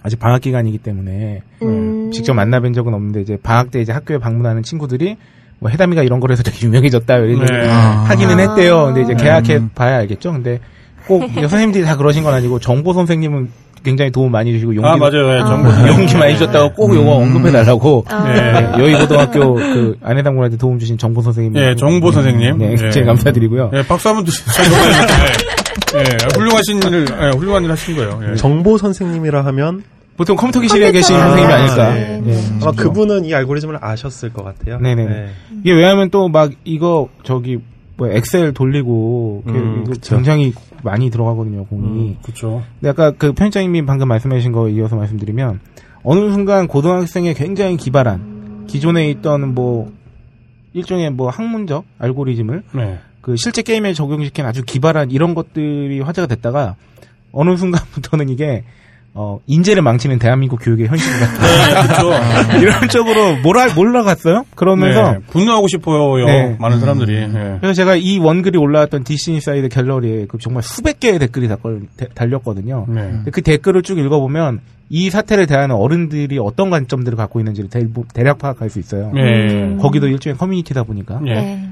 아직 0.02 0.18
방학 0.18 0.40
기간이기 0.40 0.78
때문에 0.78 1.42
음. 1.62 2.10
직접 2.12 2.34
만나뵌 2.34 2.74
적은 2.74 2.94
없는데 2.94 3.20
이제 3.20 3.36
방학 3.42 3.70
때 3.70 3.80
이제 3.80 3.92
학교에 3.92 4.18
방문하는 4.18 4.62
친구들이 4.62 5.16
뭐 5.58 5.70
해담이가 5.70 6.02
이런 6.02 6.20
거로 6.20 6.32
해서 6.32 6.42
되게 6.42 6.64
유명해졌다 6.66 7.16
이런 7.16 7.44
네. 7.44 7.68
아. 7.68 8.04
하기는 8.08 8.38
아. 8.38 8.50
했대요. 8.50 8.86
근데 8.86 9.02
이제 9.02 9.14
네. 9.14 9.24
계약해 9.24 9.60
봐야 9.74 9.96
알겠죠. 9.98 10.32
근데 10.32 10.60
꼭 11.06 11.28
선생님들이 11.34 11.84
다 11.84 11.96
그러신 11.96 12.22
건 12.22 12.34
아니고 12.34 12.58
정보 12.60 12.92
선생님은 12.92 13.48
굉장히 13.82 14.10
도움 14.10 14.32
많이 14.32 14.52
주시고 14.52 14.74
용기 14.74 14.88
아, 14.88 14.96
맞아요. 14.96 15.34
예, 15.34 15.38
정보 15.38 15.70
용기 15.88 16.16
많이 16.16 16.34
주셨다고 16.34 16.74
꼭 16.74 16.94
요거 16.94 17.10
언급해 17.10 17.52
달라고 17.52 18.04
아. 18.08 18.76
예. 18.76 18.82
여의 18.82 18.98
고등학교 18.98 19.54
그 19.54 19.96
안해당군한테 20.02 20.56
도움 20.56 20.78
주신 20.78 20.98
정보 20.98 21.22
선생님 21.22 21.56
예, 21.56 21.74
정보 21.76 22.10
선생님. 22.12 22.58
네, 22.58 22.72
예. 22.72 22.76
굉장히 22.76 23.06
감사드리고요. 23.06 23.70
예, 23.74 23.82
박수 23.86 24.08
한번 24.08 24.24
주시죠. 24.24 24.50
예, 25.94 25.98
예, 26.00 26.38
훌륭하신 26.38 26.82
일을, 26.82 27.06
예, 27.10 27.36
훌륭한 27.36 27.64
일 27.64 27.70
하신 27.70 27.96
거예요. 27.96 28.20
예. 28.30 28.36
정보 28.36 28.76
선생님이라 28.78 29.44
하면 29.46 29.82
보통 30.16 30.36
컴퓨터 30.36 30.60
기실에 30.60 30.90
계신 30.92 31.16
컴퓨터. 31.16 31.36
선생님이 31.36 31.52
아, 31.52 31.56
아닐까. 31.56 31.94
네. 31.94 32.22
예. 32.26 32.40
아마 32.60 32.72
그분은 32.72 33.24
이 33.24 33.34
알고리즘을 33.34 33.78
아셨을 33.80 34.32
것 34.32 34.44
같아요. 34.44 34.78
네네. 34.80 35.04
네. 35.06 35.28
이게 35.60 35.72
왜냐하면 35.72 36.10
또 36.10 36.28
막 36.28 36.50
이거 36.64 37.08
저기 37.22 37.58
뭐 37.96 38.08
엑셀 38.08 38.52
돌리고 38.52 39.42
이렇게 39.46 39.60
음. 39.60 39.84
굉장히 40.02 40.52
많이 40.82 41.10
들어가거든요 41.10 41.64
공이. 41.66 42.16
그렇죠. 42.22 42.62
근데 42.80 42.90
아까 42.90 43.10
그 43.12 43.32
편집장님이 43.32 43.86
방금 43.86 44.08
말씀하신 44.08 44.52
거 44.52 44.68
이어서 44.68 44.96
말씀드리면 44.96 45.60
어느 46.04 46.32
순간 46.32 46.68
고등학생의 46.68 47.34
굉장히 47.34 47.76
기발한 47.76 48.66
기존에 48.68 49.08
있던 49.10 49.54
뭐 49.54 49.90
일종의 50.74 51.10
뭐 51.10 51.28
학문적 51.30 51.84
알고리즘을 51.98 52.62
네. 52.72 52.98
그 53.28 53.36
실제 53.36 53.60
게임에 53.60 53.92
적용시킨 53.92 54.46
아주 54.46 54.62
기발한 54.64 55.10
이런 55.10 55.34
것들이 55.34 56.00
화제가 56.00 56.26
됐다가 56.28 56.76
어느 57.30 57.58
순간부터는 57.58 58.30
이게 58.30 58.64
어 59.12 59.38
인재를 59.46 59.82
망치는 59.82 60.18
대한민국 60.18 60.56
교육의 60.62 60.88
현실이 60.88 61.12
같다. 61.20 61.36
네, 61.44 61.86
그렇죠. 61.88 62.10
이런 62.58 62.88
쪽으로 62.88 63.36
몰아 63.42 63.74
몰라갔어요. 63.74 64.46
그러면서 64.54 65.12
네, 65.12 65.18
분노하고 65.26 65.68
싶어요, 65.68 66.24
네. 66.24 66.56
많은 66.58 66.80
사람들이. 66.80 67.16
예. 67.16 67.58
그래서 67.60 67.74
제가 67.74 67.96
이 67.96 68.18
원글이 68.18 68.56
올라왔던 68.56 69.04
DC 69.04 69.32
인사이드 69.32 69.68
갤러리에 69.68 70.24
그 70.26 70.38
정말 70.38 70.62
수백 70.62 70.98
개의 70.98 71.18
댓글이 71.18 71.50
달렸거든요. 72.14 72.86
네. 72.88 73.30
그 73.30 73.42
댓글을 73.42 73.82
쭉 73.82 73.98
읽어보면 73.98 74.60
이 74.88 75.10
사태를 75.10 75.46
대하는 75.46 75.74
어른들이 75.74 76.38
어떤 76.38 76.70
관점들을 76.70 77.18
갖고 77.18 77.40
있는지를 77.40 77.68
대, 77.68 78.22
략 78.22 78.38
파악할 78.38 78.70
수 78.70 78.78
있어요. 78.78 79.12
예. 79.16 79.76
거기도 79.82 80.08
일종의 80.08 80.38
커뮤니티다 80.38 80.84
보니까. 80.84 81.20
예. 81.26 81.34
네. 81.34 81.68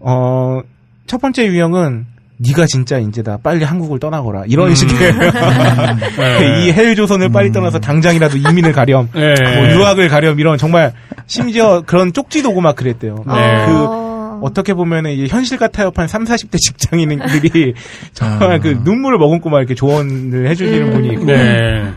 어, 0.00 0.60
첫 1.08 1.20
번째 1.20 1.46
유형은 1.46 2.06
네가 2.36 2.66
진짜 2.66 2.98
인재다. 2.98 3.38
빨리 3.42 3.64
한국을 3.64 3.98
떠나거라. 3.98 4.44
이런 4.46 4.74
식의 4.74 4.96
네. 5.18 6.66
이 6.66 6.72
헬조선을 6.72 7.30
빨리 7.30 7.50
떠나서 7.50 7.80
당장이라도 7.80 8.36
이민을 8.36 8.72
가렴, 8.72 9.08
예. 9.16 9.34
뭐 9.56 9.70
유학을 9.72 10.08
가렴 10.08 10.38
이런 10.38 10.56
정말 10.56 10.92
심지어 11.26 11.82
그런 11.84 12.12
쪽지도 12.12 12.50
오고 12.50 12.60
막 12.60 12.76
그랬대요. 12.76 13.16
네. 13.26 13.66
그 13.66 13.72
어. 13.72 14.40
어떻게 14.42 14.72
보면은 14.74 15.10
이제 15.12 15.26
현실과 15.26 15.66
타협한 15.68 16.06
3, 16.06 16.24
40대 16.24 16.58
직장인들이 16.58 17.74
정말 18.12 18.60
그 18.60 18.78
눈물을 18.84 19.18
머금고 19.18 19.50
막 19.50 19.58
이렇게 19.58 19.74
조언을 19.74 20.48
해주시는 20.48 20.92
분이 20.92 21.08
있고, 21.14 21.24
네. 21.24 21.90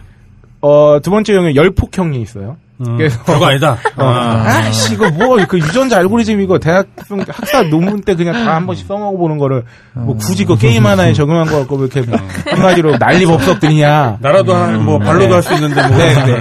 어, 0.62 1.00
두 1.04 1.12
번째 1.12 1.36
형은 1.36 1.56
열폭형이 1.56 2.20
있어요. 2.20 2.58
음, 2.88 2.98
그래서- 2.98 3.22
별거 3.26 3.46
아니다. 3.48 3.78
어, 3.98 4.06
아씨, 4.46 4.94
이거 4.94 5.10
뭐, 5.12 5.38
그 5.48 5.58
유전자 5.60 5.98
알고리즘 5.98 6.42
이거 6.42 6.58
대학 6.60 6.88
학사 7.28 7.62
논문 7.64 8.02
때 8.02 8.16
그냥 8.16 8.46
다 8.46 8.52
한 8.56 8.66
번씩 8.66 8.88
써먹어 8.88 9.18
보는 9.18 9.38
거를 9.38 9.64
뭐 9.94 10.16
굳이 10.18 10.46
그 10.46 10.58
게임 10.58 10.86
하나에 10.86 11.14
적용한 11.14 11.48
거 11.48 11.60
갖고 11.60 11.76
왜 11.78 11.88
이렇게 11.94 12.12
한마디로 12.50 12.98
난리 12.98 13.26
법석 13.26 13.60
들이냐. 13.60 14.18
나라도 14.20 14.54
한, 14.56 14.84
뭐, 14.86 15.00
발로도 15.00 15.34
할 15.36 15.42
수 15.44 15.54
있는데, 15.56 15.88
뭐. 15.88 15.98
네, 15.98 16.14
네. 16.26 16.32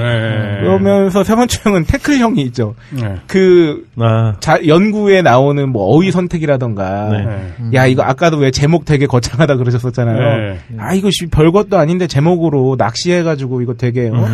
예. 0.75 0.79
그러면서 0.79 1.25
세 1.25 1.35
번째 1.35 1.59
형은 1.65 1.85
태클형이 1.85 2.41
있죠. 2.43 2.75
예. 3.01 3.17
그, 3.27 3.87
아, 3.99 4.35
자, 4.41 4.59
연구에 4.67 5.23
나오는 5.23 5.69
뭐 5.69 5.85
어휘 5.95 6.11
선택이라던가. 6.11 7.09
네. 7.11 7.75
야, 7.75 7.87
이거 7.87 8.03
아까도 8.03 8.37
왜 8.39 8.51
제목 8.51 8.85
되게 8.85 9.07
거창하다 9.07 9.57
그러셨었잖아요. 9.57 10.19
네. 10.19 10.59
아, 10.79 10.95
이거 10.95 11.09
씨, 11.11 11.27
별것도 11.27 11.77
아닌데 11.79 12.07
제목으로 12.07 12.77
낚시해가지고 12.79 13.63
이거 13.63 13.75
되게, 13.75 14.09
어? 14.13 14.25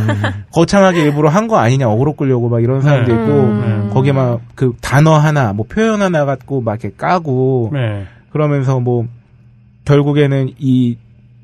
거창하게 0.52 1.02
일부러 1.02 1.28
한 1.28 1.46
거 1.46 1.56
아니냐, 1.58 1.88
어그로 1.88 2.14
끌려고 2.14 2.48
막 2.48 2.62
이런 2.62 2.80
사람도 2.82 3.14
네. 3.14 3.20
있고, 3.22 3.32
음. 3.32 3.90
거기에 3.92 4.12
막 4.12 4.40
그 4.54 4.72
단어 4.80 5.14
하나, 5.16 5.52
뭐 5.52 5.64
표현 5.68 6.02
하나 6.02 6.24
갖고 6.24 6.60
막 6.60 6.72
이렇게 6.82 6.96
까고, 6.96 7.70
네. 7.72 8.04
그러면서 8.30 8.80
뭐, 8.80 9.06
결국에는 9.84 10.50
이, 10.58 10.96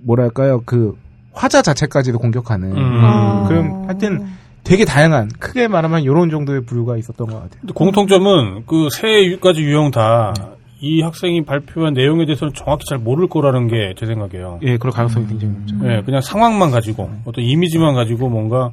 뭐랄까요, 0.04 0.62
그, 0.64 0.96
화자 1.34 1.62
자체까지도 1.62 2.18
공격하는. 2.18 2.72
음. 2.76 3.00
어. 3.04 3.46
그럼 3.48 3.84
하여튼 3.86 4.26
되게 4.64 4.84
다양한, 4.84 5.28
크게 5.38 5.68
말하면 5.68 6.02
이런 6.02 6.30
정도의 6.30 6.62
부류가 6.64 6.96
있었던 6.96 7.26
것 7.26 7.34
같아요. 7.34 7.72
공통점은 7.74 8.64
그 8.66 8.88
세 8.90 9.36
가지 9.40 9.60
유형 9.62 9.90
다이 9.90 11.00
학생이 11.02 11.44
발표한 11.44 11.94
내용에 11.94 12.26
대해서는 12.26 12.52
정확히 12.54 12.84
잘 12.88 12.98
모를 12.98 13.26
거라는 13.28 13.68
게 13.68 13.94
제 13.98 14.06
생각이에요. 14.06 14.60
예, 14.62 14.76
그럴 14.78 14.92
가능성이 14.92 15.26
굉장히 15.26 15.54
높죠. 15.54 15.76
예, 15.88 16.02
그냥 16.02 16.20
상황만 16.20 16.70
가지고 16.70 17.10
어떤 17.24 17.44
이미지만 17.44 17.94
가지고 17.94 18.28
뭔가 18.28 18.70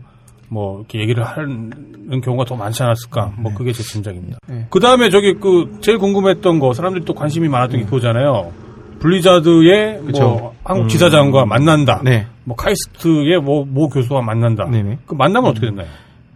뭐 0.48 0.80
이렇게 0.80 0.99
얘기를 0.99 1.24
하는 1.24 1.72
경우가 2.24 2.45
더 2.45 2.56
많지 2.56 2.82
않았을까? 2.82 3.34
뭐 3.38 3.53
그게 3.53 3.72
제 3.72 3.84
짐작입니다. 3.84 4.40
네. 4.48 4.66
그 4.72 4.80
다음에 4.80 5.10
저기 5.10 5.36
그 5.36 5.78
제일 5.82 5.98
궁금했던 5.99 6.60
거 6.60 6.74
사람들이 6.74 7.06
또 7.06 7.14
관심이 7.14 7.48
많았던 7.48 7.80
게 7.82 7.86
그거잖아요. 7.86 8.52
블리자드의 8.99 10.01
그쵸. 10.05 10.21
뭐 10.21 10.55
한국 10.63 10.89
지사장과 10.89 11.45
만난다. 11.45 12.01
네. 12.03 12.27
뭐 12.43 12.55
카이스트의 12.55 13.39
뭐, 13.41 13.65
모 13.65 13.89
교수와 13.89 14.21
만난다. 14.21 14.65
네네. 14.69 14.99
그 15.05 15.15
만나면 15.15 15.51
어떻게 15.51 15.67
됐나요? 15.67 15.88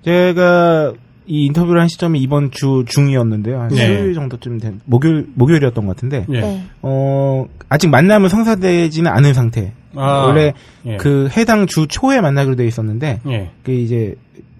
제가 0.03 0.93
이 1.25 1.45
인터뷰를 1.45 1.79
한 1.79 1.87
시점이 1.87 2.19
이번 2.19 2.51
주 2.51 2.83
중이었는데요. 2.87 3.61
한 3.61 3.67
네. 3.69 3.75
수요일 3.75 4.13
정도쯤 4.13 4.59
된, 4.59 4.81
목요일, 4.85 5.27
목요일이었던 5.35 5.85
것 5.85 5.95
같은데, 5.95 6.25
예. 6.29 6.41
네. 6.41 6.63
어, 6.81 7.45
아직 7.69 7.87
만남은 7.89 8.27
성사되지는 8.27 9.09
않은 9.09 9.33
상태. 9.33 9.71
아, 9.95 10.25
원래 10.25 10.53
예. 10.85 10.97
그 10.97 11.29
해당 11.37 11.65
주 11.65 11.87
초에 11.87 12.19
만나기로 12.19 12.55
돼 12.55 12.65
있었는데, 12.67 13.21
예. 13.27 13.51
그 13.63 13.71
이제 13.71 14.15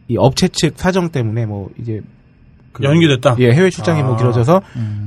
이 0.07 0.17
업체 0.17 0.47
측 0.47 0.73
사정 0.77 1.09
때문에 1.09 1.45
뭐 1.45 1.69
이제 1.79 2.01
그 2.73 2.83
연기됐다. 2.83 3.35
예, 3.39 3.51
해외 3.51 3.69
출장이 3.69 4.01
뭐 4.03 4.15
아. 4.15 4.17
길어져서 4.17 4.61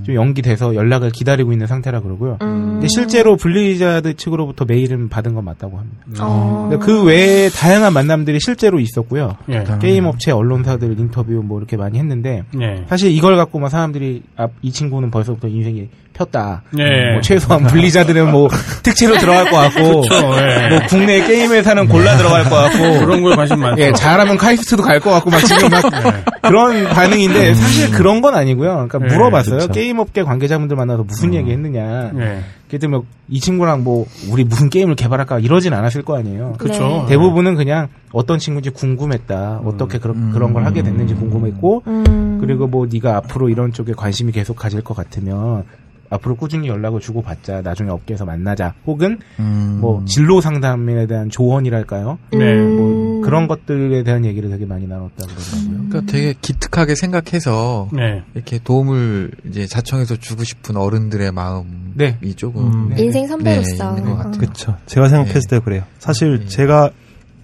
좀 0.04 0.14
연기돼서 0.14 0.74
연락을 0.74 1.10
기다리고 1.10 1.52
있는 1.52 1.66
상태라 1.66 2.00
그러고요. 2.00 2.38
음. 2.42 2.74
근데 2.74 2.86
실제로 2.88 3.36
블리자드 3.36 4.14
측으로부터 4.14 4.64
메일은 4.64 5.08
받은 5.08 5.34
건 5.34 5.44
맞다고 5.44 5.78
합니다. 5.78 6.02
어. 6.20 6.68
근데 6.70 6.84
그 6.84 7.04
외에 7.04 7.48
다양한 7.48 7.92
만남들이 7.92 8.38
실제로 8.40 8.78
있었고요. 8.78 9.36
예. 9.48 9.64
게임 9.80 10.06
업체 10.06 10.30
언론사들 10.30 10.98
인터뷰 10.98 11.42
뭐 11.44 11.58
이렇게 11.58 11.76
많이 11.76 11.98
했는데 11.98 12.44
예. 12.60 12.84
사실 12.88 13.10
이걸 13.10 13.36
갖고 13.36 13.58
막 13.58 13.68
사람들이 13.68 14.22
아, 14.36 14.48
이 14.62 14.70
친구는 14.70 15.10
벌써부터 15.10 15.48
인생이 15.48 15.88
폈다. 16.16 16.62
예. 16.78 17.12
뭐 17.12 17.20
최소한 17.20 17.64
블리자드는 17.64 18.30
뭐 18.30 18.48
특채로 18.82 19.18
들어갈 19.18 19.50
것 19.50 19.56
같고 19.56 20.00
그쵸, 20.02 20.14
예. 20.38 20.68
뭐 20.70 20.78
국내 20.88 21.26
게임 21.26 21.52
회사는 21.52 21.88
골라 21.88 22.16
들어갈 22.16 22.44
것 22.44 22.50
같고 22.56 22.78
그런 23.04 23.22
거에 23.22 23.36
관심 23.36 23.60
많죠. 23.60 23.82
예, 23.82 23.92
잘하면 23.92 24.36
카이스트도 24.36 24.82
갈 24.82 24.96
것 25.00 25.10
같고 25.10 25.30
막 25.30 25.38
지금 25.44 25.68
막 25.68 25.82
그런 26.42 26.88
반응인데 26.88 27.54
사실 27.54 27.90
그런 27.90 28.20
건 28.22 28.34
아니고요. 28.34 28.88
그러니까 28.88 28.98
예, 29.02 29.14
물어봤어요. 29.14 29.58
그쵸. 29.58 29.72
게임 29.72 29.98
업계 29.98 30.22
관계자분들 30.22 30.76
만나서 30.76 31.04
무슨 31.04 31.34
얘기 31.34 31.50
했느냐. 31.52 32.12
예. 32.18 32.40
그때 32.70 32.86
뭐 32.88 33.04
이 33.28 33.40
친구랑 33.40 33.82
뭐 33.82 34.06
우리 34.30 34.44
무슨 34.44 34.70
게임을 34.70 34.94
개발할까 34.94 35.40
이러진 35.40 35.72
않았을 35.74 36.02
거 36.02 36.16
아니에요. 36.16 36.54
네. 36.64 37.06
대부분은 37.08 37.56
그냥 37.56 37.88
어떤 38.12 38.38
친구인지 38.38 38.70
궁금했다. 38.70 39.62
어떻게 39.64 39.98
그런 39.98 40.30
그런 40.32 40.52
걸 40.52 40.64
하게 40.64 40.82
됐는지 40.84 41.14
궁금했고 41.14 41.82
음. 41.88 42.38
그리고 42.40 42.68
뭐 42.68 42.86
네가 42.90 43.16
앞으로 43.16 43.48
이런 43.48 43.72
쪽에 43.72 43.92
관심이 43.96 44.30
계속 44.30 44.54
가질 44.54 44.82
것 44.82 44.96
같으면 44.96 45.64
앞으로 46.10 46.36
꾸준히 46.36 46.68
연락을 46.68 47.00
주고 47.00 47.22
받자. 47.22 47.62
나중에 47.62 47.90
업계에서 47.90 48.24
만나자. 48.24 48.74
혹은 48.86 49.18
음. 49.38 49.78
뭐 49.80 50.04
진로 50.06 50.40
상담에 50.40 51.06
대한 51.06 51.30
조언이랄까요? 51.30 52.18
네. 52.32 52.54
뭐 52.56 53.20
그런 53.22 53.48
것들에 53.48 54.02
대한 54.04 54.24
얘기를 54.24 54.48
되게 54.50 54.64
많이 54.66 54.86
나눴다 54.86 55.26
그러더라고요. 55.26 55.88
그러니까 55.88 56.12
되게 56.12 56.34
기특하게 56.40 56.94
생각해서 56.94 57.88
네. 57.92 58.22
이렇게 58.34 58.58
도움을 58.62 59.30
이제 59.48 59.66
자청해서 59.66 60.16
주고 60.16 60.44
싶은 60.44 60.76
어른들의 60.76 61.32
마음이 61.32 61.66
네. 61.94 62.18
조금 62.36 62.66
음. 62.66 62.88
네. 62.94 63.02
인생 63.02 63.26
선배로서. 63.26 63.92
네, 63.92 63.98
있는 64.00 64.12
것 64.12 64.16
같아요. 64.18 64.38
그쵸. 64.38 64.76
제가 64.86 65.08
생각했을 65.08 65.40
네. 65.42 65.56
때 65.56 65.60
그래요. 65.64 65.82
사실 65.98 66.40
네. 66.40 66.46
제가 66.46 66.90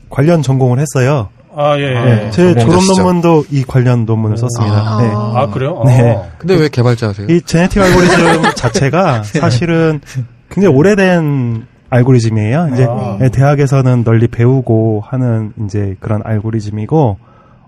관련 0.09 0.43
전공을 0.43 0.78
했어요. 0.78 1.30
아, 1.54 1.78
예. 1.78 1.96
아, 1.96 2.06
예. 2.08 2.14
네, 2.24 2.30
제 2.30 2.54
졸업. 2.54 2.80
논문도 2.96 3.44
이 3.50 3.62
관련 3.62 4.04
논문을 4.04 4.36
썼습니다. 4.36 4.76
아. 4.76 5.02
네. 5.02 5.10
아, 5.12 5.46
그래요? 5.52 5.82
네. 5.86 6.16
아. 6.16 6.30
근데 6.38 6.56
왜 6.56 6.68
개발자세요? 6.68 7.26
이 7.28 7.40
제네틱 7.42 7.82
알고리즘 7.82 8.42
자체가 8.56 9.22
사실은 9.24 10.00
굉장히 10.50 10.74
오래된 10.76 11.66
알고리즘이에요. 11.90 12.70
이제 12.72 12.86
아. 12.88 13.16
네, 13.20 13.28
대학에서는 13.30 14.04
널리 14.04 14.28
배우고 14.28 15.02
하는 15.06 15.52
이제 15.64 15.96
그런 16.00 16.22
알고리즘이고 16.24 17.18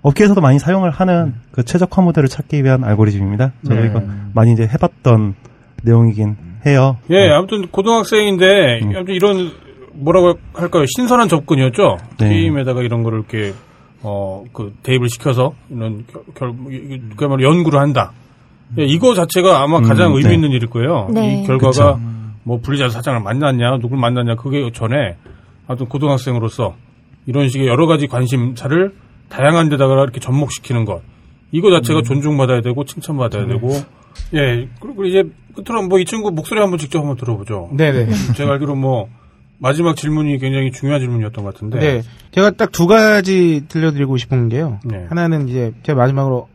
업계에서도 0.02 0.40
많이 0.40 0.58
사용을 0.58 0.90
하는 0.90 1.34
그 1.50 1.64
최적화 1.64 2.02
모델을 2.02 2.28
찾기 2.28 2.62
위한 2.64 2.84
알고리즘입니다. 2.84 3.52
저도 3.66 3.80
네. 3.80 3.86
이거 3.86 4.02
많이 4.34 4.52
이제 4.52 4.62
해봤던 4.64 5.34
내용이긴 5.82 6.36
해요. 6.66 6.96
예, 7.10 7.30
아무튼 7.30 7.68
고등학생인데 7.68 8.80
음. 8.82 8.92
아무튼 8.96 9.14
이런 9.14 9.50
뭐라고 9.92 10.34
할까요? 10.54 10.84
신선한 10.96 11.28
접근이었죠. 11.28 11.98
네. 12.18 12.28
게임에다가 12.30 12.82
이런 12.82 13.02
거를 13.02 13.18
이렇게 13.20 13.54
어 14.04 14.44
그 14.52 14.72
대입을 14.82 15.08
시켜서 15.08 15.54
이런 15.70 16.04
결, 16.06 16.22
결 16.34 16.54
그야말로 17.16 17.42
연구를 17.42 17.80
한다. 17.80 18.12
예, 18.78 18.84
이거 18.84 19.14
자체가 19.14 19.62
아마 19.62 19.80
가장 19.80 20.12
음, 20.12 20.16
의미 20.16 20.28
네. 20.28 20.34
있는 20.34 20.50
일일 20.50 20.68
거예요. 20.68 21.08
네. 21.12 21.42
이 21.42 21.46
결과가 21.46 21.70
그쵸. 21.70 22.00
뭐 22.42 22.60
분리자 22.60 22.88
사장을 22.90 23.20
만났냐, 23.20 23.78
누굴 23.78 23.98
만났냐, 23.98 24.36
그게 24.36 24.70
전에 24.72 25.16
하여튼 25.66 25.86
고등학생으로서 25.86 26.74
이런 27.26 27.48
식의 27.48 27.66
여러 27.66 27.86
가지 27.86 28.06
관심사를 28.06 28.94
다양한 29.28 29.68
데다가 29.70 29.94
이렇게 30.02 30.20
접목시키는 30.20 30.84
것. 30.84 31.00
이거 31.52 31.70
자체가 31.70 32.02
존중받아야 32.02 32.60
되고 32.62 32.84
칭찬받아야 32.84 33.46
되고 33.46 33.70
예 34.34 34.68
그리고 34.80 35.04
이제 35.04 35.22
끝으로 35.54 35.86
뭐 35.86 35.98
이 36.00 36.04
친구 36.04 36.30
목소리 36.30 36.60
한번 36.60 36.78
직접 36.78 36.98
한번 36.98 37.16
들어보죠. 37.16 37.70
네네. 37.76 38.08
제가 38.36 38.52
알기로 38.54 38.74
뭐 38.74 39.08
마지막 39.64 39.96
질문이 39.96 40.38
굉장히 40.38 40.70
중요한 40.72 41.00
질문이었던 41.00 41.42
것 41.42 41.54
같은데. 41.54 41.78
네. 41.78 42.02
제가 42.32 42.50
딱 42.50 42.70
두 42.70 42.86
가지 42.86 43.64
들려드리고 43.68 44.18
싶은 44.18 44.50
게요. 44.50 44.78
네. 44.84 45.06
하나는 45.08 45.48
이제 45.48 45.72
제가 45.84 45.98
마지막으로 45.98 46.48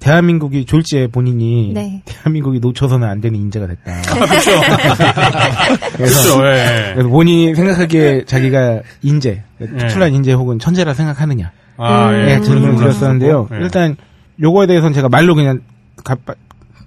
대한민국이 0.00 0.64
졸지에 0.64 1.06
본인이 1.06 1.72
네. 1.74 2.02
대한민국이 2.06 2.58
놓쳐서는 2.58 3.06
안 3.06 3.20
되는 3.20 3.38
인재가 3.38 3.68
됐다. 3.68 4.02
그렇죠. 4.02 4.50
그렇죠. 5.96 6.46
예. 6.46 6.92
그래서 6.94 7.08
본인이 7.08 7.54
생각하기에 7.54 8.24
자기가 8.24 8.80
인재, 9.02 9.42
특출난 9.58 10.12
인재 10.12 10.32
혹은 10.32 10.58
천재라 10.58 10.94
생각하느냐. 10.94 11.52
아, 11.76 12.12
예. 12.14 12.24
네, 12.24 12.40
질문을 12.40 12.76
드렸었는데요. 12.76 13.48
예. 13.52 13.56
일단 13.58 13.96
요거에 14.42 14.66
대해서는 14.66 14.92
제가 14.94 15.08
말로 15.08 15.34
그냥 15.36 15.60
가- 16.02 16.16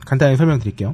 간단히 0.05 0.35
설명드릴게요. 0.35 0.93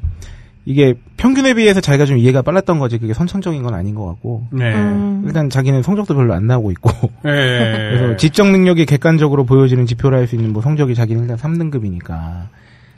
이게 0.65 0.93
평균에 1.17 1.53
비해서 1.53 1.81
자기가 1.81 2.05
좀 2.05 2.17
이해가 2.17 2.41
빨랐던 2.41 2.79
거지 2.79 2.97
그게 2.97 3.13
선천적인 3.13 3.63
건 3.63 3.73
아닌 3.73 3.95
것 3.95 4.05
같고 4.05 4.47
네. 4.51 4.73
음. 4.73 5.23
일단 5.25 5.49
자기는 5.49 5.81
성적도 5.81 6.15
별로 6.15 6.33
안 6.33 6.47
나오고 6.47 6.71
있고 6.71 6.91
예. 7.25 7.89
그래서 7.91 8.17
지적 8.17 8.49
능력이 8.49 8.85
객관적으로 8.85 9.45
보여지는 9.45 9.85
지표로 9.85 10.17
할수 10.17 10.35
있는 10.35 10.53
뭐 10.53 10.61
성적이 10.61 10.95
자기는 10.95 11.23
일단 11.23 11.37
3등급이니까 11.37 12.47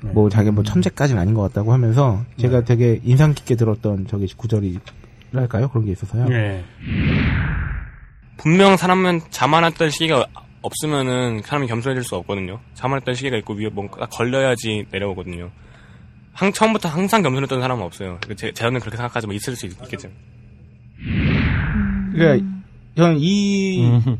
네. 0.03 0.11
뭐 0.11 0.29
자기 0.29 0.51
뭐 0.51 0.63
천재까지는 0.63 1.21
아닌 1.21 1.33
것 1.33 1.41
같다고 1.43 1.71
하면서 1.71 2.23
제가 2.37 2.63
되게 2.63 2.99
인상 3.03 3.33
깊게 3.33 3.55
들었던 3.55 4.07
저기 4.07 4.27
구절이랄까요 4.35 5.69
그런 5.69 5.85
게 5.85 5.91
있어서요. 5.91 6.27
예. 6.31 6.63
분명 8.37 8.75
사람은 8.75 9.21
자만했던 9.29 9.91
시기가 9.91 10.25
없으면은 10.63 11.41
사람이 11.43 11.67
겸손해질 11.67 12.03
수 12.03 12.15
없거든요. 12.15 12.59
자만했던 12.73 13.13
시기가 13.13 13.37
있고 13.37 13.53
위에 13.53 13.69
뭔가 13.69 14.07
걸려야지 14.07 14.87
내려오거든요. 14.91 15.51
항, 16.33 16.51
처음부터 16.51 16.89
항상 16.89 17.21
겸손했던 17.21 17.59
사람은 17.61 17.83
없어요. 17.83 18.19
그 18.27 18.35
제, 18.35 18.51
저는 18.51 18.79
그렇게 18.79 18.97
생각하지만 18.97 19.35
있을 19.35 19.55
수 19.55 19.65
있, 19.65 19.77
겠죠 19.89 20.09
그러니까 22.13 22.45
저는 22.95 23.17
이 23.19 23.85
음. 23.85 24.19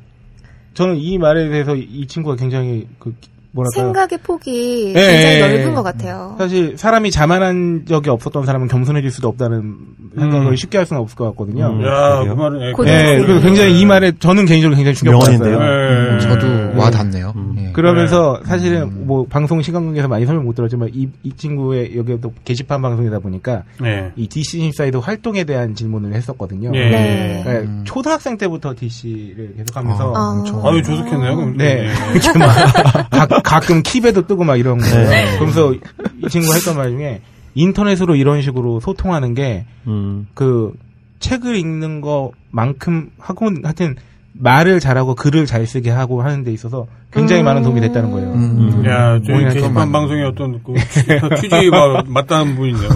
저는 0.74 0.98
이 0.98 1.18
말에 1.18 1.50
대해서 1.50 1.76
이 1.76 2.08
친구가 2.08 2.36
굉장히 2.38 2.88
그 3.00 3.16
뭐랄까요? 3.54 3.86
생각의 3.86 4.20
폭이 4.24 4.94
예, 4.96 5.02
굉장히 5.02 5.36
예, 5.36 5.40
넓은 5.40 5.72
예. 5.72 5.74
것 5.74 5.84
같아요. 5.84 6.36
사실 6.38 6.78
사람이 6.78 7.12
자만한 7.12 7.84
적이 7.88 8.10
없었던 8.12 8.46
사람은 8.46 8.68
겸손해질 8.70 9.12
수도 9.12 9.28
없다는 9.28 9.76
생각을 10.18 10.48
음. 10.48 10.56
쉽게 10.56 10.78
할 10.78 10.86
수는 10.86 11.02
없을 11.02 11.18
것 11.18 11.26
같거든요. 11.32 11.68
음. 11.68 11.86
야, 11.86 12.24
그? 12.24 12.30
말은 12.34 12.62
예. 12.62 12.74
네, 12.86 13.22
그래서 13.22 13.42
굉장히 13.46 13.80
이 13.80 13.86
말에 13.86 14.14
저는 14.20 14.46
개인적으로 14.46 14.76
굉장히 14.76 14.96
충격받았어요. 14.96 16.16
예. 16.16 16.20
저도 16.20 16.80
와 16.80 16.90
닿네요. 16.90 17.34
음. 17.36 17.56
예. 17.58 17.72
그러면서 17.74 18.40
사실은 18.46 19.06
뭐 19.06 19.26
방송 19.30 19.62
시간 19.62 19.86
관계에서 19.86 20.08
많이 20.08 20.26
설명 20.26 20.46
못 20.46 20.56
드렸지만 20.56 20.90
이, 20.94 21.10
이 21.24 21.34
친구의 21.36 21.98
여기 21.98 22.20
또 22.22 22.34
게시판 22.46 22.82
방송이다 22.82 23.20
보니까 23.20 23.64
예. 23.84 24.12
이 24.16 24.28
DC 24.28 24.60
인사이드 24.60 24.98
활동에 24.98 25.44
대한 25.44 25.76
질문을 25.76 26.14
했었거든요. 26.14 26.72
예. 26.74 26.90
네. 26.90 27.42
그러니까 27.44 27.72
음. 27.72 27.84
초등학생 27.86 28.38
때부터 28.38 28.74
DC를 28.78 29.56
계속하면서 29.58 30.14
아. 30.16 30.20
엄청. 30.32 30.66
아유, 30.66 30.82
조숙했네요. 30.82 31.36
그럼. 31.36 31.58
네. 31.58 31.88
예. 31.88 32.12
이렇게 32.14 32.38
막 32.38 32.52
가, 33.44 33.60
가끔 33.60 33.84
키배도 33.84 34.28
뜨고 34.28 34.44
막 34.44 34.58
이런 34.58 34.78
거예요. 34.78 35.10
네. 35.10 35.32
그러면서 35.36 35.74
이 35.74 36.30
친구가 36.30 36.56
했던 36.56 36.78
말 36.78 36.90
중에 36.90 37.22
인터넷으로 37.56 38.16
이런 38.16 38.42
식으로 38.42 38.80
소통하는 38.80 39.34
게 39.34 39.66
음. 39.88 40.28
그 40.34 40.74
책을 41.20 41.56
읽는 41.56 42.02
거만큼 42.02 43.12
하고 43.20 43.50
하여튼 43.64 43.96
말을 44.34 44.80
잘하고 44.80 45.16
글을 45.16 45.46
잘 45.46 45.68
쓰게 45.68 45.90
하고 45.90 46.22
하는 46.22 46.44
데 46.44 46.52
있어서 46.54 46.88
굉장히 47.12 47.44
음. 47.44 47.46
많은 47.46 47.64
도움이 47.64 47.82
됐다는 47.82 48.12
거예요. 48.12 48.32
음. 48.32 48.84
야, 48.86 49.20
저희 49.26 49.44
게시판 49.46 49.74
좀 49.74 49.92
방송의 49.92 50.26
어떤 50.26 50.64
그 50.64 50.74
취지가 51.42 52.04
맞다는 52.08 52.56
분이네요. 52.56 52.90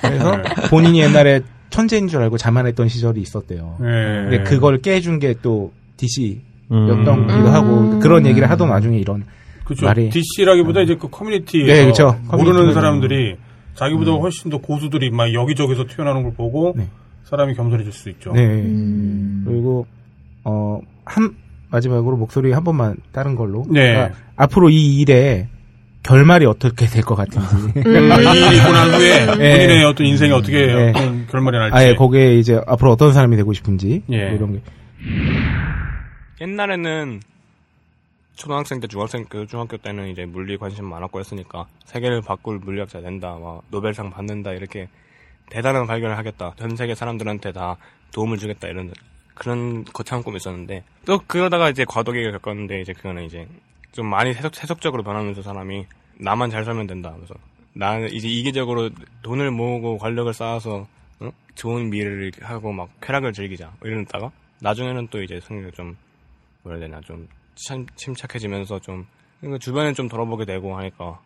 그래서 0.00 0.36
네. 0.36 0.42
본인이 0.68 1.00
옛날에 1.00 1.40
천재인 1.70 2.08
줄 2.08 2.20
알고 2.20 2.36
자만했던 2.36 2.88
시절이 2.88 3.20
있었대요. 3.20 3.76
예. 3.80 3.84
근데 3.84 4.42
그걸 4.42 4.78
깨준 4.78 5.20
게 5.20 5.34
또 5.40 5.72
DC였던 5.96 7.08
음. 7.08 7.26
기도 7.28 7.48
하고 7.48 7.98
그런 8.00 8.26
얘기를 8.26 8.50
하던 8.50 8.68
와중에 8.68 8.98
이런 8.98 9.24
그렇죠. 9.74 9.86
말이- 9.86 10.10
DC라기보다 10.10 10.80
이제 10.82 10.96
그 10.96 11.08
커뮤니티에서 11.08 11.72
네, 11.72 11.82
그렇죠. 11.82 12.16
모르는. 12.30 12.72
사람들이 12.74 13.36
자기보다 13.74 14.12
훨씬 14.12 14.50
더 14.50 14.58
고수들이 14.58 15.10
막 15.10 15.32
여기저기서 15.32 15.86
튀어나오는 15.88 16.22
걸 16.24 16.34
보고 16.34 16.74
네. 16.76 16.86
사람이 17.24 17.54
겸손해질 17.54 17.92
수 17.92 18.10
있죠. 18.10 18.32
네. 18.32 18.42
음. 18.44 19.44
그리고 19.46 19.86
어 20.44 20.80
한 21.04 21.30
마지막으로 21.70 22.16
목소리 22.16 22.52
한 22.52 22.62
번만 22.62 22.96
다른 23.12 23.34
걸로. 23.34 23.64
네. 23.68 23.92
그러니까 23.94 24.18
앞으로 24.36 24.70
이 24.70 25.00
일에 25.00 25.48
결말이 26.04 26.44
어떻게 26.46 26.86
될 26.86 27.02
것 27.02 27.14
같은지. 27.16 27.46
이 27.76 27.80
일이 27.80 28.56
있고 28.58 28.72
난 28.72 28.90
후에 28.94 29.26
네. 29.38 29.52
본인의 29.66 29.84
어떤 29.84 30.06
인생이 30.06 30.30
어떻게 30.32 30.66
네. 30.66 30.90
어떤 30.90 31.26
결말이 31.28 31.56
날지. 31.58 31.74
아예 31.76 31.94
거기에 31.94 32.36
이제 32.38 32.60
앞으로 32.66 32.92
어떤 32.92 33.12
사람이 33.12 33.36
되고 33.36 33.52
싶은지 33.52 34.02
예. 34.10 34.26
뭐 34.26 34.36
이런 34.36 34.52
게. 34.52 34.60
옛날에는 36.40 37.20
초등학생 38.34 38.80
때, 38.80 38.86
중학생 38.86 39.24
그 39.28 39.46
중학교 39.46 39.76
때는 39.76 40.08
이제 40.08 40.24
물리 40.24 40.56
관심 40.56 40.86
많았고 40.86 41.20
했으니까 41.20 41.66
세계를 41.84 42.22
바꿀 42.22 42.58
물리학자 42.58 43.00
된다, 43.00 43.36
막 43.38 43.62
노벨상 43.70 44.10
받는다 44.10 44.52
이렇게 44.52 44.88
대단한 45.50 45.86
발견을 45.86 46.16
하겠다. 46.16 46.54
전 46.56 46.76
세계 46.76 46.94
사람들한테 46.94 47.52
다 47.52 47.76
도움을 48.12 48.38
주겠다 48.38 48.68
이런 48.68 48.92
그런 49.34 49.84
거창한 49.84 50.22
꿈이 50.22 50.36
있었는데 50.36 50.84
또 51.04 51.18
그러다가 51.26 51.70
이제 51.70 51.84
과도기를 51.84 52.32
겪었는데 52.32 52.80
이제 52.80 52.92
그거는 52.92 53.24
이제 53.24 53.46
좀 53.92 54.06
많이 54.06 54.32
세속, 54.32 54.54
세속적으로 54.54 55.02
변하면서 55.02 55.42
사람이 55.42 55.86
나만 56.18 56.50
잘 56.50 56.64
살면 56.64 56.86
된다 56.86 57.12
하면서 57.12 57.34
나는 57.74 58.08
이제 58.12 58.28
이기적으로 58.28 58.90
돈을 59.22 59.50
모으고 59.50 59.98
권력을 59.98 60.32
쌓아서 60.32 60.86
응? 61.22 61.32
좋은 61.54 61.90
미래를 61.90 62.32
하고 62.42 62.72
막 62.72 62.88
쾌락을 63.00 63.32
즐기자 63.32 63.72
뭐 63.80 63.90
이러다가 63.90 64.30
나중에는 64.60 65.08
또 65.08 65.22
이제 65.22 65.40
성격이 65.40 65.72
좀 65.72 65.96
뭐라 66.62 66.78
해야 66.78 66.88
되나 66.88 67.00
좀 67.00 67.26
참, 67.54 67.86
침착해지면서 67.96 68.80
좀 68.80 69.06
그러니까 69.40 69.58
주변에 69.58 69.92
좀 69.92 70.08
돌아보게 70.08 70.44
되고 70.44 70.76
하니까 70.76 71.20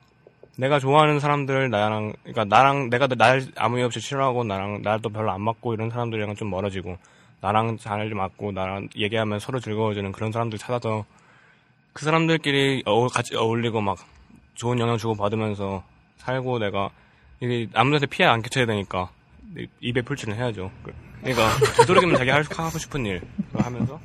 내가 0.58 0.78
좋아하는 0.78 1.20
사람들 1.20 1.70
나랑 1.70 2.14
그러니까 2.22 2.44
나랑 2.44 2.88
내가 2.90 3.06
날 3.08 3.42
아무 3.56 3.78
이유 3.78 3.84
없이 3.84 4.00
싫어하고 4.00 4.44
나랑 4.44 4.82
나도 4.82 5.10
별로 5.10 5.30
안 5.30 5.42
맞고 5.42 5.74
이런 5.74 5.90
사람들이랑 5.90 6.34
좀 6.34 6.48
멀어지고 6.50 6.96
나랑 7.42 7.76
잘 7.78 8.08
맞고 8.10 8.52
나랑 8.52 8.88
얘기하면 8.96 9.38
서로 9.38 9.60
즐거워지는 9.60 10.12
그런 10.12 10.32
사람들 10.32 10.58
찾아서 10.58 11.04
그 11.92 12.04
사람들끼리 12.04 12.82
어, 12.86 13.06
같이 13.08 13.36
어울리고 13.36 13.80
막 13.82 13.98
좋은 14.54 14.78
영향 14.78 14.96
주고 14.96 15.14
받으면서 15.14 15.84
살고 16.16 16.58
내가 16.58 16.90
이게 17.40 17.68
아무한테 17.74 18.06
피해 18.06 18.26
안 18.26 18.40
끼쳐야 18.40 18.64
되니까 18.64 19.10
입에 19.80 20.00
풀칠을 20.02 20.34
해야죠. 20.36 20.70
그러니까 21.22 21.48
되도록이면 21.80 22.16
자기 22.16 22.30
할- 22.30 22.44
하고 22.50 22.78
싶은 22.78 23.04
일 23.04 23.20
하면서 23.54 24.00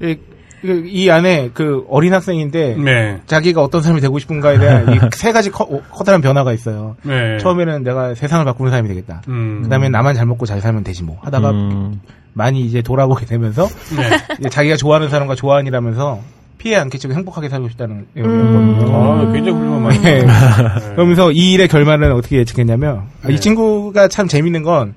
이, 0.00 0.18
이- 0.64 0.82
이 1.04 1.10
안에 1.10 1.50
그 1.52 1.84
어린 1.90 2.14
학생인데 2.14 2.76
네. 2.76 3.20
자기가 3.26 3.62
어떤 3.62 3.82
사람이 3.82 4.00
되고 4.00 4.18
싶은가에 4.18 4.58
대한 4.58 4.94
이 4.94 4.98
세 5.14 5.30
가지 5.32 5.50
커, 5.50 5.66
커다란 5.90 6.20
변화가 6.22 6.52
있어요. 6.52 6.96
네. 7.02 7.36
처음에는 7.38 7.82
내가 7.82 8.14
세상을 8.14 8.44
바꾸는 8.46 8.70
사람이 8.70 8.88
되겠다. 8.88 9.22
음. 9.28 9.60
그다음에 9.62 9.88
나만 9.90 10.14
잘 10.14 10.24
먹고 10.26 10.46
잘 10.46 10.60
살면 10.60 10.82
되지 10.84 11.02
뭐 11.04 11.18
하다가 11.22 11.50
음. 11.50 12.00
많이 12.32 12.62
이제 12.62 12.80
돌아보게 12.82 13.26
되면서 13.26 13.66
네. 13.96 14.36
이제 14.40 14.48
자기가 14.48 14.76
좋아하는 14.76 15.08
사람과 15.10 15.34
좋아하니라면서 15.34 16.20
피해 16.56 16.76
안 16.76 16.88
끼치고 16.88 17.12
행복하게 17.12 17.50
살고 17.50 17.68
싶다는 17.68 18.06
음. 18.16 18.22
내용이었거든요. 18.22 18.96
아, 18.96 19.32
굉장히 19.32 19.58
훌륭한 19.58 19.94
예. 19.96 19.98
말이에요. 20.22 20.26
그러면서 20.96 21.30
이 21.30 21.52
일의 21.52 21.68
결말은 21.68 22.10
어떻게 22.12 22.38
예측했냐면 22.38 23.02
아, 23.22 23.28
네. 23.28 23.34
이 23.34 23.40
친구가 23.40 24.08
참 24.08 24.28
재밌는 24.28 24.62
건 24.62 24.94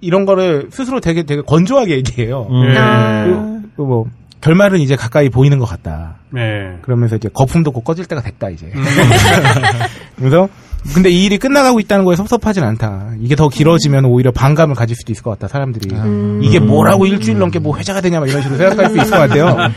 이런 0.00 0.24
거를 0.26 0.68
스스로 0.70 1.00
되게 1.00 1.24
되게 1.24 1.42
건조하게 1.42 1.96
얘기해요. 1.96 2.46
음. 2.50 2.68
네. 2.72 2.78
아. 2.78 3.24
그, 3.24 3.62
그 3.76 3.82
뭐, 3.82 4.06
결말은 4.42 4.80
이제 4.80 4.96
가까이 4.96 5.28
보이는 5.28 5.58
것 5.58 5.66
같다. 5.66 6.16
네. 6.30 6.76
그러면서 6.82 7.16
이제 7.16 7.28
거품도 7.32 7.70
곧 7.70 7.82
꺼질 7.84 8.06
때가 8.06 8.20
됐다, 8.20 8.50
이제. 8.50 8.66
음. 8.66 8.82
그래서, 10.18 10.48
근데 10.94 11.10
이 11.10 11.24
일이 11.24 11.38
끝나가고 11.38 11.78
있다는 11.80 12.04
거에 12.04 12.16
섭섭하진 12.16 12.64
않다. 12.64 13.12
이게 13.20 13.36
더 13.36 13.48
길어지면 13.48 14.04
오히려 14.04 14.30
반감을 14.32 14.74
가질 14.74 14.96
수도 14.96 15.12
있을 15.12 15.22
것 15.22 15.30
같다, 15.30 15.46
사람들이. 15.48 15.94
음. 15.94 16.40
이게 16.42 16.58
뭐라고 16.58 17.06
일주일 17.06 17.38
넘게 17.38 17.60
뭐 17.60 17.76
회자가 17.78 18.00
되냐, 18.00 18.18
막 18.20 18.28
이런 18.28 18.42
식으로 18.42 18.58
생각할 18.58 18.90
수 18.90 18.96
있을 18.98 19.10
것 19.10 19.16
같아요. 19.18 19.70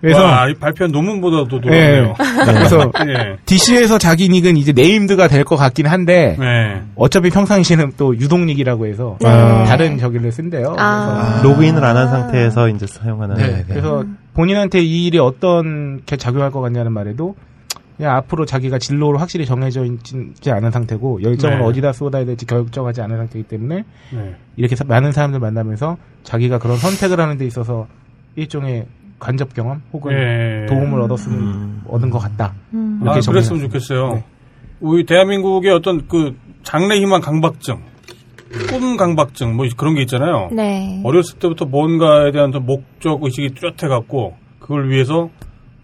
그래서, 0.00 0.22
와, 0.22 0.48
이 0.48 0.54
발표한 0.54 0.92
논문보다도 0.92 1.60
예. 1.66 1.70
놀라네요. 1.70 2.14
그래서, 2.44 2.92
예. 3.08 3.36
DC에서 3.46 3.98
자기 3.98 4.28
닉은 4.28 4.56
이제 4.56 4.72
네임드가 4.72 5.28
될 5.28 5.42
것 5.44 5.56
같긴 5.56 5.86
한데, 5.86 6.36
네. 6.38 6.82
어차피 6.94 7.30
평상시는 7.30 7.92
또 7.96 8.16
유동닉이라고 8.16 8.86
해서, 8.86 9.16
네. 9.20 9.28
다른 9.66 9.98
저기를 9.98 10.30
쓴대요. 10.32 10.76
아. 10.78 11.40
그래서 11.40 11.48
로그인을 11.48 11.84
안 11.84 11.96
한 11.96 12.08
상태에서 12.08 12.68
이제 12.70 12.86
사용하는. 12.86 13.36
네, 13.36 13.46
네. 13.48 13.64
그래서 13.68 14.04
본인한테 14.34 14.80
이 14.80 15.06
일이 15.06 15.18
어떤 15.18 16.00
게 16.06 16.16
작용할 16.16 16.50
것 16.50 16.60
같냐는 16.60 16.92
말에도 16.92 17.34
그냥 18.02 18.16
앞으로 18.16 18.44
자기가 18.46 18.78
진로를 18.80 19.20
확실히 19.20 19.46
정해져 19.46 19.84
있지 19.84 20.50
않은 20.50 20.72
상태고 20.72 21.22
열정을 21.22 21.58
네. 21.60 21.64
어디다 21.64 21.92
쏟아야 21.92 22.24
될지 22.24 22.46
결정하지 22.46 23.00
않은 23.00 23.16
상태이기 23.16 23.46
때문에 23.46 23.84
네. 24.12 24.34
이렇게 24.56 24.74
사- 24.74 24.82
많은 24.82 25.12
사람들 25.12 25.38
만나면서 25.38 25.96
자기가 26.24 26.58
그런 26.58 26.76
선택을 26.78 27.20
하는 27.20 27.38
데 27.38 27.46
있어서 27.46 27.86
일종의 28.34 28.86
간접 29.20 29.54
경험 29.54 29.82
혹은 29.92 30.14
예. 30.14 30.66
도움을 30.66 31.00
얻었으면 31.02 31.82
얻은 31.86 32.10
것 32.10 32.18
같다. 32.18 32.54
음. 32.74 32.98
아, 33.02 33.12
이렇게 33.12 33.20
그랬으면 33.20 33.60
정리해놨습니다. 33.60 33.68
좋겠어요. 33.78 34.14
네. 34.14 34.24
우리 34.80 35.06
대한민국의 35.06 35.70
어떤 35.72 36.08
그 36.08 36.34
장래 36.64 36.96
희망 36.98 37.20
강박증, 37.20 37.78
꿈 38.68 38.96
강박증 38.96 39.54
뭐 39.54 39.64
그런 39.76 39.94
게 39.94 40.00
있잖아요. 40.00 40.48
네. 40.50 41.00
어렸을 41.04 41.38
때부터 41.38 41.66
뭔가에 41.66 42.32
대한 42.32 42.50
좀 42.50 42.66
목적 42.66 43.22
의식이 43.22 43.54
뚜렷해 43.54 43.86
갖고 43.86 44.34
그걸 44.58 44.90
위해서 44.90 45.30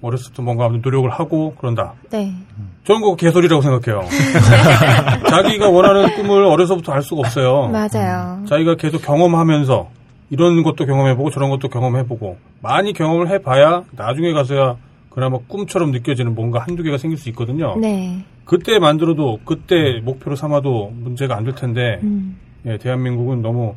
어렸을 0.01 0.33
때 0.33 0.43
뭔가 0.43 0.69
노력을 0.69 1.09
하고 1.11 1.55
그런다. 1.59 1.95
네. 2.11 2.33
저는 2.85 3.01
그거 3.03 3.17
개소리라고 3.17 3.63
생각해요. 3.63 4.05
자기가 5.29 5.69
원하는 5.69 6.15
꿈을 6.15 6.45
어려서부터 6.45 6.93
알 6.93 7.03
수가 7.03 7.21
없어요. 7.21 7.69
맞아요. 7.69 8.45
자기가 8.47 8.77
계속 8.77 9.03
경험하면서 9.03 9.89
이런 10.31 10.63
것도 10.63 10.87
경험해보고 10.87 11.31
저런 11.31 11.51
것도 11.51 11.69
경험해보고 11.69 12.37
많이 12.63 12.93
경험을 12.93 13.29
해봐야 13.31 13.85
나중에 13.93 14.33
가서야 14.33 14.77
그나마 15.11 15.39
꿈처럼 15.49 15.91
느껴지는 15.91 16.35
뭔가 16.35 16.61
한두 16.61 16.83
개가 16.83 16.99
생길 16.99 17.19
수 17.19 17.29
있거든요. 17.31 17.77
네. 17.81 18.25
그때 18.45 18.79
만들어도 18.79 19.41
그때 19.45 20.01
목표로 20.05 20.37
삼아도 20.37 20.93
문제가 20.95 21.37
안 21.37 21.45
될 21.45 21.55
텐데 21.55 21.99
음. 22.03 22.39
예, 22.67 22.77
대한민국은 22.79 23.43
너무 23.43 23.75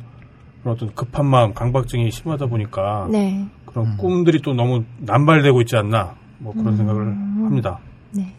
그런 0.62 0.76
어떤 0.76 0.94
급한 0.94 1.26
마음, 1.26 1.52
강박증이 1.54 2.10
심하다 2.10 2.46
보니까 2.46 3.08
네. 3.10 3.44
그런 3.72 3.96
꿈들이 3.96 4.40
또 4.42 4.52
너무 4.52 4.84
남발되고 4.98 5.60
있지 5.62 5.76
않나 5.76 6.14
뭐 6.38 6.52
그런 6.52 6.76
생각을 6.76 7.06
합니다. 7.06 7.78
네. 8.10 8.34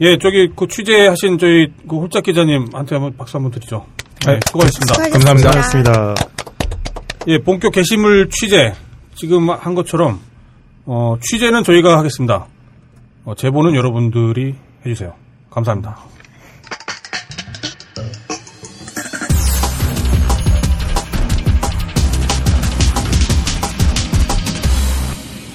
예, 0.00 0.18
저기 0.18 0.50
그 0.54 0.66
취재하신 0.66 1.38
저희 1.38 1.72
그 1.88 1.96
홀짝 1.96 2.24
기자님한테 2.24 2.96
한번 2.96 3.16
박수 3.16 3.36
한번 3.36 3.52
드리죠. 3.52 3.86
네, 4.26 4.40
수고하셨습니다. 4.46 4.94
수고하셨습니다. 4.94 5.92
감사합니다. 5.92 6.14
예, 7.28 7.38
본격 7.38 7.72
게시물 7.72 8.28
취재 8.30 8.74
지금 9.14 9.50
한 9.50 9.74
것처럼 9.74 10.20
어, 10.86 11.16
취재는 11.20 11.62
저희가 11.62 11.98
하겠습니다. 11.98 12.46
어, 13.24 13.34
제보는 13.34 13.74
여러분들이 13.74 14.56
해주세요. 14.84 15.14
감사합니다. 15.50 15.96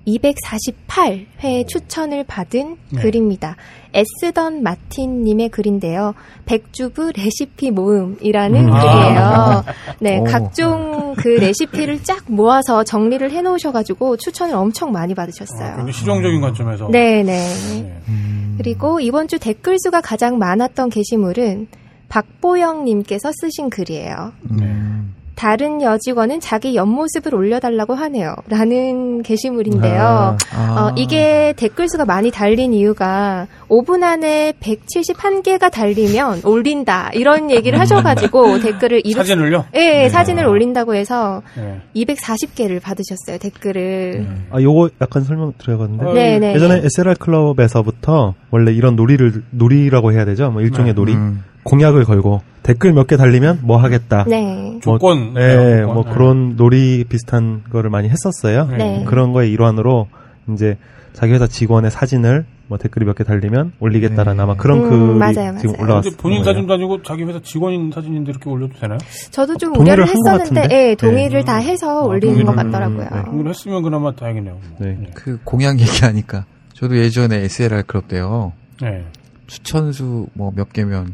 248회 0.07 1.67
추천을 1.67 2.23
받은 2.23 2.77
네. 2.91 3.01
글입니다. 3.01 3.55
에스던 3.93 4.61
마틴님의 4.61 5.49
글인데요. 5.49 6.13
백주부 6.45 7.13
레시피 7.15 7.71
모음이라는 7.71 8.65
음. 8.65 8.71
글이에요. 8.71 9.63
네, 9.99 10.19
오. 10.19 10.23
각종 10.25 11.15
그 11.17 11.29
레시피를 11.29 12.03
쫙 12.03 12.23
모아서 12.27 12.83
정리를 12.83 13.29
해놓으셔가지고 13.31 14.17
추천을 14.17 14.55
엄청 14.55 14.91
많이 14.91 15.13
어, 15.13 15.15
받으셨어요. 15.15 15.69
굉장히 15.69 15.93
실용적인 15.93 16.41
관점에서. 16.41 16.89
네네. 16.89 17.23
네. 17.23 18.01
음. 18.09 18.55
그리고 18.57 18.99
이번 18.99 19.27
주 19.27 19.39
댓글 19.39 19.77
수가 19.79 20.01
가장 20.01 20.37
많았던 20.37 20.89
게시물은 20.89 21.67
박보영님께서 22.09 23.31
쓰신 23.33 23.69
글이에요. 23.69 24.33
음. 24.51 24.94
다른 25.35 25.81
여직원은 25.81 26.39
자기 26.39 26.75
옆모습을 26.75 27.35
올려달라고 27.35 27.93
하네요. 27.93 28.35
라는 28.47 29.21
게시물인데요. 29.21 30.01
아. 30.01 30.37
아. 30.53 30.85
어, 30.87 30.93
이게 30.95 31.53
댓글 31.57 31.89
수가 31.89 32.05
많이 32.05 32.31
달린 32.31 32.73
이유가 32.73 33.47
5분 33.67 34.03
안에 34.03 34.53
171개가 34.59 35.71
달리면 35.71 36.41
올린다. 36.45 37.11
이런 37.13 37.51
얘기를 37.51 37.79
하셔가지고 37.79 38.59
댓글을 38.63 39.01
200, 39.03 39.17
사진을요? 39.17 39.65
예, 39.75 40.09
사진을 40.09 40.45
올린다고 40.45 40.95
해서 40.95 41.41
네. 41.55 41.81
240개를 41.95 42.81
받으셨어요. 42.81 43.37
댓글을. 43.39 44.27
아, 44.51 44.61
요거 44.61 44.89
약간 45.01 45.23
설명 45.23 45.53
드려야겠는데. 45.57 46.05
어, 46.05 46.13
네네. 46.13 46.55
예전에 46.55 46.81
SLR 46.85 47.15
클럽에서부터 47.19 48.33
원래 48.51 48.71
이런 48.71 48.95
놀이를 48.95 49.43
놀이라고 49.51 50.13
해야 50.13 50.25
되죠. 50.25 50.49
뭐 50.51 50.61
일종의 50.61 50.93
네. 50.93 50.95
놀이 50.95 51.13
음. 51.13 51.43
공약을 51.63 52.05
걸고 52.05 52.41
댓글 52.65 52.93
몇 52.93 53.05
개 53.07 53.15
달리면 53.15 53.59
뭐 53.61 53.77
하겠다. 53.77 54.25
네. 54.27 54.41
뭐, 54.71 54.79
조건. 54.81 55.35
예, 55.37 55.81
조건. 55.81 55.93
뭐 55.93 56.03
네. 56.03 56.11
그런 56.11 56.55
놀이 56.55 57.03
비슷한 57.07 57.61
거를 57.71 57.91
많이 57.91 58.09
했었어요. 58.09 58.65
네. 58.75 59.03
그런 59.05 59.33
거의 59.33 59.51
일환으로 59.51 60.07
이제 60.51 60.77
자기 61.13 61.31
회사 61.33 61.45
직원의 61.47 61.91
사진을 61.91 62.45
뭐 62.67 62.79
댓글이 62.79 63.05
몇 63.05 63.13
개 63.15 63.23
달리면 63.23 63.73
올리겠다라는 63.79 64.37
네. 64.37 64.41
아마 64.43 64.55
그런 64.55 64.79
음, 64.85 64.89
글이 64.89 65.19
맞아요, 65.19 65.57
지금 65.59 65.73
맞아요. 65.73 65.83
올라왔을 65.83 66.09
근데 66.11 66.21
본인. 66.23 66.43
사진도 66.43 66.73
아니고 66.73 67.03
자기 67.03 67.23
회사 67.23 67.39
직원인 67.43 67.91
사진인데 67.93 68.31
이렇게 68.31 68.49
올려도 68.49 68.73
되나요? 68.79 68.97
저도 69.29 69.57
좀 69.57 69.73
동의를 69.73 70.03
우려를 70.03 70.15
했었는데? 70.15 70.75
예, 70.75 70.95
동의를 70.95 71.41
네. 71.41 71.45
다 71.45 71.57
해서 71.57 71.99
아, 72.01 72.03
올리는 72.05 72.43
것 72.43 72.45
동의를, 72.55 72.71
같더라고요. 72.71 73.09
네. 73.13 73.21
공부를 73.29 73.51
했으면 73.51 73.83
그나마 73.83 74.11
다행이네요. 74.15 74.57
네. 74.79 74.97
그 75.13 75.39
공약 75.43 75.79
얘기하니까 75.79 76.45
저도 76.73 76.97
예전에 76.97 77.43
SLR 77.43 77.83
클럽 77.83 78.07
때요. 78.07 78.53
네. 78.81 79.05
추천수 79.45 80.27
뭐 80.33 80.51
몇 80.55 80.73
개면 80.73 81.13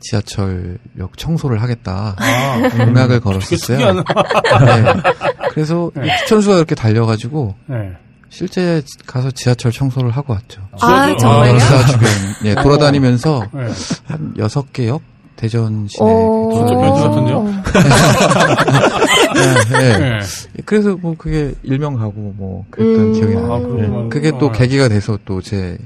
지하철역 0.00 1.16
청소를 1.16 1.62
하겠다. 1.62 2.14
아, 2.18 2.68
공약을 2.84 3.08
되게 3.08 3.18
걸었었어요. 3.20 3.92
네. 3.94 4.02
그래서 5.50 5.90
이 5.96 6.08
추천수가 6.20 6.56
이렇게 6.56 6.74
달려가지고 6.74 7.54
네. 7.66 7.92
실제 8.28 8.82
가서 9.06 9.30
지하철 9.30 9.72
청소를 9.72 10.10
하고 10.10 10.34
왔죠. 10.34 10.60
아, 10.80 11.06
지하철- 11.06 11.18
정말요? 11.18 11.54
역사 11.54 11.86
주변 11.86 12.08
예, 12.44 12.54
돌아다니면서 12.54 13.46
네. 13.52 13.60
한 14.04 14.34
여섯 14.38 14.72
개 14.72 14.86
역 14.88 15.00
대전 15.36 15.86
시내 15.88 16.10
변태 16.10 16.74
같은데요? 17.02 17.42
네, 19.34 19.78
네. 19.78 19.98
네. 19.98 20.18
그래서 20.64 20.96
뭐 20.96 21.14
그게 21.16 21.54
일명 21.62 21.94
가고 21.96 22.32
뭐 22.36 22.64
그랬던 22.70 23.06
음. 23.06 23.12
기억이 23.12 23.36
아, 23.36 23.40
나요. 23.40 23.68
그렇구나. 23.68 24.08
그게 24.08 24.32
또 24.38 24.48
아. 24.48 24.52
계기가 24.52 24.88
돼서 24.88 25.18
또 25.24 25.40
제. 25.42 25.76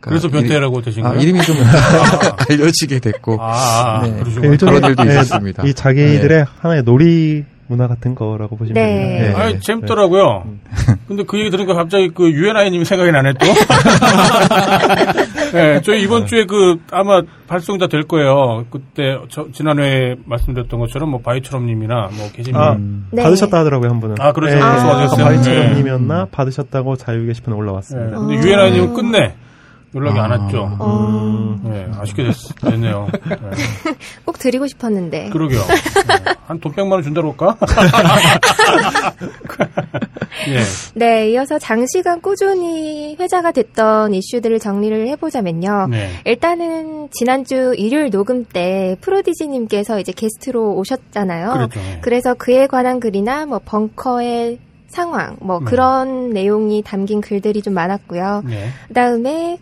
그래서 0.00 0.28
변태라고 0.28 0.80
되신 0.82 1.04
아, 1.04 1.10
거예요? 1.10 1.22
이름이 1.22 1.42
좀 1.42 1.56
알려지게 2.48 3.00
됐고. 3.00 3.36
아, 3.40 4.00
아, 4.00 4.02
네. 4.06 4.56
그런 4.58 4.84
일도 4.84 5.04
예, 5.06 5.10
있었습니다. 5.10 5.62
이 5.64 5.74
자기들의 5.74 6.46
하나의 6.60 6.82
놀이 6.84 7.44
문화 7.66 7.86
같은 7.86 8.16
거라고 8.16 8.56
보시면 8.56 8.82
네. 8.82 9.20
돼요. 9.20 9.34
예. 9.36 9.40
아니, 9.40 9.60
재밌더라고요. 9.60 10.44
근데 11.06 11.22
그 11.22 11.38
얘기 11.38 11.50
들으니까 11.50 11.74
갑자기 11.74 12.08
그 12.08 12.28
유엔아이님이 12.28 12.84
생각이 12.84 13.12
나네 13.12 13.34
또. 13.34 13.46
네, 15.52 15.80
저희 15.82 16.02
이번 16.02 16.26
주에 16.26 16.46
그 16.46 16.78
아마 16.90 17.22
발송자 17.46 17.86
될 17.86 18.04
거예요. 18.08 18.64
그때 18.70 19.18
저, 19.28 19.46
지난해 19.52 20.16
말씀드렸던 20.24 20.80
것처럼 20.80 21.10
뭐 21.10 21.20
바이처럼님이나 21.20 22.10
뭐 22.12 22.28
계신 22.32 22.56
아, 22.56 22.72
분. 22.72 23.04
네. 23.12 23.22
받으셨다 23.22 23.58
하더라고요, 23.58 23.90
한 23.90 24.00
분은. 24.00 24.16
아, 24.18 24.32
그렇죠. 24.32 24.54
네, 24.56 24.60
받으셨어요. 24.60 25.24
바이처럼님이었나? 25.24 26.26
받으셨다고 26.32 26.96
자유 26.96 27.26
게시판에 27.26 27.54
네, 27.54 27.60
올라왔습니다. 27.60 28.18
근데 28.18 28.34
유엔아님 28.34 28.94
끝내 28.94 29.34
연락이 29.94 30.18
안 30.20 30.32
아. 30.32 30.36
왔죠. 30.36 30.76
어, 30.78 31.56
네, 31.64 31.88
아쉽게 31.98 32.22
됐, 32.24 32.34
됐네요. 32.60 33.08
네, 33.28 33.36
꼭 34.24 34.38
드리고 34.38 34.68
싶었는데. 34.68 35.30
그러게요. 35.30 35.60
네, 35.60 36.34
한돈 36.46 36.72
100만 36.72 36.92
원 36.92 37.02
준다고 37.02 37.30
할까? 37.30 37.56
예. 40.48 40.60
네, 40.94 41.30
이어서 41.30 41.58
장시간 41.58 42.20
꾸준히 42.20 43.16
회자가 43.18 43.50
됐던 43.50 44.14
이슈들을 44.14 44.60
정리를 44.60 45.08
해보자면요. 45.08 45.88
네. 45.90 46.10
일단은 46.24 47.08
지난주 47.10 47.74
일요일 47.76 48.10
녹음 48.10 48.44
때 48.44 48.96
프로디지님께서 49.00 49.98
이제 49.98 50.12
게스트로 50.12 50.74
오셨잖아요. 50.76 51.52
그렇죠. 51.52 51.80
네. 51.80 51.98
그래서 52.00 52.34
그에 52.34 52.68
관한 52.68 53.00
글이나 53.00 53.46
뭐 53.46 53.60
벙커의 53.64 54.58
상황, 54.86 55.36
뭐 55.40 55.58
네. 55.60 55.64
그런 55.66 56.30
내용이 56.30 56.82
담긴 56.82 57.20
글들이 57.20 57.62
좀 57.62 57.74
많았고요. 57.74 58.42
네. 58.46 58.68
그다음에 58.88 59.58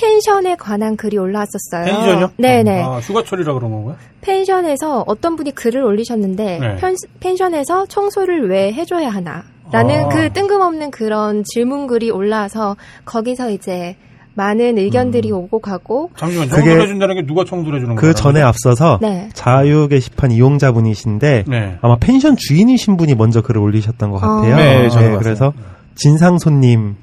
펜션에 0.00 0.54
관한 0.56 0.96
글이 0.96 1.18
올라왔었어요. 1.18 1.84
펜션이요? 1.84 2.30
네네. 2.36 2.82
아, 2.82 2.98
휴가철이라 2.98 3.52
그런 3.54 3.70
건가요? 3.70 3.96
펜션에서 4.20 5.04
어떤 5.06 5.36
분이 5.36 5.54
글을 5.54 5.82
올리셨는데 5.82 6.58
네. 6.60 6.76
펜, 6.76 6.94
펜션에서 7.20 7.86
청소를 7.86 8.48
왜 8.48 8.72
해줘야 8.72 9.08
하나? 9.08 9.44
라는 9.72 10.04
아. 10.04 10.08
그 10.08 10.32
뜬금없는 10.32 10.90
그런 10.90 11.44
질문글이 11.44 12.10
올라와서 12.10 12.76
거기서 13.04 13.50
이제 13.50 13.96
많은 14.34 14.78
의견들이 14.78 15.32
오고 15.32 15.58
가고 15.58 16.10
잠시만, 16.16 16.48
그게- 16.48 16.60
청소를 16.60 16.82
해준다는 16.84 17.14
게 17.16 17.26
누가 17.26 17.44
청소를 17.44 17.80
해주는 17.80 17.96
그 17.96 18.00
거예요? 18.02 18.14
전에 18.14 18.40
앞서서 18.40 18.98
네. 19.02 19.28
자유 19.34 19.88
게시판 19.88 20.30
이용자분이신데 20.30 21.44
네. 21.48 21.78
아마 21.82 21.96
펜션 21.98 22.36
주인이신 22.36 22.96
분이 22.96 23.16
먼저 23.16 23.42
글을 23.42 23.60
올리셨던 23.60 24.10
것 24.12 24.18
같아요. 24.20 24.56
네, 24.56 24.88
저도 24.88 25.00
봤어요. 25.06 25.18
그래서 25.18 25.52
진상 25.96 26.38
손님 26.38 26.94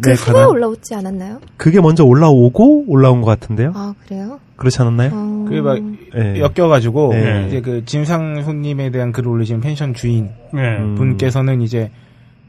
그 0.00 0.08
네, 0.10 0.14
후에 0.14 0.32
관한- 0.34 0.48
올라오지 0.50 0.94
않았나요? 0.94 1.40
그게 1.56 1.80
먼저 1.80 2.04
올라오고 2.04 2.84
올라온 2.88 3.20
것 3.22 3.26
같은데요. 3.28 3.72
아 3.74 3.94
그래요? 4.06 4.38
그렇지 4.56 4.80
않았나요? 4.82 5.10
어... 5.12 5.44
그게 5.48 5.60
막 5.60 5.78
네. 6.14 6.38
엮여가지고 6.40 7.12
네. 7.14 7.46
이제 7.48 7.60
그 7.60 7.84
진상 7.86 8.42
손님에 8.42 8.90
대한 8.90 9.10
글을 9.12 9.28
올리신 9.28 9.60
펜션 9.60 9.94
주인 9.94 10.30
네. 10.52 10.60
음. 10.78 10.94
분께서는 10.96 11.62
이제 11.62 11.90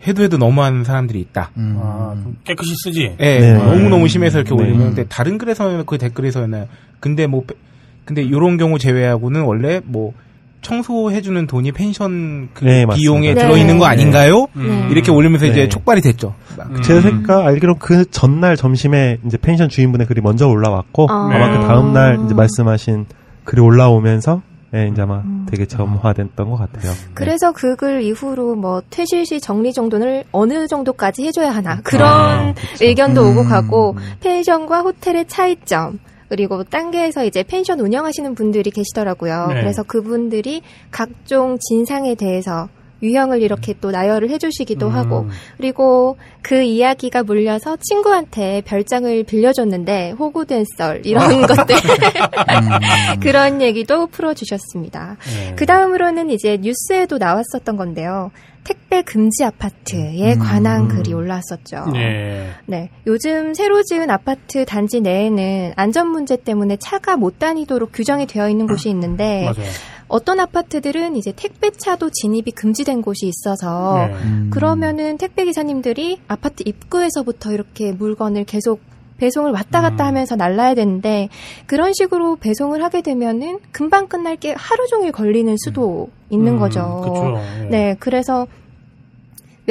해도 0.08 0.24
해도 0.24 0.38
너무한 0.38 0.84
사람들이 0.84 1.20
있다. 1.22 1.52
음. 1.58 1.78
아, 1.82 2.16
좀 2.22 2.36
깨끗이 2.44 2.74
쓰지? 2.84 3.16
예, 3.20 3.40
네. 3.40 3.54
너무 3.54 3.88
너무 3.90 4.08
심해서 4.08 4.40
이렇게 4.40 4.56
네. 4.56 4.62
올리는데 4.64 5.06
다른 5.10 5.38
글에서는 5.38 5.86
그 5.86 5.98
댓글에서는 5.98 6.66
근데 7.00 7.28
뭐 7.28 7.44
빼- 7.46 7.56
근데 8.04 8.24
이런 8.24 8.58
경우 8.58 8.78
제외하고는 8.80 9.44
원래 9.44 9.80
뭐 9.86 10.14
청소해주는 10.62 11.48
돈이 11.48 11.72
펜션 11.72 12.50
그 12.54 12.64
네. 12.66 12.86
비용에 12.86 13.34
네. 13.34 13.42
들어있는 13.42 13.78
거 13.80 13.86
아닌가요? 13.86 14.48
네. 14.54 14.88
이렇게 14.92 15.12
올리면서 15.12 15.46
이제 15.48 15.62
네. 15.64 15.70
촉발이 15.70 16.02
됐죠. 16.02 16.34
음. 16.60 16.82
제가 16.82 17.46
알기로 17.48 17.76
그 17.80 18.10
전날 18.12 18.56
점심에 18.56 19.18
이제 19.26 19.38
펜션 19.38 19.70
주인분의 19.70 20.08
글이 20.08 20.22
먼저 20.22 20.48
올라왔고 20.48 21.08
아. 21.10 21.30
아마 21.34 21.48
네. 21.50 21.58
그 21.58 21.64
다음 21.68 21.94
날 21.94 22.20
이제 22.26 22.34
말씀하신 22.34 23.06
글이 23.44 23.62
올라오면서 23.62 24.42
예, 24.74 24.88
이제 24.88 25.02
아마 25.02 25.18
음. 25.18 25.46
되게 25.50 25.66
점화됐던 25.66 26.50
것 26.50 26.56
같아요. 26.56 26.94
그래서 27.14 27.52
그 27.52 27.76
글 27.76 28.04
이후로 28.04 28.56
뭐 28.56 28.82
퇴실 28.90 29.26
시 29.26 29.42
정리 29.42 29.74
정돈을 29.74 30.24
어느 30.32 30.68
정도까지 30.68 31.26
해줘야 31.26 31.50
하나 31.50 31.82
그런 31.82 32.08
아, 32.08 32.54
의견도 32.80 33.22
오고 33.32 33.42
음. 33.42 33.50
가고 33.50 33.98
펜션과 34.22 34.82
호텔의 34.82 35.26
차이점 35.28 36.00
그리고 36.32 36.64
딴게에서 36.64 37.26
이제 37.26 37.44
펜션 37.44 37.82
운영하시는 37.82 38.36
분들이 38.36 38.72
계시더라고요. 38.72 39.48
네. 39.50 39.56
그래서 39.56 39.84
그분들이 39.84 40.62
각종 40.90 41.58
진상에 41.60 42.16
대해서 42.16 42.70
유형을 43.02 43.42
이렇게 43.42 43.74
또 43.80 43.92
나열을 43.92 44.30
해주시기도 44.30 44.88
음. 44.88 44.94
하고 44.94 45.30
그리고 45.58 46.18
그 46.42 46.62
이야기가 46.62 47.24
물려서 47.24 47.78
친구한테 47.78 48.62
별장을 48.66 49.24
빌려줬는데 49.24 50.12
호구된 50.12 50.66
썰 50.78 51.02
이런 51.06 51.42
것들 51.42 51.76
그런 53.22 53.62
얘기도 53.62 54.08
풀어주셨습니다. 54.08 55.18
네. 55.36 55.56
그 55.56 55.66
다음으로는 55.66 56.30
이제 56.30 56.58
뉴스에도 56.62 57.18
나왔었던 57.18 57.78
건데요. 57.78 58.32
택배 58.64 59.02
금지 59.02 59.44
아파트에 59.44 60.34
음. 60.36 60.40
관한 60.40 60.88
글이 60.88 61.14
올라왔었죠. 61.14 61.86
네. 61.94 62.48
네. 62.68 62.90
요즘 63.08 63.54
새로 63.54 63.82
지은 63.82 64.10
아파트 64.10 64.66
단지 64.66 65.02
내에는 65.02 65.74
안전 65.76 66.08
문제 66.10 66.36
때문에 66.36 66.78
차가 66.78 67.18
못 67.18 67.40
다니도록 67.40 67.92
규정이 67.94 68.28
되어 68.28 68.50
있는 68.50 68.68
곳이 68.68 68.90
있는데 68.90 69.46
맞아요. 69.46 69.70
어떤 70.12 70.40
아파트들은 70.40 71.16
이제 71.16 71.32
택배차도 71.36 72.10
진입이 72.12 72.52
금지된 72.52 73.02
곳이 73.02 73.28
있어서 73.28 74.08
네. 74.08 74.14
음. 74.26 74.50
그러면은 74.52 75.18
택배 75.18 75.46
기사님들이 75.46 76.20
아파트 76.28 76.64
입구에서부터 76.66 77.54
이렇게 77.54 77.94
물건을 77.94 78.44
계속 78.44 78.82
배송을 79.18 79.52
왔다 79.52 79.82
갔다 79.82 80.04
음. 80.04 80.08
하면서 80.08 80.36
날라야 80.36 80.76
되는데 80.76 81.30
그런 81.66 81.94
식으로 81.94 82.36
배송을 82.38 82.84
하게 82.84 83.02
되면은 83.02 83.60
금방 83.72 84.08
끝날 84.08 84.36
게 84.36 84.54
하루 84.58 84.88
종일 84.88 85.12
걸리는 85.12 85.56
수도 85.64 86.10
있는 86.30 86.54
음, 86.54 86.60
거죠. 86.60 87.02
그쵸. 87.04 87.38
예. 87.66 87.70
네, 87.70 87.96
그래서 88.00 88.48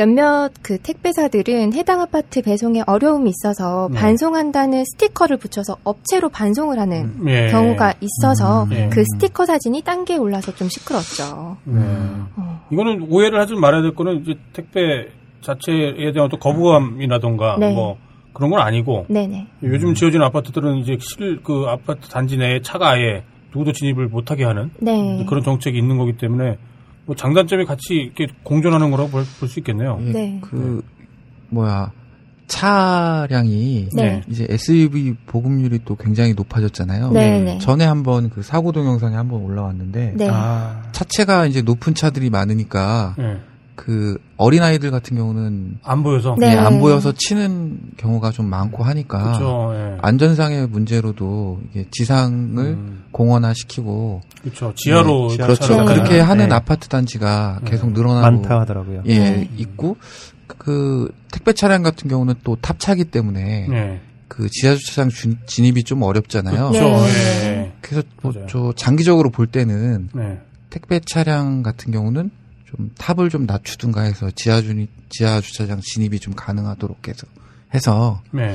몇몇 0.00 0.50
그 0.62 0.78
택배사들은 0.78 1.74
해당 1.74 2.00
아파트 2.00 2.40
배송에 2.40 2.82
어려움이 2.86 3.28
있어서 3.28 3.90
네. 3.92 3.98
반송한다는 3.98 4.84
스티커를 4.86 5.36
붙여서 5.36 5.76
업체로 5.84 6.30
반송을 6.30 6.78
하는 6.78 7.28
예. 7.28 7.48
경우가 7.48 7.94
있어서 8.00 8.64
음, 8.64 8.72
예. 8.72 8.88
그 8.90 9.04
스티커 9.04 9.44
사진이 9.44 9.82
딴게 9.82 10.16
올라서 10.16 10.54
좀 10.54 10.70
시끄럽죠. 10.70 11.58
네. 11.64 11.80
어. 12.36 12.62
이거는 12.70 13.08
오해를 13.10 13.38
하지 13.38 13.54
말아야 13.56 13.82
될 13.82 13.94
거는 13.94 14.22
이제 14.22 14.38
택배 14.54 14.80
자체에 15.42 16.12
대한 16.12 16.26
어떤 16.26 16.40
거부감이라던가 16.40 17.58
네. 17.58 17.74
뭐 17.74 17.98
그런 18.32 18.50
건 18.50 18.60
아니고 18.60 19.04
네네. 19.10 19.48
요즘 19.64 19.92
지어진 19.92 20.22
아파트들은 20.22 20.78
이제 20.78 20.96
실 20.98 21.42
그 21.42 21.66
아파트 21.68 22.08
단지 22.08 22.38
내에 22.38 22.62
차가 22.62 22.92
아예 22.92 23.22
누구도 23.52 23.72
진입을 23.72 24.08
못하게 24.08 24.44
하는 24.44 24.70
네. 24.78 25.26
그런 25.28 25.42
정책이 25.42 25.76
있는 25.76 25.98
거기 25.98 26.14
때문에 26.16 26.56
뭐 27.10 27.16
장단점이 27.16 27.64
같이 27.64 27.94
이렇게 27.94 28.28
공존하는 28.44 28.92
거라고 28.92 29.10
볼 29.10 29.48
수 29.48 29.58
있겠네요. 29.58 29.98
예, 30.00 30.12
네. 30.12 30.38
그 30.44 30.80
뭐야 31.48 31.90
차량이 32.46 33.88
네. 33.92 34.22
이제 34.28 34.46
SUV 34.48 35.16
보급률이 35.26 35.80
또 35.84 35.96
굉장히 35.96 36.34
높아졌잖아요. 36.34 37.10
네네. 37.10 37.58
전에 37.58 37.84
한번 37.84 38.30
그 38.30 38.42
사고 38.42 38.70
동영상이 38.70 39.16
한번 39.16 39.42
올라왔는데 39.42 40.12
네. 40.18 40.28
아, 40.30 40.82
차체가 40.92 41.46
이제 41.46 41.62
높은 41.62 41.94
차들이 41.94 42.30
많으니까 42.30 43.16
예. 43.18 43.40
그 43.80 44.18
어린 44.36 44.62
아이들 44.62 44.90
같은 44.90 45.16
경우는 45.16 45.78
안 45.82 46.02
보여서. 46.02 46.36
네. 46.38 46.48
예, 46.52 46.56
안 46.58 46.80
보여서 46.80 47.12
치는 47.16 47.78
경우가 47.96 48.30
좀 48.30 48.44
많고 48.44 48.84
하니까 48.84 49.22
그렇죠. 49.22 49.70
예. 49.74 49.96
안전상의 50.02 50.66
문제로도 50.66 51.60
이게 51.70 51.86
지상을 51.90 52.58
음, 52.58 53.04
공원화시키고 53.10 54.20
그렇죠. 54.42 54.74
지하로 54.76 55.28
네, 55.30 55.36
그렇죠. 55.38 55.76
네. 55.78 55.84
그렇게 55.94 56.20
하는 56.20 56.50
네. 56.50 56.54
아파트 56.54 56.88
단지가 56.88 57.60
네. 57.64 57.70
계속 57.70 57.92
늘어나고 57.92 58.20
많다 58.20 58.60
하더라고요. 58.60 59.02
예 59.06 59.18
네. 59.18 59.50
있고 59.56 59.96
그 60.46 61.10
택배 61.32 61.54
차량 61.54 61.82
같은 61.82 62.10
경우는 62.10 62.34
또 62.44 62.56
탑차기 62.60 63.04
때문에 63.06 63.66
네. 63.70 64.00
그 64.28 64.46
지하 64.50 64.74
주차장 64.74 65.08
주- 65.08 65.36
진입이 65.46 65.84
좀 65.84 66.02
어렵잖아요. 66.02 66.68
그렇죠. 66.70 66.86
네. 67.06 67.44
예. 67.46 67.72
그래서 67.80 68.06
뭐. 68.20 68.34
저 68.46 68.74
장기적으로 68.76 69.30
볼 69.30 69.46
때는 69.46 70.10
네. 70.12 70.38
택배 70.68 71.00
차량 71.00 71.62
같은 71.62 71.92
경우는 71.92 72.30
좀 72.76 72.90
탑을 72.98 73.28
좀 73.30 73.46
낮추든가 73.46 74.02
해서 74.02 74.30
지하 74.34 74.60
주 74.60 74.86
지하 75.08 75.40
주차장 75.40 75.80
진입이 75.80 76.18
좀 76.20 76.34
가능하도록 76.34 77.08
해서 77.08 77.26
해서 77.74 78.20
네. 78.32 78.54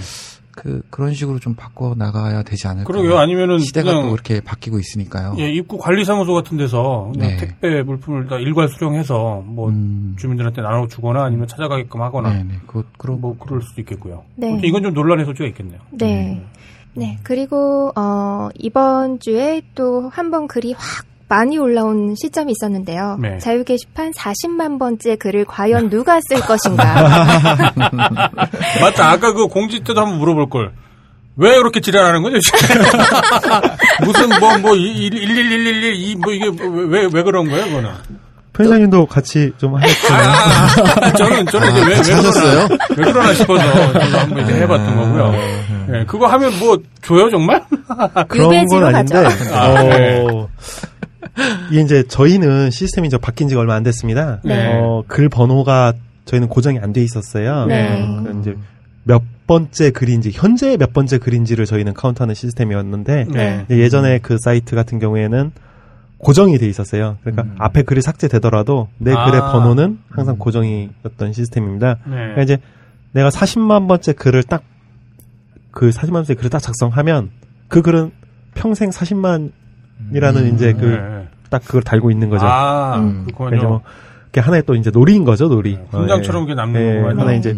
그 0.51 0.81
그런 0.89 1.13
식으로 1.13 1.39
좀 1.39 1.53
바꿔 1.55 1.95
나가야 1.97 2.43
되지 2.43 2.67
않을까. 2.69 2.87
그러게요. 2.87 3.17
아니면은 3.17 3.59
시대가 3.59 3.89
그냥 3.91 4.05
또 4.05 4.11
그렇게 4.11 4.39
바뀌고 4.39 4.79
있으니까요. 4.79 5.35
예, 5.37 5.51
입구 5.51 5.77
관리 5.77 6.05
사무소 6.05 6.33
같은 6.33 6.55
데서 6.57 7.11
그냥 7.13 7.29
네. 7.31 7.37
택배 7.37 7.81
물품을 7.83 8.27
다 8.27 8.37
일괄 8.37 8.69
수령해서 8.69 9.43
뭐 9.45 9.67
음, 9.67 10.15
주민들한테 10.17 10.61
나눠 10.61 10.87
주거나 10.87 11.25
아니면 11.25 11.47
찾아가게끔 11.47 12.01
하거나 12.01 12.31
네 12.33 12.43
네. 12.43 12.53
그 12.67 12.85
그런 12.97 13.19
뭐 13.19 13.35
그럴 13.37 13.61
수도 13.61 13.81
있겠고요. 13.81 14.23
네. 14.35 14.57
이건 14.63 14.83
좀 14.83 14.93
논란의 14.93 15.25
소지가 15.25 15.45
있겠네요. 15.49 15.79
네. 15.91 16.41
네. 16.93 17.19
그리고, 17.23 17.91
어, 17.97 18.47
이번 18.57 19.19
주에 19.19 19.61
또 19.75 20.09
한 20.09 20.31
번 20.31 20.47
글이 20.47 20.71
확 20.77 21.05
많이 21.27 21.57
올라온 21.57 22.15
시점이 22.15 22.51
있었는데요. 22.51 23.17
네. 23.19 23.39
자유 23.39 23.63
게시판 23.63 24.11
40만 24.11 24.77
번째 24.77 25.15
글을 25.15 25.45
과연 25.45 25.89
누가 25.89 26.19
쓸 26.29 26.39
것인가. 26.39 27.73
맞다. 28.81 29.11
아까 29.11 29.33
그 29.33 29.47
공지 29.47 29.79
때도 29.79 29.99
한번 30.01 30.19
물어볼 30.19 30.49
걸. 30.49 30.71
왜 31.37 31.55
그렇게 31.57 31.81
지랄하는 31.81 32.21
거죠? 32.21 32.37
무슨 34.05 34.29
뭐뭐 34.39 34.71
111111뭐 34.73 36.33
이게 36.33 36.49
왜왜 36.91 37.23
그런 37.23 37.49
거예요, 37.49 37.65
그거는? 37.65 37.89
편의사님도 38.53 39.05
같이 39.07 39.51
좀 39.57 39.75
하셨잖아요. 39.75 40.29
아, 41.01 41.11
저는 41.11 41.45
저는 41.47 41.71
이제 41.71 41.81
왜, 41.81 41.95
왜? 41.95 42.01
그러나 42.05 42.67
왜 42.97 43.11
그러나 43.11 43.33
싶어서 43.33 43.93
저도 43.93 44.17
한번 44.17 44.43
이제 44.43 44.53
해봤던 44.61 44.95
거고요. 44.95 45.33
예, 45.93 46.05
그거 46.05 46.27
하면 46.27 46.57
뭐 46.59 46.77
줘요 47.01 47.29
정말? 47.29 47.61
그런 48.29 48.65
건 48.67 48.95
아닌데. 48.95 49.27
아, 49.51 49.83
네. 49.83 50.47
어, 51.37 51.67
이게 51.71 51.81
이제 51.81 52.03
저희는 52.07 52.71
시스템이 52.71 53.09
저 53.09 53.17
바뀐 53.17 53.47
지가 53.47 53.61
얼마 53.61 53.75
안 53.75 53.83
됐습니다. 53.83 54.39
네. 54.43 54.73
어, 54.73 55.03
글 55.07 55.29
번호가 55.29 55.93
저희는 56.25 56.47
고정이 56.47 56.79
안 56.79 56.93
돼 56.93 57.03
있었어요. 57.03 57.65
네. 57.65 58.05
그 58.23 58.39
이제 58.39 58.55
몇 59.03 59.21
번째 59.47 59.91
글인지, 59.91 60.31
현재 60.33 60.77
몇 60.77 60.93
번째 60.93 61.19
글인지를 61.19 61.65
저희는 61.65 61.93
카운트하는 61.93 62.33
시스템이었는데, 62.33 63.27
네. 63.31 63.65
예전에 63.69 64.17
그 64.19 64.37
사이트 64.39 64.75
같은 64.75 64.97
경우에는 64.97 65.51
고정이 66.17 66.57
돼 66.57 66.67
있었어요. 66.67 67.17
그러니까 67.23 67.45
앞에 67.59 67.83
글이 67.83 68.01
삭제되더라도 68.01 68.87
내 68.97 69.13
아. 69.13 69.25
글의 69.25 69.41
번호는 69.41 69.99
항상 70.09 70.37
고정이었던 70.37 71.33
시스템입니다. 71.33 71.97
네. 72.05 72.15
그러니까 72.15 72.41
이제 72.41 72.57
내가 73.11 73.29
40만 73.29 73.87
번째 73.87 74.13
글을 74.13 74.43
딱 74.43 74.63
그 75.75 75.89
40만 75.89 76.13
번째 76.13 76.33
글을 76.35 76.49
딱 76.49 76.59
작성하면 76.59 77.29
그 77.67 77.81
글은 77.81 78.11
평생 78.55 78.89
40만 78.89 79.51
이라는 80.13 80.53
이제 80.53 80.73
그딱 80.73 81.61
네. 81.61 81.65
그걸 81.65 81.81
달고 81.83 82.11
있는 82.11 82.29
거죠. 82.29 82.45
아, 82.45 82.97
음. 82.97 83.25
이제 83.27 83.33
그렇군요. 83.37 83.67
뭐 83.69 83.81
그게 84.25 84.41
하나의 84.41 84.63
또 84.65 84.75
이제 84.75 84.91
놀이인 84.91 85.23
거죠, 85.23 85.47
놀이. 85.47 85.77
훈장처럼 85.91 86.41
어, 86.41 86.45
이게 86.45 86.53
남는 86.55 86.81
예, 86.81 87.01
거군요. 87.01 87.21
하나 87.21 87.33
이제 87.33 87.57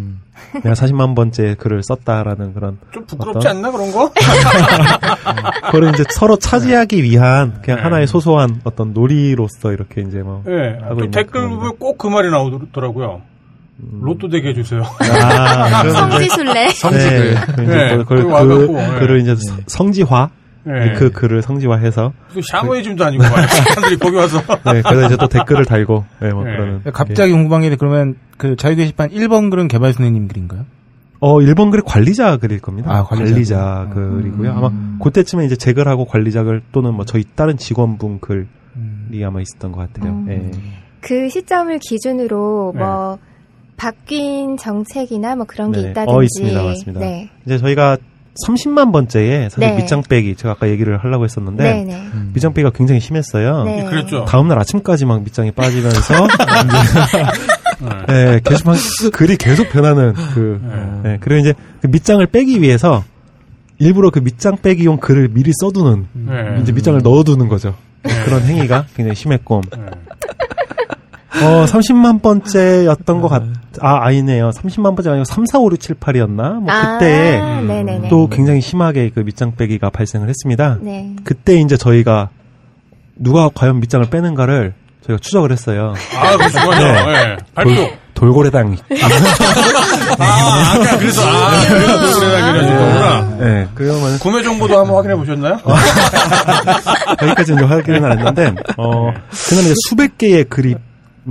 내가 0.54 0.74
40만 0.76 1.16
번째 1.16 1.56
글을 1.56 1.82
썼다라는 1.84 2.54
그런 2.54 2.78
좀 2.94 3.06
부끄럽지 3.08 3.48
어떤- 3.48 3.58
않나 3.58 3.72
그런 3.72 3.92
거? 3.92 4.12
그걸 5.72 5.90
이제 5.94 6.04
서로 6.12 6.36
차지하기 6.38 7.02
위한 7.04 7.60
그냥 7.64 7.78
네. 7.78 7.84
하나의 7.84 8.08
소소한 8.08 8.62
어떤 8.64 8.94
놀이로서 8.94 9.72
이렇게 9.72 10.02
이제 10.02 10.20
뭐 10.20 10.44
예. 10.48 10.78
하고 10.82 10.96
또 11.00 11.06
있는 11.06 11.12
댓글 11.12 11.50
보면 11.50 11.78
꼭 11.80 11.98
그 11.98 12.08
말이 12.08 12.30
나오더라고요. 12.30 13.22
로또 14.02 14.28
되게 14.30 14.50
해주세요. 14.50 14.82
아, 15.00 15.82
이제 15.82 15.90
성지순례. 15.98 16.70
성지글. 16.70 17.34
네, 17.34 17.42
그 17.56 17.64
이제 17.64 17.76
네, 17.76 17.98
그, 17.98 18.06
그, 18.06 18.16
그거 18.16 18.28
와갖고, 18.34 18.68
그, 18.68 18.72
네. 18.74 19.00
글을 19.00 19.20
이제 19.22 19.36
성지화 19.68 20.30
예. 20.68 20.94
그 20.94 21.12
글을 21.12 21.42
성지화해서 21.42 22.14
무슨 22.28 22.42
샤머니즘도 22.42 23.06
아니고. 23.06 23.24
사람들이 23.24 23.98
거기 23.98 24.16
와서. 24.18 24.40
네, 24.72 24.82
그래서 24.82 25.06
이제 25.06 25.18
또 25.18 25.28
댓글을 25.28 25.64
달고 25.66 26.06
네, 26.20 26.32
뭐 26.34 26.44
네. 26.44 26.52
그러는 26.52 26.82
갑자기 26.94 27.32
궁금한 27.32 27.62
게 27.62 27.76
그러면 27.76 28.16
그 28.38 28.56
자유 28.56 28.76
게시판 28.76 29.10
1번 29.10 29.50
글은 29.50 29.68
개발순애님 29.68 30.28
글인가요? 30.28 30.66
어, 31.20 31.36
1번 31.40 31.72
글이 31.72 31.82
관리자 31.86 32.38
글일 32.38 32.60
겁니다. 32.60 32.92
아, 32.92 33.04
관리자 33.04 33.34
관리자, 33.34 33.90
글. 33.94 34.12
글이고요. 34.22 34.52
음. 34.52 34.58
아마 34.58 34.72
그때쯤에 35.04 35.46
이제 35.46 35.56
제 35.56 35.74
글하고 35.74 36.06
관리자 36.06 36.44
글 36.44 36.62
또는 36.72 36.94
뭐 36.94 37.06
저희 37.06 37.24
다른 37.36 37.58
직원분 37.58 38.20
글이 38.20 38.46
음. 38.76 39.22
아마 39.26 39.42
있었던 39.42 39.72
것 39.72 39.80
같아요. 39.92 40.12
음. 40.12 40.28
예. 40.30 40.52
그 41.02 41.30
시점을 41.30 41.80
기준으로 41.80 42.74
네. 42.76 42.80
뭐 42.82 43.18
바뀐 43.78 44.58
정책이나 44.58 45.36
뭐 45.36 45.46
그런 45.46 45.72
게 45.72 45.82
네. 45.82 45.90
있다든지. 45.92 46.16
어, 46.16 46.24
있습니다. 46.24 46.64
맞습니다. 46.64 47.00
네. 47.00 47.30
이제 47.46 47.58
저희가 47.58 47.98
30만 48.46 48.92
번째에 48.92 49.50
사실 49.50 49.60
네. 49.60 49.76
밑장 49.78 50.04
빼기 50.04 50.36
제가 50.36 50.52
아까 50.54 50.70
얘기를 50.70 50.98
하려고 50.98 51.24
했었는데 51.24 51.64
네, 51.64 51.84
네. 51.84 52.10
밑장 52.34 52.54
빼기가 52.54 52.72
굉장히 52.72 53.00
심했어요. 53.00 53.64
네. 53.64 53.86
그랬죠. 53.86 54.26
다음 54.26 54.48
날 54.48 54.60
아침까지 54.60 55.06
막 55.06 55.24
밑장이 55.24 55.52
빠지면서 55.52 56.28
네. 58.08 58.32
네, 58.32 58.40
게시판 58.44 58.76
글이 59.14 59.38
계속 59.38 59.70
변하는 59.70 60.14
그 60.34 60.62
네, 61.04 61.18
그리고 61.20 61.42
이제 61.42 61.54
그 61.82 61.88
밑장을 61.88 62.26
빼기 62.28 62.62
위해서 62.62 63.04
일부러 63.80 64.10
그 64.10 64.20
밑장 64.20 64.58
빼기용 64.62 64.98
글을 64.98 65.30
미리 65.30 65.52
써두는 65.54 66.08
네. 66.14 66.60
이제 66.62 66.72
밑장을 66.72 67.00
넣어두는 67.04 67.48
거죠. 67.48 67.76
그런 68.26 68.42
행위가 68.44 68.86
굉장히 68.96 69.16
심했고 69.16 69.62
네. 69.76 69.84
어 71.44 71.66
30만 71.66 72.22
번째였던 72.22 73.22
것 73.22 73.28
같, 73.28 73.44
아 73.80 74.06
아니네요. 74.06 74.50
30만 74.50 74.96
번째가 74.96 75.12
아니고 75.12 75.26
3, 75.26 75.46
4, 75.46 75.60
5, 75.60 75.72
6, 75.72 75.80
7, 75.80 75.96
8이었나? 75.96 76.60
뭐 76.62 76.66
그때 76.66 77.40
아, 77.42 77.62
네네네. 77.62 78.10
또 78.10 78.28
굉장히 78.30 78.62
심하게 78.62 79.10
그 79.14 79.20
밑장 79.22 79.56
빼기가 79.56 79.90
발생을 79.90 80.30
했습니다. 80.30 80.78
네. 80.82 81.16
그때 81.24 81.60
이제 81.60 81.78
저희가 81.78 82.30
누가 83.16 83.50
과연 83.54 83.80
밑장을 83.80 84.10
빼는가를 84.10 84.74
저희가 85.06 85.20
추적을 85.22 85.52
했어요. 85.52 85.94
아, 86.18 86.38
그렇군요. 86.38 86.76
네. 86.76 87.14
예. 87.14 87.38
발표. 87.54 87.90
돌고래당. 88.18 88.76
아, 90.18 90.74
아까 90.74 90.98
그래서, 90.98 91.22
아, 91.24 91.52
그래서 91.70 92.20
거구나. 92.20 93.38
네, 93.38 93.68
그러면 93.76 94.18
구매 94.18 94.42
정보도 94.42 94.80
한번 94.80 94.96
확인해 94.96 95.16
보셨나요? 95.16 95.60
여기까지는 97.22 97.64
이제 97.64 97.74
확인은 97.76 98.06
안 98.06 98.18
했는데, 98.18 98.56
어, 98.78 99.12
그날 99.48 99.64
이제 99.66 99.74
수백 99.88 100.18
개의 100.18 100.46
글이 100.46 100.76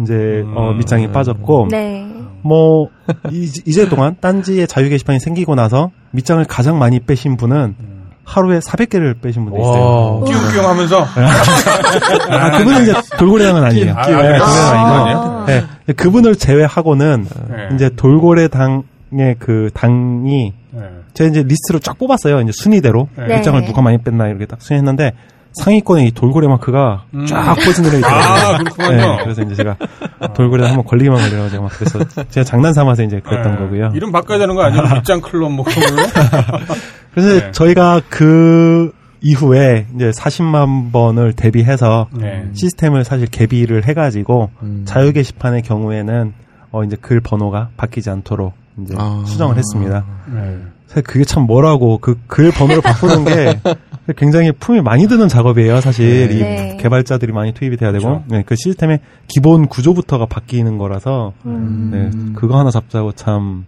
이제, 0.02 0.44
어, 0.54 0.70
음. 0.70 0.78
밑장이 0.78 1.10
빠졌고, 1.12 1.68
네. 1.70 2.06
뭐, 2.42 2.88
이, 3.30 3.50
이제 3.66 3.88
동안 3.88 4.16
딴지의 4.20 4.66
자유 4.66 4.88
게시판이 4.88 5.20
생기고 5.20 5.54
나서 5.54 5.90
밑장을 6.12 6.44
가장 6.44 6.78
많이 6.78 7.00
빼신 7.00 7.36
분은 7.36 7.74
하루에 8.24 8.58
400개를 8.58 9.20
빼신 9.20 9.44
분도 9.44 9.60
있어요. 9.60 10.24
끼웅끼웅 10.26 10.68
하면서. 10.68 11.06
아, 12.28 12.58
그분은 12.58 12.82
이제 12.82 12.92
돌고래당은 13.18 13.64
아니에요. 13.64 13.94
아, 13.96 14.06
네, 14.06 14.38
아, 14.38 14.44
아. 14.44 15.44
아니고, 15.44 15.46
네, 15.86 15.92
그분을 15.92 16.34
제외하고는 16.34 17.26
네. 17.48 17.68
이제 17.74 17.90
돌고래 17.94 18.48
당의 18.48 19.36
그 19.38 19.70
당이 19.72 20.52
네. 20.72 20.80
제가 21.14 21.30
이제 21.30 21.42
리스트를 21.44 21.80
쫙 21.80 21.96
뽑았어요. 21.98 22.40
이제 22.40 22.50
순위대로 22.52 23.08
네. 23.16 23.36
밑장을 23.36 23.64
누가 23.64 23.80
많이 23.80 23.98
뺐나 23.98 24.26
이렇게 24.26 24.44
딱 24.46 24.60
순위했는데 24.60 25.12
상위권에 25.62 26.06
이 26.06 26.10
돌고래 26.12 26.46
마크가 26.48 27.04
쫙 27.28 27.54
꽂은 27.54 27.88
애가 27.88 27.98
있더라고요. 27.98 28.54
아, 28.54 28.58
그렇군요. 28.58 29.16
그래서 29.22 29.42
이제 29.42 29.54
제가 29.54 29.76
돌고래 30.34 30.66
한번 30.66 30.84
걸리기만 30.84 31.18
걸려가지고 31.18 31.48
제가 31.50 31.62
막 31.62 31.72
그래서 31.78 32.24
제가 32.30 32.44
장난 32.44 32.72
삼아서 32.74 33.02
이제 33.02 33.20
그랬던 33.20 33.52
네. 33.54 33.58
거고요. 33.58 33.92
이름 33.94 34.12
바꿔야 34.12 34.38
되는 34.38 34.54
거 34.54 34.62
아니에요? 34.62 34.82
밑장 34.96 35.20
클럽 35.20 35.50
뭐 35.52 35.64
그런 35.64 35.94
걸로? 35.96 36.08
그래서 37.14 37.40
네. 37.46 37.52
저희가 37.52 38.02
그 38.10 38.92
이후에 39.22 39.86
이제 39.94 40.10
40만 40.10 40.92
번을 40.92 41.32
대비해서 41.32 42.06
네. 42.12 42.44
시스템을 42.52 43.04
사실 43.04 43.26
개비를 43.26 43.84
해가지고 43.86 44.50
음. 44.62 44.82
자유 44.86 45.12
게시판의 45.12 45.62
경우에는 45.62 46.34
어 46.70 46.84
이제 46.84 46.96
글 47.00 47.20
번호가 47.20 47.70
바뀌지 47.78 48.10
않도록 48.10 48.52
이제 48.82 48.94
아. 48.98 49.22
수정을 49.26 49.56
했습니다. 49.56 50.04
네. 50.26 50.58
사실 50.88 51.02
그게 51.04 51.24
참 51.24 51.44
뭐라고 51.44 51.98
그 51.98 52.16
글 52.26 52.50
번호를 52.52 52.82
바꾸는 52.82 53.24
게 53.24 53.60
굉장히 54.14 54.52
품이 54.52 54.82
많이 54.82 55.08
드는 55.08 55.28
작업이에요. 55.28 55.80
사실 55.80 56.30
이 56.30 56.38
네. 56.38 56.76
개발자들이 56.80 57.32
많이 57.32 57.52
투입이 57.52 57.76
돼야 57.76 57.90
되고 57.90 58.04
그렇죠. 58.04 58.24
네, 58.28 58.42
그 58.46 58.54
시스템의 58.54 59.00
기본 59.26 59.66
구조부터가 59.66 60.26
바뀌는 60.26 60.78
거라서 60.78 61.32
음. 61.44 61.90
네, 61.92 62.34
그거 62.34 62.58
하나 62.58 62.70
잡자고 62.70 63.12
참 63.12 63.64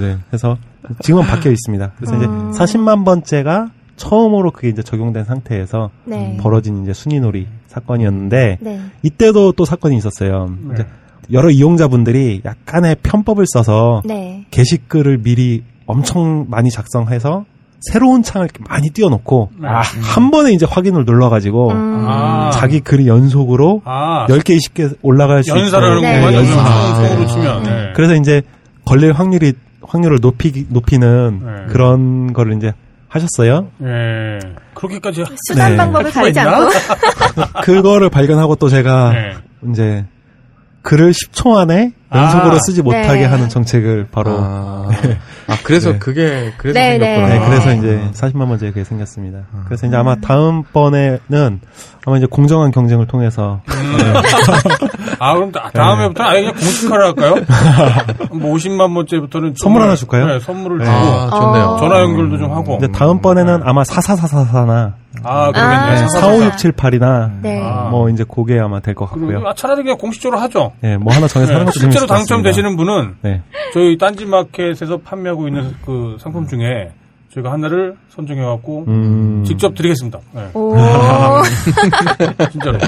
네, 0.00 0.16
해서 0.32 0.56
지금은 1.00 1.26
바뀌어 1.26 1.52
있습니다. 1.52 1.92
그래서 1.96 2.14
음. 2.16 2.50
이제 2.50 2.58
40만 2.58 3.04
번째가 3.04 3.70
처음으로 3.96 4.50
그게 4.50 4.68
이제 4.68 4.82
적용된 4.82 5.24
상태에서 5.24 5.90
네. 6.04 6.36
벌어진 6.40 6.82
이제 6.82 6.92
순위놀이 6.92 7.46
사건이었는데 7.68 8.58
네. 8.60 8.80
이때도 9.02 9.52
또 9.52 9.64
사건이 9.64 9.96
있었어요. 9.96 10.52
네. 10.68 10.74
이제 10.74 10.86
여러 11.30 11.50
이용자분들이 11.50 12.42
약간의 12.44 12.96
편법을 13.02 13.44
써서 13.46 14.02
네. 14.04 14.46
게시글을 14.50 15.18
미리 15.18 15.62
엄청 15.86 16.46
많이 16.48 16.70
작성해서 16.70 17.44
새로운 17.90 18.22
창을 18.22 18.46
이렇게 18.46 18.62
많이 18.68 18.90
띄워놓고 18.90 19.50
네. 19.58 19.68
한 19.68 20.30
번에 20.30 20.52
이제 20.52 20.66
확인을 20.68 21.04
눌러가지고 21.04 21.70
음. 21.72 22.04
아. 22.06 22.50
자기 22.52 22.80
글이 22.80 23.08
연속으로 23.08 23.82
아, 23.84 24.26
10개, 24.28 24.56
20개 24.56 24.96
올라갈 25.02 25.42
수 25.42 25.50
있도록 25.50 25.64
연사를 25.64 26.00
네. 26.00 26.06
하는구만. 26.06 26.30
네, 26.30 26.38
연사. 26.38 26.58
연습. 26.58 27.06
손으로 27.06 27.20
네. 27.20 27.26
치면. 27.26 27.62
네. 27.64 27.92
그래서 27.94 28.14
이제 28.14 28.42
걸릴 28.84 29.12
확률이 29.12 29.54
확률을 29.82 30.20
높이 30.20 30.66
높이는 30.68 31.40
네. 31.44 31.72
그런 31.72 32.32
거를 32.32 32.56
이제 32.56 32.72
하셨어요. 33.08 33.68
예. 33.82 34.38
그렇게까지. 34.74 35.24
수단 35.48 35.72
네. 35.72 35.76
방법을 35.76 36.10
가리지? 36.10 36.40
않고. 36.40 36.70
그거를 37.62 38.08
발견하고 38.08 38.56
또 38.56 38.68
제가 38.68 39.12
네. 39.12 39.34
이제 39.70 40.04
글을 40.82 41.12
10초 41.12 41.56
안에 41.56 41.92
연속으로 42.14 42.54
아. 42.56 42.58
쓰지 42.66 42.82
못하게 42.82 43.20
네. 43.20 43.24
하는 43.24 43.48
정책을 43.48 44.08
바로 44.10 44.30
아, 44.38 44.88
아, 45.48 45.56
그래서 45.62 45.92
네. 45.92 45.98
그게 45.98 46.52
그래서 46.56 46.78
네, 46.78 46.98
생겼구나. 46.98 47.28
네, 47.28 47.38
아. 47.38 47.48
그래서 47.48 47.74
이제 47.74 48.10
40만 48.12 48.48
번째 48.48 48.66
그게 48.68 48.84
생겼습니다. 48.84 49.38
그래서 49.66 49.86
이제 49.86 49.96
아마 49.96 50.16
다음 50.16 50.62
번에는 50.62 51.60
아마 52.04 52.16
이제 52.16 52.26
공정한 52.26 52.70
경쟁을 52.70 53.06
통해서 53.06 53.60
아, 55.18 55.34
그럼 55.34 55.52
다, 55.52 55.70
다음에부터는 55.72 56.30
아예 56.30 56.40
그냥 56.40 56.54
공식화를 56.54 57.04
할까요? 57.06 57.34
뭐 58.32 58.54
50만 58.54 58.92
번째부터는. 58.92 59.54
선물 59.56 59.82
하나 59.82 59.94
줄까요? 59.94 60.26
네, 60.26 60.40
선물을 60.40 60.78
네. 60.78 60.84
주고. 60.84 60.96
아, 60.96 61.30
좋네요. 61.30 61.64
어. 61.64 61.76
전화 61.78 62.00
연결도 62.00 62.38
좀 62.38 62.50
하고. 62.52 62.76
이제 62.78 62.88
다음 62.88 63.20
번에는 63.20 63.60
아마 63.64 63.82
44444나 63.84 64.94
아, 65.22 65.52
그러겠네요. 65.52 66.04
아. 66.04 66.06
45678이나 66.06 67.30
네. 67.42 67.60
아. 67.62 67.88
뭐 67.90 68.08
이제 68.08 68.24
그게 68.28 68.58
아마 68.58 68.80
될 68.80 68.94
것 68.94 69.06
같고요. 69.06 69.46
아, 69.46 69.54
차라리 69.54 69.82
그냥 69.82 69.98
공식적으로 69.98 70.38
하죠. 70.40 70.72
예, 70.84 70.96
뭐 70.96 71.12
하나 71.12 71.26
정해서 71.28 71.52
하는 71.52 71.66
네, 71.66 71.70
것도 71.72 71.80
실제로 71.80 72.06
것 72.06 72.14
같습니다. 72.14 72.34
당첨되시는 72.34 72.76
분은 72.76 73.14
네. 73.22 73.42
저희 73.74 73.98
딴지마켓에서 73.98 74.98
판매하고 74.98 75.48
있는 75.48 75.74
그 75.84 76.16
상품 76.20 76.46
중에 76.46 76.90
저희가 77.32 77.50
하나를 77.50 77.96
선정해갖고 78.10 78.84
음. 78.88 79.44
직접 79.46 79.74
드리겠습니다. 79.74 80.20
네. 80.32 80.50
오. 80.52 80.76
진짜로. 82.52 82.78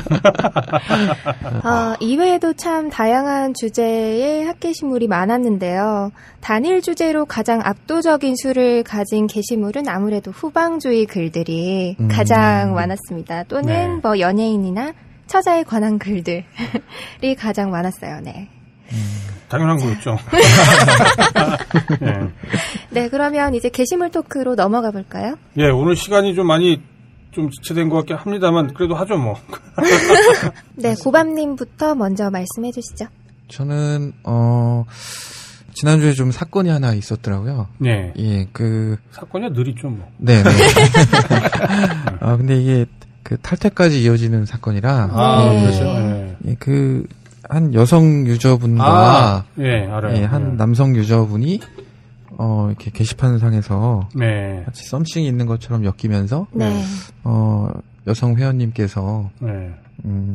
아, 1.63 1.97
이외에도 2.01 2.53
참 2.53 2.91
다양한 2.91 3.55
주제의 3.55 4.45
학 4.45 4.61
게시물이 4.61 5.09
많았는데요. 5.09 6.13
단일 6.41 6.83
주제로 6.83 7.25
가장 7.25 7.63
압도적인 7.65 8.35
수를 8.37 8.83
가진 8.83 9.27
게시물은 9.27 9.89
아무래도 9.89 10.31
후방주의 10.31 11.07
글들이 11.07 11.97
음. 11.99 12.09
가장 12.09 12.75
많았습니다. 12.75 13.45
또는 13.45 13.95
네. 13.95 14.01
뭐 14.03 14.19
연예인이나 14.19 14.93
처자에 15.27 15.63
관한 15.63 15.99
글들이 15.99 16.45
가장 17.39 17.71
많았어요. 17.71 18.21
네. 18.23 18.49
당연한 19.49 19.77
거였죠. 19.79 20.19
네. 22.01 22.29
네, 22.91 23.09
그러면 23.09 23.55
이제 23.55 23.69
게시물 23.69 24.11
토크로 24.11 24.55
넘어가 24.55 24.91
볼까요? 24.91 25.37
예, 25.59 25.69
오늘 25.69 25.97
시간이 25.97 26.35
좀 26.35 26.47
많이 26.47 26.81
좀 27.33 27.51
지체된 27.51 27.89
것 27.89 27.97
같긴 27.97 28.17
합니다만 28.17 28.73
그래도 28.75 28.95
하죠 28.95 29.17
뭐. 29.17 29.35
네, 30.77 30.95
고밤님부터 30.95 31.95
먼저 31.95 32.31
말씀해 32.31 32.71
주시죠. 32.73 33.07
저는 33.49 34.13
어 34.23 34.85
지난주에 35.75 36.13
좀 36.13 36.31
사건이 36.31 36.71
하나 36.71 36.95
있었더라고요. 36.95 37.69
네. 37.79 38.13
예, 38.19 38.47
그 38.53 38.97
사건이 39.11 39.53
늘 39.53 39.69
있죠 39.69 39.89
뭐. 39.89 40.09
네, 40.19 40.43
네. 40.43 40.51
아 42.21 42.37
근데 42.37 42.57
이게 42.61 42.87
그 43.25 43.37
탈퇴까지 43.39 44.03
이어지는 44.03 44.47
사건이라 44.47 45.09
아, 45.13 45.51
네. 45.51 45.61
그렇죠. 45.63 45.85
예. 45.85 46.37
예, 46.47 46.57
그 46.59 47.07
한 47.49 47.75
여성 47.75 48.27
유저분과 48.27 48.85
아, 48.85 49.45
예, 49.59 49.87
알아요. 49.87 50.17
예, 50.17 50.25
한 50.25 50.57
남성 50.57 50.97
유저분이 50.97 51.61
어 52.37 52.67
이렇게 52.69 52.91
게시판 52.91 53.39
상에서 53.39 54.09
네. 54.15 54.63
같이 54.65 54.85
썸씽이 54.87 55.27
있는 55.27 55.47
것처럼 55.47 55.85
엮이면서 55.85 56.47
네. 56.53 56.83
어 57.23 57.71
여성 58.07 58.37
회원님께서 58.37 59.31
네. 59.41 59.75
음, 60.05 60.35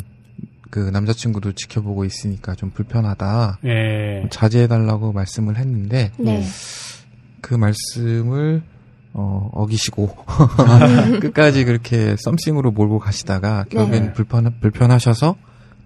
그 0.69 0.79
남자친구도 0.79 1.53
지켜보고 1.53 2.05
있으니까 2.05 2.55
좀 2.55 2.71
불편하다. 2.71 3.59
예. 3.65 4.27
자제해달라고 4.29 5.11
말씀을 5.13 5.57
했는데, 5.57 6.11
네. 6.17 6.43
그 7.41 7.55
말씀을, 7.55 8.61
어, 9.13 9.49
어기시고, 9.53 10.15
끝까지 11.21 11.65
그렇게 11.65 12.15
썸씽으로 12.19 12.71
몰고 12.71 12.99
가시다가, 12.99 13.65
결국엔 13.69 14.03
네. 14.05 14.13
불편, 14.13 14.53
불편하셔서 14.59 15.35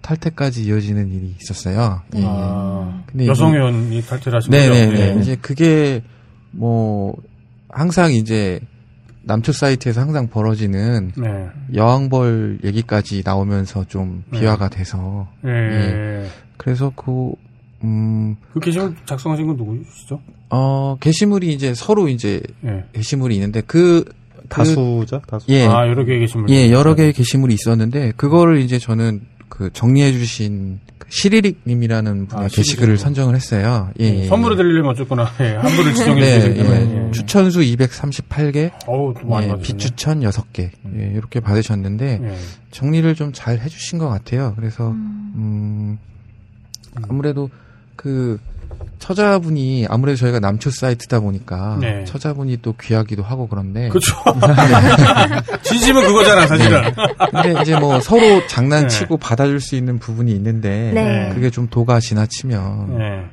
탈퇴까지 0.04 0.64
이어지는 0.66 1.12
일이 1.12 1.34
있었어요. 1.42 2.02
예. 2.16 2.22
아, 2.26 3.02
근데 3.08 3.26
여성 3.26 3.54
회원이 3.54 4.02
탈퇴를 4.04 4.36
하신 4.38 4.52
거죠? 4.52 4.70
네네네. 4.70 5.00
예. 5.18 5.20
이제 5.22 5.36
그게, 5.42 6.04
뭐, 6.52 7.16
항상 7.70 8.14
이제, 8.14 8.60
남초 9.26 9.54
사이트에서 9.54 10.02
항상 10.02 10.28
벌어지는 10.28 11.14
네. 11.16 11.48
여왕벌 11.74 12.60
얘기까지 12.66 13.24
나오면서 13.26 13.86
좀 13.86 14.26
네. 14.30 14.40
비화가 14.42 14.68
돼서 14.68 15.30
예. 15.46 15.50
예. 15.50 16.26
그래서 16.58 16.92
그 16.94 17.32
음, 17.86 18.36
그 18.54 18.60
게시물 18.60 18.96
작성하신 19.06 19.48
건 19.48 19.56
누구시죠? 19.56 20.20
어, 20.50 20.98
게시물이 21.00 21.54
이제 21.54 21.74
서로 21.74 22.10
이제 22.10 22.42
예. 22.66 22.84
게시물이 22.92 23.34
있는데 23.36 23.62
그, 23.62 24.04
그- 24.04 24.14
다수죠, 24.50 25.22
다수. 25.26 25.46
예. 25.50 25.66
아, 25.68 25.88
여러 25.88 26.04
개의 26.04 26.20
게시물. 26.20 26.50
예, 26.50 26.70
여러 26.70 26.94
개의 26.94 27.14
게시물이 27.14 27.54
있었는데 27.54 28.12
그거를 28.18 28.60
이제 28.60 28.78
저는 28.78 29.22
그 29.56 29.70
정리해 29.72 30.12
주신 30.14 30.80
그 30.98 31.08
시리릭 31.12 31.62
님이라는 31.68 32.26
분의 32.26 32.46
아, 32.46 32.48
게시글을. 32.48 32.98
선정을 32.98 33.36
했어요. 33.36 33.92
예. 34.00 34.22
예. 34.22 34.26
선물을 34.26 34.58
드리려면 34.58 34.90
어쨌거나 34.94 35.30
예, 35.42 35.50
한 35.58 35.72
분을 35.76 35.94
지정해 35.94 36.22
네, 36.22 36.40
주시기 36.40 36.56
때문에. 36.56 37.08
예. 37.08 37.12
추천수 37.12 37.60
238개, 37.60 38.72
어우, 38.88 39.14
예. 39.44 39.62
비추천 39.62 40.22
6개, 40.22 40.72
예, 40.98 41.12
이렇게 41.16 41.40
받으셨는데, 41.40 42.20
예. 42.24 42.36
정리를 42.72 43.14
좀 43.14 43.32
잘 43.32 43.60
해주신 43.60 44.00
것 44.00 44.10
같아요. 44.10 44.54
그래서, 44.56 44.90
음, 44.90 46.00
아무래도 47.08 47.52
그, 47.96 48.40
처자분이, 49.04 49.86
아무래도 49.90 50.16
저희가 50.16 50.40
남초 50.40 50.72
사이트다 50.72 51.20
보니까, 51.20 51.78
네. 51.82 52.06
처자분이 52.06 52.60
또 52.62 52.74
귀하기도 52.80 53.22
하고 53.22 53.48
그런데, 53.48 53.90
그렇죠. 53.90 54.16
진심은 55.62 56.04
그거잖아, 56.04 56.48
사실은. 56.48 56.84
근데 57.32 57.62
이제 57.62 57.78
뭐 57.78 58.00
서로 58.00 58.48
장난치고 58.48 59.18
받아줄 59.18 59.60
수 59.60 59.76
있는 59.76 60.00
부분이 60.00 60.32
있는데, 60.32 60.92
네. 60.94 61.32
그게 61.34 61.50
좀 61.50 61.68
도가 61.68 62.00
지나치면, 62.00 62.98
네. 62.98 63.26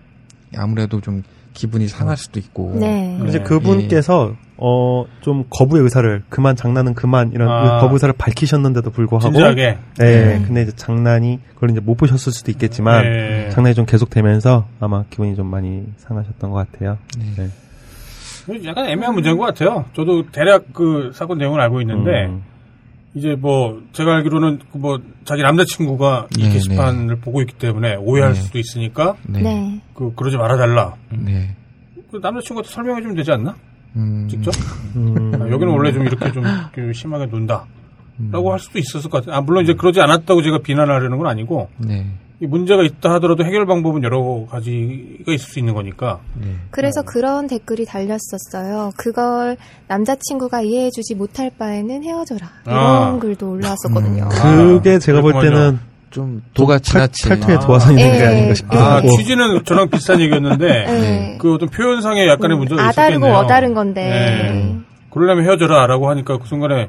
아무래도 0.59 1.01
좀 1.01 1.23
기분이 1.55 1.87
상할 1.87 2.17
수도 2.17 2.41
있고, 2.41 2.75
네. 2.75 3.21
이제 3.29 3.39
네. 3.39 3.45
그분께서 3.45 4.35
어 4.61 5.01
좀 5.21 5.45
거부의 5.51 5.83
의사를 5.83 6.23
그만 6.29 6.57
장난은 6.57 6.95
그만 6.95 7.33
이런 7.33 7.49
아. 7.49 7.79
거부 7.81 7.95
의사를 7.95 8.13
밝히셨는데도 8.17 8.91
불구하고 8.91 9.25
진지하게. 9.31 9.79
네, 9.99 10.27
네. 10.27 10.43
근데 10.47 10.63
이제 10.63 10.73
장난이 10.75 11.41
그걸 11.55 11.71
이제 11.71 11.81
못 11.81 11.97
보셨을 11.97 12.33
수도 12.33 12.51
있겠지만 12.51 13.03
네. 13.03 13.51
장난이 13.51 13.75
좀 13.75 13.87
계속되면서 13.87 14.67
아마 14.81 15.05
기분이 15.11 15.37
좀 15.37 15.47
많이 15.47 15.85
상하셨던 15.99 16.51
것 16.51 16.71
같아요. 16.71 16.99
네. 17.37 17.49
약간 18.65 18.87
애매한 18.87 19.15
문제인 19.15 19.37
것 19.37 19.45
같아요. 19.45 19.85
저도 19.95 20.31
대략 20.33 20.73
그 20.73 21.13
사건 21.15 21.39
내용을 21.39 21.61
알고 21.61 21.81
있는데, 21.83 22.27
음. 22.27 22.43
이제 23.15 23.37
뭐, 23.39 23.81
제가 23.93 24.17
알기로는 24.17 24.61
그 24.73 24.79
뭐, 24.79 24.99
자기 25.25 25.43
남자친구가 25.43 26.29
이 26.37 26.43
네, 26.45 26.49
게시판을 26.49 27.17
보고 27.21 27.43
있기 27.43 27.55
때문에 27.55 27.97
오해할 27.97 28.33
네. 28.33 28.41
수도 28.41 28.59
있으니까, 28.59 29.15
네. 29.29 29.43
네. 29.43 29.81
그, 29.95 30.15
그러지 30.15 30.37
말아달라. 30.37 30.95
네. 31.11 31.55
그 32.11 32.19
남자친구한테 32.21 32.71
설명해 32.71 33.03
주면 33.03 33.15
되지 33.15 33.31
않나? 33.31 33.55
음, 33.97 34.29
직접? 34.29 34.53
음. 34.97 35.33
아, 35.35 35.49
여기는 35.51 35.73
원래 35.73 35.93
좀 35.93 36.05
이렇게 36.07 36.33
좀 36.33 36.45
이렇게 36.45 36.93
심하게 36.93 37.27
논다. 37.27 37.67
음. 38.21 38.31
라고 38.33 38.53
할 38.53 38.59
수도 38.59 38.79
있었을 38.79 39.11
것 39.11 39.19
같아요. 39.19 39.37
아, 39.37 39.41
물론 39.41 39.65
이제 39.65 39.75
그러지 39.75 40.01
않았다고 40.01 40.43
제가 40.43 40.59
비난하려는 40.59 41.19
건 41.19 41.27
아니고, 41.27 41.69
네. 41.79 42.07
이 42.43 42.47
문제가 42.47 42.83
있다 42.83 43.13
하더라도 43.15 43.45
해결 43.45 43.67
방법은 43.67 44.03
여러 44.03 44.47
가지가 44.49 45.33
있을 45.33 45.39
수 45.39 45.59
있는 45.59 45.75
거니까. 45.75 46.21
네. 46.41 46.55
그래서 46.71 47.03
그런 47.03 47.47
댓글이 47.47 47.85
달렸었어요. 47.85 48.93
그걸 48.97 49.59
남자친구가 49.89 50.63
이해해주지 50.63 51.17
못할 51.17 51.51
바에는 51.59 52.03
헤어져라. 52.03 52.49
이런 52.67 52.79
아. 52.79 53.19
글도 53.19 53.51
올라왔었거든요. 53.51 54.25
음. 54.25 54.29
그게 54.79 54.99
제가 54.99 55.21
볼. 55.21 55.35
때는 55.35 55.79
좀 56.11 56.43
도가 56.55 56.79
탈, 56.79 57.09
지나친. 57.09 57.29
탈퇴의 57.29 57.59
아. 57.59 57.61
도화선이 57.61 58.01
있는 58.01 58.19
게 58.19 58.25
예. 58.25 58.27
아닌가 58.27 58.55
싶기도 58.55 58.79
아, 58.79 58.97
하고. 58.97 59.09
취지는 59.17 59.65
저랑 59.65 59.91
비슷한 59.91 60.21
얘기였는데, 60.21 60.67
네. 60.67 61.39
그 61.41 61.55
어떤 61.55 61.69
표현상에 61.69 62.27
약간의 62.27 62.59
문제가 62.59 62.89
아다르고 62.89 63.27
있었겠네요. 63.27 63.39
어다른 63.39 63.75
건데. 63.75 64.03
네. 64.03 64.79
그러려면 65.11 65.45
헤어져라라고 65.45 66.11
하니까 66.11 66.39
그 66.39 66.47
순간에 66.47 66.89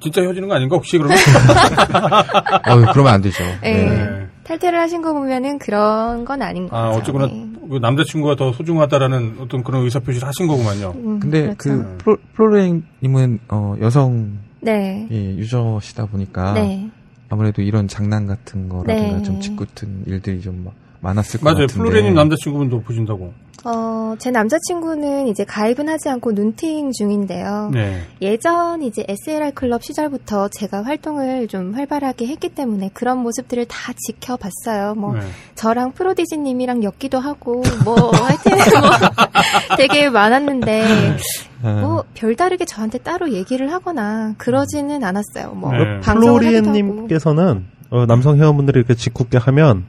진짜 0.00 0.20
헤어지는 0.20 0.48
거 0.48 0.54
아닌가 0.54 0.76
혹시 0.76 0.98
그러면? 0.98 1.16
어유 2.68 2.86
그러면 2.92 3.14
안 3.14 3.20
되죠. 3.22 3.44
네. 3.62 3.84
네. 3.84 4.26
탈퇴를 4.44 4.78
하신 4.80 5.02
거 5.02 5.12
보면은 5.12 5.58
그런 5.60 6.24
건 6.24 6.42
아닌 6.42 6.68
것 6.68 6.76
아, 6.76 6.82
같아요. 6.82 6.98
어쨌거나 6.98 7.26
네. 7.26 7.46
그 7.70 7.76
남자친구가 7.76 8.34
더 8.34 8.52
소중하다라는 8.52 9.36
어떤 9.40 9.62
그런 9.62 9.84
의사표시를 9.84 10.26
하신 10.26 10.48
거구만요. 10.48 10.94
음, 10.96 11.20
근데 11.20 11.42
그렇죠. 11.42 11.56
그 11.56 11.98
프로, 11.98 12.16
프로레임님은 12.34 13.38
어, 13.48 13.76
여성 13.80 14.38
네. 14.60 15.06
예, 15.10 15.16
유저시다 15.36 16.06
보니까 16.06 16.54
네. 16.54 16.90
아무래도 17.32 17.62
이런 17.62 17.88
장난 17.88 18.26
같은 18.26 18.68
거라든가 18.68 19.16
네. 19.16 19.22
좀 19.22 19.40
짓궂은 19.40 20.04
일들이 20.06 20.42
좀 20.42 20.64
마- 20.66 20.70
많았을 21.02 21.40
것 21.40 21.44
맞아요. 21.52 21.66
같은데. 21.66 21.88
플로레님 21.90 22.14
남자친구분도 22.14 22.80
보신다고. 22.82 23.32
어, 23.64 24.14
제 24.18 24.30
남자친구는 24.32 25.28
이제 25.28 25.44
가입은 25.44 25.88
하지 25.88 26.08
않고 26.08 26.32
눈팅 26.32 26.90
중인데요. 26.90 27.70
네. 27.72 28.00
예전 28.20 28.82
이제 28.82 29.04
SLR 29.06 29.52
클럽 29.52 29.84
시절부터 29.84 30.48
제가 30.48 30.82
활동을 30.84 31.46
좀 31.46 31.72
활발하게 31.74 32.26
했기 32.26 32.48
때문에 32.48 32.90
그런 32.92 33.18
모습들을 33.18 33.64
다 33.66 33.92
지켜봤어요. 33.96 34.94
뭐 34.96 35.14
네. 35.14 35.20
저랑 35.54 35.92
프로디지님이랑 35.92 36.82
엮기도 36.82 37.20
하고 37.20 37.62
뭐 37.84 37.94
하여튼 38.10 38.52
뭐 38.52 39.76
되게 39.78 40.08
많았는데 40.08 41.16
아, 41.62 41.72
뭐 41.82 42.04
별다르게 42.14 42.64
저한테 42.64 42.98
따로 42.98 43.30
얘기를 43.32 43.72
하거나 43.72 44.34
그러지는 44.38 45.04
않았어요. 45.04 45.52
뭐 45.54 45.70
네. 45.72 46.00
방송을. 46.00 46.40
플로리엔님께서는 46.40 47.64
어, 47.90 48.06
남성 48.06 48.38
회원분들이 48.38 48.78
이렇게 48.80 48.94
짓궂게 48.94 49.38
하면 49.38 49.84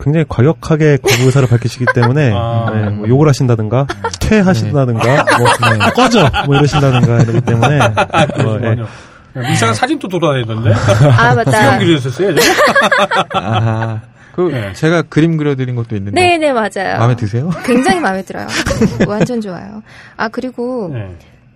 굉장히 0.00 0.26
과격하게 0.28 0.98
거부 0.98 1.24
의사를 1.24 1.46
밝히시기 1.48 1.86
때문에 1.94 2.32
아. 2.34 2.70
네, 2.74 2.90
뭐 2.90 3.08
욕을 3.08 3.28
하신다든가 3.28 3.86
퇴하신다든가 4.20 5.24
뭐 5.38 5.46
꺼져 5.94 6.28
뭐 6.46 6.56
이러신다든가 6.56 7.22
이러기 7.22 7.40
때문에 7.42 7.80
어, 7.80 7.94
예. 8.20 8.26
그러시군요. 8.26 8.86
이상한 9.52 9.74
사진도 9.74 10.08
돌아다니던데. 10.08 10.72
아 11.16 11.34
맞다. 11.34 11.50
수영 11.50 11.78
기르셨어요, 11.80 12.28
예전에? 12.30 12.46
아, 13.34 14.00
그 14.34 14.42
네. 14.52 14.72
제가 14.72 15.02
그림 15.02 15.36
그려드린 15.36 15.74
것도 15.76 15.96
있는데 15.96 16.20
네네 16.20 16.52
맞아요. 16.52 16.98
마음에 16.98 17.16
드세요? 17.16 17.50
굉장히 17.64 18.00
마음에 18.00 18.22
들어요. 18.22 18.46
완전 19.06 19.40
좋아요. 19.40 19.82
아 20.16 20.28
그리고 20.28 20.90
네. 20.92 21.14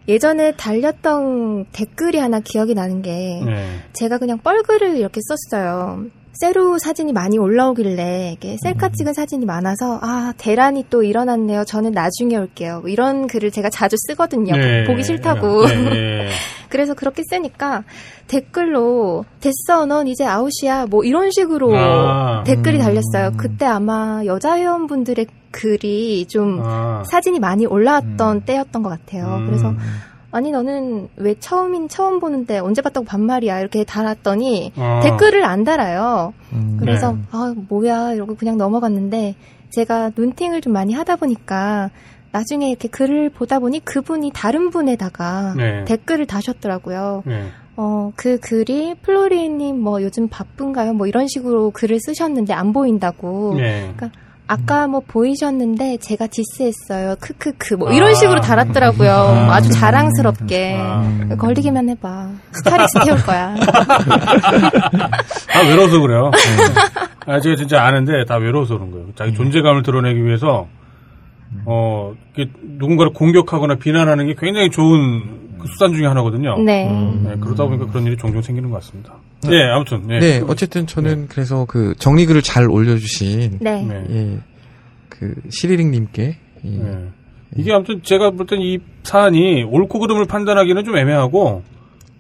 예전에 0.09 0.53
달렸던 0.53 1.67
댓글이 1.73 2.19
하나 2.19 2.41
기억이 2.41 2.75
나는 2.75 3.03
게 3.03 3.43
네. 3.45 3.81
제가 3.93 4.19
그냥 4.19 4.39
뻘글을 4.39 4.97
이렇게 4.97 5.21
썼어요. 5.51 6.05
셀로 6.39 6.79
사진이 6.79 7.13
많이 7.13 7.37
올라오길래 7.37 8.35
이게 8.37 8.57
셀카 8.63 8.91
찍은 8.91 9.13
사진이 9.13 9.45
많아서 9.45 9.99
아 10.01 10.33
대란이 10.39 10.85
또 10.89 11.03
일어났네요. 11.03 11.65
저는 11.65 11.91
나중에 11.91 12.37
올게요. 12.37 12.81
뭐 12.81 12.89
이런 12.89 13.27
글을 13.27 13.51
제가 13.51 13.71
자주 13.71 13.97
쓰거든요. 14.07 14.55
네. 14.55 14.85
보기 14.85 15.03
싫다고. 15.03 15.67
네, 15.67 15.75
네. 15.91 16.29
그래서 16.71 16.95
그렇게 16.95 17.23
쓰니까 17.29 17.83
댓글로 18.29 19.25
됐어 19.41 19.87
넌 19.87 20.07
이제 20.07 20.25
아웃이야 20.25 20.87
뭐 20.87 21.03
이런 21.03 21.33
식으로 21.33 21.77
아. 21.77 22.45
댓글이 22.45 22.79
달렸어요. 22.79 23.33
그때 23.37 23.65
아마 23.65 24.23
여자 24.25 24.57
회원분들의 24.57 25.27
글이 25.51 26.27
좀 26.27 26.63
아. 26.65 27.03
사진이 27.05 27.41
많이 27.41 27.67
올라왔던 27.67 28.43
때였던 28.43 28.85
것 28.85 28.91
같아요. 28.91 29.39
음. 29.39 29.47
그래서 29.47 29.75
아니 30.31 30.51
너는 30.51 31.09
왜 31.17 31.35
처음인 31.39 31.89
처음 31.89 32.21
보는데 32.21 32.59
언제 32.59 32.83
봤다고 32.83 33.07
반말이야 33.07 33.61
이렇게 33.61 33.85
달았더니 33.85 34.73
아. 34.77 35.01
댓글을 35.03 35.45
안 35.45 35.65
달아요. 35.65 36.35
음. 36.53 36.77
그래서 36.79 37.13
네. 37.13 37.19
아 37.31 37.55
뭐야 37.69 38.13
이러고 38.13 38.37
그냥 38.37 38.59
넘어갔는데 38.59 39.37
제가 39.71 40.13
눈팅을 40.17 40.61
좀 40.61 40.73
많이 40.73 40.93
하다 40.93 41.17
보니까 41.17 41.91
나중에 42.31 42.69
이렇게 42.69 42.89
글을 42.89 43.31
보다 43.31 43.59
보니 43.59 43.85
그분이 43.85 44.33
다른 44.35 44.71
분에다가 44.71 45.55
네. 45.57 45.85
댓글을 45.85 46.27
다셨더라고요. 46.27 47.23
네. 47.25 47.49
어, 47.77 48.13
그 48.17 48.39
글이 48.39 48.97
플로리님 49.03 49.81
뭐 49.81 50.03
요즘 50.03 50.29
바쁜가요? 50.29 50.95
뭐 50.95 51.07
이런 51.07 51.27
식으로 51.29 51.71
글을 51.71 51.99
쓰셨는데 52.01 52.53
안 52.53 52.73
보인다고. 52.73 53.55
네. 53.57 53.93
그러니까 53.97 54.11
아까 54.49 54.87
뭐 54.87 55.01
보이셨는데 55.07 55.99
제가 55.99 56.27
디스했어요. 56.27 57.17
크크크 57.21 57.75
뭐 57.75 57.93
이런 57.93 58.11
아. 58.11 58.15
식으로 58.15 58.41
달았더라고요. 58.41 59.11
아. 59.11 59.55
아주 59.55 59.71
자랑스럽게. 59.71 60.79
아. 60.81 61.29
걸리기만 61.39 61.89
해봐. 61.91 62.31
스타렉스 62.53 62.99
태울 63.05 63.23
거야. 63.25 63.55
다 63.55 65.61
외로워서 65.69 66.01
그래요. 66.01 66.31
아, 67.27 67.41
제가 67.41 67.57
진짜 67.57 67.83
아는데 67.85 68.25
다 68.27 68.37
외로워서 68.37 68.75
그런 68.75 68.91
거예요. 68.91 69.07
자기 69.15 69.35
존재감을 69.35 69.83
드러내기 69.83 70.25
위해서 70.25 70.67
어 71.67 72.15
이게 72.35 72.51
누군가를 72.63 73.13
공격하거나 73.13 73.77
비난하는 73.77 74.27
게 74.29 74.35
굉장히 74.39 74.71
좋은 74.71 75.59
그 75.59 75.67
수단 75.69 75.93
중에 75.93 76.07
하나거든요. 76.07 76.57
네. 76.63 76.91
네, 77.23 77.37
그러다 77.41 77.65
보니까 77.67 77.87
그런 77.87 78.07
일이 78.07 78.17
종종 78.17 78.41
생기는 78.41 78.71
것 78.71 78.77
같습니다. 78.81 79.15
네, 79.47 79.63
아무튼 79.71 80.07
네. 80.07 80.19
네, 80.19 80.43
어쨌든 80.47 80.87
저는 80.87 81.29
그래서 81.29 81.65
그 81.69 81.95
정리글을 81.99 82.43
잘 82.43 82.69
올려주신 82.69 83.59
네. 83.61 83.83
네. 83.83 84.05
예, 84.11 84.39
그 85.09 85.35
시리링님께 85.51 86.37
예, 86.65 86.69
네. 86.69 87.09
이게 87.57 87.73
아무튼 87.73 88.03
제가 88.03 88.31
볼 88.33 88.47
땐 88.47 88.61
이 88.61 88.79
사안이 89.05 89.63
옳고 89.65 90.01
그름을 90.01 90.27
판단하기는 90.27 90.85
좀 90.85 90.97
애매하고 90.97 91.63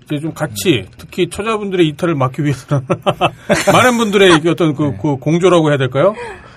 이제 0.04 0.20
좀 0.20 0.32
같이 0.32 0.86
특히 0.96 1.28
처자분들의 1.28 1.86
이탈을 1.88 2.14
막기 2.14 2.42
위해서는 2.44 2.82
많은 3.72 3.98
분들의 3.98 4.40
어떤 4.48 4.74
그, 4.74 4.96
그 4.96 5.16
공조라고 5.16 5.68
해야 5.70 5.76
될까요? 5.76 6.14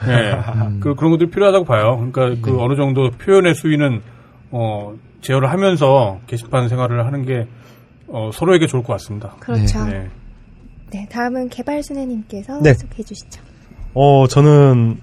네. 0.07 0.31
그 0.79 0.95
그런 0.95 1.11
것들이 1.11 1.29
필요하다고 1.31 1.65
봐요. 1.65 2.09
그러니까 2.11 2.41
그 2.41 2.61
어느 2.61 2.75
정도 2.75 3.09
표현의 3.09 3.55
수위는 3.55 4.01
어 4.51 4.93
제어를 5.21 5.49
하면서 5.51 6.19
게시판 6.27 6.69
생활을 6.69 7.05
하는 7.05 7.25
게 7.25 7.45
어, 8.07 8.29
서로에게 8.33 8.67
좋을 8.67 8.83
것 8.83 8.93
같습니다. 8.93 9.35
그렇죠. 9.39 9.83
네. 9.85 10.09
네, 10.91 11.07
다음은 11.09 11.49
개발순애님께서 11.49 12.61
네. 12.61 12.73
소개해 12.73 13.03
주시죠. 13.03 13.41
어, 13.93 14.27
저는, 14.27 14.97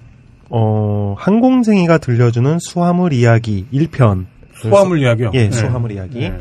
어, 0.49 1.15
항공쟁이가 1.17 1.97
들려주는 1.97 2.59
수화물 2.59 3.13
이야기 3.13 3.65
1편. 3.73 4.25
수화물 4.53 5.01
이야기요? 5.01 5.31
예, 5.33 5.49
네. 5.49 5.51
수화물 5.51 5.91
이야기 5.91 6.31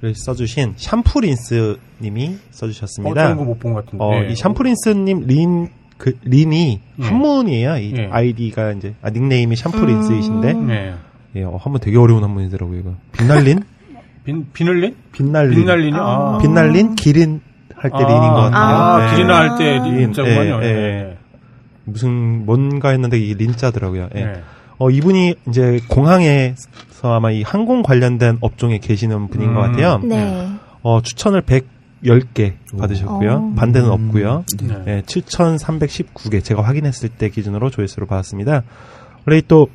를 0.00 0.14
써주신 0.14 0.74
샴푸린스 0.76 1.76
님이 2.00 2.28
어, 2.28 2.38
써주셨습니다. 2.50 3.20
저는 3.20 3.36
그거 3.36 3.44
못본 3.46 3.72
것 3.74 3.84
같은데. 3.84 4.04
어, 4.04 4.10
네. 4.20 4.28
이 4.30 4.36
샴푸린스 4.36 4.90
님, 4.90 5.26
린, 5.26 5.68
그, 5.96 6.16
린이 6.22 6.80
예. 7.00 7.04
한문이에요. 7.04 7.76
이 7.78 7.94
예. 7.96 8.08
아이디가 8.10 8.72
이제, 8.72 8.94
아, 9.02 9.10
닉네임이 9.10 9.56
샴푸린스이신데, 9.56 10.52
음. 10.52 10.66
네. 10.68 10.94
예, 11.34 11.42
어, 11.42 11.58
한문 11.60 11.80
되게 11.80 11.98
어려운 11.98 12.22
한문이더라고요, 12.22 12.78
이거. 12.78 12.94
빛날린? 13.12 13.64
빈, 14.24 14.46
비늘린? 14.52 14.94
빛날린. 15.12 15.58
빛날린이요? 15.58 16.00
아. 16.00 16.38
빛날린? 16.38 16.94
기린? 16.94 17.40
할 17.74 17.90
때 17.90 17.96
아, 17.96 18.06
린인 18.06 18.20
것 18.32 18.40
같아요. 18.40 18.76
아, 18.76 18.98
네. 19.06 19.16
기린아 19.16 19.36
할 19.36 19.56
때 19.58 19.64
린, 19.84 19.96
린자구만요. 19.98 20.60
예, 20.62 20.66
예. 20.66 20.72
네. 20.72 21.18
무슨, 21.84 22.44
뭔가 22.44 22.90
했는데 22.90 23.18
이게 23.18 23.34
린자더라고요. 23.34 24.08
예. 24.14 24.24
네. 24.24 24.42
어, 24.78 24.90
이분이 24.90 25.34
이제 25.48 25.80
공항에서 25.88 27.14
아마 27.14 27.30
이 27.30 27.42
항공 27.42 27.82
관련된 27.82 28.38
업종에 28.40 28.78
계시는 28.78 29.28
분인 29.28 29.50
음. 29.50 29.54
것 29.54 29.60
같아요. 29.62 29.98
네. 30.04 30.48
어, 30.82 31.00
추천을 31.02 31.42
110개 31.42 32.54
받으셨고요. 32.78 33.32
어. 33.32 33.52
반대는 33.56 33.90
없고요. 33.90 34.44
네. 34.62 34.82
네, 34.84 35.02
7,319개. 35.02 36.42
제가 36.44 36.62
확인했을 36.62 37.08
때 37.08 37.28
기준으로 37.30 37.70
조회수를 37.70 38.06
받았습니다. 38.06 38.62
원래 39.26 39.40
또 39.48 39.68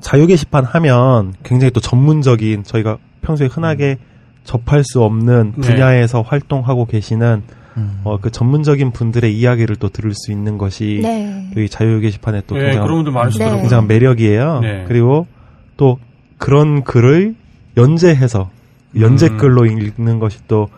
자유 0.00 0.26
게시판 0.26 0.64
하면 0.64 1.34
굉장히 1.42 1.70
또 1.72 1.80
전문적인 1.80 2.64
저희가 2.64 2.98
평소에 3.22 3.48
흔하게 3.48 3.98
접할 4.44 4.82
수 4.84 5.02
없는 5.02 5.54
네. 5.56 5.60
분야에서 5.60 6.22
활동하고 6.22 6.86
계시는 6.86 7.42
음. 7.76 8.00
어, 8.04 8.18
그 8.20 8.30
전문적인 8.30 8.90
분들의 8.90 9.36
이야기를 9.36 9.76
또 9.76 9.88
들을 9.88 10.12
수 10.14 10.32
있는 10.32 10.58
것이 10.58 11.00
네. 11.02 11.50
이 11.56 11.68
자유 11.68 12.00
게시판의 12.00 12.42
또 12.46 12.56
네, 12.56 12.62
굉장한 12.62 12.86
그런 12.86 12.98
분들 12.98 13.12
많으시더라고요. 13.12 13.56
네. 13.56 13.62
굉장한 13.62 13.88
매력이에요. 13.88 14.60
네. 14.60 14.84
그리고 14.88 15.26
또 15.76 15.98
그런 16.38 16.82
글을 16.82 17.34
연재해서 17.76 18.50
연재글로 18.98 19.62
음. 19.62 19.80
읽는 19.80 20.18
것이 20.18 20.38
또 20.48 20.68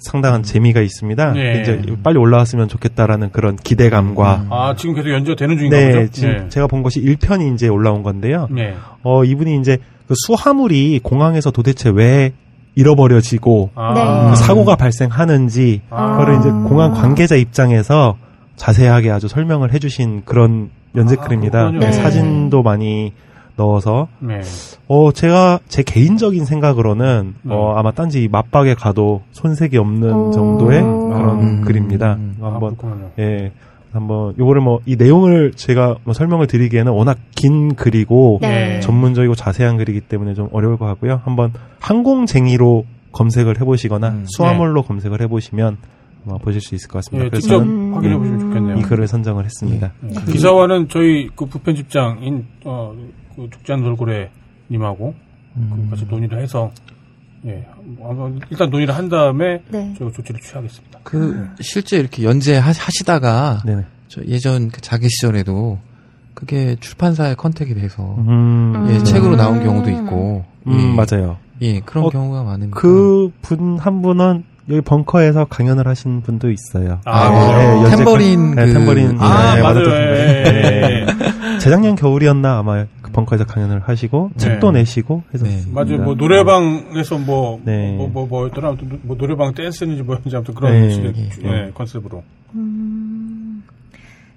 상당한 0.00 0.42
재미가 0.42 0.80
있습니다. 0.80 1.32
네. 1.32 1.60
이제 1.60 1.82
빨리 2.02 2.18
올라왔으면 2.18 2.68
좋겠다라는 2.68 3.32
그런 3.32 3.56
기대감과 3.56 4.46
아, 4.48 4.74
지금 4.76 4.94
계속 4.94 5.10
연주가 5.10 5.36
되는 5.36 5.58
중인가 5.58 5.76
네, 5.76 5.92
보죠? 5.92 6.12
지금 6.12 6.48
제가 6.48 6.66
본 6.66 6.82
것이 6.82 7.02
1편이 7.02 7.54
이제 7.54 7.68
올라온 7.68 8.02
건데요. 8.02 8.48
네. 8.50 8.74
어, 9.02 9.24
이분이 9.24 9.58
이제 9.60 9.78
그 10.08 10.14
수화물이 10.16 11.00
공항에서 11.02 11.50
도대체 11.50 11.90
왜 11.90 12.32
잃어버려지고 12.74 13.70
아. 13.74 13.94
네. 13.94 14.30
그 14.30 14.36
사고가 14.36 14.76
발생하는지 14.76 15.82
아. 15.90 16.12
그거를 16.12 16.38
이제 16.38 16.50
공항 16.50 16.92
관계자 16.92 17.36
입장에서 17.36 18.16
자세하게 18.56 19.10
아주 19.10 19.28
설명을 19.28 19.72
해주신 19.72 20.22
그런 20.24 20.70
연재글입니다. 20.94 21.58
아. 21.58 21.70
네, 21.70 21.78
네. 21.78 21.92
사진도 21.92 22.62
많이 22.62 23.12
넣어서 23.56 24.08
네. 24.20 24.40
어 24.88 25.12
제가 25.12 25.60
제 25.68 25.82
개인적인 25.82 26.44
생각으로는 26.44 27.34
네. 27.42 27.54
어 27.54 27.74
아마 27.76 27.90
딴지 27.90 28.28
맞박에 28.30 28.74
가도 28.74 29.22
손색이 29.32 29.76
없는 29.76 30.12
오. 30.12 30.30
정도의 30.30 30.80
그런 30.82 31.40
음. 31.40 31.60
글입니다. 31.62 32.14
음. 32.14 32.36
아, 32.40 32.46
한번 32.46 32.76
그렇군요. 32.76 33.10
예 33.18 33.52
한번 33.92 34.34
요거를 34.38 34.62
뭐 34.62 34.80
이 34.86 34.96
내용을 34.96 35.52
제가 35.52 35.96
뭐 36.04 36.14
설명을 36.14 36.46
드리기에는 36.46 36.92
워낙 36.92 37.18
긴 37.34 37.74
글이고 37.74 38.38
네. 38.42 38.80
전문적이고 38.80 39.34
자세한 39.34 39.76
글이기 39.76 40.00
때문에 40.02 40.34
좀 40.34 40.48
어려울 40.52 40.76
것 40.76 40.86
같고요. 40.86 41.20
한번 41.24 41.52
항공쟁이로 41.80 42.84
검색을 43.12 43.60
해보시거나 43.60 44.08
음. 44.08 44.24
수화물로 44.26 44.82
검색을 44.82 45.20
해보시면 45.22 45.76
아마 46.26 46.38
보실 46.38 46.60
수 46.60 46.74
있을 46.74 46.88
것 46.88 46.98
같습니다. 46.98 47.26
예, 47.26 47.28
그래서 47.30 47.42
직접 47.42 47.58
저는 47.58 47.72
음. 47.72 47.94
확인해 47.94 48.16
보시면 48.16 48.40
좋겠네요. 48.40 48.76
이 48.78 48.82
글을 48.82 49.08
선정을 49.08 49.44
했습니다. 49.44 49.92
네. 50.00 50.14
기사와는 50.30 50.88
저희 50.88 51.28
그 51.34 51.46
부편집장인 51.46 52.46
어, 52.64 52.94
그 53.36 53.48
죽지 53.50 53.72
않은 53.72 53.84
돌고래 53.84 54.30
님하고 54.70 55.14
그 55.54 55.90
같이 55.90 56.06
논의를 56.08 56.40
해서 56.40 56.70
예, 57.46 57.66
일단 58.50 58.68
논의를 58.70 58.94
한 58.94 59.08
다음에 59.08 59.62
네. 59.70 59.94
저희가 59.98 60.14
조치를 60.14 60.40
취하겠습니다. 60.40 61.00
그 61.04 61.48
실제 61.60 61.98
이렇게 61.98 62.22
연재 62.24 62.56
하- 62.56 62.68
하시다가 62.68 63.62
네네. 63.64 63.84
저 64.08 64.22
예전 64.26 64.68
그 64.70 64.80
자기 64.80 65.08
시절에도 65.08 65.78
그게 66.34 66.76
출판사의 66.80 67.36
컨택이 67.36 67.74
돼서 67.74 68.14
음, 68.18 68.86
예, 68.90 68.96
음. 68.98 69.04
책으로 69.04 69.36
나온 69.36 69.62
경우도 69.62 69.88
있고 69.90 70.44
음, 70.66 70.72
예, 70.72 70.94
맞아요. 70.94 71.38
예 71.62 71.80
그런 71.80 72.04
어, 72.04 72.08
경우가 72.10 72.42
많으니까 72.42 72.78
그분 72.80 73.78
한 73.78 74.02
분은 74.02 74.44
여기 74.70 74.80
벙커에서 74.82 75.46
강연을 75.46 75.86
하신 75.88 76.22
분도 76.22 76.48
있어요. 76.50 77.00
아, 77.04 77.28
네, 77.30 77.52
그래요? 77.52 77.82
연재 77.82 77.96
템버린 77.96 78.54
네, 78.54 78.66
그- 78.66 78.72
템버린. 78.74 79.16
아, 79.20 79.54
네, 79.56 79.62
맞아요. 79.62 79.88
네. 79.88 81.06
재작년 81.58 81.96
겨울이었나 81.96 82.58
아마 82.58 82.86
그 83.02 83.10
벙커에서 83.12 83.44
강연을 83.46 83.80
하시고 83.80 84.30
네. 84.34 84.38
책도 84.38 84.70
내시고 84.72 85.24
해서 85.34 85.44
네. 85.44 85.62
맞아요. 85.72 85.98
뭐 85.98 86.14
노래방에서 86.14 87.18
뭐, 87.18 87.60
네. 87.64 87.94
뭐, 87.96 88.08
뭐, 88.08 88.26
뭐였더라. 88.26 88.68
아무튼 88.68 89.00
뭐 89.02 89.16
노래방 89.16 89.52
댄스인지 89.54 90.02
뭐였는지 90.02 90.36
아무튼 90.36 90.54
그런 90.54 90.72
네. 90.72 90.90
식의 90.90 91.12
네. 91.12 91.28
예, 91.44 91.70
컨셉으로. 91.74 92.22
음. 92.54 93.62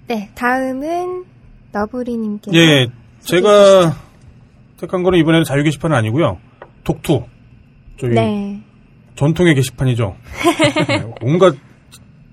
네, 0.08 0.28
다음은 0.34 1.24
너브리님께서 1.72 2.56
예, 2.56 2.88
제가 3.20 3.94
택한 4.78 5.02
거는 5.02 5.18
이번에는 5.20 5.44
자유 5.44 5.62
게시판은 5.62 5.96
아니고요. 5.96 6.38
독투. 6.82 7.22
저희 7.98 8.10
네. 8.10 8.60
전통의 9.16 9.54
게시판이죠. 9.54 10.16
네, 10.88 11.04
온갖 11.22 11.54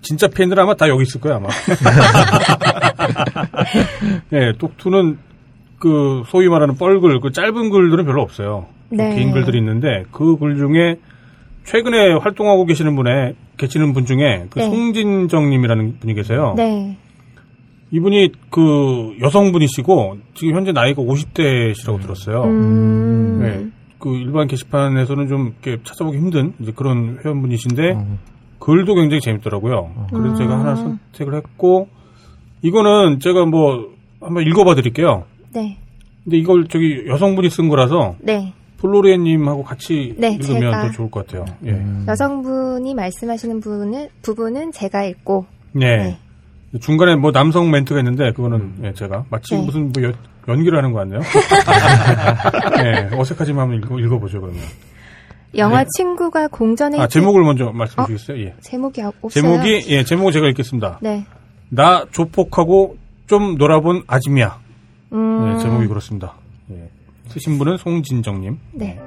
진짜 0.01 0.27
팬들 0.27 0.59
아마 0.59 0.73
다 0.75 0.89
여기 0.89 1.03
있을 1.03 1.21
거야 1.21 1.35
아마. 1.35 1.47
네, 4.29 4.53
독투는 4.57 5.17
그 5.79 6.23
소위 6.27 6.47
말하는 6.47 6.75
뻘글, 6.77 7.19
그 7.21 7.31
짧은 7.31 7.69
글들은 7.69 8.05
별로 8.05 8.21
없어요. 8.21 8.67
좀 8.89 8.97
네. 8.97 9.15
긴 9.15 9.31
글들이 9.31 9.57
있는데 9.59 10.03
그 10.11 10.35
글 10.37 10.57
중에 10.57 10.97
최근에 11.65 12.13
활동하고 12.15 12.65
계시는 12.65 12.95
분의 12.95 13.35
계시는 13.57 13.93
분 13.93 14.05
중에 14.05 14.47
그 14.49 14.59
네. 14.59 14.65
송진정님이라는 14.65 15.99
분이 15.99 16.13
계세요. 16.15 16.53
네. 16.57 16.97
이분이 17.91 18.31
그 18.49 19.15
여성분이시고 19.21 20.17
지금 20.33 20.55
현재 20.55 20.71
나이가 20.71 21.01
50대시라고 21.03 22.01
들었어요. 22.01 22.43
음. 22.45 23.39
네. 23.41 23.67
그 24.01 24.15
일반 24.15 24.47
게시판에서는 24.47 25.27
좀 25.27 25.53
이렇게 25.63 25.81
찾아보기 25.83 26.17
힘든 26.17 26.53
이제 26.59 26.71
그런 26.75 27.19
회원분이신데 27.23 27.91
어. 27.91 28.17
글도 28.59 28.95
굉장히 28.95 29.21
재밌더라고요. 29.21 30.07
그래서 30.09 30.27
음. 30.27 30.35
제가 30.35 30.59
하나 30.59 30.75
선택을 30.75 31.35
했고 31.35 31.87
이거는 32.61 33.19
제가 33.19 33.45
뭐 33.45 33.91
한번 34.19 34.45
읽어봐 34.45 34.75
드릴게요. 34.75 35.25
네. 35.53 35.77
근데 36.23 36.37
이걸 36.37 36.67
저기 36.67 37.05
여성분이 37.07 37.49
쓴 37.49 37.69
거라서 37.69 38.15
네. 38.19 38.53
플로리엔님하고 38.77 39.63
같이 39.63 40.15
네, 40.17 40.33
읽으면. 40.33 40.71
더 40.71 40.91
좋을 40.91 41.11
것 41.11 41.25
같아요. 41.25 41.45
예. 41.65 41.71
음. 41.71 42.05
여성분이 42.07 42.95
말씀하시는 42.95 43.59
부분은, 43.59 44.09
부분은 44.23 44.71
제가 44.71 45.03
읽고, 45.03 45.45
네. 45.73 45.97
네. 45.97 46.79
중간에 46.79 47.15
뭐 47.15 47.31
남성 47.31 47.69
멘트가 47.69 47.99
있는데 47.99 48.31
그거는 48.31 48.73
예, 48.83 48.93
제가 48.93 49.25
마치 49.29 49.55
네. 49.55 49.63
무슨 49.63 49.91
뭐 49.91 50.03
연, 50.03 50.13
연기를 50.47 50.77
하는 50.77 50.91
것 50.91 50.99
같네요. 50.99 51.21
네, 52.83 53.17
어색하지만 53.17 53.63
한번 53.63 53.79
읽어, 53.79 53.99
읽어보죠 53.99 54.41
그러면. 54.41 54.61
영화 55.55 55.83
네. 55.83 55.89
친구가 55.97 56.47
공전에 56.47 56.99
아 56.99 57.07
제목을 57.07 57.43
먼저 57.43 57.71
말씀해 57.73 58.07
주시겠어요? 58.07 58.45
예. 58.45 58.55
제목이 58.61 59.01
없어요. 59.01 59.29
제목이 59.29 59.85
예 59.89 60.03
제목을 60.03 60.31
제가 60.31 60.47
읽겠습니다. 60.47 60.99
네. 61.01 61.25
나 61.69 62.05
조폭하고 62.11 62.97
좀 63.27 63.55
놀아본 63.57 64.03
아줌이야. 64.07 64.59
음, 65.13 65.53
네, 65.57 65.61
제목이 65.61 65.87
그렇습니다. 65.87 66.35
예. 66.71 66.89
쓰신 67.27 67.57
분은 67.57 67.77
송진정님. 67.77 68.59
네. 68.73 68.99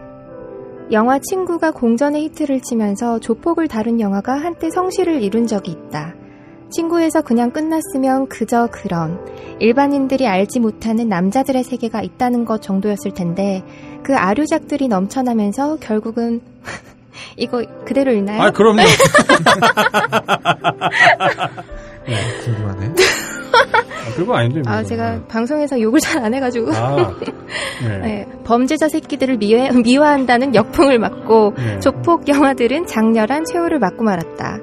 영화 0.93 1.19
친구가 1.19 1.71
공전의 1.71 2.25
히트를 2.25 2.61
치면서 2.61 3.19
조폭을 3.19 3.69
다룬 3.69 4.01
영화가 4.01 4.35
한때 4.35 4.71
성실을 4.71 5.23
이룬 5.23 5.47
적이 5.47 5.73
있다. 5.73 6.15
친구에서 6.75 7.23
그냥 7.23 7.51
끝났으면 7.51 8.29
그저 8.29 8.69
그런 8.71 9.19
일반인들이 9.61 10.27
알지 10.27 10.61
못하는 10.61 11.09
남자들의 11.09 11.63
세계가 11.65 12.03
있다는 12.03 12.45
것 12.45 12.61
정도였을 12.63 13.13
텐데 13.15 13.63
그 14.03 14.15
아류작들이 14.17 14.89
넘쳐나면서 14.89 15.77
결국은 15.77 16.41
이거 17.37 17.65
그대로 17.85 18.13
읽나요? 18.13 18.43
아 18.43 18.51
그럼요. 18.51 18.83
궁금하네. 22.45 22.87
아, 22.87 24.15
별거 24.17 24.35
아닌데. 24.35 24.61
뭐. 24.63 24.73
아, 24.73 24.83
제가 24.83 25.23
방송에서 25.29 25.81
욕을 25.81 26.01
잘 26.01 26.23
안 26.25 26.35
해가지고 26.35 26.73
아, 26.75 27.15
네. 27.83 27.99
네, 27.99 28.27
범죄자 28.45 28.89
새끼들을 28.89 29.37
미화, 29.39 29.71
미화한다는 29.73 30.55
역풍을 30.55 30.99
맞고 30.99 31.55
네. 31.57 31.81
조폭 31.81 32.29
영화들은 32.29 32.87
장렬한 32.87 33.45
최후를 33.45 33.79
맞고 33.79 34.05
말았다. 34.05 34.59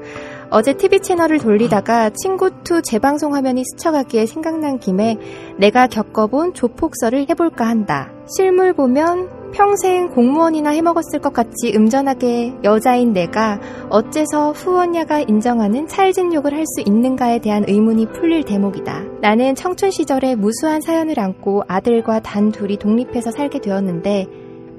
어제 0.53 0.73
TV 0.73 0.99
채널을 0.99 1.40
돌리다가 1.40 2.10
친구2 2.10 2.84
재방송 2.84 3.34
화면이 3.34 3.64
스쳐가기에 3.64 4.26
생각난 4.26 4.80
김에 4.80 5.18
내가 5.57 5.88
겪어본 5.88 6.53
조폭설을 6.53 7.28
해볼까 7.30 7.65
한다. 7.65 8.11
실물 8.36 8.73
보면 8.73 9.30
평생 9.53 10.10
공무원이나 10.10 10.72
해먹었을 10.72 11.19
것 11.22 11.32
같이 11.32 11.73
음전하게 11.73 12.56
여자인 12.65 13.14
내가 13.14 13.61
어째서 13.90 14.52
후원야가 14.52 15.22
인정하는 15.22 15.88
찰진 15.88 16.34
욕을 16.34 16.53
할 16.53 16.65
수 16.65 16.82
있는가에 16.86 17.40
대한 17.40 17.64
의문이 17.68 18.07
풀릴 18.14 18.44
대목이다. 18.44 19.03
나는 19.22 19.56
청춘 19.56 19.91
시절에 19.91 20.36
무수한 20.36 20.82
사연을 20.82 21.19
안고 21.19 21.64
아들과 21.68 22.19
단 22.19 22.52
둘이 22.52 22.78
독립해서 22.78 23.32
살게 23.32 23.60
되었는데 23.60 24.28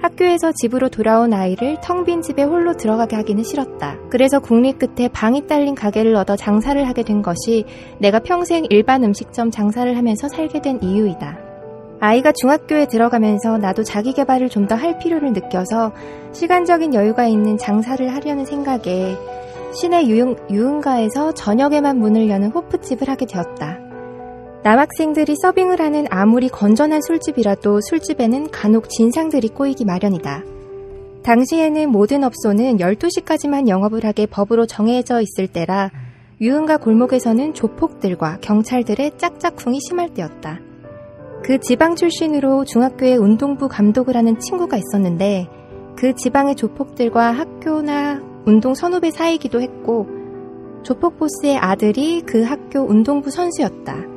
학교에서 0.02 0.52
집으로 0.52 0.88
돌아온 0.88 1.32
아이를 1.32 1.78
텅 1.80 2.04
빈 2.04 2.20
집에 2.22 2.42
홀로 2.42 2.76
들어가게 2.76 3.14
하기는 3.16 3.44
싫었다. 3.44 3.96
그래서 4.10 4.40
국립 4.40 4.78
끝에 4.78 5.08
방이 5.08 5.46
딸린 5.46 5.76
가게를 5.76 6.16
얻어 6.16 6.34
장사를 6.34 6.86
하게 6.88 7.04
된 7.04 7.22
것이 7.22 7.64
내가 8.00 8.18
평생 8.18 8.64
일반 8.70 9.04
음식점 9.04 9.50
장사를 9.52 9.96
하면서 9.96 10.28
살게 10.28 10.60
된 10.60 10.82
이유이다. 10.82 11.38
아이가 12.00 12.32
중학교에 12.32 12.86
들어가면서 12.86 13.58
나도 13.58 13.84
자기 13.84 14.12
개발을 14.12 14.48
좀 14.48 14.66
더 14.66 14.74
할 14.74 14.98
필요를 14.98 15.32
느껴서 15.32 15.92
시간적인 16.32 16.94
여유가 16.94 17.26
있는 17.26 17.56
장사를 17.56 18.12
하려는 18.12 18.44
생각에 18.44 19.16
시내 19.72 20.06
유흥, 20.06 20.34
유흥가에서 20.50 21.32
저녁에만 21.34 21.98
문을 21.98 22.28
여는 22.28 22.50
호프집을 22.50 23.08
하게 23.08 23.26
되었다. 23.26 23.78
남학생들이 24.64 25.34
서빙을 25.42 25.80
하는 25.80 26.06
아무리 26.08 26.48
건전한 26.48 27.02
술집이라도 27.02 27.80
술집에는 27.80 28.52
간혹 28.52 28.88
진상들이 28.88 29.48
꼬이기 29.48 29.84
마련이다. 29.84 30.44
당시에는 31.24 31.90
모든 31.90 32.22
업소는 32.22 32.76
12시까지만 32.76 33.66
영업을 33.68 34.04
하게 34.04 34.26
법으로 34.26 34.66
정해져 34.66 35.20
있을 35.20 35.48
때라 35.48 35.90
유흥가 36.40 36.76
골목에서는 36.76 37.54
조폭들과 37.54 38.38
경찰들의 38.40 39.18
짝짝쿵이 39.18 39.80
심할 39.80 40.14
때였다. 40.14 40.60
그 41.42 41.58
지방 41.58 41.96
출신으로 41.96 42.64
중학교의 42.64 43.16
운동부 43.16 43.66
감독을 43.66 44.16
하는 44.16 44.38
친구가 44.38 44.76
있었는데 44.76 45.48
그 45.96 46.14
지방의 46.14 46.54
조폭들과 46.54 47.32
학교나 47.32 48.22
운동 48.46 48.74
선후배 48.74 49.10
사이기도 49.10 49.60
했고 49.60 50.06
조폭 50.84 51.18
보스의 51.18 51.56
아들이 51.58 52.22
그 52.22 52.42
학교 52.42 52.80
운동부 52.80 53.30
선수였다. 53.30 54.11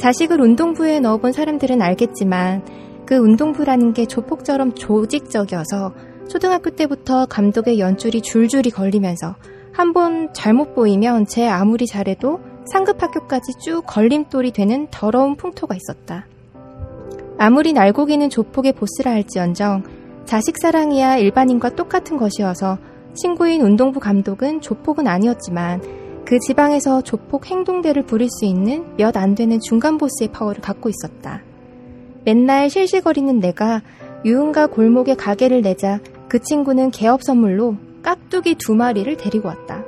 자식을 0.00 0.40
운동부에 0.40 0.98
넣어본 1.00 1.32
사람들은 1.32 1.82
알겠지만 1.82 2.64
그 3.04 3.16
운동부라는 3.16 3.92
게 3.92 4.06
조폭처럼 4.06 4.74
조직적이어서 4.74 5.92
초등학교 6.26 6.70
때부터 6.70 7.26
감독의 7.26 7.78
연줄이 7.78 8.22
줄줄이 8.22 8.70
걸리면서 8.70 9.36
한 9.72 9.92
번 9.92 10.32
잘못 10.32 10.74
보이면 10.74 11.26
제 11.26 11.46
아무리 11.46 11.86
잘해도 11.86 12.40
상급 12.72 13.02
학교까지 13.02 13.52
쭉 13.60 13.82
걸림돌이 13.86 14.52
되는 14.52 14.88
더러운 14.90 15.36
풍토가 15.36 15.74
있었다. 15.74 16.26
아무리 17.38 17.72
날고기는 17.74 18.30
조폭의 18.30 18.72
보스라 18.72 19.10
할지언정 19.12 19.84
자식 20.24 20.56
사랑이야 20.58 21.18
일반인과 21.18 21.70
똑같은 21.76 22.16
것이어서 22.16 22.78
친구인 23.14 23.60
운동부 23.60 24.00
감독은 24.00 24.62
조폭은 24.62 25.06
아니었지만 25.06 25.99
그 26.24 26.38
지방에서 26.38 27.02
조폭 27.02 27.46
행동대를 27.46 28.04
부릴 28.04 28.28
수 28.30 28.44
있는 28.44 28.84
몇 28.96 29.16
안 29.16 29.34
되는 29.34 29.58
중간 29.60 29.98
보스의 29.98 30.28
파워를 30.32 30.60
갖고 30.62 30.88
있었다. 30.88 31.42
맨날 32.24 32.70
실실거리는 32.70 33.40
내가 33.40 33.82
유흥가 34.24 34.66
골목에 34.66 35.14
가게를 35.14 35.62
내자 35.62 36.00
그 36.28 36.38
친구는 36.38 36.90
개업 36.90 37.22
선물로 37.22 37.76
깍두기 38.02 38.54
두 38.56 38.74
마리를 38.74 39.16
데리고 39.16 39.48
왔다. 39.48 39.82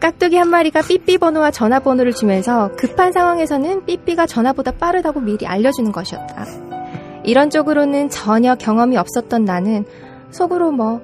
깍두기 0.00 0.36
한 0.36 0.50
마리가 0.50 0.82
삐삐 0.82 1.16
번호와 1.18 1.50
전화번호를 1.50 2.12
주면서 2.12 2.70
급한 2.76 3.12
상황에서는 3.12 3.86
삐삐가 3.86 4.26
전화보다 4.26 4.72
빠르다고 4.72 5.20
미리 5.20 5.46
알려주는 5.46 5.90
것이었다. 5.92 6.44
이런 7.24 7.48
쪽으로는 7.48 8.10
전혀 8.10 8.54
경험이 8.54 8.98
없었던 8.98 9.44
나는 9.46 9.86
속으로 10.30 10.72
뭐 10.72 11.00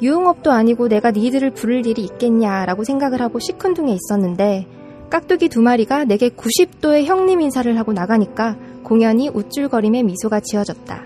유흥업도 0.00 0.52
아니고 0.52 0.88
내가 0.88 1.10
니들을 1.10 1.50
부를 1.50 1.86
일이 1.86 2.02
있겠냐라고 2.02 2.84
생각을 2.84 3.20
하고 3.20 3.38
시큰둥해 3.38 3.92
있었는데 3.92 4.66
깍두기 5.10 5.48
두 5.48 5.62
마리가 5.62 6.04
내게 6.04 6.28
90도의 6.28 7.04
형님 7.04 7.40
인사를 7.40 7.78
하고 7.78 7.92
나가니까 7.92 8.56
공연히 8.84 9.28
우쭐거림에 9.28 10.02
미소가 10.02 10.40
지어졌다. 10.40 11.04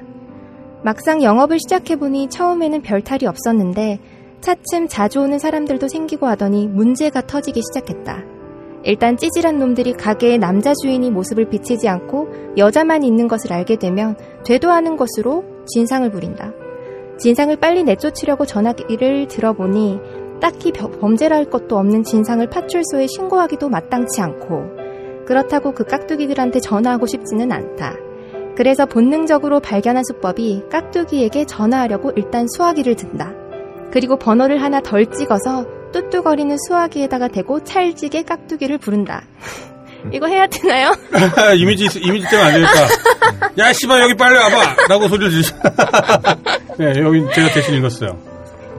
막상 0.83 1.23
영업을 1.23 1.59
시작해보니 1.61 2.29
처음에는 2.29 2.83
별 2.83 3.03
탈이 3.03 3.27
없었는데 3.27 4.01
차츰 4.41 4.89
자주 4.89 5.21
오는 5.21 5.39
사람들도 5.39 5.87
생기고 5.87 6.27
하더니 6.27 6.67
문제가 6.67 7.25
터지기 7.25 7.63
시작했다. 7.63 8.25
일단 8.85 9.17
찌질한 9.17 9.61
놈들이 9.61 9.93
가게에 9.93 10.39
남자 10.39 10.75
주인이 10.75 11.09
모습을 11.13 11.49
비치지 11.49 11.89
않고 11.89 12.57
여자만 12.57 13.05
있는 13.05 13.29
것을 13.29 13.53
알게 13.53 13.77
되면 13.77 14.17
되도 14.45 14.73
않은 14.73 14.97
것으로 14.97 15.45
진상을 15.67 16.11
부린다. 16.11 16.53
진상을 17.23 17.55
빨리 17.57 17.85
내쫓으려고 17.85 18.45
전화기를 18.45 19.29
들어보니 19.29 20.01
딱히 20.41 20.73
벼- 20.73 20.91
범죄를 20.91 21.37
할 21.37 21.45
것도 21.45 21.79
없는 21.79 22.03
진상을 22.03 22.45
파출소에 22.51 23.07
신고하기도 23.07 23.69
마땅치 23.69 24.21
않고 24.21 25.25
그렇다고 25.25 25.71
그 25.73 25.85
깍두기들한테 25.85 26.59
전화하고 26.59 27.07
싶지는 27.07 27.53
않다. 27.53 27.95
그래서 28.57 28.87
본능적으로 28.87 29.61
발견한 29.61 30.03
수법이 30.03 30.65
깍두기에게 30.69 31.45
전화하려고 31.45 32.11
일단 32.17 32.47
수화기를 32.49 32.97
든다. 32.97 33.33
그리고 33.93 34.17
번호를 34.17 34.61
하나 34.61 34.81
덜 34.81 35.07
찍어서 35.07 35.65
뚜뚜거리는 35.93 36.57
수화기에다가 36.67 37.29
대고 37.29 37.63
찰지게 37.63 38.23
깍두기를 38.23 38.79
부른다. 38.79 39.23
이거 40.13 40.27
해야 40.27 40.47
되나요? 40.47 40.95
이미지 41.57 41.85
이미지 42.01 42.29
때문에 42.29 42.49
안 42.49 42.55
되겠다. 42.55 42.89
야 43.59 43.73
씨발 43.73 44.01
여기 44.03 44.15
빨리 44.15 44.37
와봐. 44.37 44.87
라고 44.89 45.09
소리를 45.09 45.31
지르. 45.43 45.57
네 46.79 47.01
여기 47.03 47.23
제가 47.35 47.51
대신 47.53 47.75
읽었어요. 47.77 48.19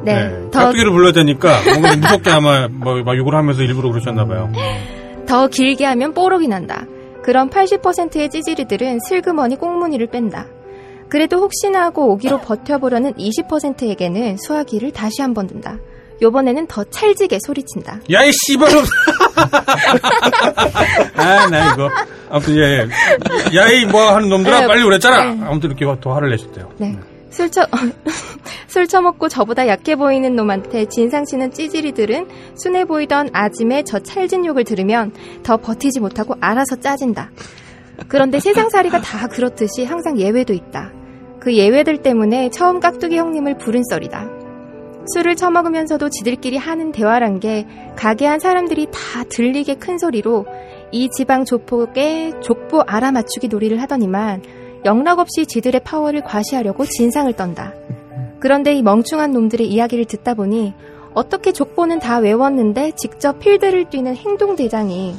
네. 0.04 0.30
더, 0.52 0.60
깍두기를 0.66 0.92
불러야 0.92 1.12
되니까 1.14 1.62
뭔가 1.66 1.96
무섭게 1.96 2.30
아마 2.30 2.68
뭐, 2.68 3.02
막 3.04 3.16
욕을 3.18 3.36
하면서 3.36 3.62
일부러 3.62 3.90
그러셨나 3.90 4.26
봐요. 4.26 4.52
더 5.28 5.48
길게 5.48 5.86
하면 5.86 6.14
뽀록이 6.14 6.48
난다. 6.48 6.86
그런 7.24 7.50
80%의 7.50 8.30
찌질이들은 8.30 9.00
슬그머니 9.08 9.56
꽁무니를 9.56 10.08
뺀다. 10.08 10.46
그래도 11.10 11.38
혹시나 11.38 11.84
하고 11.84 12.12
오기로 12.12 12.40
버텨보려는 12.42 13.14
20%에게는 13.14 14.38
수화기를 14.38 14.92
다시 14.92 15.22
한 15.22 15.34
번 15.34 15.48
든다. 15.48 15.78
요번에는 16.22 16.68
더 16.68 16.84
찰지게 16.84 17.38
소리친다. 17.46 18.00
야 18.12 18.24
이 18.26 18.32
씨발 18.34 18.70
아, 21.16 21.48
나 21.50 21.74
이거. 21.74 21.90
아무튼, 22.30 22.56
예. 22.58 22.88
야이, 23.56 23.86
뭐 23.86 24.16
하는 24.16 24.30
놈들아, 24.30 24.62
네, 24.62 24.68
빨리 24.68 24.84
그랬잖아! 24.84 25.24
네. 25.26 25.42
아무튼 25.46 25.72
이렇게 25.72 25.86
더 26.02 26.14
화를 26.14 26.30
내셨대요. 26.32 26.70
네. 26.78 26.98
술 27.30 27.50
처, 27.50 27.66
술 28.68 28.88
처먹고 28.88 29.28
저보다 29.28 29.68
약해 29.68 29.96
보이는 29.96 30.36
놈한테 30.36 30.86
진상치는 30.86 31.52
찌질이들은 31.52 32.28
순해 32.56 32.86
보이던 32.86 33.30
아짐의 33.34 33.86
저 33.86 34.00
찰진 34.00 34.46
욕을 34.46 34.64
들으면 34.64 35.12
더 35.42 35.58
버티지 35.58 36.00
못하고 36.00 36.36
알아서 36.40 36.76
짜진다. 36.76 37.32
그런데 38.08 38.40
세상살이가 38.40 39.02
다 39.02 39.28
그렇듯이 39.28 39.84
항상 39.84 40.20
예외도 40.20 40.54
있다. 40.54 40.92
그 41.40 41.56
예외들 41.56 42.02
때문에 42.04 42.50
처음 42.52 42.80
깍두기 42.80 43.18
형님을 43.18 43.58
부른 43.58 43.84
썰이다. 43.90 44.30
술을 45.06 45.36
처먹으면서도 45.36 46.10
지들끼리 46.10 46.58
하는 46.58 46.92
대화란 46.92 47.40
게 47.40 47.68
가게 47.96 48.26
한 48.26 48.40
사람들이 48.40 48.88
다 48.92 49.24
들리게 49.30 49.76
큰 49.76 49.98
소리로 49.98 50.46
이 50.92 51.10
지방 51.10 51.44
조폭의 51.46 52.42
족보 52.42 52.82
알아맞추기 52.82 53.48
놀이를 53.48 53.82
하더니만 53.82 54.44
영락없이 54.86 55.46
지들의 55.46 55.82
파워를 55.84 56.22
과시하려고 56.22 56.86
진상을 56.86 57.32
떤다. 57.34 57.74
그런데 58.40 58.74
이 58.74 58.82
멍충한 58.82 59.32
놈들의 59.32 59.68
이야기를 59.68 60.06
듣다 60.06 60.34
보니 60.34 60.74
어떻게 61.14 61.52
족보는 61.52 62.00
다 62.00 62.18
외웠는데 62.18 62.92
직접 62.96 63.40
필드를 63.40 63.90
뛰는 63.90 64.16
행동대장이 64.16 65.16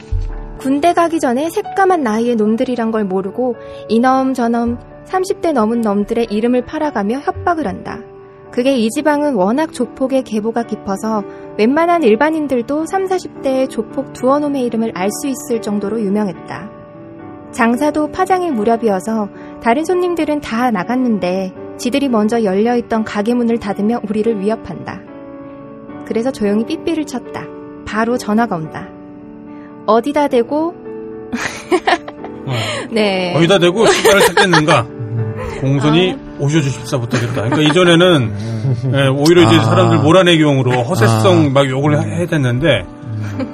군대 0.59 0.93
가기 0.93 1.21
전에 1.21 1.51
새까만 1.51 2.03
나이의 2.03 2.37
놈들이란 2.37 2.91
걸 2.91 3.05
모르고 3.05 3.57
이놈 3.89 4.35
저놈 4.35 4.79
30대 5.07 5.53
넘은 5.53 5.81
놈들의 5.83 6.29
이름을 6.31 6.65
팔아가며 6.65 7.21
협박을 7.21 7.67
한다. 7.67 8.01
그게 8.55 8.77
이 8.77 8.89
지방은 8.89 9.35
워낙 9.35 9.73
조폭의 9.73 10.23
계보가 10.23 10.63
깊어서 10.63 11.25
웬만한 11.59 12.05
일반인들도 12.05 12.87
3, 12.87 13.07
40대의 13.07 13.69
조폭 13.69 14.13
두어 14.13 14.39
놈의 14.39 14.63
이름을 14.63 14.93
알 14.95 15.09
수 15.11 15.27
있을 15.27 15.61
정도로 15.61 16.01
유명했다. 16.01 16.71
장사도 17.51 18.13
파장일 18.13 18.53
무렵이어서 18.53 19.29
다른 19.61 19.85
손님들은 19.85 20.41
다 20.41 20.71
나갔는데 20.71 21.53
지들이 21.79 22.09
먼저 22.09 22.45
열려있던 22.45 23.03
가게 23.03 23.35
문을 23.35 23.59
닫으며 23.59 24.01
우리를 24.09 24.39
위협한다. 24.41 25.01
그래서 26.07 26.31
조용히 26.31 26.65
삐삐를 26.65 27.07
쳤다. 27.07 27.49
바로 27.85 28.17
전화가 28.17 28.55
온다. 28.55 28.89
어디다 29.87 30.29
대고 30.29 30.75
네. 32.93 33.35
어디다 33.35 33.59
대고 33.59 33.85
시간을 33.85 34.21
찾겠는가? 34.21 35.04
공손히 35.61 36.17
오셔주십사부터 36.39 37.19
됐다. 37.19 37.35
그러니까 37.49 37.61
이전에는 37.63 38.33
예, 38.95 39.07
오히려 39.09 39.43
이제 39.43 39.57
아. 39.59 39.63
사람들 39.65 39.99
몰아내기용으로 39.99 40.83
허세성 40.83 41.47
아. 41.47 41.51
막 41.51 41.69
욕을 41.69 41.99
해- 41.99 42.17
해야 42.19 42.27
됐는데 42.27 42.85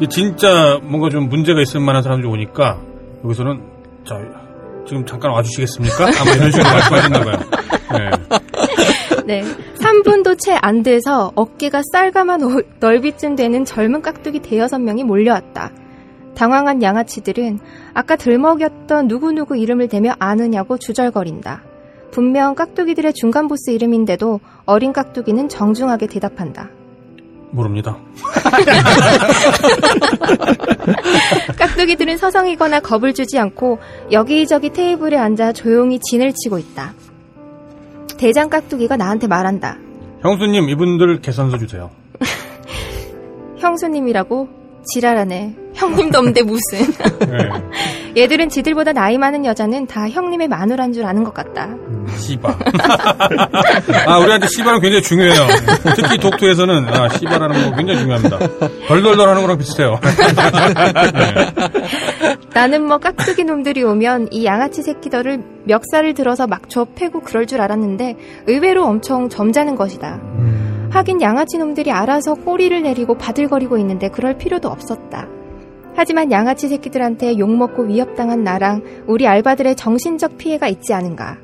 진짜 0.09 0.78
뭔가 0.82 1.09
좀 1.10 1.28
문제가 1.28 1.60
있을 1.60 1.81
만한 1.81 2.02
사람들이 2.02 2.31
오니까 2.31 2.78
여기서는 3.24 3.60
자 4.06 4.14
지금 4.86 5.05
잠깐 5.06 5.32
와주시겠습니까? 5.32 6.05
아마 6.20 6.31
이런 6.32 6.51
식으로 6.51 6.68
말씀하셨나 6.70 7.20
봐요. 7.20 7.36
네. 7.93 8.10
네. 9.27 9.43
3분도 9.78 10.39
채 10.39 10.59
안 10.60 10.82
돼서 10.82 11.31
어깨가 11.35 11.82
쌀가만 11.93 12.43
오- 12.43 12.62
넓이쯤 12.81 13.36
되는 13.36 13.64
젊은 13.64 14.02
깍두기 14.02 14.40
대여섯 14.40 14.81
명이 14.81 15.05
몰려왔다. 15.05 15.70
당황한 16.35 16.82
양아치들은 16.82 17.59
아까 17.94 18.16
들먹였던 18.16 19.06
누구누구 19.09 19.56
이름을 19.59 19.89
대며 19.89 20.14
아느냐고 20.18 20.78
주절거린다. 20.78 21.62
분명 22.11 22.55
깍두기들의 22.55 23.12
중간 23.15 23.49
보스 23.49 23.70
이름인데도 23.70 24.41
어린 24.66 24.93
깍두기는 24.93 25.49
정중하게 25.49 26.07
대답한다. 26.07 26.69
모릅니다. 27.53 27.97
깍두기들은 31.59 32.16
서성이거나 32.16 32.81
겁을 32.81 33.12
주지 33.12 33.39
않고 33.39 33.78
여기저기 34.12 34.70
테이블에 34.70 35.16
앉아 35.16 35.53
조용히 35.53 35.99
진을 36.01 36.32
치고 36.32 36.59
있다. 36.59 36.95
대장 38.19 38.51
깍두기가 38.51 38.97
나한테 38.97 39.27
말한다. 39.27 39.78
형수님 40.20 40.69
이분들 40.69 41.23
계산서 41.23 41.59
주세요. 41.59 41.91
형수님이라고? 43.59 44.60
지랄하네. 44.85 45.57
형님도 45.74 46.19
없는데 46.19 46.43
무슨. 46.43 46.93
네. 47.20 48.23
얘들은 48.23 48.48
지들보다 48.48 48.93
나이 48.93 49.19
많은 49.19 49.44
여자는 49.44 49.86
다 49.86 50.09
형님의 50.09 50.48
마누라인 50.48 50.93
줄 50.93 51.07
아는 51.07 51.23
것 51.24 51.32
같다. 51.32 51.69
씨바. 52.16 52.59
아, 54.07 54.19
우리한테 54.19 54.48
씨바는 54.48 54.81
굉장히 54.81 55.02
중요해요. 55.02 55.47
특히 55.94 56.19
독투에서는 56.19 56.89
아, 56.89 57.09
씨바라는 57.09 57.70
거 57.70 57.77
굉장히 57.77 58.01
중요합니다. 58.01 58.39
덜덜덜 58.89 59.28
하는 59.28 59.43
거랑 59.43 59.59
비슷해요. 59.59 60.01
나는 62.52 62.86
뭐 62.86 62.98
깍두기 62.98 63.44
놈들이 63.44 63.82
오면 63.85 64.28
이 64.32 64.44
양아치 64.44 64.82
새끼들을 64.82 65.43
멱살을 65.65 66.15
들어서 66.15 66.47
막 66.47 66.69
줘 66.69 66.86
패고 66.94 67.20
그럴 67.23 67.47
줄 67.47 67.61
알았는데 67.61 68.15
의외로 68.47 68.85
엄청 68.85 69.28
점잖은 69.28 69.74
것이다. 69.74 70.20
하긴 70.91 71.21
양아치 71.21 71.59
놈들이 71.59 71.93
알아서 71.93 72.35
꼬리를 72.35 72.83
내리고 72.83 73.17
바들거리고 73.17 73.79
있는데 73.79 74.09
그럴 74.09 74.37
필요도 74.37 74.69
없었다. 74.69 75.29
하지만 75.95 76.33
양아치 76.33 76.69
새끼들한테 76.69 77.39
욕먹고 77.39 77.85
위협당한 77.85 78.43
나랑 78.43 78.83
우리 79.07 79.27
알바들의 79.27 79.77
정신적 79.77 80.37
피해가 80.37 80.69
있지 80.69 80.93
않은가. 80.93 81.39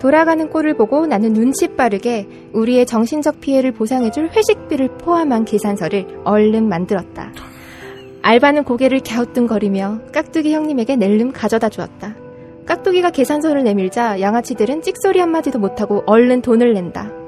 돌아가는 0.00 0.48
꼴을 0.50 0.76
보고 0.76 1.06
나는 1.06 1.32
눈치 1.32 1.68
빠르게 1.68 2.28
우리의 2.52 2.86
정신적 2.86 3.40
피해를 3.40 3.72
보상해줄 3.72 4.30
회식비를 4.30 4.98
포함한 4.98 5.44
계산서를 5.44 6.20
얼른 6.24 6.68
만들었다. 6.68 7.32
알바는 8.22 8.64
고개를 8.64 9.00
갸우뚱거리며 9.00 10.00
깍두기 10.12 10.54
형님에게 10.54 10.96
낼름 10.96 11.32
가져다 11.32 11.68
주었다. 11.68 12.14
깍두기가 12.66 13.10
계산서를 13.10 13.64
내밀자 13.64 14.20
양아치들은 14.20 14.82
찍소리 14.82 15.20
한마디도 15.20 15.58
못하고 15.58 16.02
얼른 16.06 16.42
돈을 16.42 16.72
낸다. 16.74 17.23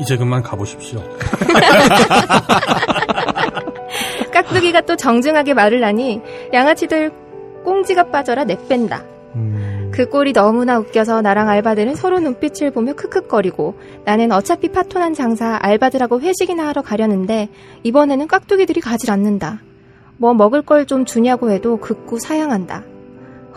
이제 0.00 0.16
그만 0.16 0.42
가보십시오. 0.42 1.02
깍두기가 4.32 4.82
또 4.82 4.96
정중하게 4.96 5.54
말을 5.54 5.84
하니 5.84 6.20
양아치들 6.52 7.10
꽁지가 7.64 8.10
빠져라 8.10 8.44
내뺀다. 8.44 9.04
그 9.92 10.08
꼴이 10.08 10.32
너무나 10.32 10.78
웃겨서 10.78 11.22
나랑 11.22 11.48
알바들은 11.48 11.94
서로 11.94 12.18
눈빛을 12.18 12.70
보며 12.70 12.94
크크거리고 12.94 13.74
나는 14.04 14.32
어차피 14.32 14.68
파토난 14.68 15.14
장사 15.14 15.58
알바들하고 15.60 16.20
회식이나 16.20 16.66
하러 16.68 16.82
가려는데 16.82 17.48
이번에는 17.82 18.26
깍두기들이 18.26 18.80
가질 18.80 19.10
않는다. 19.10 19.60
뭐 20.16 20.34
먹을 20.34 20.62
걸 20.62 20.86
좀 20.86 21.04
주냐고 21.04 21.50
해도 21.50 21.78
극구 21.78 22.18
사양한다. 22.20 22.84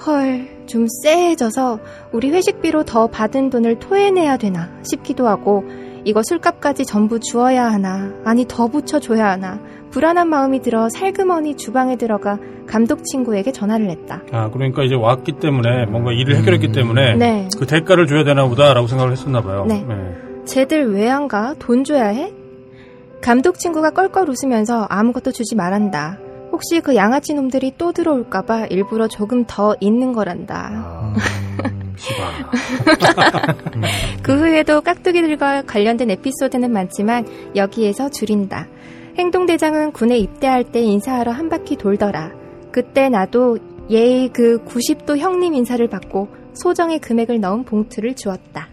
헐, 0.05 0.65
좀 0.67 0.87
쎄해져서 1.03 1.79
우리 2.11 2.29
회식비로 2.31 2.83
더 2.83 3.07
받은 3.07 3.49
돈을 3.49 3.79
토해내야 3.79 4.37
되나 4.37 4.69
싶기도 4.83 5.27
하고 5.27 5.63
이거 6.05 6.21
술값까지 6.23 6.85
전부 6.85 7.19
주어야 7.19 7.65
하나 7.65 8.11
아니 8.23 8.45
더 8.47 8.67
붙여줘야 8.67 9.31
하나 9.31 9.59
불안한 9.91 10.29
마음이 10.29 10.61
들어 10.61 10.87
살그머니 10.89 11.57
주방에 11.57 11.95
들어가 11.97 12.37
감독 12.67 13.03
친구에게 13.05 13.51
전화를 13.51 13.89
했다. 13.89 14.21
아, 14.31 14.49
그러니까 14.51 14.83
이제 14.83 14.95
왔기 14.95 15.33
때문에 15.39 15.85
뭔가 15.85 16.11
일을 16.11 16.35
해결했기 16.37 16.71
때문에 16.71 17.15
네. 17.15 17.49
그 17.57 17.65
대가를 17.65 18.07
줘야 18.07 18.23
되나 18.23 18.47
보다라고 18.47 18.87
생각을 18.87 19.11
했었나 19.11 19.41
봐요. 19.41 19.65
네. 19.67 19.85
쟤들 20.45 20.91
왜 20.93 21.09
안 21.09 21.27
가? 21.27 21.53
돈 21.59 21.83
줘야 21.83 22.07
해? 22.07 22.33
감독 23.21 23.57
친구가 23.59 23.91
껄껄 23.91 24.29
웃으면서 24.29 24.85
아무것도 24.89 25.31
주지 25.31 25.55
말한다. 25.55 26.17
혹시 26.51 26.81
그 26.81 26.95
양아치 26.95 27.33
놈들이 27.33 27.73
또 27.77 27.91
들어올까봐 27.91 28.67
일부러 28.67 29.07
조금 29.07 29.45
더 29.47 29.75
있는 29.79 30.13
거란다. 30.13 31.13
그 34.21 34.37
후에도 34.37 34.81
깍두기들과 34.81 35.63
관련된 35.63 36.11
에피소드는 36.11 36.71
많지만 36.71 37.25
여기에서 37.55 38.09
줄인다. 38.09 38.67
행동대장은 39.17 39.93
군에 39.93 40.17
입대할 40.17 40.71
때 40.71 40.81
인사하러 40.81 41.31
한 41.31 41.49
바퀴 41.49 41.77
돌더라. 41.77 42.31
그때 42.71 43.09
나도 43.09 43.57
예의 43.89 44.29
그 44.29 44.63
90도 44.65 45.17
형님 45.17 45.53
인사를 45.53 45.87
받고 45.87 46.27
소정의 46.53 46.99
금액을 46.99 47.39
넣은 47.39 47.63
봉투를 47.63 48.15
주었다. 48.15 48.67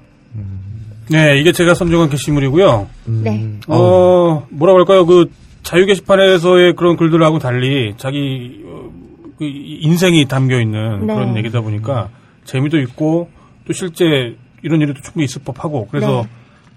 네, 1.10 1.38
이게 1.38 1.52
제가 1.52 1.74
선정한 1.74 2.08
게시물이고요. 2.08 2.88
네. 3.06 3.46
어, 3.68 4.46
뭐라고 4.50 4.78
할까요? 4.78 5.04
그 5.04 5.30
자유 5.62 5.84
게시판에서의 5.86 6.74
그런 6.74 6.96
글들하고 6.96 7.38
달리 7.38 7.94
자기 7.96 8.62
어, 8.64 8.90
그 9.38 9.44
인생이 9.44 10.26
담겨 10.26 10.60
있는 10.60 11.06
네. 11.06 11.14
그런 11.14 11.36
얘기다 11.36 11.60
보니까 11.60 12.08
재미도 12.44 12.78
있고 12.80 13.30
또 13.66 13.72
실제 13.72 14.36
이런 14.62 14.80
일도 14.80 15.00
충분히 15.02 15.24
있을 15.24 15.42
법하고 15.44 15.88
그래서 15.90 16.22
네. 16.22 16.28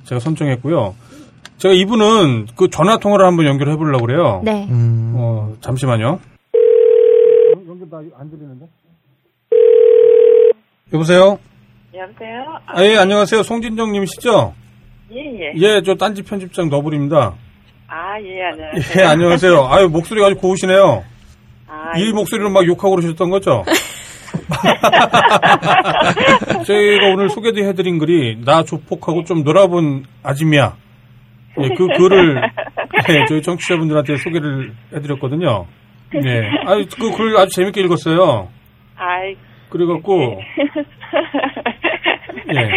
제가 0.06 0.20
선정했고요. 0.20 0.96
제가 1.58 1.74
이분은 1.74 2.48
그 2.56 2.70
전화 2.70 2.98
통화를 2.98 3.26
한번 3.26 3.46
연결해 3.46 3.76
보려고 3.76 4.06
그래요. 4.06 4.42
네. 4.44 4.68
어, 4.70 5.54
잠시만요. 5.62 6.20
연결 7.68 7.88
나안 7.90 8.30
들리는데? 8.30 8.68
여보세요? 10.94 11.40
여보세요? 11.94 12.60
아, 12.66 12.84
예, 12.84 12.98
안녕하세요. 12.98 13.44
송진정 13.44 13.92
님이시죠? 13.92 14.54
예, 15.12 15.18
예. 15.18 15.54
예, 15.56 15.82
저 15.84 15.96
딴지 15.96 16.22
편집장 16.24 16.70
너블입니다. 16.70 17.34
아, 17.88 18.20
예, 18.22 18.44
안녕하세요. 18.44 19.02
예, 19.02 19.06
안녕하세요. 19.06 19.66
아유, 19.68 19.90
목소리가 19.90 20.28
아주 20.28 20.36
고우시네요. 20.38 21.04
아, 21.68 21.98
이 21.98 22.12
목소리로 22.12 22.50
막 22.50 22.66
욕하고 22.66 22.96
그러셨던 22.96 23.30
거죠? 23.30 23.64
저희가 26.66 27.08
오늘 27.08 27.30
소개해드린 27.30 28.00
글이 28.00 28.42
나 28.46 28.64
조폭하고 28.64 29.24
좀 29.24 29.44
놀아본 29.44 30.06
아줌이야. 30.24 30.76
예, 31.62 31.70
그 31.70 31.88
글을 31.88 32.42
예, 33.10 33.26
저희 33.28 33.42
청취자분들한테 33.42 34.18
소개를 34.18 34.74
해드렸거든요. 34.94 35.66
예, 36.26 36.50
아니 36.66 36.88
그글 36.90 37.38
아주 37.38 37.56
재밌게 37.56 37.80
읽었어요. 37.82 38.50
아이, 38.96 39.36
그래갖고 39.70 40.42
예, 42.54 42.70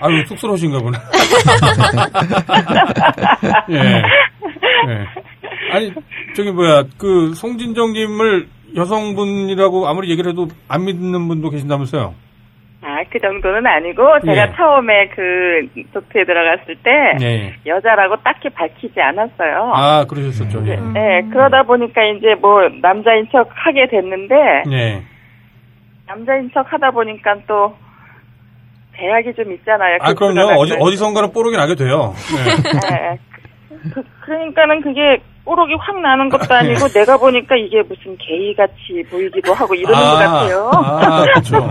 아유 0.00 0.24
쑥스러우신가 0.26 0.78
보네. 0.78 0.98
예, 3.70 3.76
예. 3.76 4.02
아니 5.72 5.92
저기 6.34 6.50
뭐야 6.52 6.84
그 6.98 7.32
송진정님을 7.34 8.48
여성분이라고 8.76 9.88
아무리 9.88 10.10
얘기를 10.10 10.30
해도 10.32 10.48
안 10.68 10.84
믿는 10.84 11.28
분도 11.28 11.50
계신다면서요? 11.50 12.14
아, 12.82 13.02
그 13.10 13.18
정도는 13.18 13.66
아니고, 13.66 14.02
제가 14.24 14.48
예. 14.48 14.52
처음에 14.54 15.08
그, 15.08 15.82
도트에 15.92 16.24
들어갔을 16.24 16.76
때, 16.76 16.90
예. 17.20 17.54
여자라고 17.66 18.16
딱히 18.22 18.48
밝히지 18.50 19.00
않았어요. 19.00 19.72
아 19.74 20.04
그러셨었죠. 20.04 20.62
예. 20.68 20.76
네, 20.76 21.22
그러다 21.32 21.64
보니까 21.64 22.04
이제 22.04 22.34
뭐, 22.40 22.60
남자인 22.82 23.26
척 23.32 23.48
하게 23.50 23.88
됐는데, 23.88 24.34
예. 24.70 25.02
남자인 26.06 26.48
척 26.54 26.72
하다 26.72 26.92
보니까 26.92 27.34
또, 27.48 27.74
제약이 28.96 29.34
좀 29.34 29.52
있잖아요. 29.54 29.98
아그 30.02 30.14
그럼요. 30.14 30.60
어디 30.60 30.72
때. 30.72 30.78
어디선가는 30.80 31.32
뽀록이 31.32 31.56
나게 31.56 31.74
돼요. 31.74 32.14
예. 32.36 32.38
예, 32.94 33.18
그, 33.92 34.02
그러니까는 34.20 34.82
그게 34.82 35.18
뽀록이 35.46 35.74
확 35.78 36.00
나는 36.00 36.28
것도 36.28 36.52
아니고 36.52 36.88
내가 36.88 37.16
보니까 37.16 37.54
이게 37.54 37.80
무슨 37.82 38.16
게이 38.18 38.52
같이 38.56 39.04
보이기도 39.08 39.54
하고 39.54 39.76
이러는 39.76 39.96
것 39.96 40.16
같아요. 40.16 40.70
아, 40.74 41.22
그렇죠. 41.22 41.68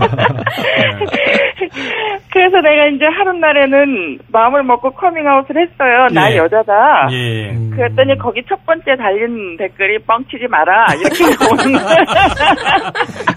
그래서 2.32 2.56
내가 2.60 2.86
이제 2.86 3.04
하는 3.04 3.38
날에는 3.38 4.18
마음을 4.32 4.62
먹고 4.62 4.90
커밍아웃을 4.92 5.56
했어요. 5.56 6.06
나 6.12 6.32
예. 6.32 6.38
여자다. 6.38 7.08
예. 7.12 7.54
그랬더니 7.70 8.16
거기 8.18 8.42
첫 8.48 8.64
번째 8.64 8.96
달린 8.96 9.56
댓글이 9.58 9.98
뻥치지 10.06 10.46
마라 10.48 10.86
이렇게 10.94 11.24
나오는 11.36 11.72
거야. 11.72 11.96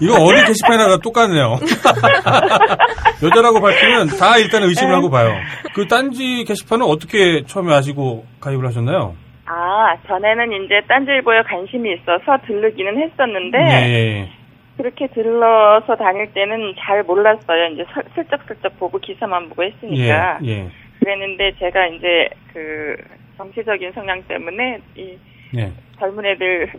이거 0.00 0.14
어디 0.14 0.44
게시판이나 0.46 0.96
똑같네요. 1.02 1.58
여자라고 3.22 3.60
밝히면 3.60 4.08
다 4.18 4.38
일단 4.38 4.62
의심을 4.62 4.94
하고 4.94 5.10
봐요. 5.10 5.34
그 5.74 5.86
딴지 5.86 6.44
게시판은 6.44 6.86
어떻게 6.86 7.42
처음에 7.46 7.74
아시고 7.74 8.24
가입을 8.40 8.66
하셨나요? 8.66 9.14
아 9.52 9.96
전에는 10.06 10.52
이제 10.64 10.80
딴지일보에 10.86 11.42
관심이 11.42 11.92
있어서 11.94 12.38
들르기는 12.46 12.96
했었는데 12.98 13.58
예. 13.58 14.28
그렇게 14.76 15.08
들러서 15.08 15.96
다닐 15.96 16.32
때는 16.32 16.74
잘 16.78 17.02
몰랐어요. 17.02 17.66
이제 17.72 17.84
설- 17.92 18.04
슬쩍슬쩍 18.14 18.78
보고 18.78 18.98
기사만 18.98 19.48
보고 19.48 19.64
예. 19.64 19.68
했으니까. 19.70 20.38
예. 20.44 20.68
그랬는데 21.00 21.52
제가 21.58 21.86
이제 21.88 22.28
그 22.52 22.96
정치적인 23.38 23.90
성향 23.92 24.22
때문에 24.22 24.78
이 24.94 25.18
예. 25.58 25.72
젊은 25.98 26.24
애들 26.26 26.70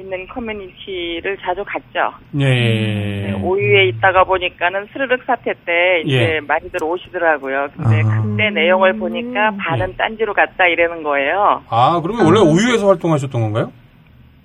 있는 0.00 0.26
커뮤니티를 0.28 1.36
자주 1.38 1.64
갔죠. 1.64 2.14
예. 2.40 2.44
네, 2.44 3.32
오유에 3.42 3.88
있다가 3.88 4.24
보니까는 4.24 4.86
스르륵 4.92 5.24
사태 5.24 5.52
때 5.64 6.02
이제 6.04 6.36
예. 6.36 6.40
많이들 6.40 6.82
오시더라고요. 6.82 7.68
근데 7.76 8.02
아. 8.04 8.22
그때 8.22 8.50
내용을 8.50 8.98
보니까 8.98 9.52
반은 9.58 9.96
딴지로 9.96 10.34
갔다 10.34 10.66
이러는 10.66 11.02
거예요. 11.02 11.62
아, 11.68 12.00
그러면 12.02 12.26
원래 12.26 12.40
우유에서 12.40 12.88
활동하셨던 12.88 13.40
건가요? 13.40 13.72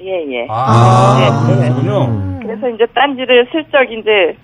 예, 0.01 0.25
예. 0.31 0.47
아, 0.49 1.45
네, 1.47 1.53
네. 1.55 1.69
그렇군요. 1.69 2.39
그래서 2.41 2.69
이제 2.69 2.85
딴지를 2.93 3.47
슬쩍 3.51 3.84
이제 3.91 4.35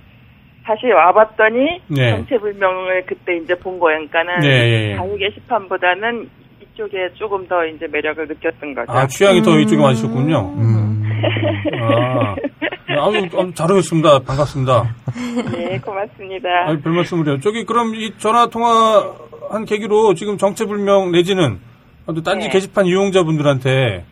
다시 0.66 0.86
와봤더니 0.88 1.82
네. 1.88 2.12
정체불명을 2.12 3.06
그때 3.08 3.38
이제 3.38 3.56
본 3.56 3.80
거예요. 3.80 4.08
그러니까는 4.08 4.44
예, 4.44 4.50
예, 4.50 4.92
예. 4.92 4.96
자유 4.96 5.18
게시판보다는 5.18 6.30
이쪽에 6.62 7.10
조금 7.16 7.48
더 7.48 7.66
이제 7.66 7.88
매력을 7.92 8.26
느꼈던 8.28 8.76
거죠. 8.76 8.92
아, 8.92 9.08
취향이 9.08 9.42
더 9.42 9.60
이쪽에 9.60 9.82
맞으셨군요. 9.82 10.56
아, 11.82 12.36
아주, 12.88 13.18
아주 13.38 13.54
잘하셨습니다. 13.54 14.20
반갑습니다. 14.20 14.96
네, 15.52 15.78
고맙습니다. 15.80 16.50
아, 16.68 16.78
별 16.84 16.94
말씀을요. 16.94 17.40
저기 17.40 17.66
그럼 17.66 17.96
이 17.96 18.18
전화 18.18 18.48
통화 18.48 19.14
한 19.50 19.66
계기로 19.66 20.14
지금 20.14 20.38
정체불명 20.38 21.12
내지는 21.12 21.60
아무튼 22.06 22.24
딴지 22.24 22.48
네. 22.48 22.54
게시판 22.54 22.86
이용자분들한테 22.86 24.04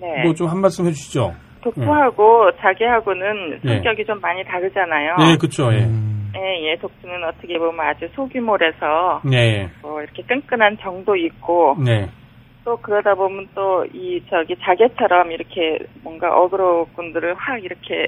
네. 0.00 0.22
뭐 0.24 0.34
좀 0.34 0.48
한 0.48 0.60
말씀 0.60 0.86
해주시죠. 0.86 1.34
독후하고 1.62 2.50
자기하고는 2.60 3.60
예. 3.64 3.68
성격이 3.74 4.04
좀 4.04 4.20
많이 4.20 4.42
다르잖아요. 4.44 5.14
예, 5.30 5.36
그쵸, 5.36 5.72
예. 5.72 5.88
예, 6.34 6.70
예, 6.72 6.76
독수는 6.80 7.22
어떻게 7.24 7.56
보면 7.56 7.78
아주 7.86 8.08
소규모라서 8.16 9.20
네, 9.24 9.68
뭐 9.80 10.02
이렇게 10.02 10.22
끈끈한 10.24 10.78
정도 10.80 11.14
있고 11.14 11.76
네. 11.78 12.08
또 12.64 12.76
그러다 12.76 13.14
보면 13.14 13.48
또 13.54 13.84
이 13.92 14.22
저기 14.30 14.54
자개처럼 14.62 15.32
이렇게 15.32 15.78
뭔가 16.02 16.28
어그로꾼들을 16.36 17.34
확 17.36 17.62
이렇게 17.62 18.06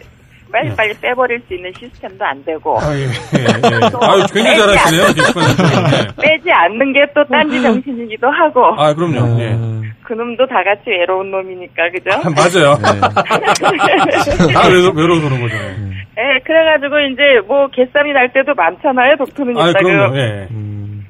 빨리빨리 0.53 0.95
빼버릴 1.01 1.41
수 1.49 1.55
있는 1.55 1.73
시스템도 1.79 2.25
안 2.25 2.45
되고 2.45 2.79
아, 2.79 2.95
예, 2.95 3.01
예, 3.01 3.43
예. 3.43 3.47
아유, 4.01 4.23
굉장히 4.33 4.59
잘하시네요. 4.59 5.07
네. 5.07 6.23
빼지 6.23 6.53
않는 6.53 6.93
게 6.93 7.01
또 7.15 7.25
딴지 7.25 7.61
정신이기도 7.61 8.29
하고 8.29 8.65
아, 8.81 8.95
그럼요, 8.95 9.41
예. 9.41 9.57
그놈도 10.05 10.47
다 10.47 10.63
같이 10.63 10.83
외로운 10.91 11.31
놈이니까 11.31 11.91
그죠? 11.91 12.11
아, 12.13 12.31
맞아요. 12.31 12.77
다 14.53 14.69
외로, 14.69 14.91
외로워서 14.95 15.29
그런 15.29 15.41
거죠. 15.41 15.57
예, 15.57 16.39
그래가지고 16.45 17.01
이제 17.13 17.23
뭐 17.49 17.67
개쌈이 17.69 18.13
날 18.13 18.33
때도 18.33 18.55
많잖아요, 18.55 19.17
독토는 19.17 19.57
아, 19.59 19.71
있다고. 19.71 19.85
그럼요, 19.85 20.17
예. 20.19 20.49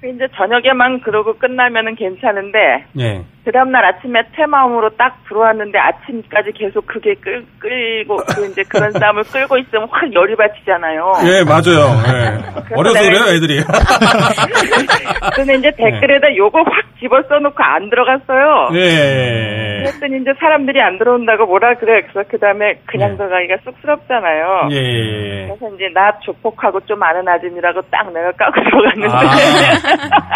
그 0.00 0.08
이제 0.08 0.26
저녁에만 0.36 1.00
그러고 1.00 1.34
끝나면은 1.36 1.96
괜찮은데 1.96 2.58
예. 3.00 3.22
그 3.44 3.52
다음날 3.52 3.84
아침에 3.84 4.22
퇴마음으로 4.34 4.96
딱 4.96 5.22
들어왔는데 5.28 5.78
아침까지 5.78 6.52
계속 6.52 6.86
그게 6.86 7.14
끌, 7.20 7.44
끌고 7.58 8.16
그 8.16 8.46
이제 8.46 8.62
그런 8.66 8.90
싸움을 8.98 9.22
끌고 9.24 9.58
있으면 9.58 9.86
확 9.90 10.12
열이 10.12 10.34
받치잖아요. 10.34 11.12
예, 11.24 11.44
맞아요. 11.44 11.92
예. 12.08 12.74
어려서 12.74 13.00
그래요, 13.02 13.36
애들이. 13.36 13.60
근데 15.36 15.56
이제 15.56 15.70
댓글에다 15.76 16.34
요거 16.36 16.58
확 16.58 16.84
집어 16.98 17.20
써놓고 17.28 17.62
안 17.62 17.90
들어갔어요. 17.90 18.70
예. 18.72 19.82
그랬더니 19.84 20.22
이제 20.22 20.32
사람들이 20.40 20.80
안 20.80 20.96
들어온다고 20.98 21.44
뭐라 21.44 21.74
그래. 21.74 22.00
그래서 22.08 22.26
그 22.30 22.38
다음에 22.38 22.80
그냥 22.86 23.10
네. 23.10 23.16
들어가기가 23.18 23.56
쑥스럽잖아요. 23.64 24.68
예, 24.70 24.76
예, 24.76 25.42
예. 25.42 25.46
그래서 25.48 25.74
이제 25.74 25.90
나 25.92 26.18
조폭하고 26.20 26.80
좀 26.86 27.02
아는 27.02 27.28
아줌이라고 27.28 27.82
딱 27.90 28.10
내가 28.10 28.32
까고 28.32 28.52
들어갔는데 28.64 29.14
아. 29.14 30.34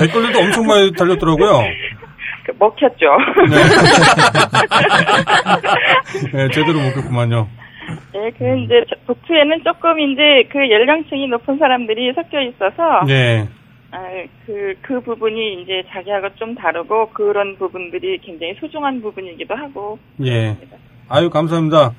댓글들도 0.00 0.38
엄청 0.40 0.66
많이 0.66 0.92
달렸더라고요. 0.92 1.62
그 2.46 2.52
먹혔죠. 2.58 3.06
예, 6.34 6.48
제대로 6.54 6.78
먹겠구만요. 6.80 7.48
예, 8.14 8.30
그 8.38 8.58
이제 8.60 8.84
저- 8.88 8.96
독투에는 9.06 9.62
조금 9.64 9.98
이제 10.00 10.22
그 10.50 10.58
연령층이 10.70 11.26
높은 11.28 11.58
사람들이 11.58 12.12
섞여 12.14 12.40
있어서 12.40 13.00
예. 13.08 13.48
아, 13.92 13.98
그, 14.46 14.74
그 14.82 15.00
부분이 15.00 15.62
이제 15.62 15.82
자기하고 15.92 16.28
좀 16.36 16.54
다르고 16.54 17.10
그런 17.10 17.56
부분들이 17.56 18.18
굉장히 18.18 18.54
소중한 18.60 19.00
부분이기도 19.02 19.54
하고 19.54 19.98
예. 20.24 20.56
아유, 21.08 21.30
감사합니다. 21.30 21.92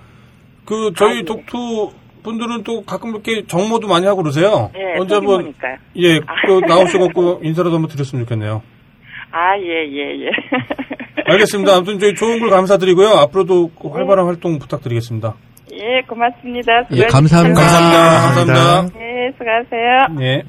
그, 0.65 0.91
저희 0.95 1.23
독투 1.23 1.91
분들은 2.23 2.63
또 2.63 2.83
가끔 2.83 3.11
이렇게 3.11 3.45
정모도 3.47 3.87
많이 3.87 4.05
하고 4.05 4.21
그러세요. 4.21 4.69
예, 4.75 4.99
언제 4.99 5.15
한번. 5.15 5.53
예, 5.97 6.19
그 6.19 6.59
나오셔갖고 6.67 7.39
인사라도 7.43 7.75
한번 7.75 7.89
드렸으면 7.89 8.25
좋겠네요. 8.25 8.61
아, 9.37 9.55
예, 9.59 9.85
예, 9.85 10.25
예. 10.25 10.31
알겠습니다. 11.31 11.75
아무튼 11.75 11.99
저희 11.99 12.15
좋은 12.15 12.39
글 12.39 12.49
감사드리고요. 12.49 13.09
앞으로도 13.09 13.69
그 13.79 13.89
활발한 13.89 14.25
활동 14.25 14.57
부탁드리겠습니다. 14.57 15.35
예, 15.73 16.01
고맙습니다. 16.07 16.85
예, 16.93 17.05
감사합니다. 17.05 17.61
감사합니다. 17.61 18.53
감사합니다. 18.53 18.99
예, 18.99 19.31
수고하세요. 19.37 20.21
예. 20.21 20.43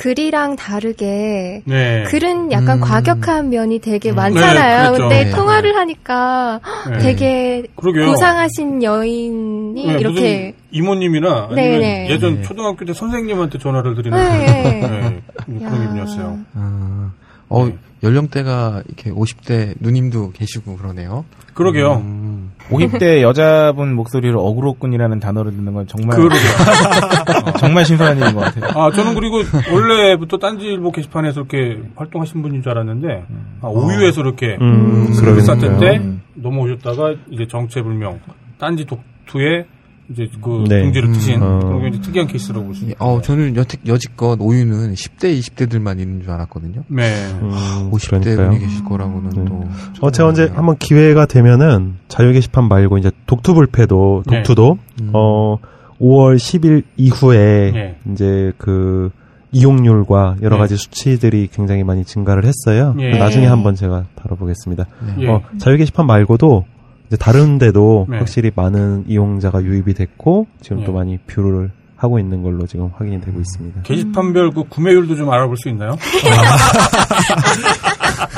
글이랑 0.00 0.56
다르게 0.56 1.62
네. 1.66 2.04
글은 2.04 2.52
약간 2.52 2.78
음. 2.78 2.80
과격한 2.80 3.50
면이 3.50 3.80
되게 3.80 4.10
네, 4.10 4.14
많잖아요. 4.16 4.92
그렇죠. 4.92 5.08
근데 5.08 5.24
네. 5.24 5.30
통화를 5.30 5.76
하니까 5.76 6.60
네. 6.88 6.98
되게 6.98 7.62
그러게요. 7.76 8.06
고상하신 8.06 8.82
여인이 8.82 9.86
네, 9.86 9.98
이렇게 9.98 10.54
이모님이나 10.70 11.48
아니면 11.50 11.54
네네. 11.54 12.10
예전 12.10 12.42
초등학교 12.42 12.86
때 12.86 12.94
선생님한테 12.94 13.58
전화를 13.58 13.94
드리는 13.94 14.16
네. 14.18 15.22
네, 15.46 15.58
그런 15.58 15.82
기분이었어요. 15.82 16.38
아, 16.54 17.12
어, 17.50 17.70
연령대가 18.02 18.82
이렇게 18.86 19.10
50대 19.10 19.74
누님도 19.80 20.30
계시고 20.32 20.78
그러네요. 20.78 21.26
그러게요. 21.52 21.96
음. 21.96 22.29
50대 22.70 23.20
여자분 23.22 23.94
목소리로 23.94 24.40
어그로꾼이라는 24.40 25.20
단어를 25.20 25.52
듣는 25.52 25.72
건 25.74 25.86
정말. 25.86 26.18
어, 26.20 27.52
정말 27.58 27.84
신선한 27.84 28.18
일인 28.18 28.34
것 28.34 28.40
같아요. 28.40 28.70
아, 28.78 28.90
저는 28.92 29.14
그리고 29.14 29.42
원래부터 29.72 30.38
딴지일보 30.38 30.92
게시판에서 30.92 31.40
이렇게 31.40 31.80
활동하신 31.96 32.42
분인 32.42 32.62
줄 32.62 32.70
알았는데, 32.72 33.24
아, 33.62 33.68
오유에서 33.68 34.20
이렇게 34.20 34.56
음, 34.60 35.12
스르륵 35.12 35.40
사태 35.40 35.62
그러니까요. 35.62 35.90
때 35.90 35.98
음. 35.98 36.22
넘어오셨다가 36.34 37.14
이제 37.30 37.46
정체불명, 37.46 38.20
딴지 38.58 38.84
독투에 38.84 39.66
이제 40.10 40.28
그 40.42 40.64
네. 40.68 40.82
중지를 40.82 41.12
트신 41.12 41.36
음, 41.36 41.42
어. 41.42 41.58
그런 41.60 41.82
게 41.82 41.88
이제 41.88 42.00
특이한 42.00 42.26
케이스라고 42.26 42.64
볼수 42.64 42.80
있습니다. 42.80 43.04
어, 43.04 43.20
저는 43.20 43.56
여태, 43.56 43.78
여지껏 43.86 44.38
오유는 44.40 44.94
10대, 44.94 45.38
20대들만 45.38 46.00
있는 46.00 46.22
줄 46.22 46.30
알았거든요. 46.32 46.82
네. 46.88 47.02
음, 47.40 47.90
50대 47.92 48.22
그러니까요. 48.22 48.50
분이 48.50 48.60
계실 48.60 48.84
거라고는 48.84 49.30
네. 49.30 49.44
또. 49.44 49.64
어, 50.00 50.10
제가 50.10 50.28
언제 50.28 50.50
한번 50.52 50.76
기회가 50.78 51.26
되면은 51.26 51.94
자유 52.08 52.32
게시판 52.32 52.68
말고 52.68 52.98
이제 52.98 53.10
독투 53.26 53.54
불패도 53.54 54.24
네. 54.26 54.38
독투도 54.38 54.78
음. 55.02 55.10
어 55.12 55.58
5월 56.00 56.36
10일 56.36 56.82
이후에 56.96 57.70
네. 57.72 57.98
이제 58.10 58.52
그 58.58 59.10
이용률과 59.52 60.36
여러 60.42 60.56
네. 60.56 60.60
가지 60.60 60.76
수치들이 60.76 61.48
굉장히 61.52 61.82
많이 61.84 62.04
증가를 62.04 62.44
했어요. 62.44 62.94
예. 63.00 63.18
나중에 63.18 63.46
한번 63.46 63.74
제가 63.74 64.04
다뤄보겠습니다. 64.14 64.86
예. 65.18 65.28
어, 65.28 65.42
자유 65.58 65.76
게시판 65.76 66.06
말고도 66.06 66.64
이제 67.10 67.16
다른 67.16 67.58
데도 67.58 68.06
네. 68.08 68.18
확실히 68.18 68.52
많은 68.54 69.04
이용자가 69.08 69.64
유입이 69.64 69.94
됐고 69.94 70.46
지금 70.60 70.84
또 70.84 70.92
예. 70.92 70.94
많이 70.94 71.18
view를 71.18 71.72
하고 71.96 72.20
있는 72.20 72.44
걸로 72.44 72.68
지금 72.68 72.88
확인이 72.94 73.20
되고 73.20 73.40
있습니다. 73.40 73.82
게시판별 73.82 74.52
그 74.52 74.62
구매율도 74.68 75.16
좀 75.16 75.28
알아볼 75.28 75.56
수 75.56 75.68
있나요? 75.68 75.96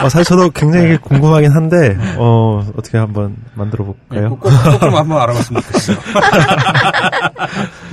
어, 0.03 0.09
사실 0.09 0.24
저도 0.24 0.49
굉장히 0.51 0.97
궁금하긴 0.97 1.51
한데 1.51 1.99
어, 2.16 2.65
어떻게 2.77 2.97
한번 2.97 3.36
만들어 3.55 3.85
네, 4.11 4.23
볼까요? 4.23 4.31
꼭, 4.31 4.40
꼭좀 4.40 4.94
한번 4.97 5.20
알아봤으면 5.20 5.61
좋겠어요. 5.62 5.99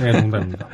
네, 0.02 0.12
농담입니다. 0.18 0.66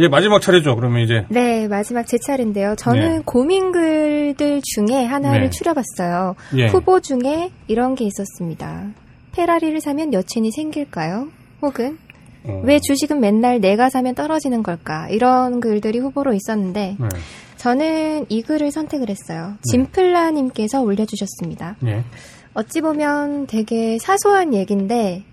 예, 0.00 0.08
마지막 0.08 0.42
차례죠. 0.42 0.74
그러면 0.74 1.02
이제 1.02 1.24
네, 1.28 1.68
마지막 1.68 2.04
제 2.04 2.18
차례인데요. 2.18 2.74
저는 2.76 3.18
네. 3.18 3.22
고민글들 3.24 4.60
중에 4.64 5.04
하나를 5.04 5.42
네. 5.42 5.50
추려봤어요. 5.50 6.34
예. 6.56 6.66
후보 6.66 6.98
중에 7.00 7.52
이런 7.68 7.94
게 7.94 8.04
있었습니다. 8.04 8.86
페라리를 9.34 9.80
사면 9.80 10.12
여친이 10.12 10.50
생길까요? 10.52 11.28
혹은 11.62 11.98
어, 12.44 12.60
왜 12.64 12.78
주식은 12.78 13.20
맨날 13.20 13.60
내가 13.60 13.90
사면 13.90 14.14
떨어지는 14.14 14.62
걸까? 14.62 15.08
이런 15.08 15.60
글들이 15.60 15.98
후보로 15.98 16.34
있었는데 16.34 16.96
네. 16.98 17.08
저는 17.56 18.26
이 18.28 18.42
글을 18.42 18.70
선택을 18.70 19.08
했어요. 19.08 19.54
진플라님께서 19.70 20.82
올려주셨습니다. 20.82 21.76
예. 21.86 22.04
어찌 22.52 22.80
보면 22.82 23.46
되게 23.46 23.98
사소한 23.98 24.52
얘기인데 24.54 25.24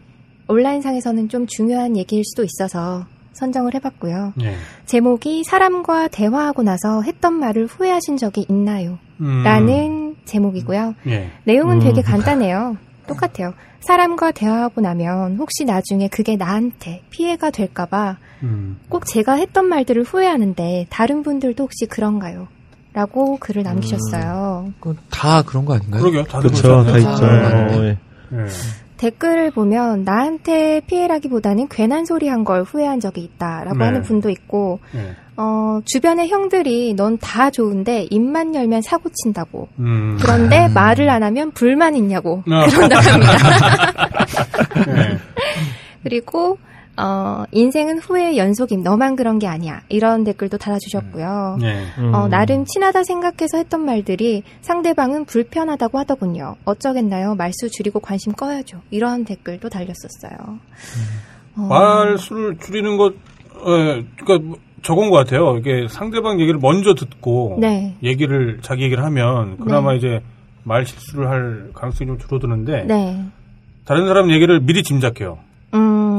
온라인상에서는 0.48 1.30
좀 1.30 1.46
중요한 1.48 1.98
얘기일 1.98 2.24
수도 2.26 2.44
있어서 2.44 3.06
선정을 3.34 3.74
해봤고요. 3.76 4.34
예. 4.42 4.56
제목이 4.86 5.44
사람과 5.44 6.08
대화하고 6.08 6.64
나서 6.64 7.02
했던 7.02 7.34
말을 7.34 7.66
후회하신 7.66 8.18
적이 8.18 8.46
있나요? 8.50 8.98
음. 9.20 9.44
라는 9.44 10.16
제목이고요. 10.26 10.96
예. 11.08 11.30
내용은 11.44 11.80
되게 11.80 12.02
음. 12.02 12.04
간단해요. 12.04 12.78
똑같아요. 13.08 13.54
사람과 13.82 14.32
대화하고 14.32 14.82
나면 14.82 15.38
혹시 15.38 15.66
나중에 15.66 16.08
그게 16.08 16.36
나한테 16.36 17.02
피해가 17.10 17.50
될까봐 17.52 18.18
음. 18.44 18.80
꼭 18.90 19.06
제가 19.06 19.34
했던 19.34 19.66
말들을 19.66 20.04
후회하는데 20.04 20.88
다른 20.90 21.24
분들도 21.24 21.64
혹시 21.64 21.86
그런가요? 21.88 22.48
라고 22.94 23.38
글을 23.38 23.64
남기셨어요. 23.64 24.74
그건 24.80 24.98
다 25.10 25.42
그런 25.44 25.64
거 25.66 25.76
아닌가요? 25.76 26.02
그러게요. 26.02 26.24
그렇죠, 26.26 26.84
다. 26.84 26.98
있죠. 26.98 27.26
아, 27.26 27.68
어, 27.72 27.84
예. 27.84 27.98
예. 28.34 28.46
댓글을 29.02 29.50
보면 29.50 30.04
나한테 30.04 30.82
피해라기보다는 30.86 31.68
괜한 31.70 32.06
소리 32.06 32.28
한 32.28 32.44
걸 32.44 32.62
후회한 32.64 33.00
적이 33.00 33.22
있다라고 33.24 33.78
네. 33.78 33.86
하는 33.86 34.02
분도 34.04 34.30
있고 34.30 34.80
예. 34.96 35.16
어, 35.38 35.80
주변의 35.86 36.30
형들이 36.30 36.94
넌 36.96 37.18
다 37.18 37.50
좋은데 37.50 38.08
입만 38.12 38.54
열면 38.54 38.82
사고 38.84 39.10
친다고. 39.10 39.68
음. 39.80 40.18
그런데 40.22 40.68
말을 40.68 41.10
안 41.10 41.24
하면 41.24 41.52
불만 41.52 41.96
있냐고 41.96 42.44
아. 42.50 42.68
그런다고 42.68 43.10
합니다. 43.10 43.34
예. 44.88 45.18
그리고 46.04 46.58
어, 47.02 47.46
인생은 47.52 47.98
후회의 47.98 48.38
연속임. 48.38 48.84
너만 48.84 49.16
그런 49.16 49.40
게 49.40 49.48
아니야. 49.48 49.82
이런 49.90 50.24
댓글도 50.24 50.58
달아주셨고요. 50.58 51.58
예. 51.64 51.84
음. 51.98 52.14
어, 52.14 52.28
나름 52.28 52.66
친하다 52.66 53.04
생각해서 53.04 53.58
했던 53.58 53.84
말들이 53.86 54.44
상대방은 54.62 55.26
불편하다고 55.26 55.98
하더군요. 56.00 56.56
어쩌겠나요? 56.66 57.36
말수 57.36 57.70
줄이고 57.72 58.00
관심 58.00 58.34
꺼야죠. 58.34 58.82
이런 58.92 59.26
댓글도 59.26 59.70
달렸었어요. 59.70 60.60
어, 61.58 61.62
말수를 61.62 62.58
줄이는 62.60 62.98
것, 62.98 63.14
예, 63.68 64.06
그니까, 64.18 64.40
뭐 64.46 64.58
적은 64.84 65.10
것 65.10 65.18
같아요. 65.18 65.58
이게 65.58 65.88
상대방 65.90 66.40
얘기를 66.40 66.60
먼저 66.60 66.94
듣고, 66.94 67.58
네. 67.60 67.96
얘기를, 68.02 68.60
자기 68.62 68.84
얘기를 68.84 69.04
하면, 69.04 69.58
그나마 69.58 69.92
네. 69.92 69.98
이제, 69.98 70.22
말 70.64 70.86
실수를 70.86 71.28
할 71.30 71.72
가능성이 71.74 72.08
좀 72.08 72.18
줄어드는데, 72.18 72.86
네. 72.86 73.26
다른 73.86 74.08
사람 74.08 74.32
얘기를 74.32 74.60
미리 74.60 74.82
짐작해요. 74.82 75.40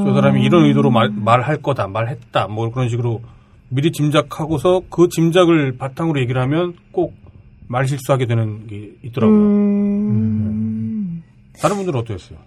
음. 0.03 0.07
저 0.07 0.15
사람이 0.15 0.43
이런 0.43 0.65
의도로 0.65 0.91
말, 0.91 1.11
말할 1.11 1.63
거다, 1.63 1.89
말했다, 1.89 2.49
뭐 2.49 2.71
그런 2.71 2.89
식으로 2.89 3.23
미리 3.69 3.91
짐작하고서 3.93 4.83
그 4.91 5.09
짐작을 5.09 5.77
바탕으로 5.79 6.21
얘기를 6.21 6.41
하면 6.43 6.75
꼭 6.93 7.23
말 7.73 7.89
실수하게 7.89 8.27
되는 8.27 8.67
게 8.67 8.93
있더라고요. 9.03 9.39
음. 9.39 11.23
다른 11.59 11.77
분들은 11.77 12.01
어떠셨어요? 12.01 12.39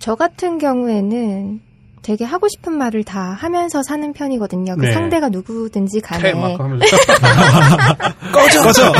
저 0.00 0.16
같은 0.16 0.58
경우에는 0.58 1.60
되게 2.02 2.24
하고 2.24 2.48
싶은 2.48 2.72
말을 2.72 3.04
다 3.04 3.20
하면서 3.38 3.82
사는 3.82 4.12
편이거든요. 4.12 4.76
그 4.76 4.86
네. 4.86 4.92
상대가 4.92 5.28
누구든지 5.28 6.00
간에. 6.00 6.32
막 6.34 6.58
하면서. 6.58 6.96
꺼져! 8.32 8.62
꺼져! 8.62 8.92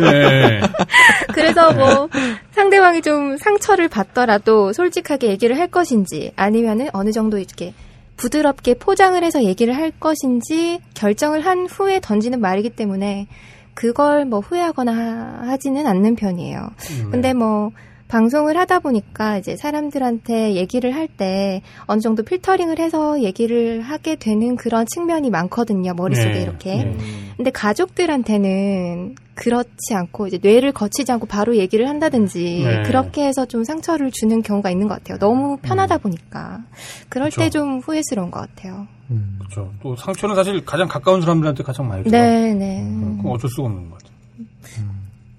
네. 0.00 0.60
그래서 1.32 1.72
뭐 1.72 2.08
상대방이 2.52 3.02
좀 3.02 3.36
상처를 3.36 3.88
받더라도 3.88 4.72
솔직하게 4.72 5.28
얘기를 5.28 5.58
할 5.58 5.68
것인지 5.68 6.32
아니면은 6.36 6.88
어느 6.92 7.12
정도 7.12 7.38
이렇게 7.38 7.72
부드럽게 8.16 8.74
포장을 8.74 9.22
해서 9.22 9.42
얘기를 9.44 9.76
할 9.76 9.90
것인지 9.90 10.80
결정을 10.94 11.44
한 11.44 11.66
후에 11.66 12.00
던지는 12.00 12.40
말이기 12.40 12.70
때문에 12.70 13.26
그걸 13.74 14.24
뭐 14.24 14.40
후회하거나 14.40 14.92
하- 14.92 15.48
하지는 15.50 15.86
않는 15.86 16.16
편이에요. 16.16 16.70
음, 17.02 17.08
근데 17.10 17.34
뭐 17.34 17.72
방송을 18.08 18.56
하다 18.56 18.78
보니까 18.80 19.38
이제 19.38 19.56
사람들한테 19.56 20.54
얘기를 20.54 20.94
할 20.94 21.06
때 21.16 21.62
어느 21.86 22.00
정도 22.00 22.22
필터링을 22.22 22.78
해서 22.78 23.22
얘기를 23.22 23.80
하게 23.80 24.16
되는 24.16 24.56
그런 24.56 24.84
측면이 24.86 25.30
많거든요. 25.30 25.94
머릿속에 25.94 26.32
네, 26.32 26.42
이렇게. 26.42 26.76
네. 26.84 26.96
근데 27.36 27.50
가족들한테는 27.50 29.14
그렇지 29.34 29.94
않고 29.94 30.26
이제 30.26 30.38
뇌를 30.42 30.72
거치지 30.72 31.10
않고 31.12 31.26
바로 31.26 31.56
얘기를 31.56 31.88
한다든지 31.88 32.64
네. 32.64 32.82
그렇게 32.82 33.24
해서 33.26 33.46
좀 33.46 33.64
상처를 33.64 34.10
주는 34.10 34.42
경우가 34.42 34.70
있는 34.70 34.88
것 34.88 34.94
같아요. 34.94 35.18
너무 35.18 35.58
편하다 35.58 35.98
보니까 35.98 36.60
그럴 37.08 37.28
그쵸. 37.30 37.42
때좀 37.42 37.78
후회스러운 37.80 38.30
것 38.30 38.40
같아요. 38.40 38.86
음. 39.10 39.38
그렇죠. 39.38 39.72
또 39.82 39.94
상처는 39.96 40.34
사실 40.34 40.64
가장 40.64 40.88
가까운 40.88 41.20
사람들한테 41.20 41.62
가장 41.62 41.86
많이 41.88 42.02
줘요. 42.04 42.10
네, 42.20 42.54
네. 42.54 42.82
그럼 43.18 43.26
어쩔 43.26 43.48
수가 43.50 43.68
없는 43.68 43.90
것 43.90 43.98
같아요. 43.98 44.16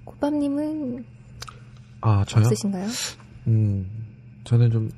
고밥님은 0.05 1.05
아, 2.07 2.25
저요? 2.27 2.45
없으신가요? 2.45 2.87
음, 3.47 3.85
저는 4.43 4.71
좀, 4.71 4.89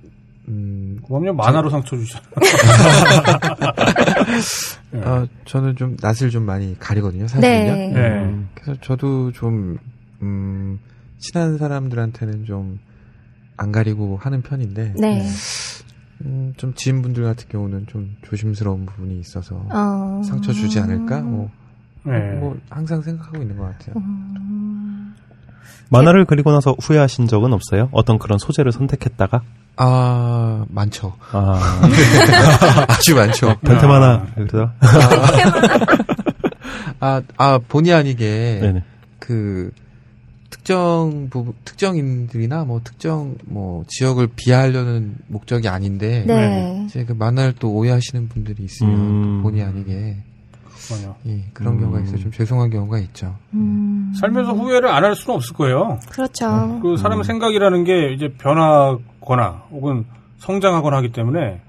음, 0.48 0.99
그러면 1.07 1.36
만화로 1.36 1.69
상처 1.69 1.98
주잖아요. 1.98 2.30
네. 4.91 5.02
아, 5.06 5.27
저는 5.45 5.76
좀 5.76 5.98
낯을 6.02 6.30
좀 6.31 6.45
많이 6.45 6.77
가리거든요, 6.80 7.27
사실은요. 7.27 7.76
네. 7.76 7.88
네. 7.90 8.45
그래서 8.56 8.80
저도 8.81 9.31
좀, 9.31 9.77
음, 10.22 10.80
친한 11.19 11.57
사람들한테는 11.57 12.45
좀 12.45 12.80
안 13.60 13.73
가리고 13.73 14.18
하는 14.18 14.41
편인데, 14.41 14.94
네. 14.98 15.27
음, 16.22 16.53
좀 16.56 16.73
지인분들 16.73 17.23
같은 17.23 17.49
경우는 17.49 17.88
좀 17.88 18.15
조심스러운 18.23 18.86
부분이 18.86 19.19
있어서 19.19 19.65
어... 19.69 20.22
상처 20.23 20.53
주지 20.53 20.80
않을까? 20.80 21.19
뭐, 21.19 21.49
네. 22.06 22.36
뭐 22.40 22.57
항상 22.69 23.02
생각하고 23.02 23.41
있는 23.41 23.57
것 23.57 23.64
같아요. 23.65 23.95
음... 23.98 25.14
만화를 25.90 26.26
그리고 26.26 26.52
나서 26.52 26.76
후회하신 26.80 27.28
적은 27.28 27.53
없어요? 27.53 27.90
어떤 27.91 28.20
그런 28.20 28.40
소재를 28.40 28.72
선택했다가? 28.72 29.41
아, 29.76 30.66
많죠. 30.70 31.14
아, 31.32 31.82
아주 32.88 33.16
많죠. 33.16 33.56
변태 33.61 33.88
만화, 33.88 34.26
그래서? 34.36 34.72
아, 36.99 37.22
아, 37.38 37.60
본의 37.68 37.94
아니게, 37.94 38.60
네네. 38.61 38.84
그, 39.20 39.72
특정 40.49 41.28
부분, 41.30 41.53
특정인들이나 41.64 42.66
뭐 42.66 42.82
특정 42.84 43.36
뭐 43.45 43.86
지역을 43.88 44.28
비하하려는 44.36 45.16
목적이 45.28 45.70
아닌데, 45.70 46.26
네. 46.28 46.84
이제 46.86 47.06
그 47.06 47.14
만화를 47.14 47.53
또 47.60 47.72
오해하시는 47.72 48.28
분들이 48.28 48.64
있으면 48.64 48.95
음. 48.95 49.44
본의 49.44 49.64
아니게 49.64 50.18
그렇군요. 50.90 51.16
예, 51.28 51.44
그런 51.53 51.80
경우가 51.80 52.02
있어요. 52.02 52.18
좀 52.18 52.32
죄송한 52.32 52.70
경우가 52.70 52.99
있죠. 52.99 53.36
음, 53.53 54.11
살면서 54.20 54.53
후회를 54.53 54.90
안 54.90 55.03
할 55.03 55.16
수는 55.16 55.36
없을 55.36 55.56
거예요. 55.56 55.99
그렇죠. 56.10 56.80
그 56.82 56.98
사람 56.98 57.24
생각이라는 57.24 57.84
게 57.84 58.14
이제 58.14 58.28
변하거나 58.38 59.64
혹은 59.72 60.06
성장하거나 60.38 60.98
하기 60.98 61.11
때문에 61.11 61.61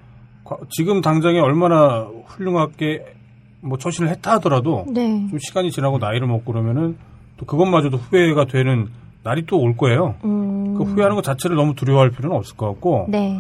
과- 0.45 0.57
지금 0.71 1.01
당장에 1.01 1.39
얼마나 1.41 2.07
훌륭하게 2.27 3.15
뭐 3.61 3.77
처신을 3.79 4.09
했다 4.11 4.33
하더라도 4.35 4.85
네. 4.89 5.27
좀 5.29 5.39
시간이 5.39 5.71
지나고 5.71 5.99
나이를 5.99 6.27
먹고 6.27 6.53
그러면은 6.53 6.97
또 7.37 7.47
그것마저도 7.47 7.97
후회가 7.99 8.47
되는 8.47 8.89
날이 9.23 9.45
또 9.47 9.59
올 9.59 9.77
거예요. 9.77 10.15
음, 10.25 10.75
그 10.79 10.85
후회하는 10.85 11.15
것 11.17 11.23
자체를 11.23 11.57
너무 11.57 11.75
두려워할 11.75 12.11
필요는 12.11 12.35
없을 12.37 12.57
것 12.57 12.67
같고 12.69 13.07
네. 13.11 13.39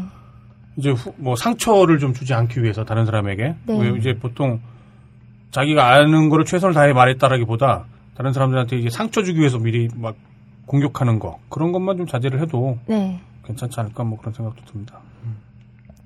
이제 0.76 0.90
후- 0.90 1.14
뭐 1.16 1.36
상처를 1.36 1.98
좀 1.98 2.12
주지 2.12 2.34
않기 2.34 2.62
위해서 2.62 2.84
다른 2.84 3.06
사람에게 3.06 3.54
네. 3.66 3.80
왜 3.80 3.98
이제 3.98 4.14
보통 4.20 4.60
자기가 5.50 5.88
아는 5.88 6.28
거를 6.28 6.44
최선을 6.44 6.74
다해 6.74 6.92
말했다라기보다 6.92 7.84
다른 8.16 8.32
사람들한테 8.32 8.76
이제 8.76 8.90
상처 8.90 9.22
주기 9.22 9.40
위해서 9.40 9.58
미리 9.58 9.88
막 9.96 10.14
공격하는 10.66 11.18
거 11.18 11.38
그런 11.48 11.72
것만 11.72 11.96
좀 11.96 12.06
자제를 12.06 12.40
해도 12.40 12.78
네. 12.86 13.20
괜찮지 13.44 13.80
않을까 13.80 14.04
뭐 14.04 14.18
그런 14.18 14.32
생각도 14.32 14.62
듭니다. 14.70 15.00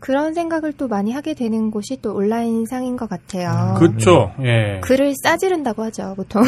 그런 0.05 0.35
생각을 0.35 0.75
또 0.75 0.87
많이 0.87 1.12
하게 1.12 1.33
되는 1.33 1.71
곳이 1.71 1.99
또 2.03 2.15
온라인 2.15 2.66
상인 2.66 2.95
것 2.95 3.09
같아요. 3.09 3.75
그렇죠. 3.79 4.33
예. 4.43 4.79
글을 4.83 5.15
싸지른다고 5.23 5.83
하죠, 5.85 6.12
보통. 6.15 6.43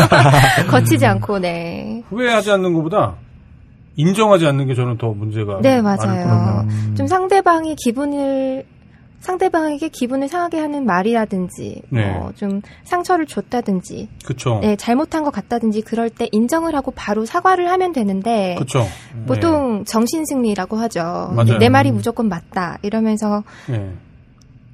거치지 0.70 1.04
않고, 1.04 1.38
네. 1.40 2.02
후회하지 2.08 2.52
않는 2.52 2.72
것보다 2.72 3.16
인정하지 3.96 4.46
않는 4.46 4.66
게 4.66 4.74
저는 4.74 4.96
더 4.96 5.08
문제가 5.08 5.60
네, 5.60 5.82
맞아요. 5.82 5.98
생각해요. 5.98 6.68
좀 6.96 7.06
상대방이 7.06 7.76
기분을, 7.76 8.64
상대방에게 9.26 9.88
기분을 9.88 10.28
상하게 10.28 10.58
하는 10.60 10.86
말이라든지, 10.86 11.82
네. 11.90 12.12
뭐좀 12.12 12.62
상처를 12.84 13.26
줬다든지, 13.26 14.08
그렇죠. 14.24 14.60
네, 14.62 14.76
잘못한 14.76 15.24
것 15.24 15.32
같다든지, 15.32 15.82
그럴 15.82 16.10
때 16.10 16.28
인정을 16.30 16.76
하고 16.76 16.92
바로 16.92 17.26
사과를 17.26 17.68
하면 17.68 17.92
되는데, 17.92 18.54
그렇죠. 18.54 18.86
보통 19.26 19.84
정신승리라고 19.84 20.76
하죠. 20.76 21.32
맞아요. 21.34 21.58
내 21.58 21.68
말이 21.68 21.90
무조건 21.90 22.28
맞다. 22.28 22.78
이러면서 22.82 23.42
예. 23.70 23.90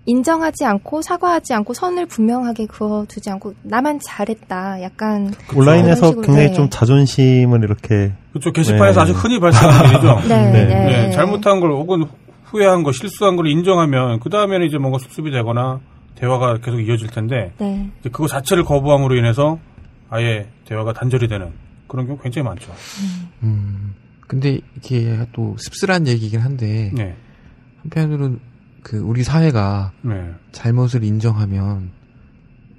인정하지 0.05 0.67
않고 0.67 1.01
사과하지 1.01 1.55
않고 1.55 1.73
선을 1.73 2.07
분명하게 2.07 2.67
그어두지 2.67 3.31
않고 3.31 3.55
나만 3.63 4.01
잘했다. 4.05 4.83
약간 4.83 5.33
온라인에서 5.57 6.01
그런 6.01 6.11
식으로, 6.11 6.27
굉장히 6.27 6.49
네. 6.49 6.53
좀 6.53 6.69
자존심을 6.69 7.63
이렇게 7.63 8.13
그렇죠. 8.33 8.53
게시판에서 8.53 9.01
네. 9.01 9.05
아주 9.05 9.13
흔히 9.13 9.41
발생하는 9.41 9.91
일이죠. 9.91 10.21
네, 10.29 10.51
네. 10.51 10.65
네. 10.67 10.85
네, 10.85 11.11
잘못한 11.13 11.61
걸 11.61 11.71
혹은 11.71 12.05
후회한 12.53 12.83
거, 12.83 12.93
실수한 12.93 13.37
걸 13.37 13.47
인정하면 13.47 14.21
그 14.21 14.29
다음에는 14.29 14.67
이제 14.67 14.77
뭔가 14.77 14.99
수습이 14.99 15.31
되거나 15.31 15.81
대화가 16.15 16.59
계속 16.59 16.81
이어질 16.81 17.09
텐데 17.09 17.53
네. 17.59 17.91
이제 18.01 18.11
그거 18.11 18.29
자체를 18.29 18.65
거부함으로 18.65 19.17
인해서 19.17 19.59
아예 20.11 20.49
대화가 20.67 20.93
단절이 20.93 21.29
되는 21.29 21.51
그런 21.89 22.07
경우 22.07 22.19
굉장히 22.23 22.47
많죠. 22.47 22.71
음, 23.43 23.95
근데 24.29 24.61
이게 24.77 25.27
또 25.33 25.57
씁쓸한 25.59 26.07
얘기긴 26.07 26.41
한데 26.41 26.93
네, 26.95 27.17
한편으로는 27.83 28.39
그 28.83 28.99
우리 28.99 29.23
사회가 29.23 29.93
네, 30.03 30.33
잘못을 30.53 31.05
인정하면 31.05 31.91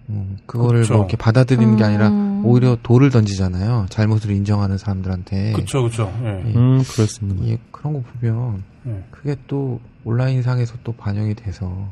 음, 0.09 0.37
그거를 0.45 0.81
그렇죠. 0.81 0.93
뭐 0.93 1.01
이렇게 1.03 1.17
받아들이는 1.17 1.77
게 1.77 1.83
아니라 1.83 2.09
음. 2.09 2.45
오히려 2.45 2.77
돌을 2.83 3.09
던지잖아요. 3.09 3.87
잘못을 3.89 4.31
인정하는 4.31 4.77
사람들한테. 4.77 5.53
그렇죠, 5.53 5.81
그렇죠. 5.81 6.13
예. 6.23 6.27
예. 6.45 6.53
음 6.55 6.83
그렇습니다. 6.83 7.47
예, 7.47 7.57
그런 7.71 7.93
거 7.93 8.03
보면 8.19 8.63
예. 8.87 9.03
그게 9.11 9.35
또 9.47 9.79
온라인 10.03 10.41
상에서 10.41 10.75
또 10.83 10.91
반영이 10.93 11.35
돼서 11.35 11.89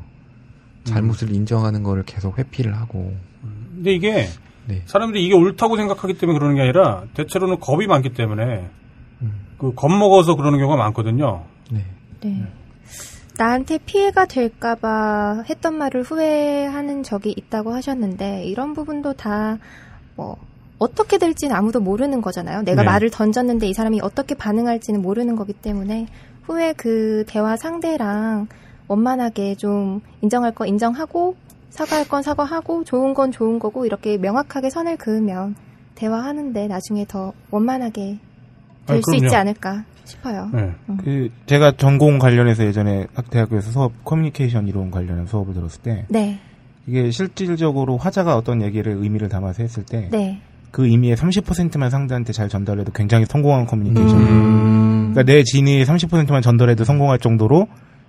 잘못을 0.84 1.28
음. 1.28 1.34
인정하는 1.34 1.82
거를 1.82 2.02
계속 2.04 2.38
회피를 2.38 2.76
하고. 2.76 3.14
근데 3.74 3.92
이게 3.92 4.26
네. 4.66 4.82
사람들이 4.86 5.24
이게 5.24 5.34
옳다고 5.34 5.76
생각하기 5.76 6.18
때문에 6.18 6.38
그러는 6.38 6.56
게 6.56 6.62
아니라 6.62 7.04
대체로는 7.14 7.60
겁이 7.60 7.86
많기 7.86 8.12
때문에 8.12 8.68
음. 9.22 9.46
그 9.58 9.74
겁먹어서 9.74 10.36
그러는 10.36 10.58
경우가 10.58 10.76
많거든요. 10.76 11.44
네. 11.70 11.84
네. 12.20 12.46
나한테 13.38 13.78
피해가 13.78 14.26
될까봐 14.26 15.44
했던 15.48 15.74
말을 15.78 16.02
후회하는 16.02 17.02
적이 17.02 17.34
있다고 17.36 17.72
하셨는데 17.72 18.44
이런 18.44 18.74
부분도 18.74 19.14
다 19.14 19.58
뭐 20.16 20.36
어떻게 20.78 21.18
될지는 21.18 21.54
아무도 21.54 21.80
모르는 21.80 22.20
거잖아요. 22.20 22.62
내가 22.62 22.82
네. 22.82 22.86
말을 22.86 23.10
던졌는데 23.10 23.68
이 23.68 23.74
사람이 23.74 24.00
어떻게 24.02 24.34
반응할지는 24.34 25.00
모르는 25.00 25.36
거기 25.36 25.52
때문에 25.52 26.06
후회 26.42 26.72
그 26.72 27.24
대화 27.26 27.56
상대랑 27.56 28.48
원만하게 28.88 29.54
좀 29.54 30.00
인정할 30.20 30.52
거 30.52 30.66
인정하고 30.66 31.36
사과할 31.70 32.06
건 32.06 32.22
사과하고 32.22 32.84
좋은 32.84 33.14
건 33.14 33.32
좋은 33.32 33.58
거고 33.58 33.86
이렇게 33.86 34.18
명확하게 34.18 34.70
선을 34.70 34.96
그으면 34.96 35.54
대화하는데 35.94 36.68
나중에 36.68 37.06
더 37.06 37.32
원만하게 37.50 38.18
아, 38.86 38.92
될 38.92 39.02
수. 39.02 39.14
있지 39.16 39.34
않을까 39.34 39.84
싶어요. 40.04 40.50
네. 40.52 40.72
그 41.02 41.30
제가 41.46 41.76
전공 41.76 42.18
관련해서 42.18 42.64
예전에 42.64 43.06
학대학교에서 43.14 43.70
수업 43.70 44.04
커뮤니케이션 44.04 44.66
이론 44.66 44.90
관련한 44.90 45.26
수업을 45.26 45.54
들었을 45.54 45.80
때 45.82 46.06
네, 46.08 46.40
이게 46.86 47.10
실질적으로 47.10 47.96
화자가 47.96 48.36
어떤 48.36 48.62
얘기를 48.62 48.92
의미를 48.92 49.28
담아서 49.28 49.62
했을 49.62 49.84
때그 49.84 50.16
네. 50.16 50.42
의미의 50.76 51.16
30%만 51.16 51.88
상대한테 51.88 52.32
잘 52.32 52.48
전달해도 52.48 52.92
굉장히 52.92 53.24
성공한 53.26 53.64
커뮤니케이션. 53.66 54.20
음. 54.20 54.91
그러니까 55.12 55.22
내 55.24 55.42
진의 55.42 55.84
30%만 55.84 56.42
전달해도 56.42 56.84
성공할 56.84 57.18
정도로 57.18 57.68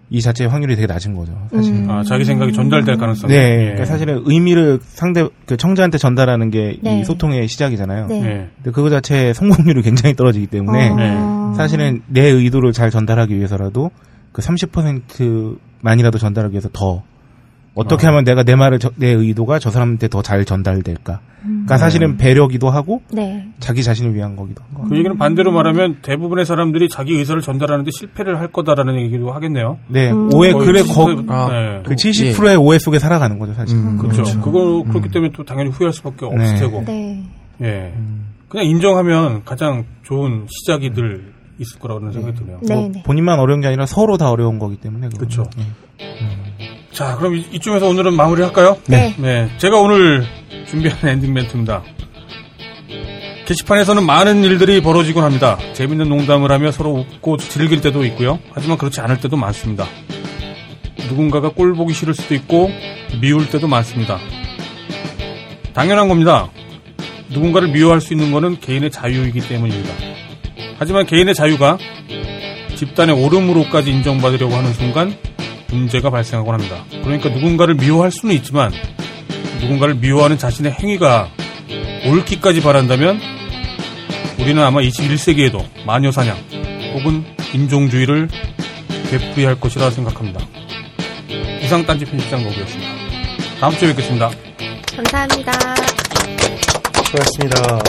이 0.09 0.21
자체의 0.21 0.49
확률이 0.49 0.75
되게 0.75 0.85
낮은 0.85 1.15
거죠. 1.15 1.33
사실. 1.51 1.73
음. 1.73 1.89
아, 1.89 2.03
자기 2.03 2.23
생각이 2.25 2.53
전달될 2.53 2.97
가능성이. 2.97 3.33
네, 3.33 3.39
예. 3.39 3.57
그러니까 3.57 3.85
사실은 3.85 4.21
의미를 4.25 4.79
상대 4.81 5.27
그 5.45 5.57
청자한테 5.57 5.97
전달하는 5.97 6.51
게이 6.51 6.79
네. 6.83 7.03
소통의 7.03 7.47
시작이잖아요. 7.47 8.07
네. 8.07 8.21
네. 8.21 8.49
근데 8.57 8.71
그거 8.71 8.89
자체의 8.89 9.33
성공률이 9.33 9.81
굉장히 9.81 10.15
떨어지기 10.15 10.47
때문에 10.47 10.89
어. 10.89 10.95
네. 10.95 11.57
사실은 11.57 12.01
내 12.07 12.27
의도를 12.27 12.73
잘 12.73 12.91
전달하기 12.91 13.35
위해서라도 13.35 13.89
그 14.31 14.41
30%만이라도 14.41 16.17
전달하기 16.17 16.53
위해서 16.53 16.69
더 16.71 17.03
어떻게 17.75 18.05
어. 18.07 18.09
하면 18.11 18.23
내가 18.23 18.43
내 18.43 18.55
말을 18.55 18.79
저- 18.79 18.91
내 18.95 19.07
의도가 19.09 19.59
저 19.59 19.69
사람한테 19.71 20.07
더 20.07 20.21
잘 20.21 20.45
전달될까? 20.45 21.19
그러니까 21.41 21.77
사실은 21.77 22.15
배려기도 22.17 22.69
하고 22.69 23.01
네. 23.11 23.47
자기 23.59 23.83
자신을 23.83 24.13
위한 24.15 24.35
거기도 24.37 24.61
한 24.63 24.73
거. 24.83 24.87
그 24.87 24.95
얘기는 24.97 25.17
반대로 25.17 25.51
말하면 25.51 25.97
대부분의 26.01 26.45
사람들이 26.45 26.87
자기 26.87 27.15
의사를 27.15 27.41
전달하는데 27.41 27.89
실패를 27.91 28.39
할 28.39 28.47
거다라는 28.49 29.01
얘기도 29.01 29.31
하겠네요. 29.33 29.77
네, 29.87 30.11
음. 30.11 30.29
오해 30.33 30.53
그래 30.53 30.81
70%, 30.83 31.25
거, 31.27 31.33
아, 31.33 31.49
네. 31.51 31.83
그 31.85 31.95
70%의 31.95 32.55
오해 32.55 32.79
속에 32.79 32.97
살아가는 32.99 33.37
거죠, 33.39 33.53
사실. 33.55 33.75
음, 33.75 33.97
그렇죠. 33.97 34.23
그렇죠. 34.23 34.39
그거 34.41 34.83
그렇기 34.87 35.09
때문에 35.09 35.31
또 35.35 35.43
당연히 35.43 35.69
후회할 35.71 35.91
수밖에 35.93 36.25
없을 36.25 36.39
네. 36.39 36.55
테고. 36.59 36.83
네. 36.85 37.23
예. 37.61 37.93
그냥 38.47 38.65
인정하면 38.67 39.43
가장 39.43 39.83
좋은 40.03 40.45
시작이 40.47 40.91
늘 40.93 41.33
있을 41.59 41.79
거라는 41.79 42.11
생각이 42.13 42.37
드네요. 42.37 42.59
네, 42.61 42.73
뭐 42.75 42.89
네. 42.93 43.03
본인만 43.03 43.39
어려운 43.39 43.59
게 43.61 43.67
아니라 43.67 43.85
서로 43.85 44.15
다 44.17 44.29
어려운 44.31 44.59
거기 44.59 44.77
때문에. 44.77 45.07
예. 45.07 45.65
자, 46.93 47.15
그럼 47.17 47.35
이- 47.35 47.45
이쯤에서 47.53 47.87
오늘은 47.87 48.13
마무리할까요? 48.15 48.77
네. 48.87 49.15
네. 49.17 49.49
제가 49.57 49.77
오늘 49.79 50.25
준비한 50.67 50.97
엔딩 51.09 51.33
멘트입니다. 51.33 51.83
게시판에서는 53.45 54.05
많은 54.05 54.43
일들이 54.43 54.81
벌어지곤 54.81 55.23
합니다. 55.23 55.57
재밌는 55.73 56.07
농담을 56.07 56.51
하며 56.51 56.71
서로 56.71 56.91
웃고 57.15 57.37
즐길 57.37 57.81
때도 57.81 58.05
있고요. 58.05 58.39
하지만 58.53 58.77
그렇지 58.77 59.01
않을 59.01 59.19
때도 59.19 59.35
많습니다. 59.35 59.85
누군가가 61.09 61.49
꼴 61.49 61.73
보기 61.73 61.93
싫을 61.93 62.13
수도 62.13 62.35
있고 62.35 62.71
미울 63.21 63.49
때도 63.49 63.67
많습니다. 63.67 64.19
당연한 65.73 66.07
겁니다. 66.07 66.49
누군가를 67.29 67.69
미워할 67.69 67.99
수 67.99 68.13
있는 68.13 68.31
것은 68.31 68.59
개인의 68.61 68.91
자유이기 68.91 69.41
때문입니다. 69.41 69.93
하지만 70.77 71.05
개인의 71.05 71.33
자유가 71.33 71.77
집단의 72.75 73.15
옳음으로까지 73.15 73.91
인정받으려고 73.91 74.55
하는 74.55 74.71
순간 74.73 75.15
문제가 75.73 76.09
발생하곤 76.09 76.53
합니다. 76.53 76.83
그러니까 77.03 77.29
누군가를 77.29 77.75
미워할 77.75 78.11
수는 78.11 78.35
있지만 78.35 78.71
누군가를 79.59 79.95
미워하는 79.95 80.37
자신의 80.37 80.73
행위가 80.73 81.29
옳기까지 82.05 82.61
바란다면 82.61 83.19
우리는 84.39 84.61
아마 84.61 84.81
21세기에도 84.81 85.63
마녀사냥 85.85 86.37
혹은 86.93 87.23
인종주의를 87.53 88.29
되풀이할 89.09 89.59
것이라 89.59 89.89
생각합니다. 89.89 90.45
이상 91.61 91.85
딴지 91.85 92.05
편집장 92.05 92.43
노구였습니다. 92.43 92.91
다음 93.59 93.75
주에 93.77 93.89
뵙겠습니다. 93.89 94.29
감사합니다. 94.95 95.51
수고하셨습니다. 97.05 97.79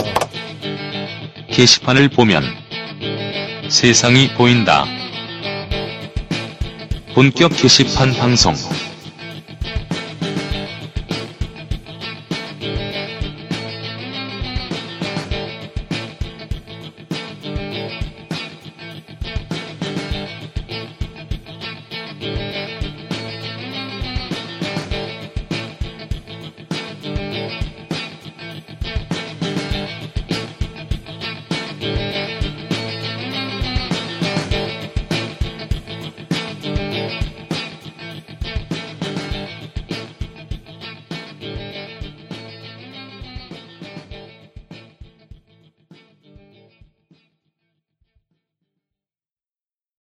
게시판을 1.51 2.09
보면 2.09 2.43
세상이 3.69 4.33
보인다. 4.35 4.85
본격 7.15 7.49
게시판 7.55 8.11
방송 8.15 8.53